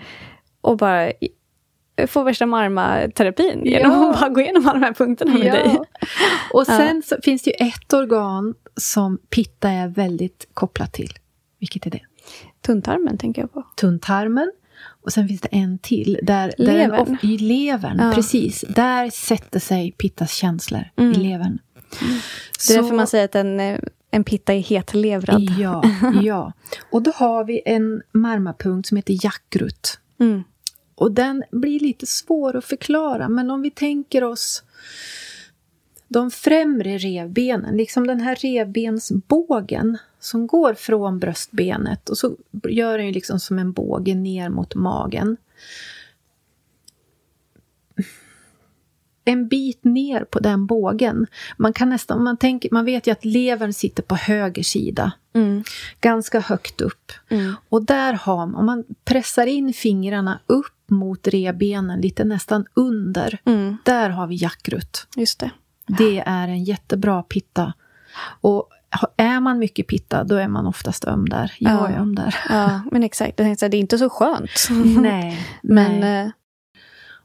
och 0.62 0.78
bara 0.78 1.12
få 2.08 2.24
värsta 2.24 2.46
marmaterapin 2.46 3.66
genom 3.66 3.92
Ja. 3.92 4.10
att 4.14 4.20
bara 4.20 4.30
gå 4.30 4.42
igenom 4.42 4.68
alla 4.68 4.80
de 4.80 4.86
här 4.86 4.94
punkterna 4.94 5.34
med 5.34 5.46
Ja. 5.48 5.54
dig. 5.54 5.80
Och 6.54 6.66
sen 6.66 7.02
så 7.06 7.16
finns 7.24 7.44
det 7.44 7.50
ju 7.60 7.68
ett 7.68 7.94
organ 7.94 8.54
som 8.78 9.18
pitta 9.30 9.70
är 9.70 9.88
väldigt 9.88 10.48
kopplat 10.54 10.94
till. 10.94 11.14
Vilket 11.60 11.86
är 11.86 11.90
det? 11.92 12.02
Tunntarmen 12.66 13.18
tänker 13.18 13.42
jag 13.42 13.54
på. 13.54 13.64
Tunntarmen. 13.78 14.52
Och 15.04 15.14
sen 15.14 15.28
finns 15.28 15.42
det 15.42 15.48
en 15.52 15.80
till. 15.80 16.20
Där, 16.24 16.54
där 16.58 16.66
den 16.66 16.76
Levern. 16.76 17.00
of- 17.14 17.24
I 17.24 17.38
levern, 17.38 17.98
Ja. 18.00 18.12
precis. 18.16 18.66
Där 18.70 19.10
sätter 19.10 19.60
sig 19.60 19.92
pittas 19.92 20.34
känslor. 20.34 20.84
I 20.98 21.04
levern. 21.14 21.60
Det 22.68 22.74
är 22.74 22.82
därför 22.82 22.96
man 22.96 23.08
säger 23.08 23.26
att 23.26 23.36
en, 23.36 23.60
eh, 23.60 23.80
en 24.12 24.24
pitta 24.24 24.54
är 24.54 24.60
hetlevrad. 24.60 25.42
Ja, 25.60 25.84
ja. 26.24 26.54
Och 26.92 27.02
då 27.02 27.12
har 27.16 27.44
vi 27.44 27.62
en 27.66 28.02
marmapunkt 28.12 28.88
som 28.88 28.98
heter 28.98 29.18
jakrut. 29.26 30.00
Mm. 30.20 30.44
Och 30.96 31.12
den 31.12 31.44
blir 31.52 31.80
lite 31.80 32.06
svår 32.06 32.56
att 32.56 32.66
förklara, 32.66 33.30
men 33.30 33.52
om 33.52 33.62
vi 33.62 33.72
tänker 33.72 34.24
oss 34.24 34.64
de 36.08 36.32
främre 36.32 36.98
revbenen, 36.98 37.78
liksom 37.78 38.08
den 38.08 38.22
här 38.22 38.36
revbensbågen 38.36 39.98
som 40.20 40.48
går 40.48 40.74
från 40.74 41.20
bröstbenet 41.20 42.10
och 42.10 42.18
så 42.18 42.36
gör 42.70 42.98
den 42.98 43.08
ju 43.08 43.14
liksom 43.14 43.40
som 43.40 43.60
en 43.60 43.72
båge 43.72 44.16
ner 44.16 44.50
mot 44.50 44.76
magen. 44.76 45.38
En 49.26 49.48
bit 49.48 49.84
ner 49.84 50.24
på 50.24 50.40
den 50.40 50.66
bågen. 50.66 51.28
Man 51.58 51.74
kan 51.74 51.90
nästan, 51.90 52.24
man, 52.24 52.38
tänker, 52.38 52.70
man 52.72 52.86
vet 52.86 53.08
ju 53.08 53.12
att 53.12 53.26
levern 53.26 53.74
sitter 53.74 54.04
på 54.04 54.16
höger 54.16 54.64
sida. 54.64 55.12
Mm. 55.36 55.64
Ganska 56.02 56.40
högt 56.40 56.82
upp. 56.82 57.12
Mm. 57.30 57.56
Och 57.70 57.84
där 57.86 58.14
har 58.14 58.36
man, 58.46 58.56
om 58.56 58.66
man 58.66 58.84
pressar 59.06 59.46
in 59.48 59.74
fingrarna 59.74 60.40
upp 60.48 60.90
mot 60.90 61.28
revbenen, 61.28 62.02
lite 62.02 62.24
nästan 62.24 62.66
under. 62.74 63.40
Mm. 63.46 63.78
Där 63.86 64.10
har 64.10 64.28
vi 64.28 64.36
jakrut. 64.36 65.08
Just 65.18 65.40
det. 65.40 65.52
Det 65.88 66.24
är 66.26 66.48
en 66.48 66.64
jättebra 66.64 67.24
pitta. 67.24 67.74
Och 68.42 68.70
är 69.18 69.40
man 69.40 69.60
mycket 69.60 69.88
pitta, 69.88 70.24
då 70.24 70.36
är 70.36 70.48
man 70.48 70.68
oftast 70.68 71.06
öm 71.06 71.30
där. 71.30 71.54
Jag 71.60 71.74
Ja. 71.74 71.88
är 71.88 71.98
öm 72.00 72.16
där. 72.16 72.36
Ja, 72.50 72.82
men 72.92 73.04
exakt. 73.04 73.38
Det 73.38 73.44
är 73.44 73.76
inte 73.76 73.98
så 73.98 74.10
skönt. 74.10 74.68
Nej. 75.02 75.48
Men 75.62 76.00
nej. 76.00 76.32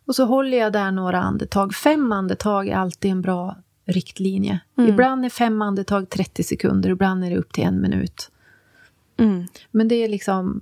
Och 0.09 0.15
så 0.15 0.25
håller 0.25 0.59
jag 0.59 0.73
där 0.73 0.91
några 0.91 1.21
andetag. 1.21 1.75
Fem 1.75 2.13
andetag 2.13 2.69
är 2.69 2.77
alltid 2.77 3.11
en 3.11 3.23
bra 3.23 3.57
riktlinje. 3.87 4.61
Mm. 4.79 4.91
Ibland 4.91 5.25
är 5.25 5.29
fem 5.29 5.63
andetag 5.63 6.11
30 6.11 6.43
sekunder, 6.43 6.91
ibland 6.91 7.25
är 7.25 7.31
det 7.31 7.37
upp 7.37 7.53
till 7.53 7.65
en 7.65 7.81
minut. 7.81 8.31
mm, 9.19 9.47
Men 9.71 9.89
det 9.89 9.95
är 9.95 10.09
liksom, 10.09 10.61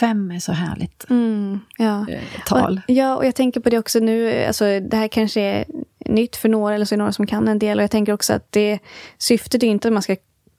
fem 0.00 0.30
är 0.30 0.38
så 0.38 0.52
härligt 0.52 1.10
mm, 1.10 1.60
ja. 1.78 2.06
eh, 2.08 2.22
tal. 2.46 2.80
Och, 2.88 2.94
ja, 2.94 3.16
och 3.16 3.26
jag 3.26 3.34
tänker 3.34 3.60
på 3.60 3.70
det 3.70 3.78
också 3.78 3.98
nu. 3.98 4.44
Alltså, 4.44 4.64
det 4.80 4.96
här 4.96 5.08
kanske 5.08 5.40
är 5.40 5.64
nytt 5.98 6.36
för 6.36 6.48
några, 6.48 6.74
eller 6.74 6.84
så 6.84 6.94
är 6.94 6.96
det 6.96 7.02
några 7.02 7.12
som 7.12 7.26
kan 7.26 7.48
en 7.48 7.58
del. 7.58 7.78
Och 7.78 7.82
jag 7.82 7.90
tänker 7.90 8.12
också 8.12 8.32
att 8.32 8.52
det 8.52 8.78
syftet 9.18 9.62
är 9.62 9.66
inte 9.66 9.88
att 9.88 9.94
man 9.94 10.02
ska 10.02 10.16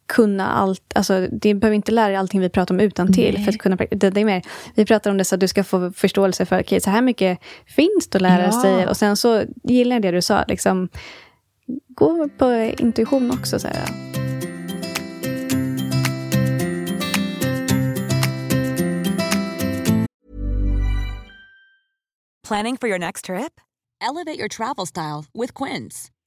kunna 0.09 0.47
allt. 0.47 0.81
Alltså, 0.95 1.27
det 1.31 1.53
behöver 1.53 1.75
inte 1.75 1.91
lära 1.91 2.07
dig 2.07 2.15
allting 2.15 2.39
vi 2.39 2.49
pratar 2.49 2.75
om 2.75 2.79
utan 2.79 3.13
till 3.13 3.33
Nej. 3.33 3.43
för 3.45 3.51
att 3.51 3.57
kunna 3.57 3.75
det, 3.75 4.09
det 4.09 4.21
är 4.21 4.25
mer, 4.25 4.41
Vi 4.75 4.85
pratar 4.85 5.11
om 5.11 5.17
det 5.17 5.25
så 5.25 5.35
att 5.35 5.41
du 5.41 5.47
ska 5.47 5.63
få 5.63 5.91
förståelse 5.91 6.45
för 6.45 6.59
okay, 6.59 6.79
så 6.79 6.89
här 6.89 7.01
mycket 7.01 7.39
finns 7.65 8.07
det 8.09 8.15
att 8.15 8.21
lära 8.21 8.43
Ja. 8.45 8.61
sig. 8.61 8.87
Och 8.87 8.97
sen 8.97 9.17
så 9.17 9.43
gillar 9.63 9.95
jag 9.95 10.01
det 10.01 10.11
du 10.11 10.21
sa. 10.21 10.43
Liksom, 10.47 10.89
gå 11.87 12.29
på 12.37 12.73
intuition 12.77 13.31
också. 13.31 13.59
Så 13.59 13.67
här. 13.67 13.85
Planning 22.47 22.77
for 22.77 22.87
your 22.89 22.99
next 22.99 23.25
trip? 23.25 23.61
Elevate 24.01 24.39
your 24.39 24.47
travel 24.47 24.85
style 24.85 25.25
with 25.33 25.53
Quince. 25.53 26.09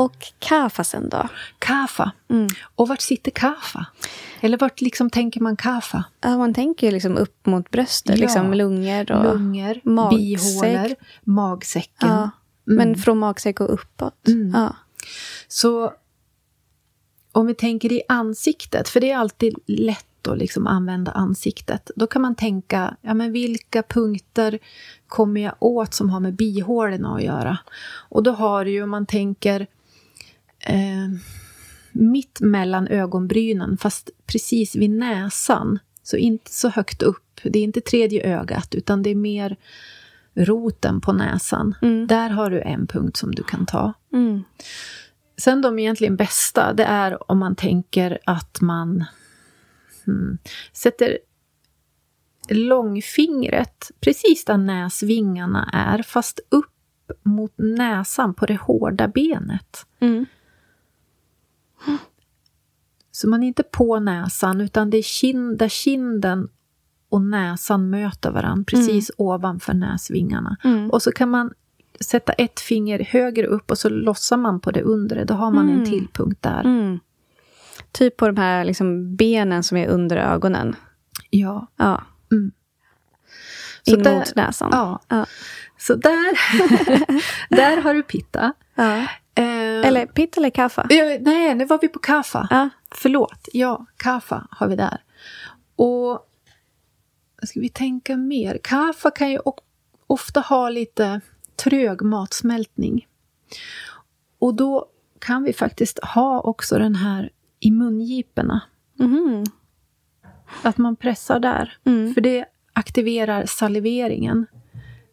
Och 0.00 0.16
kafasen 0.38 1.08
då? 1.08 1.28
Kafa. 1.58 2.12
Mm. 2.28 2.48
Och 2.74 2.88
vart 2.88 3.00
sitter 3.00 3.30
kafa? 3.30 3.86
Eller 4.40 4.58
vart 4.58 4.80
liksom 4.80 5.10
tänker 5.10 5.40
man 5.40 5.56
kafa? 5.56 6.04
Ja, 6.20 6.38
man 6.38 6.54
tänker 6.54 6.86
ju 6.86 6.92
liksom 6.92 7.16
upp 7.16 7.46
mot 7.46 7.70
bröstet, 7.70 8.18
Ja. 8.18 8.22
liksom 8.22 8.54
lungor 8.54 9.12
och 9.12 9.24
Lungor, 9.24 9.80
magsäck. 9.84 10.18
bihålor, 10.18 10.94
magsäcken. 11.24 12.08
Ja, 12.08 12.30
men 12.64 12.96
från 12.96 13.18
magsäck 13.18 13.60
och 13.60 13.74
uppåt. 13.74 14.28
Mm. 14.28 14.50
Ja. 14.54 14.76
Så 15.48 15.92
om 17.32 17.46
vi 17.46 17.54
tänker 17.54 17.92
i 17.92 18.02
ansiktet, 18.08 18.88
för 18.88 19.00
det 19.00 19.10
är 19.10 19.16
alltid 19.16 19.54
lätt 19.66 20.28
att 20.28 20.38
liksom 20.38 20.66
använda 20.66 21.12
ansiktet. 21.12 21.90
Då 21.96 22.06
kan 22.06 22.22
man 22.22 22.34
tänka, 22.34 22.96
ja 23.00 23.14
men 23.14 23.32
vilka 23.32 23.82
punkter 23.82 24.58
kommer 25.08 25.40
jag 25.40 25.54
åt 25.58 25.94
som 25.94 26.10
har 26.10 26.20
med 26.20 26.34
bihålorna 26.34 27.14
att 27.14 27.22
göra? 27.22 27.58
Och 28.08 28.22
då 28.22 28.30
har 28.32 28.64
du 28.64 28.70
ju, 28.70 28.82
om 28.82 28.90
man 28.90 29.06
tänker 29.06 29.66
eh, 30.60 31.08
mitt 31.92 32.40
mellan 32.40 32.88
ögonbrynen, 32.88 33.78
fast 33.78 34.10
precis 34.26 34.76
vid 34.76 34.90
näsan. 34.90 35.78
Så 36.02 36.16
inte 36.16 36.52
så 36.52 36.68
högt 36.68 37.02
upp. 37.02 37.40
Det 37.42 37.58
är 37.58 37.62
inte 37.62 37.80
tredje 37.80 38.38
ögat, 38.38 38.74
utan 38.74 39.02
det 39.02 39.10
är 39.10 39.14
mer 39.14 39.56
roten 40.34 41.00
på 41.00 41.12
näsan. 41.12 41.74
Mm. 41.82 42.06
Där 42.06 42.30
har 42.30 42.50
du 42.50 42.60
en 42.60 42.86
punkt 42.86 43.16
som 43.16 43.34
du 43.34 43.42
kan 43.42 43.66
ta. 43.66 43.92
Mm. 44.12 44.44
sen 45.36 45.62
de 45.62 45.78
egentligen 45.78 46.16
bästa, 46.16 46.72
det 46.72 46.84
är 46.84 47.30
om 47.30 47.38
man 47.38 47.56
tänker 47.56 48.18
att 48.26 48.60
man 48.60 49.04
hmm, 50.04 50.38
sätter 50.72 51.18
långfingret 52.48 53.90
precis 54.00 54.44
där 54.44 54.56
näsvingarna 54.56 55.70
är, 55.72 56.02
fast 56.02 56.40
upp 56.48 56.66
mot 57.22 57.52
näsan 57.56 58.34
på 58.34 58.46
det 58.46 58.56
hårda 58.56 59.08
benet. 59.08 59.86
Mm. 60.00 60.26
Så 63.12 63.28
man 63.28 63.42
är 63.42 63.46
inte 63.46 63.62
på 63.62 64.00
näsan, 64.00 64.60
utan 64.60 64.90
det 64.90 64.96
är 64.98 65.02
kind, 65.02 65.58
där 65.58 65.68
kinden 65.68 66.48
och 67.08 67.22
näsan 67.22 67.90
möter 67.90 68.30
varandra, 68.30 68.64
precis 68.66 69.10
ovanför 69.16 69.74
näsvingarna. 69.74 70.56
Mm. 70.64 70.90
Och 70.90 71.02
så 71.02 71.12
kan 71.12 71.30
man 71.30 71.52
sätta 72.00 72.32
ett 72.32 72.60
finger 72.60 73.04
högre 73.04 73.46
upp 73.46 73.70
och 73.70 73.78
så 73.78 73.88
lossar 73.88 74.36
man 74.36 74.60
på 74.60 74.70
det 74.70 74.82
undre. 74.82 75.24
Då 75.24 75.34
har 75.34 75.50
man 75.50 75.68
en 75.68 75.84
till 75.84 76.08
punkt 76.12 76.38
där. 76.40 76.60
Mm. 76.60 76.98
Typ 77.92 78.16
på 78.16 78.26
de 78.26 78.36
här 78.36 78.64
liksom 78.64 79.16
benen 79.16 79.62
som 79.62 79.76
är 79.76 79.88
under 79.88 80.16
ögonen. 80.16 80.76
Ja. 81.30 81.66
Ja. 81.76 82.02
Mm. 82.32 82.52
Så 83.82 83.96
där- 83.96 84.24
näsan. 84.36 84.68
Ja. 84.72 85.00
Ja. 85.08 85.26
Så 85.80 85.94
där, 85.94 86.38
där 87.56 87.76
har 87.76 87.94
du 87.94 88.02
pitta. 88.02 88.52
Ja. 88.74 88.96
Eh, 89.34 89.86
Eller 89.86 90.06
pitt 90.06 90.36
eller 90.36 90.50
kaffa. 90.50 90.86
Ja, 90.90 91.18
nej, 91.20 91.54
nu 91.54 91.64
var 91.64 91.78
vi 91.82 91.88
på 91.88 91.98
kaffa. 91.98 92.48
Ja. 92.50 92.68
Förlåt. 92.90 93.48
Ja, 93.52 93.86
kaffa 93.96 94.46
har 94.50 94.68
vi 94.68 94.76
där. 94.76 95.02
Och 95.76 96.26
ska 97.42 97.60
vi 97.60 97.68
tänka 97.68 98.16
mer? 98.16 98.58
Kaffa 98.64 99.10
kan 99.10 99.30
ju 99.30 99.38
ofta 100.06 100.40
ha 100.40 100.68
lite 100.70 101.20
trög 101.56 102.02
matsmältning. 102.02 103.06
Och 104.38 104.54
då 104.54 104.86
kan 105.18 105.42
vi 105.42 105.52
faktiskt 105.52 105.98
ha 106.04 106.40
också 106.40 106.78
den 106.78 106.94
här 106.94 107.30
i 107.60 107.70
mungiporna. 107.70 108.60
Mhm. 108.98 109.44
Att 110.62 110.78
man 110.78 110.96
pressar 110.96 111.40
där. 111.40 111.78
Mm. 111.84 112.14
För 112.14 112.20
det 112.20 112.44
aktiverar 112.72 113.46
saliveringen. 113.46 114.46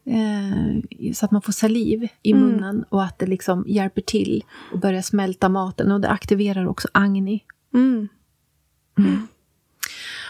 Eh, 0.08 1.14
så 1.14 1.26
att 1.26 1.32
man 1.32 1.42
får 1.42 1.54
saliv 1.54 2.08
i 2.24 2.32
Mm. 2.32 2.44
munnen 2.48 2.86
och 2.90 3.04
att 3.04 3.20
det 3.20 3.26
liksom 3.26 3.64
hjälper 3.68 4.02
till 4.02 4.44
att 4.74 4.82
börja 4.82 5.02
smälta 5.04 5.50
maten. 5.50 5.92
Och 5.92 6.02
det 6.02 6.10
aktiverar 6.10 6.68
också 6.68 6.88
agni. 6.92 7.44
Mm. 7.74 8.08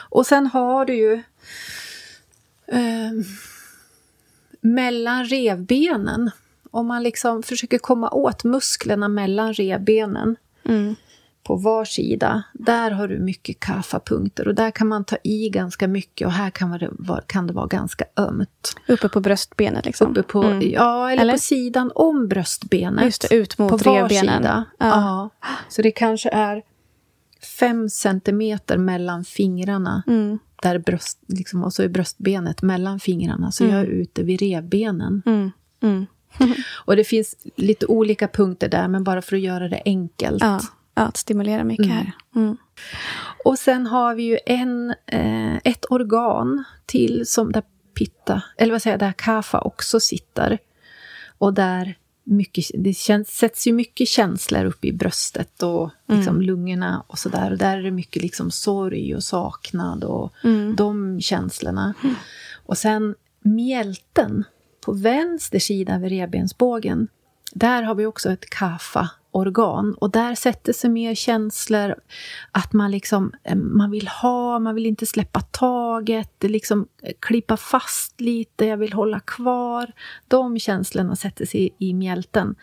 Och 0.09 0.25
sen 0.25 0.47
har 0.47 0.85
du 0.85 0.93
ju 0.95 1.13
eh, 2.67 3.11
mellan 4.61 5.25
revbenen. 5.25 6.31
Om 6.71 6.87
man 6.87 7.03
liksom 7.03 7.43
försöker 7.43 7.77
komma 7.77 8.09
åt 8.09 8.43
musklerna 8.43 9.07
mellan 9.07 9.53
revbenen 9.53 10.35
Mm. 10.63 10.95
På 11.47 11.55
var 11.55 11.85
sida, 11.85 12.43
där 12.53 12.91
har 12.91 13.07
du 13.07 13.19
mycket 13.19 13.59
kaffapunkter 13.59 14.47
och 14.47 14.55
där 14.55 14.71
kan 14.71 14.87
man 14.87 15.03
ta 15.03 15.17
i 15.23 15.49
ganska 15.49 15.87
mycket 15.87 16.27
och 16.27 16.33
här 16.33 16.49
kan 16.49 16.71
det 16.71 16.89
vara, 16.91 17.21
kan 17.21 17.47
det 17.47 17.53
vara 17.53 17.67
ganska 17.67 18.05
ömt. 18.15 18.75
Uppe 18.87 19.09
på 19.09 19.19
bröstbenet 19.19 19.85
liksom. 19.85 20.11
Uppe 20.11 20.23
på, 20.23 20.43
Mm. 20.43 20.71
Ja, 20.71 21.11
eller, 21.11 21.21
Eller? 21.21 21.33
på 21.33 21.39
sidan 21.39 21.91
om 21.95 22.27
bröstbenet. 22.27 23.05
Just 23.05 23.29
det, 23.29 23.35
ut 23.35 23.57
mot 23.57 23.83
på 23.83 23.91
var 23.91 24.09
sida. 24.09 24.65
Ja. 24.79 24.85
Ja. 24.85 25.29
Så 25.69 25.81
det 25.81 25.91
kanske 25.91 26.29
är 26.29 26.63
fem 27.59 27.89
centimeter 27.89 28.77
mellan 28.77 29.25
fingrarna. 29.25 30.03
Mm. 30.07 30.39
Där 30.61 30.79
bröst, 30.79 31.19
liksom, 31.27 31.63
och 31.63 31.73
så 31.73 31.83
är 31.83 31.87
bröstbenet 31.87 32.61
mellan 32.61 32.99
fingrarna. 32.99 33.51
Så 33.51 33.63
jag 33.63 33.79
är 33.79 33.85
ute 33.85 34.23
vid 34.23 34.39
revbenen. 34.41 35.21
Mm. 35.25 35.51
Mm. 35.81 36.05
Och 36.85 36.95
det 36.95 37.03
finns 37.03 37.35
lite 37.55 37.85
olika 37.85 38.27
punkter 38.27 38.69
där, 38.69 38.87
men 38.87 39.03
bara 39.03 39.21
för 39.21 39.35
att 39.35 39.41
göra 39.41 39.67
det 39.67 39.81
enkelt. 39.85 40.43
Ja. 40.43 40.59
Ja, 40.97 41.03
att 41.03 41.17
stimulera 41.17 41.63
mycket 41.63 41.85
Mm. 41.85 41.97
här. 41.97 42.11
Mm. 42.35 42.57
Och 43.45 43.59
sen 43.59 43.85
har 43.87 44.15
vi 44.15 44.23
ju 44.23 44.37
en, 44.45 44.93
eh, 45.05 45.55
ett 45.63 45.85
organ 45.89 46.63
till 46.85 47.23
som 47.27 47.51
där 47.51 47.63
pitta, 47.93 48.41
eller 48.57 48.71
vad 48.71 48.81
säger 48.81 48.93
jag, 48.93 48.99
där 48.99 49.13
kaffa 49.17 49.61
också 49.61 49.99
sitter. 49.99 50.57
Och 51.37 51.53
där 51.53 51.97
mycket, 52.23 52.65
det 52.73 52.93
känns, 52.93 53.29
sätts 53.29 53.67
ju 53.67 53.73
mycket 53.73 54.07
känslor 54.07 54.65
upp 54.65 54.85
i 54.85 54.93
bröstet 54.93 55.63
och 55.63 55.89
liksom 56.07 56.41
lungorna 56.41 57.03
och 57.07 57.19
sådär. 57.19 57.51
Och 57.51 57.57
där 57.57 57.77
är 57.77 57.83
det 57.83 57.91
mycket 57.91 58.21
liksom 58.21 58.51
sorg 58.51 59.15
och 59.15 59.23
saknad 59.23 60.03
och 60.03 60.33
de 60.75 61.21
känslorna. 61.21 61.93
Och 62.65 62.77
sen 62.77 63.15
mjälten 63.41 64.43
på 64.85 64.93
vänster 64.93 65.59
sida 65.59 65.97
vid 65.97 66.09
revbensbågen. 66.09 67.07
Där 67.53 67.83
har 67.83 67.95
vi 67.95 68.05
också 68.05 68.29
ett 68.31 68.49
kaffa-organ 69.43 69.93
och 69.93 70.11
där 70.11 70.35
sätter 70.35 70.73
sig 70.73 70.89
mer 70.89 71.15
känslor 71.15 71.95
att 72.51 72.73
man 72.73 72.91
liksom 72.91 73.31
eh, 73.43 73.55
man 73.55 73.91
vill 73.91 74.07
ha, 74.07 74.59
man 74.59 74.75
vill 74.75 74.85
inte 74.85 75.05
släppa 75.05 75.41
taget, 75.41 76.31
det 76.37 76.49
liksom 76.49 76.87
eh, 77.03 77.13
klippa 77.19 77.57
fast 77.57 78.21
lite, 78.21 78.65
jag 78.65 78.77
vill 78.77 78.93
hålla 78.93 79.19
kvar. 79.19 79.91
De 80.27 80.59
känslorna 80.59 81.15
sätter 81.15 81.45
sig 81.45 81.65
i, 81.77 81.89
i 81.89 81.93
mjälten. 81.93 82.55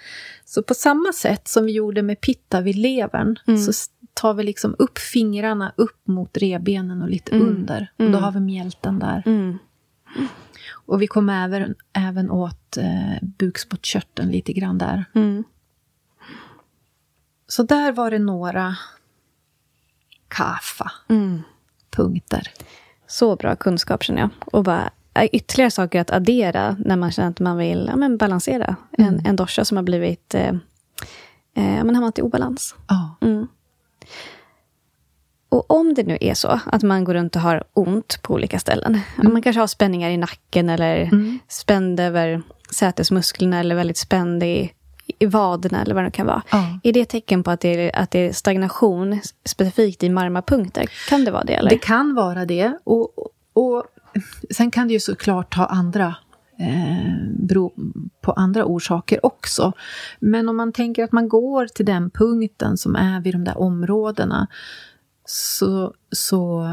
Så 0.45 0.63
på 0.63 0.75
samma 0.75 1.13
sätt 1.13 1.49
som 1.49 1.65
vi 1.65 1.73
gjorde 1.73 2.03
med 2.03 2.21
pitta 2.21 2.61
vid 2.61 2.77
levern 2.77 3.37
så 3.59 3.71
s- 3.71 3.91
tar 4.15 4.35
vi 4.35 4.43
liksom 4.43 4.75
upp 4.79 4.99
fingrarna 4.99 5.73
upp 5.77 6.01
mot 6.09 6.37
revbenen 6.37 7.03
och 7.03 7.09
lite 7.11 7.33
under. 7.37 7.91
Och 7.99 8.11
då 8.11 8.19
har 8.19 8.33
vi 8.33 8.41
mjälten 8.41 8.99
där. 8.99 9.23
Mm. 9.27 9.59
Och 10.87 11.03
vi 11.03 11.07
kommer 11.07 11.45
även, 11.45 11.75
även 11.93 12.31
åt 12.31 12.77
eh, 12.77 13.23
bukspottkörteln 13.23 14.31
lite 14.31 14.53
grann 14.53 14.79
där. 14.79 15.05
Mm. 15.15 15.45
Så 17.47 17.63
där 17.63 17.93
var 17.93 18.11
det 18.11 18.19
några 18.19 18.77
kaffa 20.29 20.93
Mm. 21.09 21.43
punkter. 21.91 22.51
Så 23.07 23.37
bra 23.37 23.57
kunskap 23.57 24.03
känner 24.03 24.21
jag. 24.21 24.31
Och 24.47 24.65
bara 24.65 24.91
äh, 25.15 25.25
ytterligare 25.33 25.71
saker 25.71 26.01
att 26.01 26.11
addera 26.11 26.77
när 26.79 26.97
man 26.97 27.13
känner 27.13 27.31
att 27.31 27.41
man 27.41 27.57
vill 27.57 27.87
ja, 27.91 27.97
men 27.97 28.17
balansera 28.17 28.77
en, 28.91 29.27
en 29.27 29.37
dosha 29.37 29.65
som 29.65 29.77
har 29.77 29.85
blivit 29.85 30.35
eh, 30.35 30.49
eh, 31.55 31.85
men 31.85 31.95
hamnat 31.95 32.19
i 32.19 32.23
obalans. 32.23 32.75
Ja. 32.89 33.17
Mm. 33.21 33.47
Och 35.49 35.71
om 35.71 35.95
det 35.95 36.03
nu 36.03 36.19
är 36.21 36.35
så 36.35 36.61
att 36.67 36.83
man 36.83 37.05
går 37.05 37.15
runt 37.15 37.37
och 37.37 37.43
har 37.43 37.65
ont 37.73 38.19
på 38.23 38.35
olika 38.35 38.59
ställen. 38.59 39.01
Man 39.23 39.43
kanske 39.43 39.61
har 39.61 39.67
spänningar 39.67 40.11
i 40.11 40.17
nacken 40.17 40.69
eller 40.69 41.11
spänd 41.49 42.01
över 42.01 42.43
sätesmusklerna 42.71 43.61
eller 43.61 43.75
väldigt 43.75 43.97
spänd 43.97 44.43
i, 44.43 44.73
i 45.07 45.27
vaderna 45.27 45.83
eller 45.83 45.95
vad 45.95 46.05
det 46.05 46.11
kan 46.11 46.27
vara. 46.27 46.43
Ja. 46.51 46.79
Är 46.83 46.93
det 46.93 47.05
tecken 47.05 47.43
på 47.43 47.51
att 47.51 47.61
det 47.61 47.69
är, 47.69 47.97
att 47.97 48.11
det 48.11 48.19
är 48.19 48.33
stagnation 48.33 49.21
specifikt 49.45 50.03
i 50.03 50.09
marmapunkter? 50.09 50.87
Kan 51.09 51.25
det 51.25 51.31
vara 51.31 51.45
det? 51.45 51.55
Eller? 51.55 51.71
Det 51.71 51.79
kan 51.79 52.15
vara 52.15 52.45
det. 52.45 52.79
Och, 52.85 53.09
och 53.53 53.85
sen 54.51 54.71
kan 54.71 54.89
det 54.89 54.93
ju 54.93 55.01
såklart 55.01 55.55
ha 55.55 55.67
andra 55.67 56.17
eh, 56.59 57.15
bero 57.31 57.73
på 58.21 58.33
andra 58.33 58.65
orsaker 58.65 59.27
också. 59.27 59.73
Men 60.21 60.49
om 60.49 60.57
man 60.57 60.73
tänker 60.73 61.05
att 61.05 61.13
man 61.13 61.29
går 61.29 61.67
till 61.67 61.87
den 61.87 62.11
punkten 62.11 62.77
som 62.77 62.97
är 62.97 63.21
vid 63.21 63.35
de 63.35 63.45
där 63.45 63.59
områdena 63.59 64.47
så, 65.25 65.95
så 66.13 66.69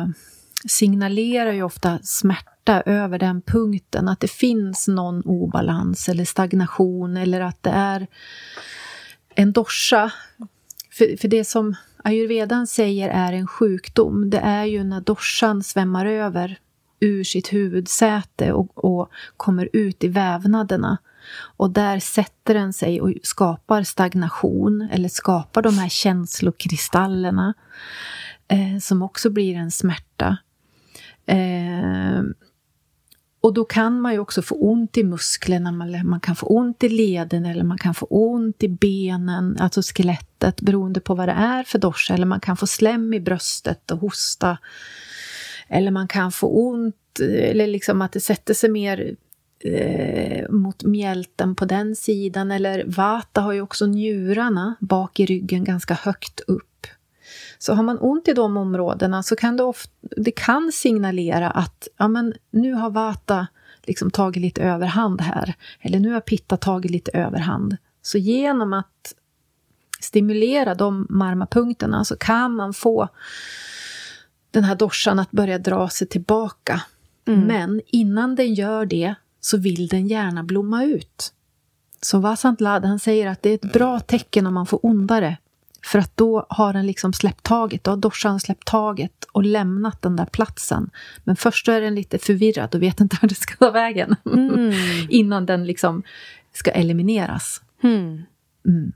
signalerar 0.65 1.51
ju 1.51 1.63
ofta 1.63 1.99
smärta 2.03 2.81
över 2.85 3.19
den 3.19 3.41
punkten 3.41 4.07
att 4.07 4.19
det 4.19 4.31
finns 4.31 4.87
någon 4.87 5.21
obalans 5.21 6.09
eller 6.09 6.25
stagnation 6.25 7.17
eller 7.17 7.41
att 7.41 7.63
det 7.63 7.69
är 7.69 8.07
en 9.35 9.51
dosha. 9.51 10.11
För, 10.91 11.17
för 11.17 11.27
det 11.27 11.45
som 11.45 11.75
ayurvedan 12.03 12.67
säger 12.67 13.09
är 13.09 13.33
en 13.33 13.47
sjukdom, 13.47 14.29
det 14.29 14.39
är 14.39 14.65
ju 14.65 14.83
när 14.83 15.01
doshan 15.01 15.63
svämmar 15.63 16.05
över 16.05 16.59
ur 16.99 17.23
sitt 17.23 17.53
huvudsäte 17.53 18.53
och, 18.53 18.85
och 18.85 19.11
kommer 19.37 19.69
ut 19.73 20.03
i 20.03 20.07
vävnaderna. 20.07 20.97
Och 21.57 21.69
där 21.69 21.99
sätter 21.99 22.53
den 22.53 22.73
sig 22.73 23.01
och 23.01 23.13
skapar 23.23 23.83
stagnation 23.83 24.89
eller 24.91 25.09
skapar 25.09 25.61
de 25.61 25.77
här 25.77 25.89
känslokristallerna 25.89 27.53
eh, 28.47 28.79
som 28.81 29.01
också 29.01 29.29
blir 29.29 29.55
en 29.55 29.71
smärta. 29.71 30.37
Eh, 31.25 32.23
och 33.41 33.53
då 33.53 33.65
kan 33.65 34.01
man 34.01 34.13
ju 34.13 34.19
också 34.19 34.41
få 34.41 34.55
ont 34.55 34.97
i 34.97 35.03
musklerna, 35.03 35.71
man, 35.71 36.07
man 36.07 36.19
kan 36.19 36.35
få 36.35 36.47
ont 36.47 36.83
i 36.83 36.89
leden 36.89 37.45
eller 37.45 37.63
man 37.63 37.77
kan 37.77 37.93
få 37.93 38.05
ont 38.05 38.63
i 38.63 38.67
benen, 38.67 39.57
alltså 39.59 39.81
skelettet 39.81 40.61
beroende 40.61 40.99
på 40.99 41.15
vad 41.15 41.27
det 41.27 41.31
är 41.31 41.63
för 41.63 41.79
dosha. 41.79 42.13
Eller 42.13 42.25
man 42.25 42.39
kan 42.39 42.57
få 42.57 42.67
slem 42.67 43.13
i 43.13 43.19
bröstet 43.19 43.91
och 43.91 43.97
hosta. 43.97 44.57
Eller 45.67 45.91
man 45.91 46.07
kan 46.07 46.31
få 46.31 46.47
ont, 46.47 47.19
eller 47.19 47.67
liksom 47.67 48.01
att 48.01 48.11
det 48.11 48.19
sätter 48.19 48.53
sig 48.53 48.69
mer 48.69 49.15
eh, 49.59 50.49
mot 50.49 50.83
mjälten 50.83 51.55
på 51.55 51.65
den 51.65 51.95
sidan. 51.95 52.51
Eller 52.51 52.83
vata 52.87 53.41
har 53.41 53.53
ju 53.53 53.61
också 53.61 53.85
njurarna 53.85 54.75
bak 54.79 55.19
i 55.19 55.25
ryggen 55.25 55.63
ganska 55.63 55.93
högt 55.93 56.39
upp. 56.39 56.87
Så 57.61 57.73
har 57.73 57.83
man 57.83 57.97
ont 57.99 58.27
i 58.27 58.33
de 58.33 58.57
områdena 58.57 59.23
så 59.23 59.35
kan 59.35 59.57
det, 59.57 59.63
ofta, 59.63 59.91
det 60.01 60.31
kan 60.31 60.71
signalera 60.71 61.51
att 61.51 61.87
ja, 61.97 62.07
men 62.07 62.33
nu 62.51 62.73
har 62.73 62.89
vata 62.89 63.47
liksom 63.83 64.11
tagit 64.11 64.41
lite 64.41 64.61
överhand 64.61 65.21
här. 65.21 65.53
Eller 65.79 65.99
nu 65.99 66.11
har 66.13 66.19
pitta 66.19 66.57
tagit 66.57 66.91
lite 66.91 67.11
överhand. 67.11 67.77
Så 68.01 68.17
genom 68.17 68.73
att 68.73 69.13
stimulera 69.99 70.75
de 70.75 71.07
marmapunkterna 71.09 72.05
så 72.05 72.15
kan 72.17 72.55
man 72.55 72.73
få 72.73 73.07
den 74.51 74.63
här 74.63 74.75
dorsan 74.75 75.19
att 75.19 75.31
börja 75.31 75.57
dra 75.57 75.89
sig 75.89 76.07
tillbaka. 76.07 76.81
Mm. 77.27 77.39
Men 77.39 77.81
innan 77.87 78.35
den 78.35 78.53
gör 78.53 78.85
det 78.85 79.15
så 79.39 79.57
vill 79.57 79.87
den 79.87 80.07
gärna 80.07 80.43
blomma 80.43 80.83
ut. 80.83 81.33
Så 82.01 82.19
Vasant 82.19 82.61
Lad, 82.61 82.85
han 82.85 82.99
säger 82.99 83.27
att 83.27 83.43
det 83.43 83.49
är 83.49 83.55
ett 83.55 83.73
bra 83.73 83.99
tecken 83.99 84.47
om 84.47 84.53
man 84.53 84.65
får 84.65 84.85
ondare. 84.85 85.37
För 85.83 85.99
att 85.99 86.17
då 86.17 86.45
har 86.49 86.73
den 86.73 86.85
liksom 86.85 87.13
släppt 87.13 87.43
taget, 87.43 87.83
då 87.83 87.91
har 87.91 87.97
dorsan 87.97 88.39
släppt 88.39 88.67
taget 88.67 89.25
och 89.31 89.43
lämnat 89.43 90.01
den 90.01 90.15
där 90.15 90.25
platsen. 90.25 90.89
Men 91.23 91.35
först 91.35 91.67
är 91.67 91.81
den 91.81 91.95
lite 91.95 92.17
förvirrad 92.17 92.75
och 92.75 92.81
vet 92.81 92.99
inte 92.99 93.17
var 93.21 93.29
det 93.29 93.35
ska 93.35 93.55
ta 93.55 93.71
vägen. 93.71 94.15
Mm. 94.25 94.73
Innan 95.09 95.45
den 95.45 95.65
liksom 95.65 96.03
ska 96.53 96.71
elimineras. 96.71 97.61
Mm. 97.83 98.23
Mm. 98.67 98.91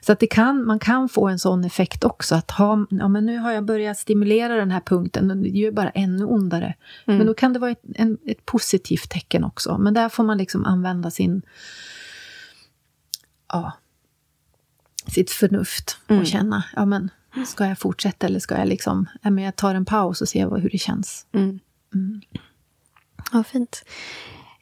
Så 0.00 0.12
att 0.12 0.20
det 0.20 0.26
kan, 0.26 0.66
man 0.66 0.78
kan 0.78 1.08
få 1.08 1.28
en 1.28 1.38
sån 1.38 1.64
effekt 1.64 2.04
också. 2.04 2.34
Att 2.34 2.50
ha, 2.50 2.86
ja, 2.90 3.08
men 3.08 3.26
nu 3.26 3.38
har 3.38 3.52
jag 3.52 3.64
börjat 3.64 3.98
stimulera 3.98 4.56
den 4.56 4.70
här 4.70 4.80
punkten, 4.80 5.42
det 5.42 5.48
gör 5.48 5.70
bara 5.70 5.90
ännu 5.90 6.24
ondare. 6.24 6.74
Mm. 7.06 7.18
Men 7.18 7.26
då 7.26 7.34
kan 7.34 7.52
det 7.52 7.58
vara 7.58 7.70
ett, 7.70 7.82
en, 7.94 8.18
ett 8.26 8.46
positivt 8.46 9.10
tecken 9.10 9.44
också. 9.44 9.78
Men 9.78 9.94
där 9.94 10.08
får 10.08 10.24
man 10.24 10.38
liksom 10.38 10.64
använda 10.64 11.10
sin... 11.10 11.42
Ja, 13.48 13.72
sitt 15.06 15.30
förnuft 15.30 15.98
och 16.04 16.10
mm. 16.10 16.24
känna, 16.24 16.64
ja 16.76 16.84
men 16.84 17.10
ska 17.46 17.66
jag 17.66 17.78
fortsätta 17.78 18.26
eller 18.26 18.40
ska 18.40 18.58
jag 18.58 18.68
liksom, 18.68 19.06
ja 19.22 19.30
men 19.30 19.44
jag 19.44 19.56
tar 19.56 19.74
en 19.74 19.84
paus 19.84 20.20
och 20.20 20.28
ser 20.28 20.60
hur 20.60 20.70
det 20.70 20.78
känns. 20.78 21.26
Mm. 21.32 21.60
Mm. 21.94 22.20
Ja, 23.32 23.44
fint. 23.44 23.84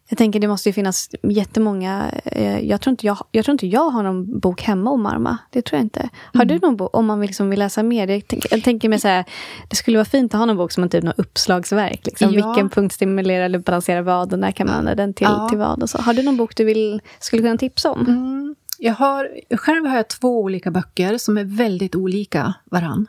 Jag 0.09 0.19
tänker 0.19 0.41
det 0.41 0.49
måste 0.49 0.69
ju 0.69 0.73
finnas 0.73 1.11
jättemånga... 1.23 2.11
Eh, 2.25 2.61
jag, 2.61 2.81
tror 2.81 2.91
inte 2.91 3.07
jag, 3.07 3.19
jag 3.31 3.45
tror 3.45 3.53
inte 3.53 3.67
jag 3.67 3.91
har 3.91 4.03
någon 4.03 4.41
bok 4.41 4.63
hemma 4.63 4.91
om 4.91 5.03
Marma. 5.03 5.39
Det 5.51 5.63
tror 5.63 5.79
jag 5.79 5.85
inte. 5.85 6.09
Har 6.35 6.43
mm. 6.43 6.49
du 6.49 6.67
någon 6.67 6.77
bok 6.77 6.97
om 6.97 7.07
man 7.07 7.21
liksom 7.21 7.51
vill 7.51 7.59
läsa 7.59 7.83
mer? 7.83 8.09
Jag, 8.09 8.23
tänk, 8.27 8.47
jag 8.51 8.65
tänker 8.65 8.89
mig 8.89 9.01
så 9.01 9.09
här, 9.09 9.25
det 9.69 9.77
skulle 9.77 9.97
vara 9.97 10.05
fint 10.05 10.35
att 10.35 10.39
ha 10.39 10.47
någon 10.47 10.57
bok 10.57 10.73
som 10.73 10.83
en 10.83 10.89
typ 10.89 11.05
något 11.05 11.19
uppslagsverk. 11.19 12.07
Liksom. 12.07 12.35
Ja. 12.35 12.47
Vilken 12.47 12.71
punkt 12.71 12.95
stimulerar 12.95 13.45
eller 13.45 13.59
balanserar 13.59 14.03
vad 14.03 14.33
och 14.33 14.39
när 14.39 14.53
kan 14.53 14.67
man 14.67 14.77
använda 14.77 15.03
den 15.03 15.15
till, 15.15 15.27
ja. 15.31 15.49
till 15.49 15.59
vad? 15.59 15.83
Och 15.83 15.91
så. 15.91 15.99
Har 15.99 16.15
du 16.15 16.23
någon 16.23 16.37
bok 16.37 16.57
du 16.57 16.65
vill, 16.65 17.01
skulle 17.21 17.43
kunna 17.43 17.57
tipsa 17.57 17.91
om? 17.91 18.01
Mm. 18.01 18.55
Jag 18.79 18.95
har, 18.95 19.41
själv 19.57 19.87
har 19.87 19.97
jag 19.97 20.09
två 20.09 20.41
olika 20.43 20.71
böcker 20.71 21.19
som 21.19 21.39
är 21.39 21.45
väldigt 21.45 21.95
olika 21.95 22.55
varann. 22.65 23.07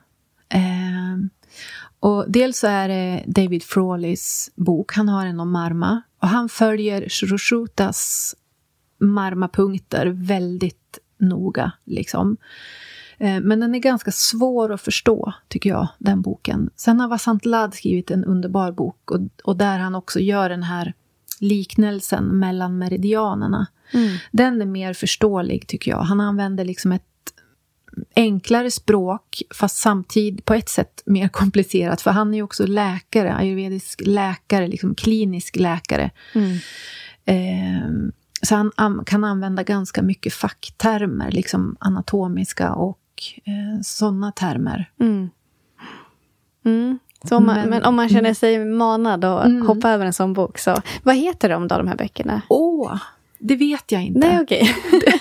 Eh, 0.49 1.17
och 1.99 2.25
dels 2.27 2.59
så 2.59 2.67
är 2.67 2.87
det 2.87 3.23
David 3.27 3.63
Frawleys 3.63 4.51
bok, 4.55 4.93
han 4.93 5.09
har 5.09 5.25
en 5.25 5.39
om 5.39 5.51
Marma. 5.51 6.01
Och 6.21 6.27
han 6.27 6.49
följer 6.49 7.09
Shurushutas 7.09 8.35
Marma-punkter 8.99 10.07
väldigt 10.07 10.99
noga. 11.17 11.71
Liksom. 11.85 12.37
Eh, 13.17 13.39
men 13.39 13.59
den 13.59 13.75
är 13.75 13.79
ganska 13.79 14.11
svår 14.11 14.71
att 14.73 14.81
förstå, 14.81 15.33
tycker 15.47 15.69
jag, 15.69 15.87
den 15.97 16.21
boken. 16.21 16.69
Sen 16.75 16.99
har 16.99 17.07
Vasant 17.07 17.45
Lad 17.45 17.73
skrivit 17.73 18.11
en 18.11 18.25
underbar 18.25 18.71
bok 18.71 19.11
och, 19.11 19.19
och 19.43 19.57
där 19.57 19.79
han 19.79 19.95
också 19.95 20.19
gör 20.19 20.49
den 20.49 20.63
här 20.63 20.93
liknelsen 21.39 22.25
mellan 22.25 22.77
meridianerna. 22.77 23.67
Mm. 23.93 24.17
Den 24.31 24.61
är 24.61 24.65
mer 24.65 24.93
förståelig, 24.93 25.67
tycker 25.67 25.91
jag. 25.91 25.97
Han 25.97 26.21
använder 26.21 26.65
liksom 26.65 26.91
ett 26.91 27.03
enklare 28.15 28.71
språk, 28.71 29.41
fast 29.55 29.77
samtidigt 29.77 30.45
på 30.45 30.53
ett 30.53 30.69
sätt 30.69 31.03
mer 31.05 31.27
komplicerat. 31.27 32.01
För 32.01 32.11
han 32.11 32.33
är 32.33 32.37
ju 32.37 32.43
också 32.43 32.65
läkare, 32.65 33.35
ayurvedisk 33.35 34.01
läkare, 34.05 34.67
liksom 34.67 34.95
klinisk 34.95 35.55
läkare. 35.55 36.11
Mm. 36.33 36.57
Eh, 37.25 38.11
så 38.41 38.71
han 38.75 39.03
kan 39.05 39.23
använda 39.23 39.63
ganska 39.63 40.01
mycket 40.01 40.33
facktermer, 40.33 41.31
liksom 41.31 41.77
anatomiska 41.79 42.73
och 42.73 42.99
eh, 43.45 43.81
sådana 43.81 44.31
termer. 44.31 44.91
Mm. 44.99 45.29
Mm. 46.65 46.99
Så 47.25 47.37
om 47.37 47.45
man, 47.45 47.55
men, 47.55 47.69
men, 47.69 47.83
om 47.83 47.95
man 47.95 48.09
känner 48.09 48.33
sig 48.33 48.65
manad 48.65 49.25
att 49.25 49.45
mm. 49.45 49.67
hoppa 49.67 49.89
över 49.89 50.05
en 50.05 50.13
sån 50.13 50.33
bok, 50.33 50.57
så 50.57 50.75
vad 51.03 51.15
heter 51.15 51.49
de 51.49 51.67
då, 51.67 51.77
de 51.77 51.87
här 51.87 51.95
böckerna? 51.95 52.41
Åh, 52.49 52.93
oh, 52.93 52.97
det 53.39 53.55
vet 53.55 53.91
jag 53.91 54.03
inte. 54.03 54.19
Nej, 54.19 54.39
okej. 54.41 54.75
Okay. 54.87 55.11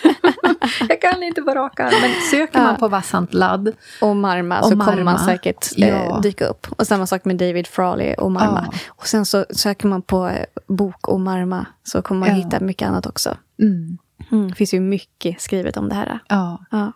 jag 0.89 1.01
kan 1.01 1.23
inte 1.23 1.43
på 1.43 1.51
rak 1.51 1.81
arm. 1.81 1.93
Men 2.01 2.11
söker 2.31 2.63
man 2.63 2.77
på 2.77 2.89
Vassant 2.89 3.35
Ladd 3.35 3.73
och 4.01 4.17
Marma 4.17 4.61
och 4.61 4.69
så 4.69 4.77
Marma. 4.77 4.91
kommer 4.91 5.05
man 5.05 5.19
säkert 5.19 5.79
eh, 5.79 5.89
ja. 5.89 6.21
dyka 6.23 6.47
upp. 6.47 6.67
Och 6.77 6.87
samma 6.87 7.07
sak 7.07 7.25
med 7.25 7.37
David 7.37 7.67
Frawley 7.67 8.15
och 8.15 8.33
Marma. 8.33 8.69
Ja. 8.73 8.79
Och 8.87 9.07
sen 9.07 9.27
så 9.27 9.45
söker 9.51 9.89
man 9.89 10.03
på 10.03 10.29
eh, 10.29 10.45
bok 10.67 11.09
och 11.09 11.21
Marma 11.21 11.67
så 11.83 12.03
kommer 12.03 12.19
man 12.19 12.29
ja. 12.29 12.45
hitta 12.45 12.61
mycket 12.61 12.89
annat 12.89 13.07
också. 13.07 13.37
Mm. 13.61 13.99
Mm. 14.33 14.49
Det 14.49 14.55
finns 14.55 14.75
ju 14.75 14.81
mycket 14.81 15.41
skrivet 15.41 15.77
om 15.77 15.89
det 15.89 15.95
här. 15.95 16.19
Ja. 16.29 16.65
ja. 16.71 16.93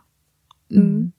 Mm. 0.71 1.13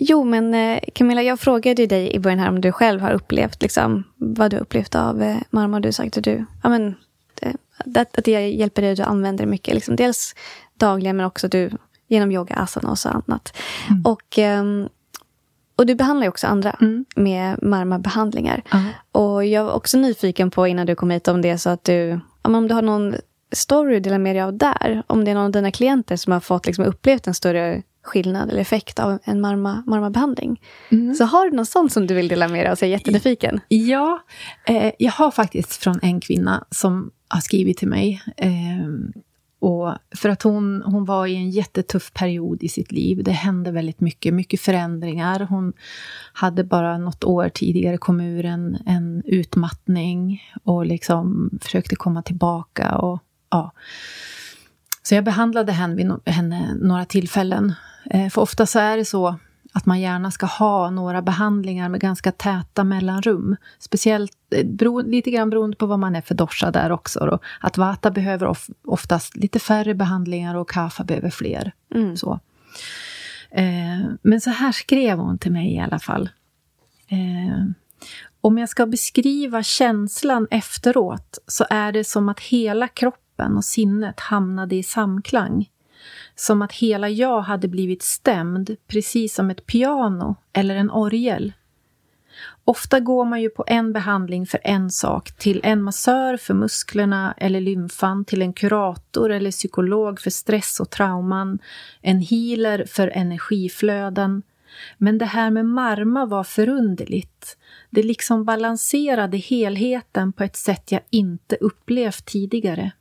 Mm. 0.00 0.06
Jo, 0.08 0.24
men 0.24 0.54
eh, 0.54 0.80
Camilla, 0.94 1.22
jag 1.22 1.40
frågade 1.40 1.86
dig 1.86 2.14
i 2.14 2.18
början 2.18 2.38
här 2.38 2.48
om 2.48 2.60
du 2.60 2.72
själv 2.72 3.00
har 3.00 3.10
upplevt, 3.10 3.62
liksom, 3.62 4.04
vad 4.16 4.50
du 4.50 4.56
har 4.56 4.62
upplevt 4.62 4.94
av 4.94 5.22
eh, 5.22 5.36
Marma. 5.50 5.76
Och 5.76 5.80
du 5.80 5.92
sagt 5.92 6.18
att 6.18 6.24
du, 6.24 6.44
ja 6.62 6.68
men, 6.68 6.94
att, 7.96 8.18
att 8.18 8.24
det 8.24 8.48
hjälper 8.48 8.82
dig 8.82 8.90
att 8.90 8.96
du 8.96 9.02
använder 9.02 9.44
det 9.44 9.50
mycket. 9.50 9.74
Liksom, 9.74 9.96
dels 9.96 10.34
dagligen 10.74 11.16
men 11.16 11.26
också 11.26 11.48
du, 11.48 11.70
genom 12.08 12.32
yoga, 12.32 12.54
asana 12.54 12.90
och 12.90 12.98
så 12.98 13.08
annat. 13.08 13.56
Mm. 13.88 14.02
Och, 14.04 14.38
um, 14.38 14.88
och 15.76 15.86
du 15.86 15.94
behandlar 15.94 16.24
ju 16.24 16.28
också 16.28 16.46
andra 16.46 16.76
mm. 16.80 17.04
med 17.16 17.62
marma-behandlingar. 17.62 18.62
-huh. 18.70 18.88
Och 19.12 19.44
jag 19.44 19.64
var 19.64 19.72
också 19.72 19.98
nyfiken 19.98 20.50
på 20.50 20.66
innan 20.66 20.86
du 20.86 20.94
kom 20.94 21.10
hit 21.10 21.28
om 21.28 21.42
det 21.42 21.58
så 21.58 21.70
att 21.70 21.84
du, 21.84 22.20
om 22.42 22.68
du 22.68 22.74
har 22.74 22.82
någon 22.82 23.14
story 23.52 23.96
att 23.96 24.02
dela 24.02 24.18
med 24.18 24.36
dig 24.36 24.42
av 24.42 24.56
där. 24.56 25.02
Om 25.06 25.24
det 25.24 25.30
är 25.30 25.34
någon 25.34 25.44
av 25.44 25.52
dina 25.52 25.70
klienter 25.70 26.16
som 26.16 26.32
har 26.32 26.40
fått 26.40 26.66
liksom, 26.66 26.84
upplevt 26.84 27.26
en 27.26 27.34
större 27.34 27.82
skillnad 28.08 28.50
eller 28.50 28.60
effekt 28.60 28.98
av 28.98 29.18
en 29.24 29.40
marma, 29.40 29.82
marmabehandling. 29.86 30.60
Mm. 30.88 31.14
Så 31.14 31.24
har 31.24 31.50
du 31.50 31.56
något 31.56 31.68
sånt 31.68 31.92
som 31.92 32.06
du 32.06 32.14
vill 32.14 32.28
dela 32.28 32.48
med 32.48 32.64
dig 32.64 32.70
av? 32.70 32.74
Så 32.74 32.84
jag 32.84 32.88
är 32.88 32.92
jättenyfiken. 32.92 33.60
Ja, 33.68 34.22
eh, 34.66 34.92
jag 34.98 35.12
har 35.12 35.30
faktiskt 35.30 35.76
från 35.76 35.98
en 36.02 36.20
kvinna 36.20 36.64
som 36.70 37.10
har 37.28 37.40
skrivit 37.40 37.78
till 37.78 37.88
mig. 37.88 38.22
Eh, 38.36 38.88
och 39.60 39.94
för 40.16 40.28
att 40.28 40.42
hon, 40.42 40.82
hon 40.82 41.04
var 41.04 41.26
i 41.26 41.36
en 41.36 41.50
jättetuff 41.50 42.12
period 42.12 42.62
i 42.62 42.68
sitt 42.68 42.92
liv. 42.92 43.24
Det 43.24 43.32
hände 43.32 43.70
väldigt 43.70 44.00
mycket, 44.00 44.34
mycket 44.34 44.60
förändringar. 44.60 45.40
Hon 45.40 45.72
hade 46.32 46.64
bara 46.64 46.98
något 46.98 47.24
år 47.24 47.48
tidigare 47.48 47.98
kommit 47.98 48.24
ur 48.24 48.44
en, 48.44 48.78
en 48.86 49.22
utmattning 49.26 50.42
och 50.64 50.86
liksom 50.86 51.50
försökte 51.62 51.96
komma 51.96 52.22
tillbaka. 52.22 52.98
Och, 52.98 53.20
ja. 53.50 53.72
Så 55.08 55.14
jag 55.14 55.24
behandlade 55.24 55.72
henne 55.72 55.94
vid 55.94 56.06
no 56.06 56.20
henne 56.26 56.74
några 56.74 57.04
tillfällen. 57.04 57.74
Eh, 58.10 58.28
för 58.28 58.42
ofta 58.42 58.66
så 58.66 58.78
är 58.78 58.96
det 58.96 59.04
så 59.04 59.38
att 59.72 59.86
man 59.86 60.00
gärna 60.00 60.30
ska 60.30 60.46
ha 60.46 60.90
några 60.90 61.22
behandlingar 61.22 61.88
med 61.88 62.00
ganska 62.00 62.32
täta 62.32 62.84
mellanrum. 62.84 63.56
Speciellt 63.78 64.32
eh, 64.50 64.66
bero, 64.66 65.00
lite 65.00 65.30
grann 65.30 65.50
beroende 65.50 65.76
på 65.76 65.86
vad 65.86 65.98
man 65.98 66.16
är 66.16 66.20
för 66.20 66.34
dosha 66.34 66.70
där 66.70 66.92
också. 66.92 67.26
Då. 67.26 67.38
Att 67.60 67.78
vata 67.78 68.10
behöver 68.10 68.46
of, 68.46 68.66
oftast 68.86 69.36
lite 69.36 69.58
färre 69.58 69.94
behandlingar 69.94 70.54
och 70.54 70.70
kaffa 70.70 71.04
behöver 71.04 71.30
fler. 71.30 71.72
Mm. 71.94 72.16
Så. 72.16 72.40
Eh, 73.50 74.10
men 74.22 74.40
så 74.40 74.50
här 74.50 74.72
skrev 74.72 75.18
hon 75.18 75.38
till 75.38 75.52
mig 75.52 75.74
i 75.74 75.80
alla 75.80 75.98
fall. 75.98 76.30
Eh, 77.08 77.64
om 78.40 78.58
jag 78.58 78.68
ska 78.68 78.86
beskriva 78.86 79.62
känslan 79.62 80.46
efteråt 80.50 81.38
så 81.46 81.64
är 81.70 81.92
det 81.92 82.04
som 82.04 82.28
att 82.28 82.40
hela 82.40 82.88
kroppen 82.88 83.27
och 83.46 83.64
sinnet 83.64 84.20
hamnade 84.20 84.76
i 84.76 84.82
samklang. 84.82 85.70
Som 86.34 86.62
att 86.62 86.72
hela 86.72 87.08
jag 87.08 87.40
hade 87.40 87.68
blivit 87.68 88.02
stämd, 88.02 88.76
precis 88.86 89.34
som 89.34 89.50
ett 89.50 89.66
piano 89.66 90.36
eller 90.52 90.76
en 90.76 90.90
orgel. 90.90 91.52
Ofta 92.64 93.00
går 93.00 93.24
man 93.24 93.42
ju 93.42 93.50
på 93.50 93.64
en 93.66 93.92
behandling 93.92 94.46
för 94.46 94.60
en 94.64 94.90
sak, 94.90 95.32
till 95.32 95.60
en 95.64 95.82
massör 95.82 96.36
för 96.36 96.54
musklerna 96.54 97.34
eller 97.36 97.60
lymfan, 97.60 98.24
till 98.24 98.42
en 98.42 98.52
kurator 98.52 99.30
eller 99.32 99.50
psykolog 99.50 100.20
för 100.20 100.30
stress 100.30 100.80
och 100.80 100.90
trauman, 100.90 101.58
en 102.02 102.20
healer 102.20 102.84
för 102.88 103.08
energiflöden. 103.08 104.42
Men 104.98 105.18
det 105.18 105.24
här 105.24 105.50
med 105.50 105.66
marma 105.66 106.26
var 106.26 106.44
förunderligt. 106.44 107.56
Det 107.90 108.02
liksom 108.02 108.44
balanserade 108.44 109.36
helheten 109.36 110.32
på 110.32 110.44
ett 110.44 110.56
sätt 110.56 110.92
jag 110.92 111.02
inte 111.10 111.56
upplevt 111.60 112.24
tidigare. 112.24 112.92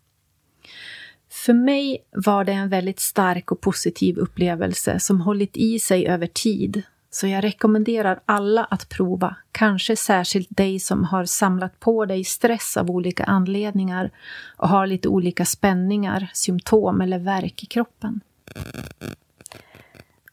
För 1.30 1.54
mig 1.54 1.98
var 2.12 2.44
det 2.44 2.52
en 2.52 2.70
väldigt 2.70 3.00
stark 3.00 3.52
och 3.52 3.62
positiv 3.62 4.18
upplevelse 4.18 5.00
som 5.00 5.22
hållit 5.22 5.58
i 5.58 5.80
sig 5.80 6.08
över 6.08 6.28
tid. 6.28 6.84
Så 7.10 7.28
jag 7.28 7.44
rekommenderar 7.44 8.20
alla 8.26 8.64
att 8.64 8.90
prova, 8.90 9.36
kanske 9.52 9.96
särskilt 9.96 10.48
dig 10.58 10.80
som 10.80 11.04
har 11.04 11.26
samlat 11.26 11.80
på 11.80 12.06
dig 12.06 12.24
stress 12.24 12.78
av 12.78 12.92
olika 12.92 13.24
anledningar 13.24 14.12
och 14.58 14.70
har 14.70 14.88
lite 14.88 15.08
olika 15.08 15.46
spänningar, 15.46 16.32
symptom 16.34 17.02
eller 17.02 17.20
värk 17.20 17.64
i 17.64 17.66
kroppen. 17.66 18.22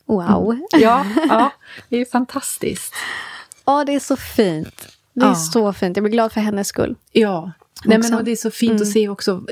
Wow! 0.07 0.53
Mm. 0.53 0.67
Ja, 0.73 1.07
ja, 1.29 1.53
det 1.89 1.97
är 1.97 2.05
fantastiskt. 2.05 2.95
Ja, 3.65 3.85
det 3.85 3.95
är 3.95 4.01
så 4.01 4.17
fint. 4.17 4.89
Det 5.13 5.25
är 5.25 5.29
ja. 5.29 5.35
så 5.35 5.73
fint. 5.73 5.97
Jag 5.97 6.05
blir 6.05 6.13
glad 6.13 6.33
för 6.33 6.41
hennes 6.41 6.69
skull. 6.69 6.97
Ja, 7.13 7.53
Nej, 7.85 7.99
men, 7.99 8.25
det 8.25 8.31
är 8.31 8.37
så 8.37 8.51
fint 8.51 8.71
mm. 8.71 8.83
att 8.83 8.89
se 8.89 9.09
också 9.09 9.47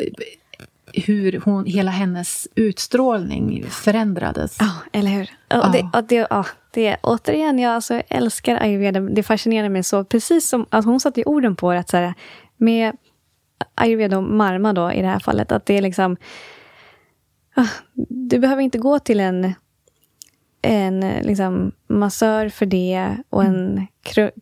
hur 0.94 1.40
hon, 1.44 1.66
hela 1.66 1.90
hennes 1.90 2.48
utstrålning 2.54 3.64
förändrades. 3.68 4.56
Ja, 4.60 4.72
eller 4.92 5.10
hur? 5.10 5.30
Ja. 5.48 5.66
Och 5.66 5.72
det, 5.72 5.88
och 5.92 6.04
det, 6.04 6.26
ja, 6.30 6.44
det, 6.70 6.96
återigen, 7.02 7.58
jag 7.58 7.72
alltså 7.72 8.02
älskar 8.08 8.62
ayurveda. 8.62 9.00
Det 9.00 9.22
fascinerar 9.22 9.68
mig 9.68 9.82
så. 9.82 10.04
Precis 10.04 10.48
som 10.48 10.66
att 10.70 10.84
hon 10.84 11.00
satte 11.00 11.24
orden 11.24 11.56
på 11.56 11.72
det, 11.72 11.78
att 11.78 11.90
så 11.90 11.96
här, 11.96 12.14
med 12.56 12.96
ayurveda 13.74 14.16
och 14.16 14.22
marma 14.22 14.72
då 14.72 14.92
i 14.92 15.02
det 15.02 15.08
här 15.08 15.18
fallet, 15.18 15.52
att 15.52 15.66
det 15.66 15.78
är 15.78 15.82
liksom... 15.82 16.16
Ah, 17.54 17.68
du 18.08 18.38
behöver 18.38 18.62
inte 18.62 18.78
gå 18.78 18.98
till 18.98 19.20
en, 19.20 19.54
en 20.62 21.00
liksom, 21.00 21.72
massör 21.88 22.48
för 22.48 22.66
det 22.66 23.16
och 23.30 23.44
en 23.44 23.86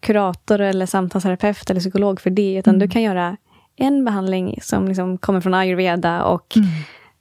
kurator 0.02 0.60
eller 0.60 0.86
samtalsterapeut 0.86 1.70
eller 1.70 1.81
psykolog 1.81 2.20
för 2.20 2.31
det, 2.31 2.55
utan 2.55 2.74
mm. 2.74 2.86
du 2.86 2.93
kan 2.93 3.02
göra 3.02 3.36
en 3.81 4.05
behandling 4.05 4.59
som 4.62 4.89
liksom 4.89 5.19
kommer 5.19 5.40
från 5.40 5.55
ayurveda 5.55 6.24
och 6.24 6.57
mm. 6.57 6.69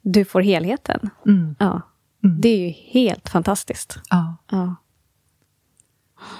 du 0.02 0.24
får 0.24 0.40
helheten. 0.40 1.10
Mm. 1.26 1.54
Ja. 1.58 1.80
Mm. 2.24 2.40
Det 2.40 2.48
är 2.48 2.58
ju 2.58 2.74
helt 3.00 3.28
fantastiskt. 3.28 3.98
Ja. 4.10 4.36
ja. 4.50 4.76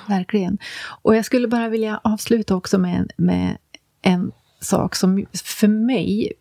Verkligen. 0.08 0.58
Och 1.02 1.16
jag 1.16 1.24
skulle 1.24 1.48
bara 1.48 1.68
vilja 1.68 2.00
avsluta 2.04 2.56
också 2.56 2.78
med, 2.78 3.12
med 3.16 3.56
en 4.02 4.32
sak 4.60 4.96
som 4.96 5.26
för 5.44 5.68
mig 5.68 6.32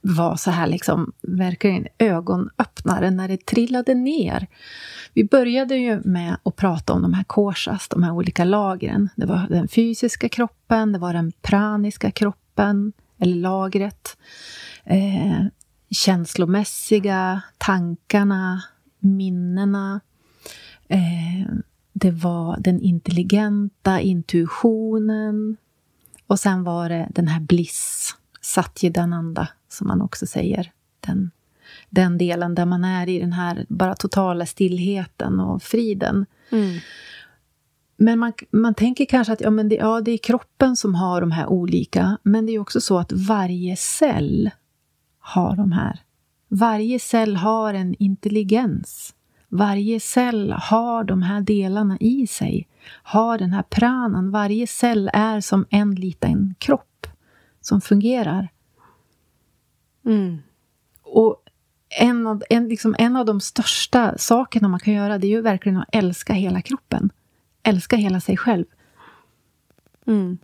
var 0.00 0.36
så 0.36 0.50
här 0.50 0.66
liksom 0.66 1.12
verkligen 1.22 1.86
ögonöppnare 1.98 3.10
när 3.10 3.28
det 3.28 3.46
trillade 3.46 3.94
ner. 3.94 4.46
Vi 5.12 5.24
började 5.24 5.76
ju 5.76 6.00
med 6.04 6.36
att 6.42 6.56
prata 6.56 6.92
om 6.92 7.02
de 7.02 7.14
här 7.14 7.24
korsas, 7.24 7.88
de 7.88 8.02
här 8.02 8.12
olika 8.12 8.44
lagren. 8.44 9.08
Det 9.16 9.26
var 9.26 9.46
den 9.50 9.68
fysiska 9.68 10.28
kroppen, 10.28 10.92
det 10.92 10.98
var 10.98 11.12
den 11.12 11.32
praniska 11.42 12.10
kroppen, 12.10 12.43
eller 12.58 13.36
lagret. 13.36 14.16
Eh, 14.84 15.44
känslomässiga, 15.90 17.42
tankarna, 17.58 18.62
minnena. 18.98 20.00
Eh, 20.88 21.54
det 21.92 22.10
var 22.10 22.56
den 22.60 22.80
intelligenta 22.80 24.00
intuitionen. 24.00 25.56
Och 26.26 26.40
sen 26.40 26.64
var 26.64 26.88
det 26.88 27.08
den 27.10 27.28
här 27.28 27.40
bliss, 27.40 28.16
satjidananda, 28.40 29.48
som 29.68 29.88
man 29.88 30.02
också 30.02 30.26
säger. 30.26 30.72
Den, 31.00 31.30
den 31.90 32.18
delen 32.18 32.54
där 32.54 32.66
man 32.66 32.84
är 32.84 33.08
i 33.08 33.18
den 33.18 33.32
här 33.32 33.66
bara 33.68 33.94
totala 33.94 34.46
stillheten 34.46 35.40
och 35.40 35.62
friden. 35.62 36.26
Mm. 36.50 36.78
Men 37.96 38.18
man, 38.18 38.32
man 38.50 38.74
tänker 38.74 39.04
kanske 39.04 39.32
att 39.32 39.40
ja, 39.40 39.50
men 39.50 39.68
det, 39.68 39.74
ja, 39.74 40.00
det 40.00 40.10
är 40.10 40.18
kroppen 40.18 40.76
som 40.76 40.94
har 40.94 41.20
de 41.20 41.30
här 41.30 41.46
olika, 41.46 42.18
men 42.22 42.46
det 42.46 42.52
är 42.52 42.58
också 42.58 42.80
så 42.80 42.98
att 42.98 43.12
varje 43.12 43.76
cell 43.76 44.50
har 45.18 45.56
de 45.56 45.72
här. 45.72 46.00
Varje 46.48 46.98
cell 46.98 47.36
har 47.36 47.74
en 47.74 47.94
intelligens. 47.98 49.14
Varje 49.48 50.00
cell 50.00 50.52
har 50.52 51.04
de 51.04 51.22
här 51.22 51.40
delarna 51.40 51.98
i 52.00 52.26
sig, 52.26 52.68
har 53.02 53.38
den 53.38 53.52
här 53.52 53.62
pranan. 53.62 54.30
Varje 54.30 54.66
cell 54.66 55.10
är 55.12 55.40
som 55.40 55.66
en 55.70 55.94
liten 55.94 56.54
kropp 56.58 57.06
som 57.60 57.80
fungerar. 57.80 58.48
Mm. 60.06 60.38
Och 61.02 61.36
en 62.00 62.26
av, 62.26 62.42
en, 62.50 62.68
liksom 62.68 62.94
en 62.98 63.16
av 63.16 63.26
de 63.26 63.40
största 63.40 64.18
sakerna 64.18 64.68
man 64.68 64.80
kan 64.80 64.94
göra 64.94 65.18
det 65.18 65.26
är 65.26 65.30
ju 65.30 65.40
verkligen 65.40 65.78
att 65.78 65.88
älska 65.92 66.32
hela 66.32 66.62
kroppen 66.62 67.10
älska 67.64 67.96
hela 67.96 68.20
sig 68.20 68.36
själv. 68.36 68.64
Mm. 70.06 70.38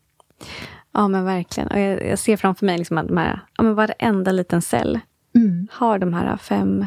Ja, 0.92 1.08
men 1.08 1.24
verkligen. 1.24 1.68
Och 1.68 1.78
jag, 1.78 2.06
jag, 2.06 2.18
ser 2.18 2.36
framför 2.36 2.66
mig 2.66 2.78
liksom 2.78 2.98
att 2.98 3.08
de 3.08 3.16
här, 3.16 3.40
ja, 3.56 3.62
men 3.62 3.74
varenda 3.74 4.32
liten 4.32 4.62
cell 4.62 5.00
mm. 5.34 5.68
har 5.70 5.98
de 5.98 6.14
här 6.14 6.36
fem, 6.36 6.86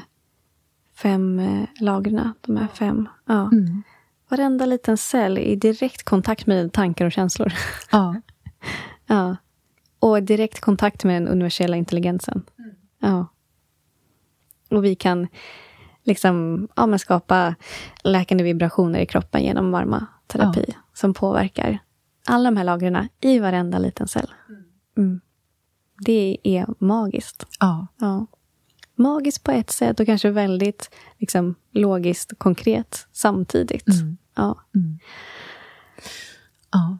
fem 0.95 1.39
eh, 1.39 1.67
lagren. 1.79 2.33
De 2.41 2.57
här 2.57 2.67
fem. 2.67 3.09
Ja. 3.25 3.49
Mm. 3.51 3.83
Varenda 4.29 4.65
liten 4.65 4.97
cell 4.97 5.37
är 5.37 5.41
i 5.41 5.55
direkt 5.55 6.03
kontakt 6.03 6.47
med 6.47 6.73
tankar 6.73 7.05
och 7.05 7.11
känslor. 7.11 7.53
Ja. 7.91 8.15
ja. 9.07 9.35
Och 9.99 10.23
direkt 10.23 10.59
kontakt 10.59 11.03
med 11.03 11.21
den 11.21 11.27
universella 11.27 11.77
intelligensen. 11.77 12.43
Mm. 12.59 12.71
Ja. 12.99 13.27
Och 14.69 14.85
vi 14.85 14.95
kan 14.95 15.27
liksom, 16.03 16.67
ja, 16.75 16.85
men 16.85 16.99
skapa 16.99 17.55
läkande 18.03 18.43
vibrationer 18.43 18.99
i 18.99 19.05
kroppen 19.05 19.43
genom 19.43 19.71
varma 19.71 20.07
terapi 20.27 20.65
ja. 20.67 20.73
som 20.93 21.13
påverkar 21.13 21.79
alla 22.27 22.51
de 22.51 22.57
här 22.57 22.63
lagren 22.63 23.09
i 23.21 23.39
varenda 23.39 23.77
liten 23.77 24.07
cell. 24.07 24.33
Mm. 24.97 25.21
Det 26.05 26.37
är 26.43 26.65
magiskt. 26.79 27.47
Ja. 27.59 27.87
ja. 27.99 28.27
Magiskt 28.95 29.43
på 29.43 29.51
ett 29.51 29.71
sätt 29.71 29.99
och 29.99 30.05
kanske 30.05 30.29
väldigt 30.29 30.89
liksom, 31.17 31.55
logiskt 31.71 32.33
konkret 32.37 33.07
samtidigt. 33.11 33.87
Mm. 33.87 34.17
Ja. 34.35 34.63
Mm. 34.75 34.99
ja. 36.71 36.97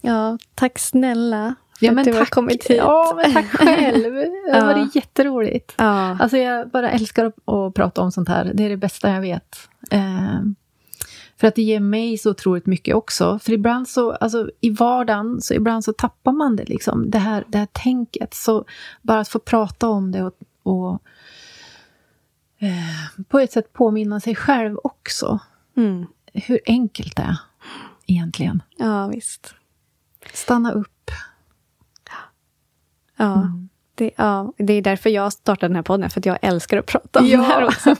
Ja, 0.00 0.38
tack 0.54 0.78
snälla 0.78 1.54
ja, 1.80 1.92
men 1.92 1.98
att 1.98 2.04
du 2.04 2.12
tack, 2.12 2.20
har 2.20 2.26
kommit 2.26 2.64
hit. 2.64 2.76
Ja, 2.76 3.20
men 3.22 3.32
tack 3.32 3.46
själv. 3.52 4.14
Det 4.52 4.58
har 4.58 4.74
varit 4.74 4.94
jätteroligt. 4.94 5.74
Ja. 5.76 6.16
Alltså 6.20 6.36
jag 6.36 6.70
bara 6.70 6.90
älskar 6.90 7.24
att, 7.24 7.48
att, 7.48 7.74
prata 7.74 8.02
om 8.02 8.12
sånt 8.12 8.28
här. 8.28 8.50
Det 8.54 8.64
är 8.64 8.68
det 8.68 8.76
bästa 8.76 9.10
jag 9.10 9.20
vet. 9.20 9.68
Eh, 9.90 10.40
för 11.36 11.46
att 11.46 11.54
det 11.54 11.62
ger 11.62 11.80
mig 11.80 12.18
så 12.18 12.30
otroligt 12.30 12.66
mycket 12.66 12.94
också. 12.94 13.38
För 13.38 13.52
ibland 13.52 13.88
så, 13.88 14.12
alltså 14.12 14.50
i 14.60 14.70
vardagen, 14.70 15.40
så 15.40 15.54
ibland 15.54 15.84
så 15.84 15.92
tappar 15.92 16.32
man 16.32 16.56
det 16.56 16.64
liksom. 16.64 17.10
Det 17.10 17.18
här, 17.18 17.44
det 17.48 17.58
här 17.58 17.68
tänket. 17.72 18.34
Så 18.34 18.64
bara 19.02 19.20
att 19.20 19.28
få 19.28 19.38
prata 19.38 19.88
om 19.88 20.12
det 20.12 20.22
och, 20.22 20.34
och 20.62 21.02
eh, 22.58 23.24
på 23.28 23.38
ett 23.38 23.52
sätt 23.52 23.72
påminna 23.72 24.20
sig 24.20 24.34
själv 24.34 24.78
också. 24.84 25.38
Mm. 25.76 26.06
Hur 26.32 26.60
enkelt 26.66 27.16
det 27.16 27.22
är 27.22 27.36
egentligen. 28.06 28.62
Ja, 28.76 29.06
visst. 29.06 29.54
Stanna 30.32 30.72
upp. 30.72 30.97
Ja. 33.18 33.34
Mm. 33.34 33.68
Det, 33.94 34.10
ja, 34.16 34.52
det 34.58 34.72
är 34.72 34.82
därför 34.82 35.10
jag 35.10 35.32
startade 35.32 35.68
den 35.68 35.76
här 35.76 35.82
podden, 35.82 36.10
för 36.10 36.20
att 36.20 36.26
jag 36.26 36.38
älskar 36.42 36.78
att 36.78 36.86
prata 36.86 37.20
om 37.20 37.26
ja. 37.26 37.38
det 37.38 37.44
här 37.44 37.64
också. 37.64 37.96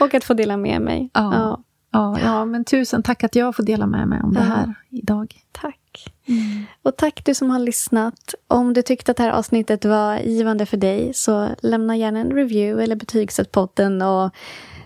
och 0.04 0.14
att 0.14 0.24
få 0.24 0.34
dela 0.34 0.56
med 0.56 0.82
mig. 0.82 1.10
Ja. 1.12 1.34
ja. 1.34 1.62
Ja, 1.92 2.20
ja, 2.20 2.44
men 2.44 2.64
tusen 2.64 3.02
tack 3.02 3.24
att 3.24 3.34
jag 3.34 3.56
får 3.56 3.62
dela 3.62 3.86
med 3.86 4.08
mig 4.08 4.20
om 4.22 4.34
det 4.34 4.40
här 4.40 4.74
idag. 4.90 5.34
Tack. 5.52 6.12
Mm. 6.26 6.64
Och 6.82 6.96
tack 6.96 7.24
du 7.24 7.34
som 7.34 7.50
har 7.50 7.58
lyssnat. 7.58 8.34
Om 8.46 8.74
du 8.74 8.82
tyckte 8.82 9.10
att 9.10 9.16
det 9.16 9.22
här 9.22 9.30
avsnittet 9.30 9.84
var 9.84 10.18
givande 10.18 10.66
för 10.66 10.76
dig 10.76 11.14
så 11.14 11.48
lämna 11.62 11.96
gärna 11.96 12.20
en 12.20 12.30
review 12.30 12.84
eller 12.84 12.96
betygsätt 12.96 13.52
podden 13.52 14.02
och 14.02 14.30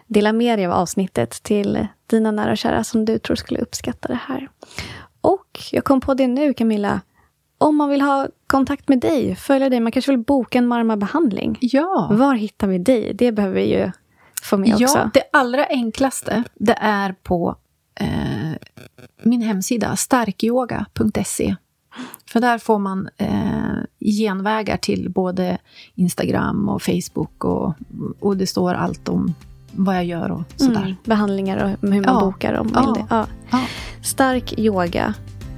dela 0.06 0.32
med 0.32 0.59
dig 0.59 0.66
av 0.66 0.72
avsnittet 0.72 1.43
till 1.43 1.86
dina 2.06 2.31
nära 2.31 2.51
och 2.51 2.59
kära 2.59 2.85
som 2.85 3.05
du 3.05 3.18
tror 3.18 3.36
skulle 3.36 3.60
uppskatta 3.60 4.09
det 4.09 4.20
här. 4.26 4.48
Och 5.20 5.60
jag 5.72 5.85
kom 5.85 6.01
på 6.01 6.14
det 6.14 6.26
nu 6.26 6.55
Camilla. 6.55 7.01
Om 7.59 7.76
man 7.76 7.89
vill 7.89 8.01
ha 8.01 8.28
kontakt 8.55 8.89
med 8.89 9.01
dig, 9.01 9.36
följa 9.36 9.70
dig, 9.70 9.81
man 9.81 9.93
kanske 9.93 10.12
vill 10.12 10.20
boka 10.20 10.59
en 10.59 10.66
marmabehandling. 10.66 11.59
Ja. 11.60 12.09
Var 12.12 12.35
hittar 12.35 12.66
vi 12.66 12.78
dig? 12.78 13.14
Det 13.14 13.32
behöver 13.32 13.55
vi 13.55 13.78
ju 13.78 13.90
få 14.43 14.56
med 14.56 14.72
också. 14.72 14.98
Ja, 14.98 15.10
det 15.14 15.22
allra 15.32 15.66
enklaste, 15.66 16.44
det 16.55 16.76
är 16.81 17.14
på 17.22 17.56
eh, 18.01 18.06
min 19.22 19.43
hemsida, 19.43 19.97
starkyoga.se. 19.97 21.56
För 22.26 22.40
där 22.40 22.59
får 22.59 22.78
man 22.78 23.09
eh, 23.16 23.28
genvägar 24.01 24.76
till 24.76 25.10
både 25.10 25.59
Instagram 25.94 26.68
och 26.68 26.82
Facebook 26.82 27.44
och, 27.44 27.74
och 28.20 28.36
det 28.36 28.47
står 28.47 28.74
allt 28.74 29.09
om 29.09 29.35
vad 29.72 29.97
jag 29.97 30.05
gör 30.05 30.31
och 30.31 30.43
sådär. 30.56 30.82
Mm, 30.82 30.97
behandlingar 31.05 31.64
och 31.64 31.90
hur 31.90 32.01
man 32.01 32.14
ja. 32.14 32.20
bokar 32.20 32.55
om. 32.55 32.70
Ja. 32.74 33.06
Ja. 33.10 33.26
Ja. 33.51 33.60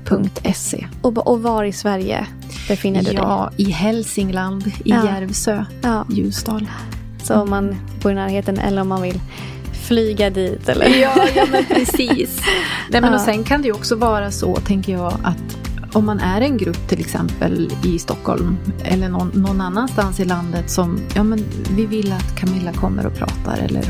Starkyoga.se. 0.07 0.87
Och, 1.03 1.27
och 1.27 1.43
var 1.43 1.65
i 1.65 1.73
Sverige 1.73 2.27
befinner 2.69 3.03
du 3.03 3.05
dig? 3.05 3.15
Ja, 3.15 3.51
i 3.57 3.71
Hälsingland, 3.71 4.67
i 4.67 4.73
ja. 4.85 5.05
Järvsö, 5.05 5.65
ja. 5.83 6.07
Ljusdal. 6.11 6.71
Så 7.23 7.35
om 7.35 7.51
man 7.51 7.77
bor 8.03 8.13
i 8.13 8.15
närheten 8.15 8.59
eller 8.59 8.83
om 8.83 8.89
man 8.89 9.03
vill 9.03 9.21
flyga 9.73 10.31
dit. 10.31 10.69
Eller? 10.69 10.87
Ja, 10.87 11.13
ja 11.37 11.47
men 11.51 11.65
precis. 11.65 12.41
Nej, 12.91 13.01
men 13.01 13.13
ja. 13.13 13.15
och 13.15 13.21
sen 13.21 13.45
kan 13.45 13.63
det 13.63 13.69
ju 13.69 13.75
också 13.75 13.97
vara 13.97 14.31
så, 14.31 14.57
tänker 14.57 14.93
jag, 14.93 15.13
att 15.23 15.57
om 15.93 16.07
man 16.07 16.21
är 16.21 16.41
en 16.41 16.57
grupp 16.57 16.89
till 16.89 17.01
exempel 17.01 17.73
i 17.85 17.99
Stockholm 17.99 18.57
eller 18.85 19.09
någon, 19.09 19.29
någon 19.29 19.61
annanstans 19.61 20.21
i 20.21 20.25
landet 20.25 20.71
som, 20.71 21.01
ja 21.15 21.23
men 21.23 21.45
vi 21.77 21.87
vill 21.87 22.13
att 22.13 22.37
Camilla 22.39 22.73
kommer 22.73 23.07
och 23.07 23.15
pratar 23.15 23.59
eller 23.59 23.85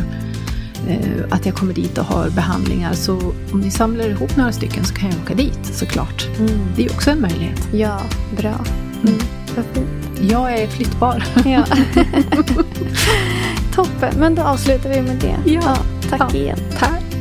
att 1.30 1.46
jag 1.46 1.54
kommer 1.54 1.74
dit 1.74 1.98
och 1.98 2.04
har 2.04 2.30
behandlingar. 2.30 2.94
Så 2.94 3.18
om 3.52 3.60
ni 3.60 3.70
samlar 3.70 4.08
ihop 4.08 4.36
några 4.36 4.52
stycken 4.52 4.84
så 4.84 4.94
kan 4.94 5.10
jag 5.10 5.18
åka 5.22 5.34
dit 5.34 5.58
såklart. 5.62 6.26
Mm. 6.38 6.66
Det 6.76 6.86
är 6.86 6.92
också 6.92 7.10
en 7.10 7.20
möjlighet. 7.20 7.68
Ja, 7.72 8.00
bra. 8.36 8.54
Mm. 9.02 9.18
Vad 9.56 9.64
fint. 9.74 10.30
Jag 10.30 10.60
är 10.60 10.66
flyttbar. 10.66 11.24
Ja. 11.44 11.64
Toppen, 13.74 14.14
men 14.18 14.34
då 14.34 14.42
avslutar 14.42 14.90
vi 14.90 15.02
med 15.02 15.16
det. 15.16 15.36
Ja, 15.52 15.60
ja 15.64 15.76
tack 16.10 16.34
ja. 16.34 16.38
igen. 16.38 16.58
Tack. 16.78 17.15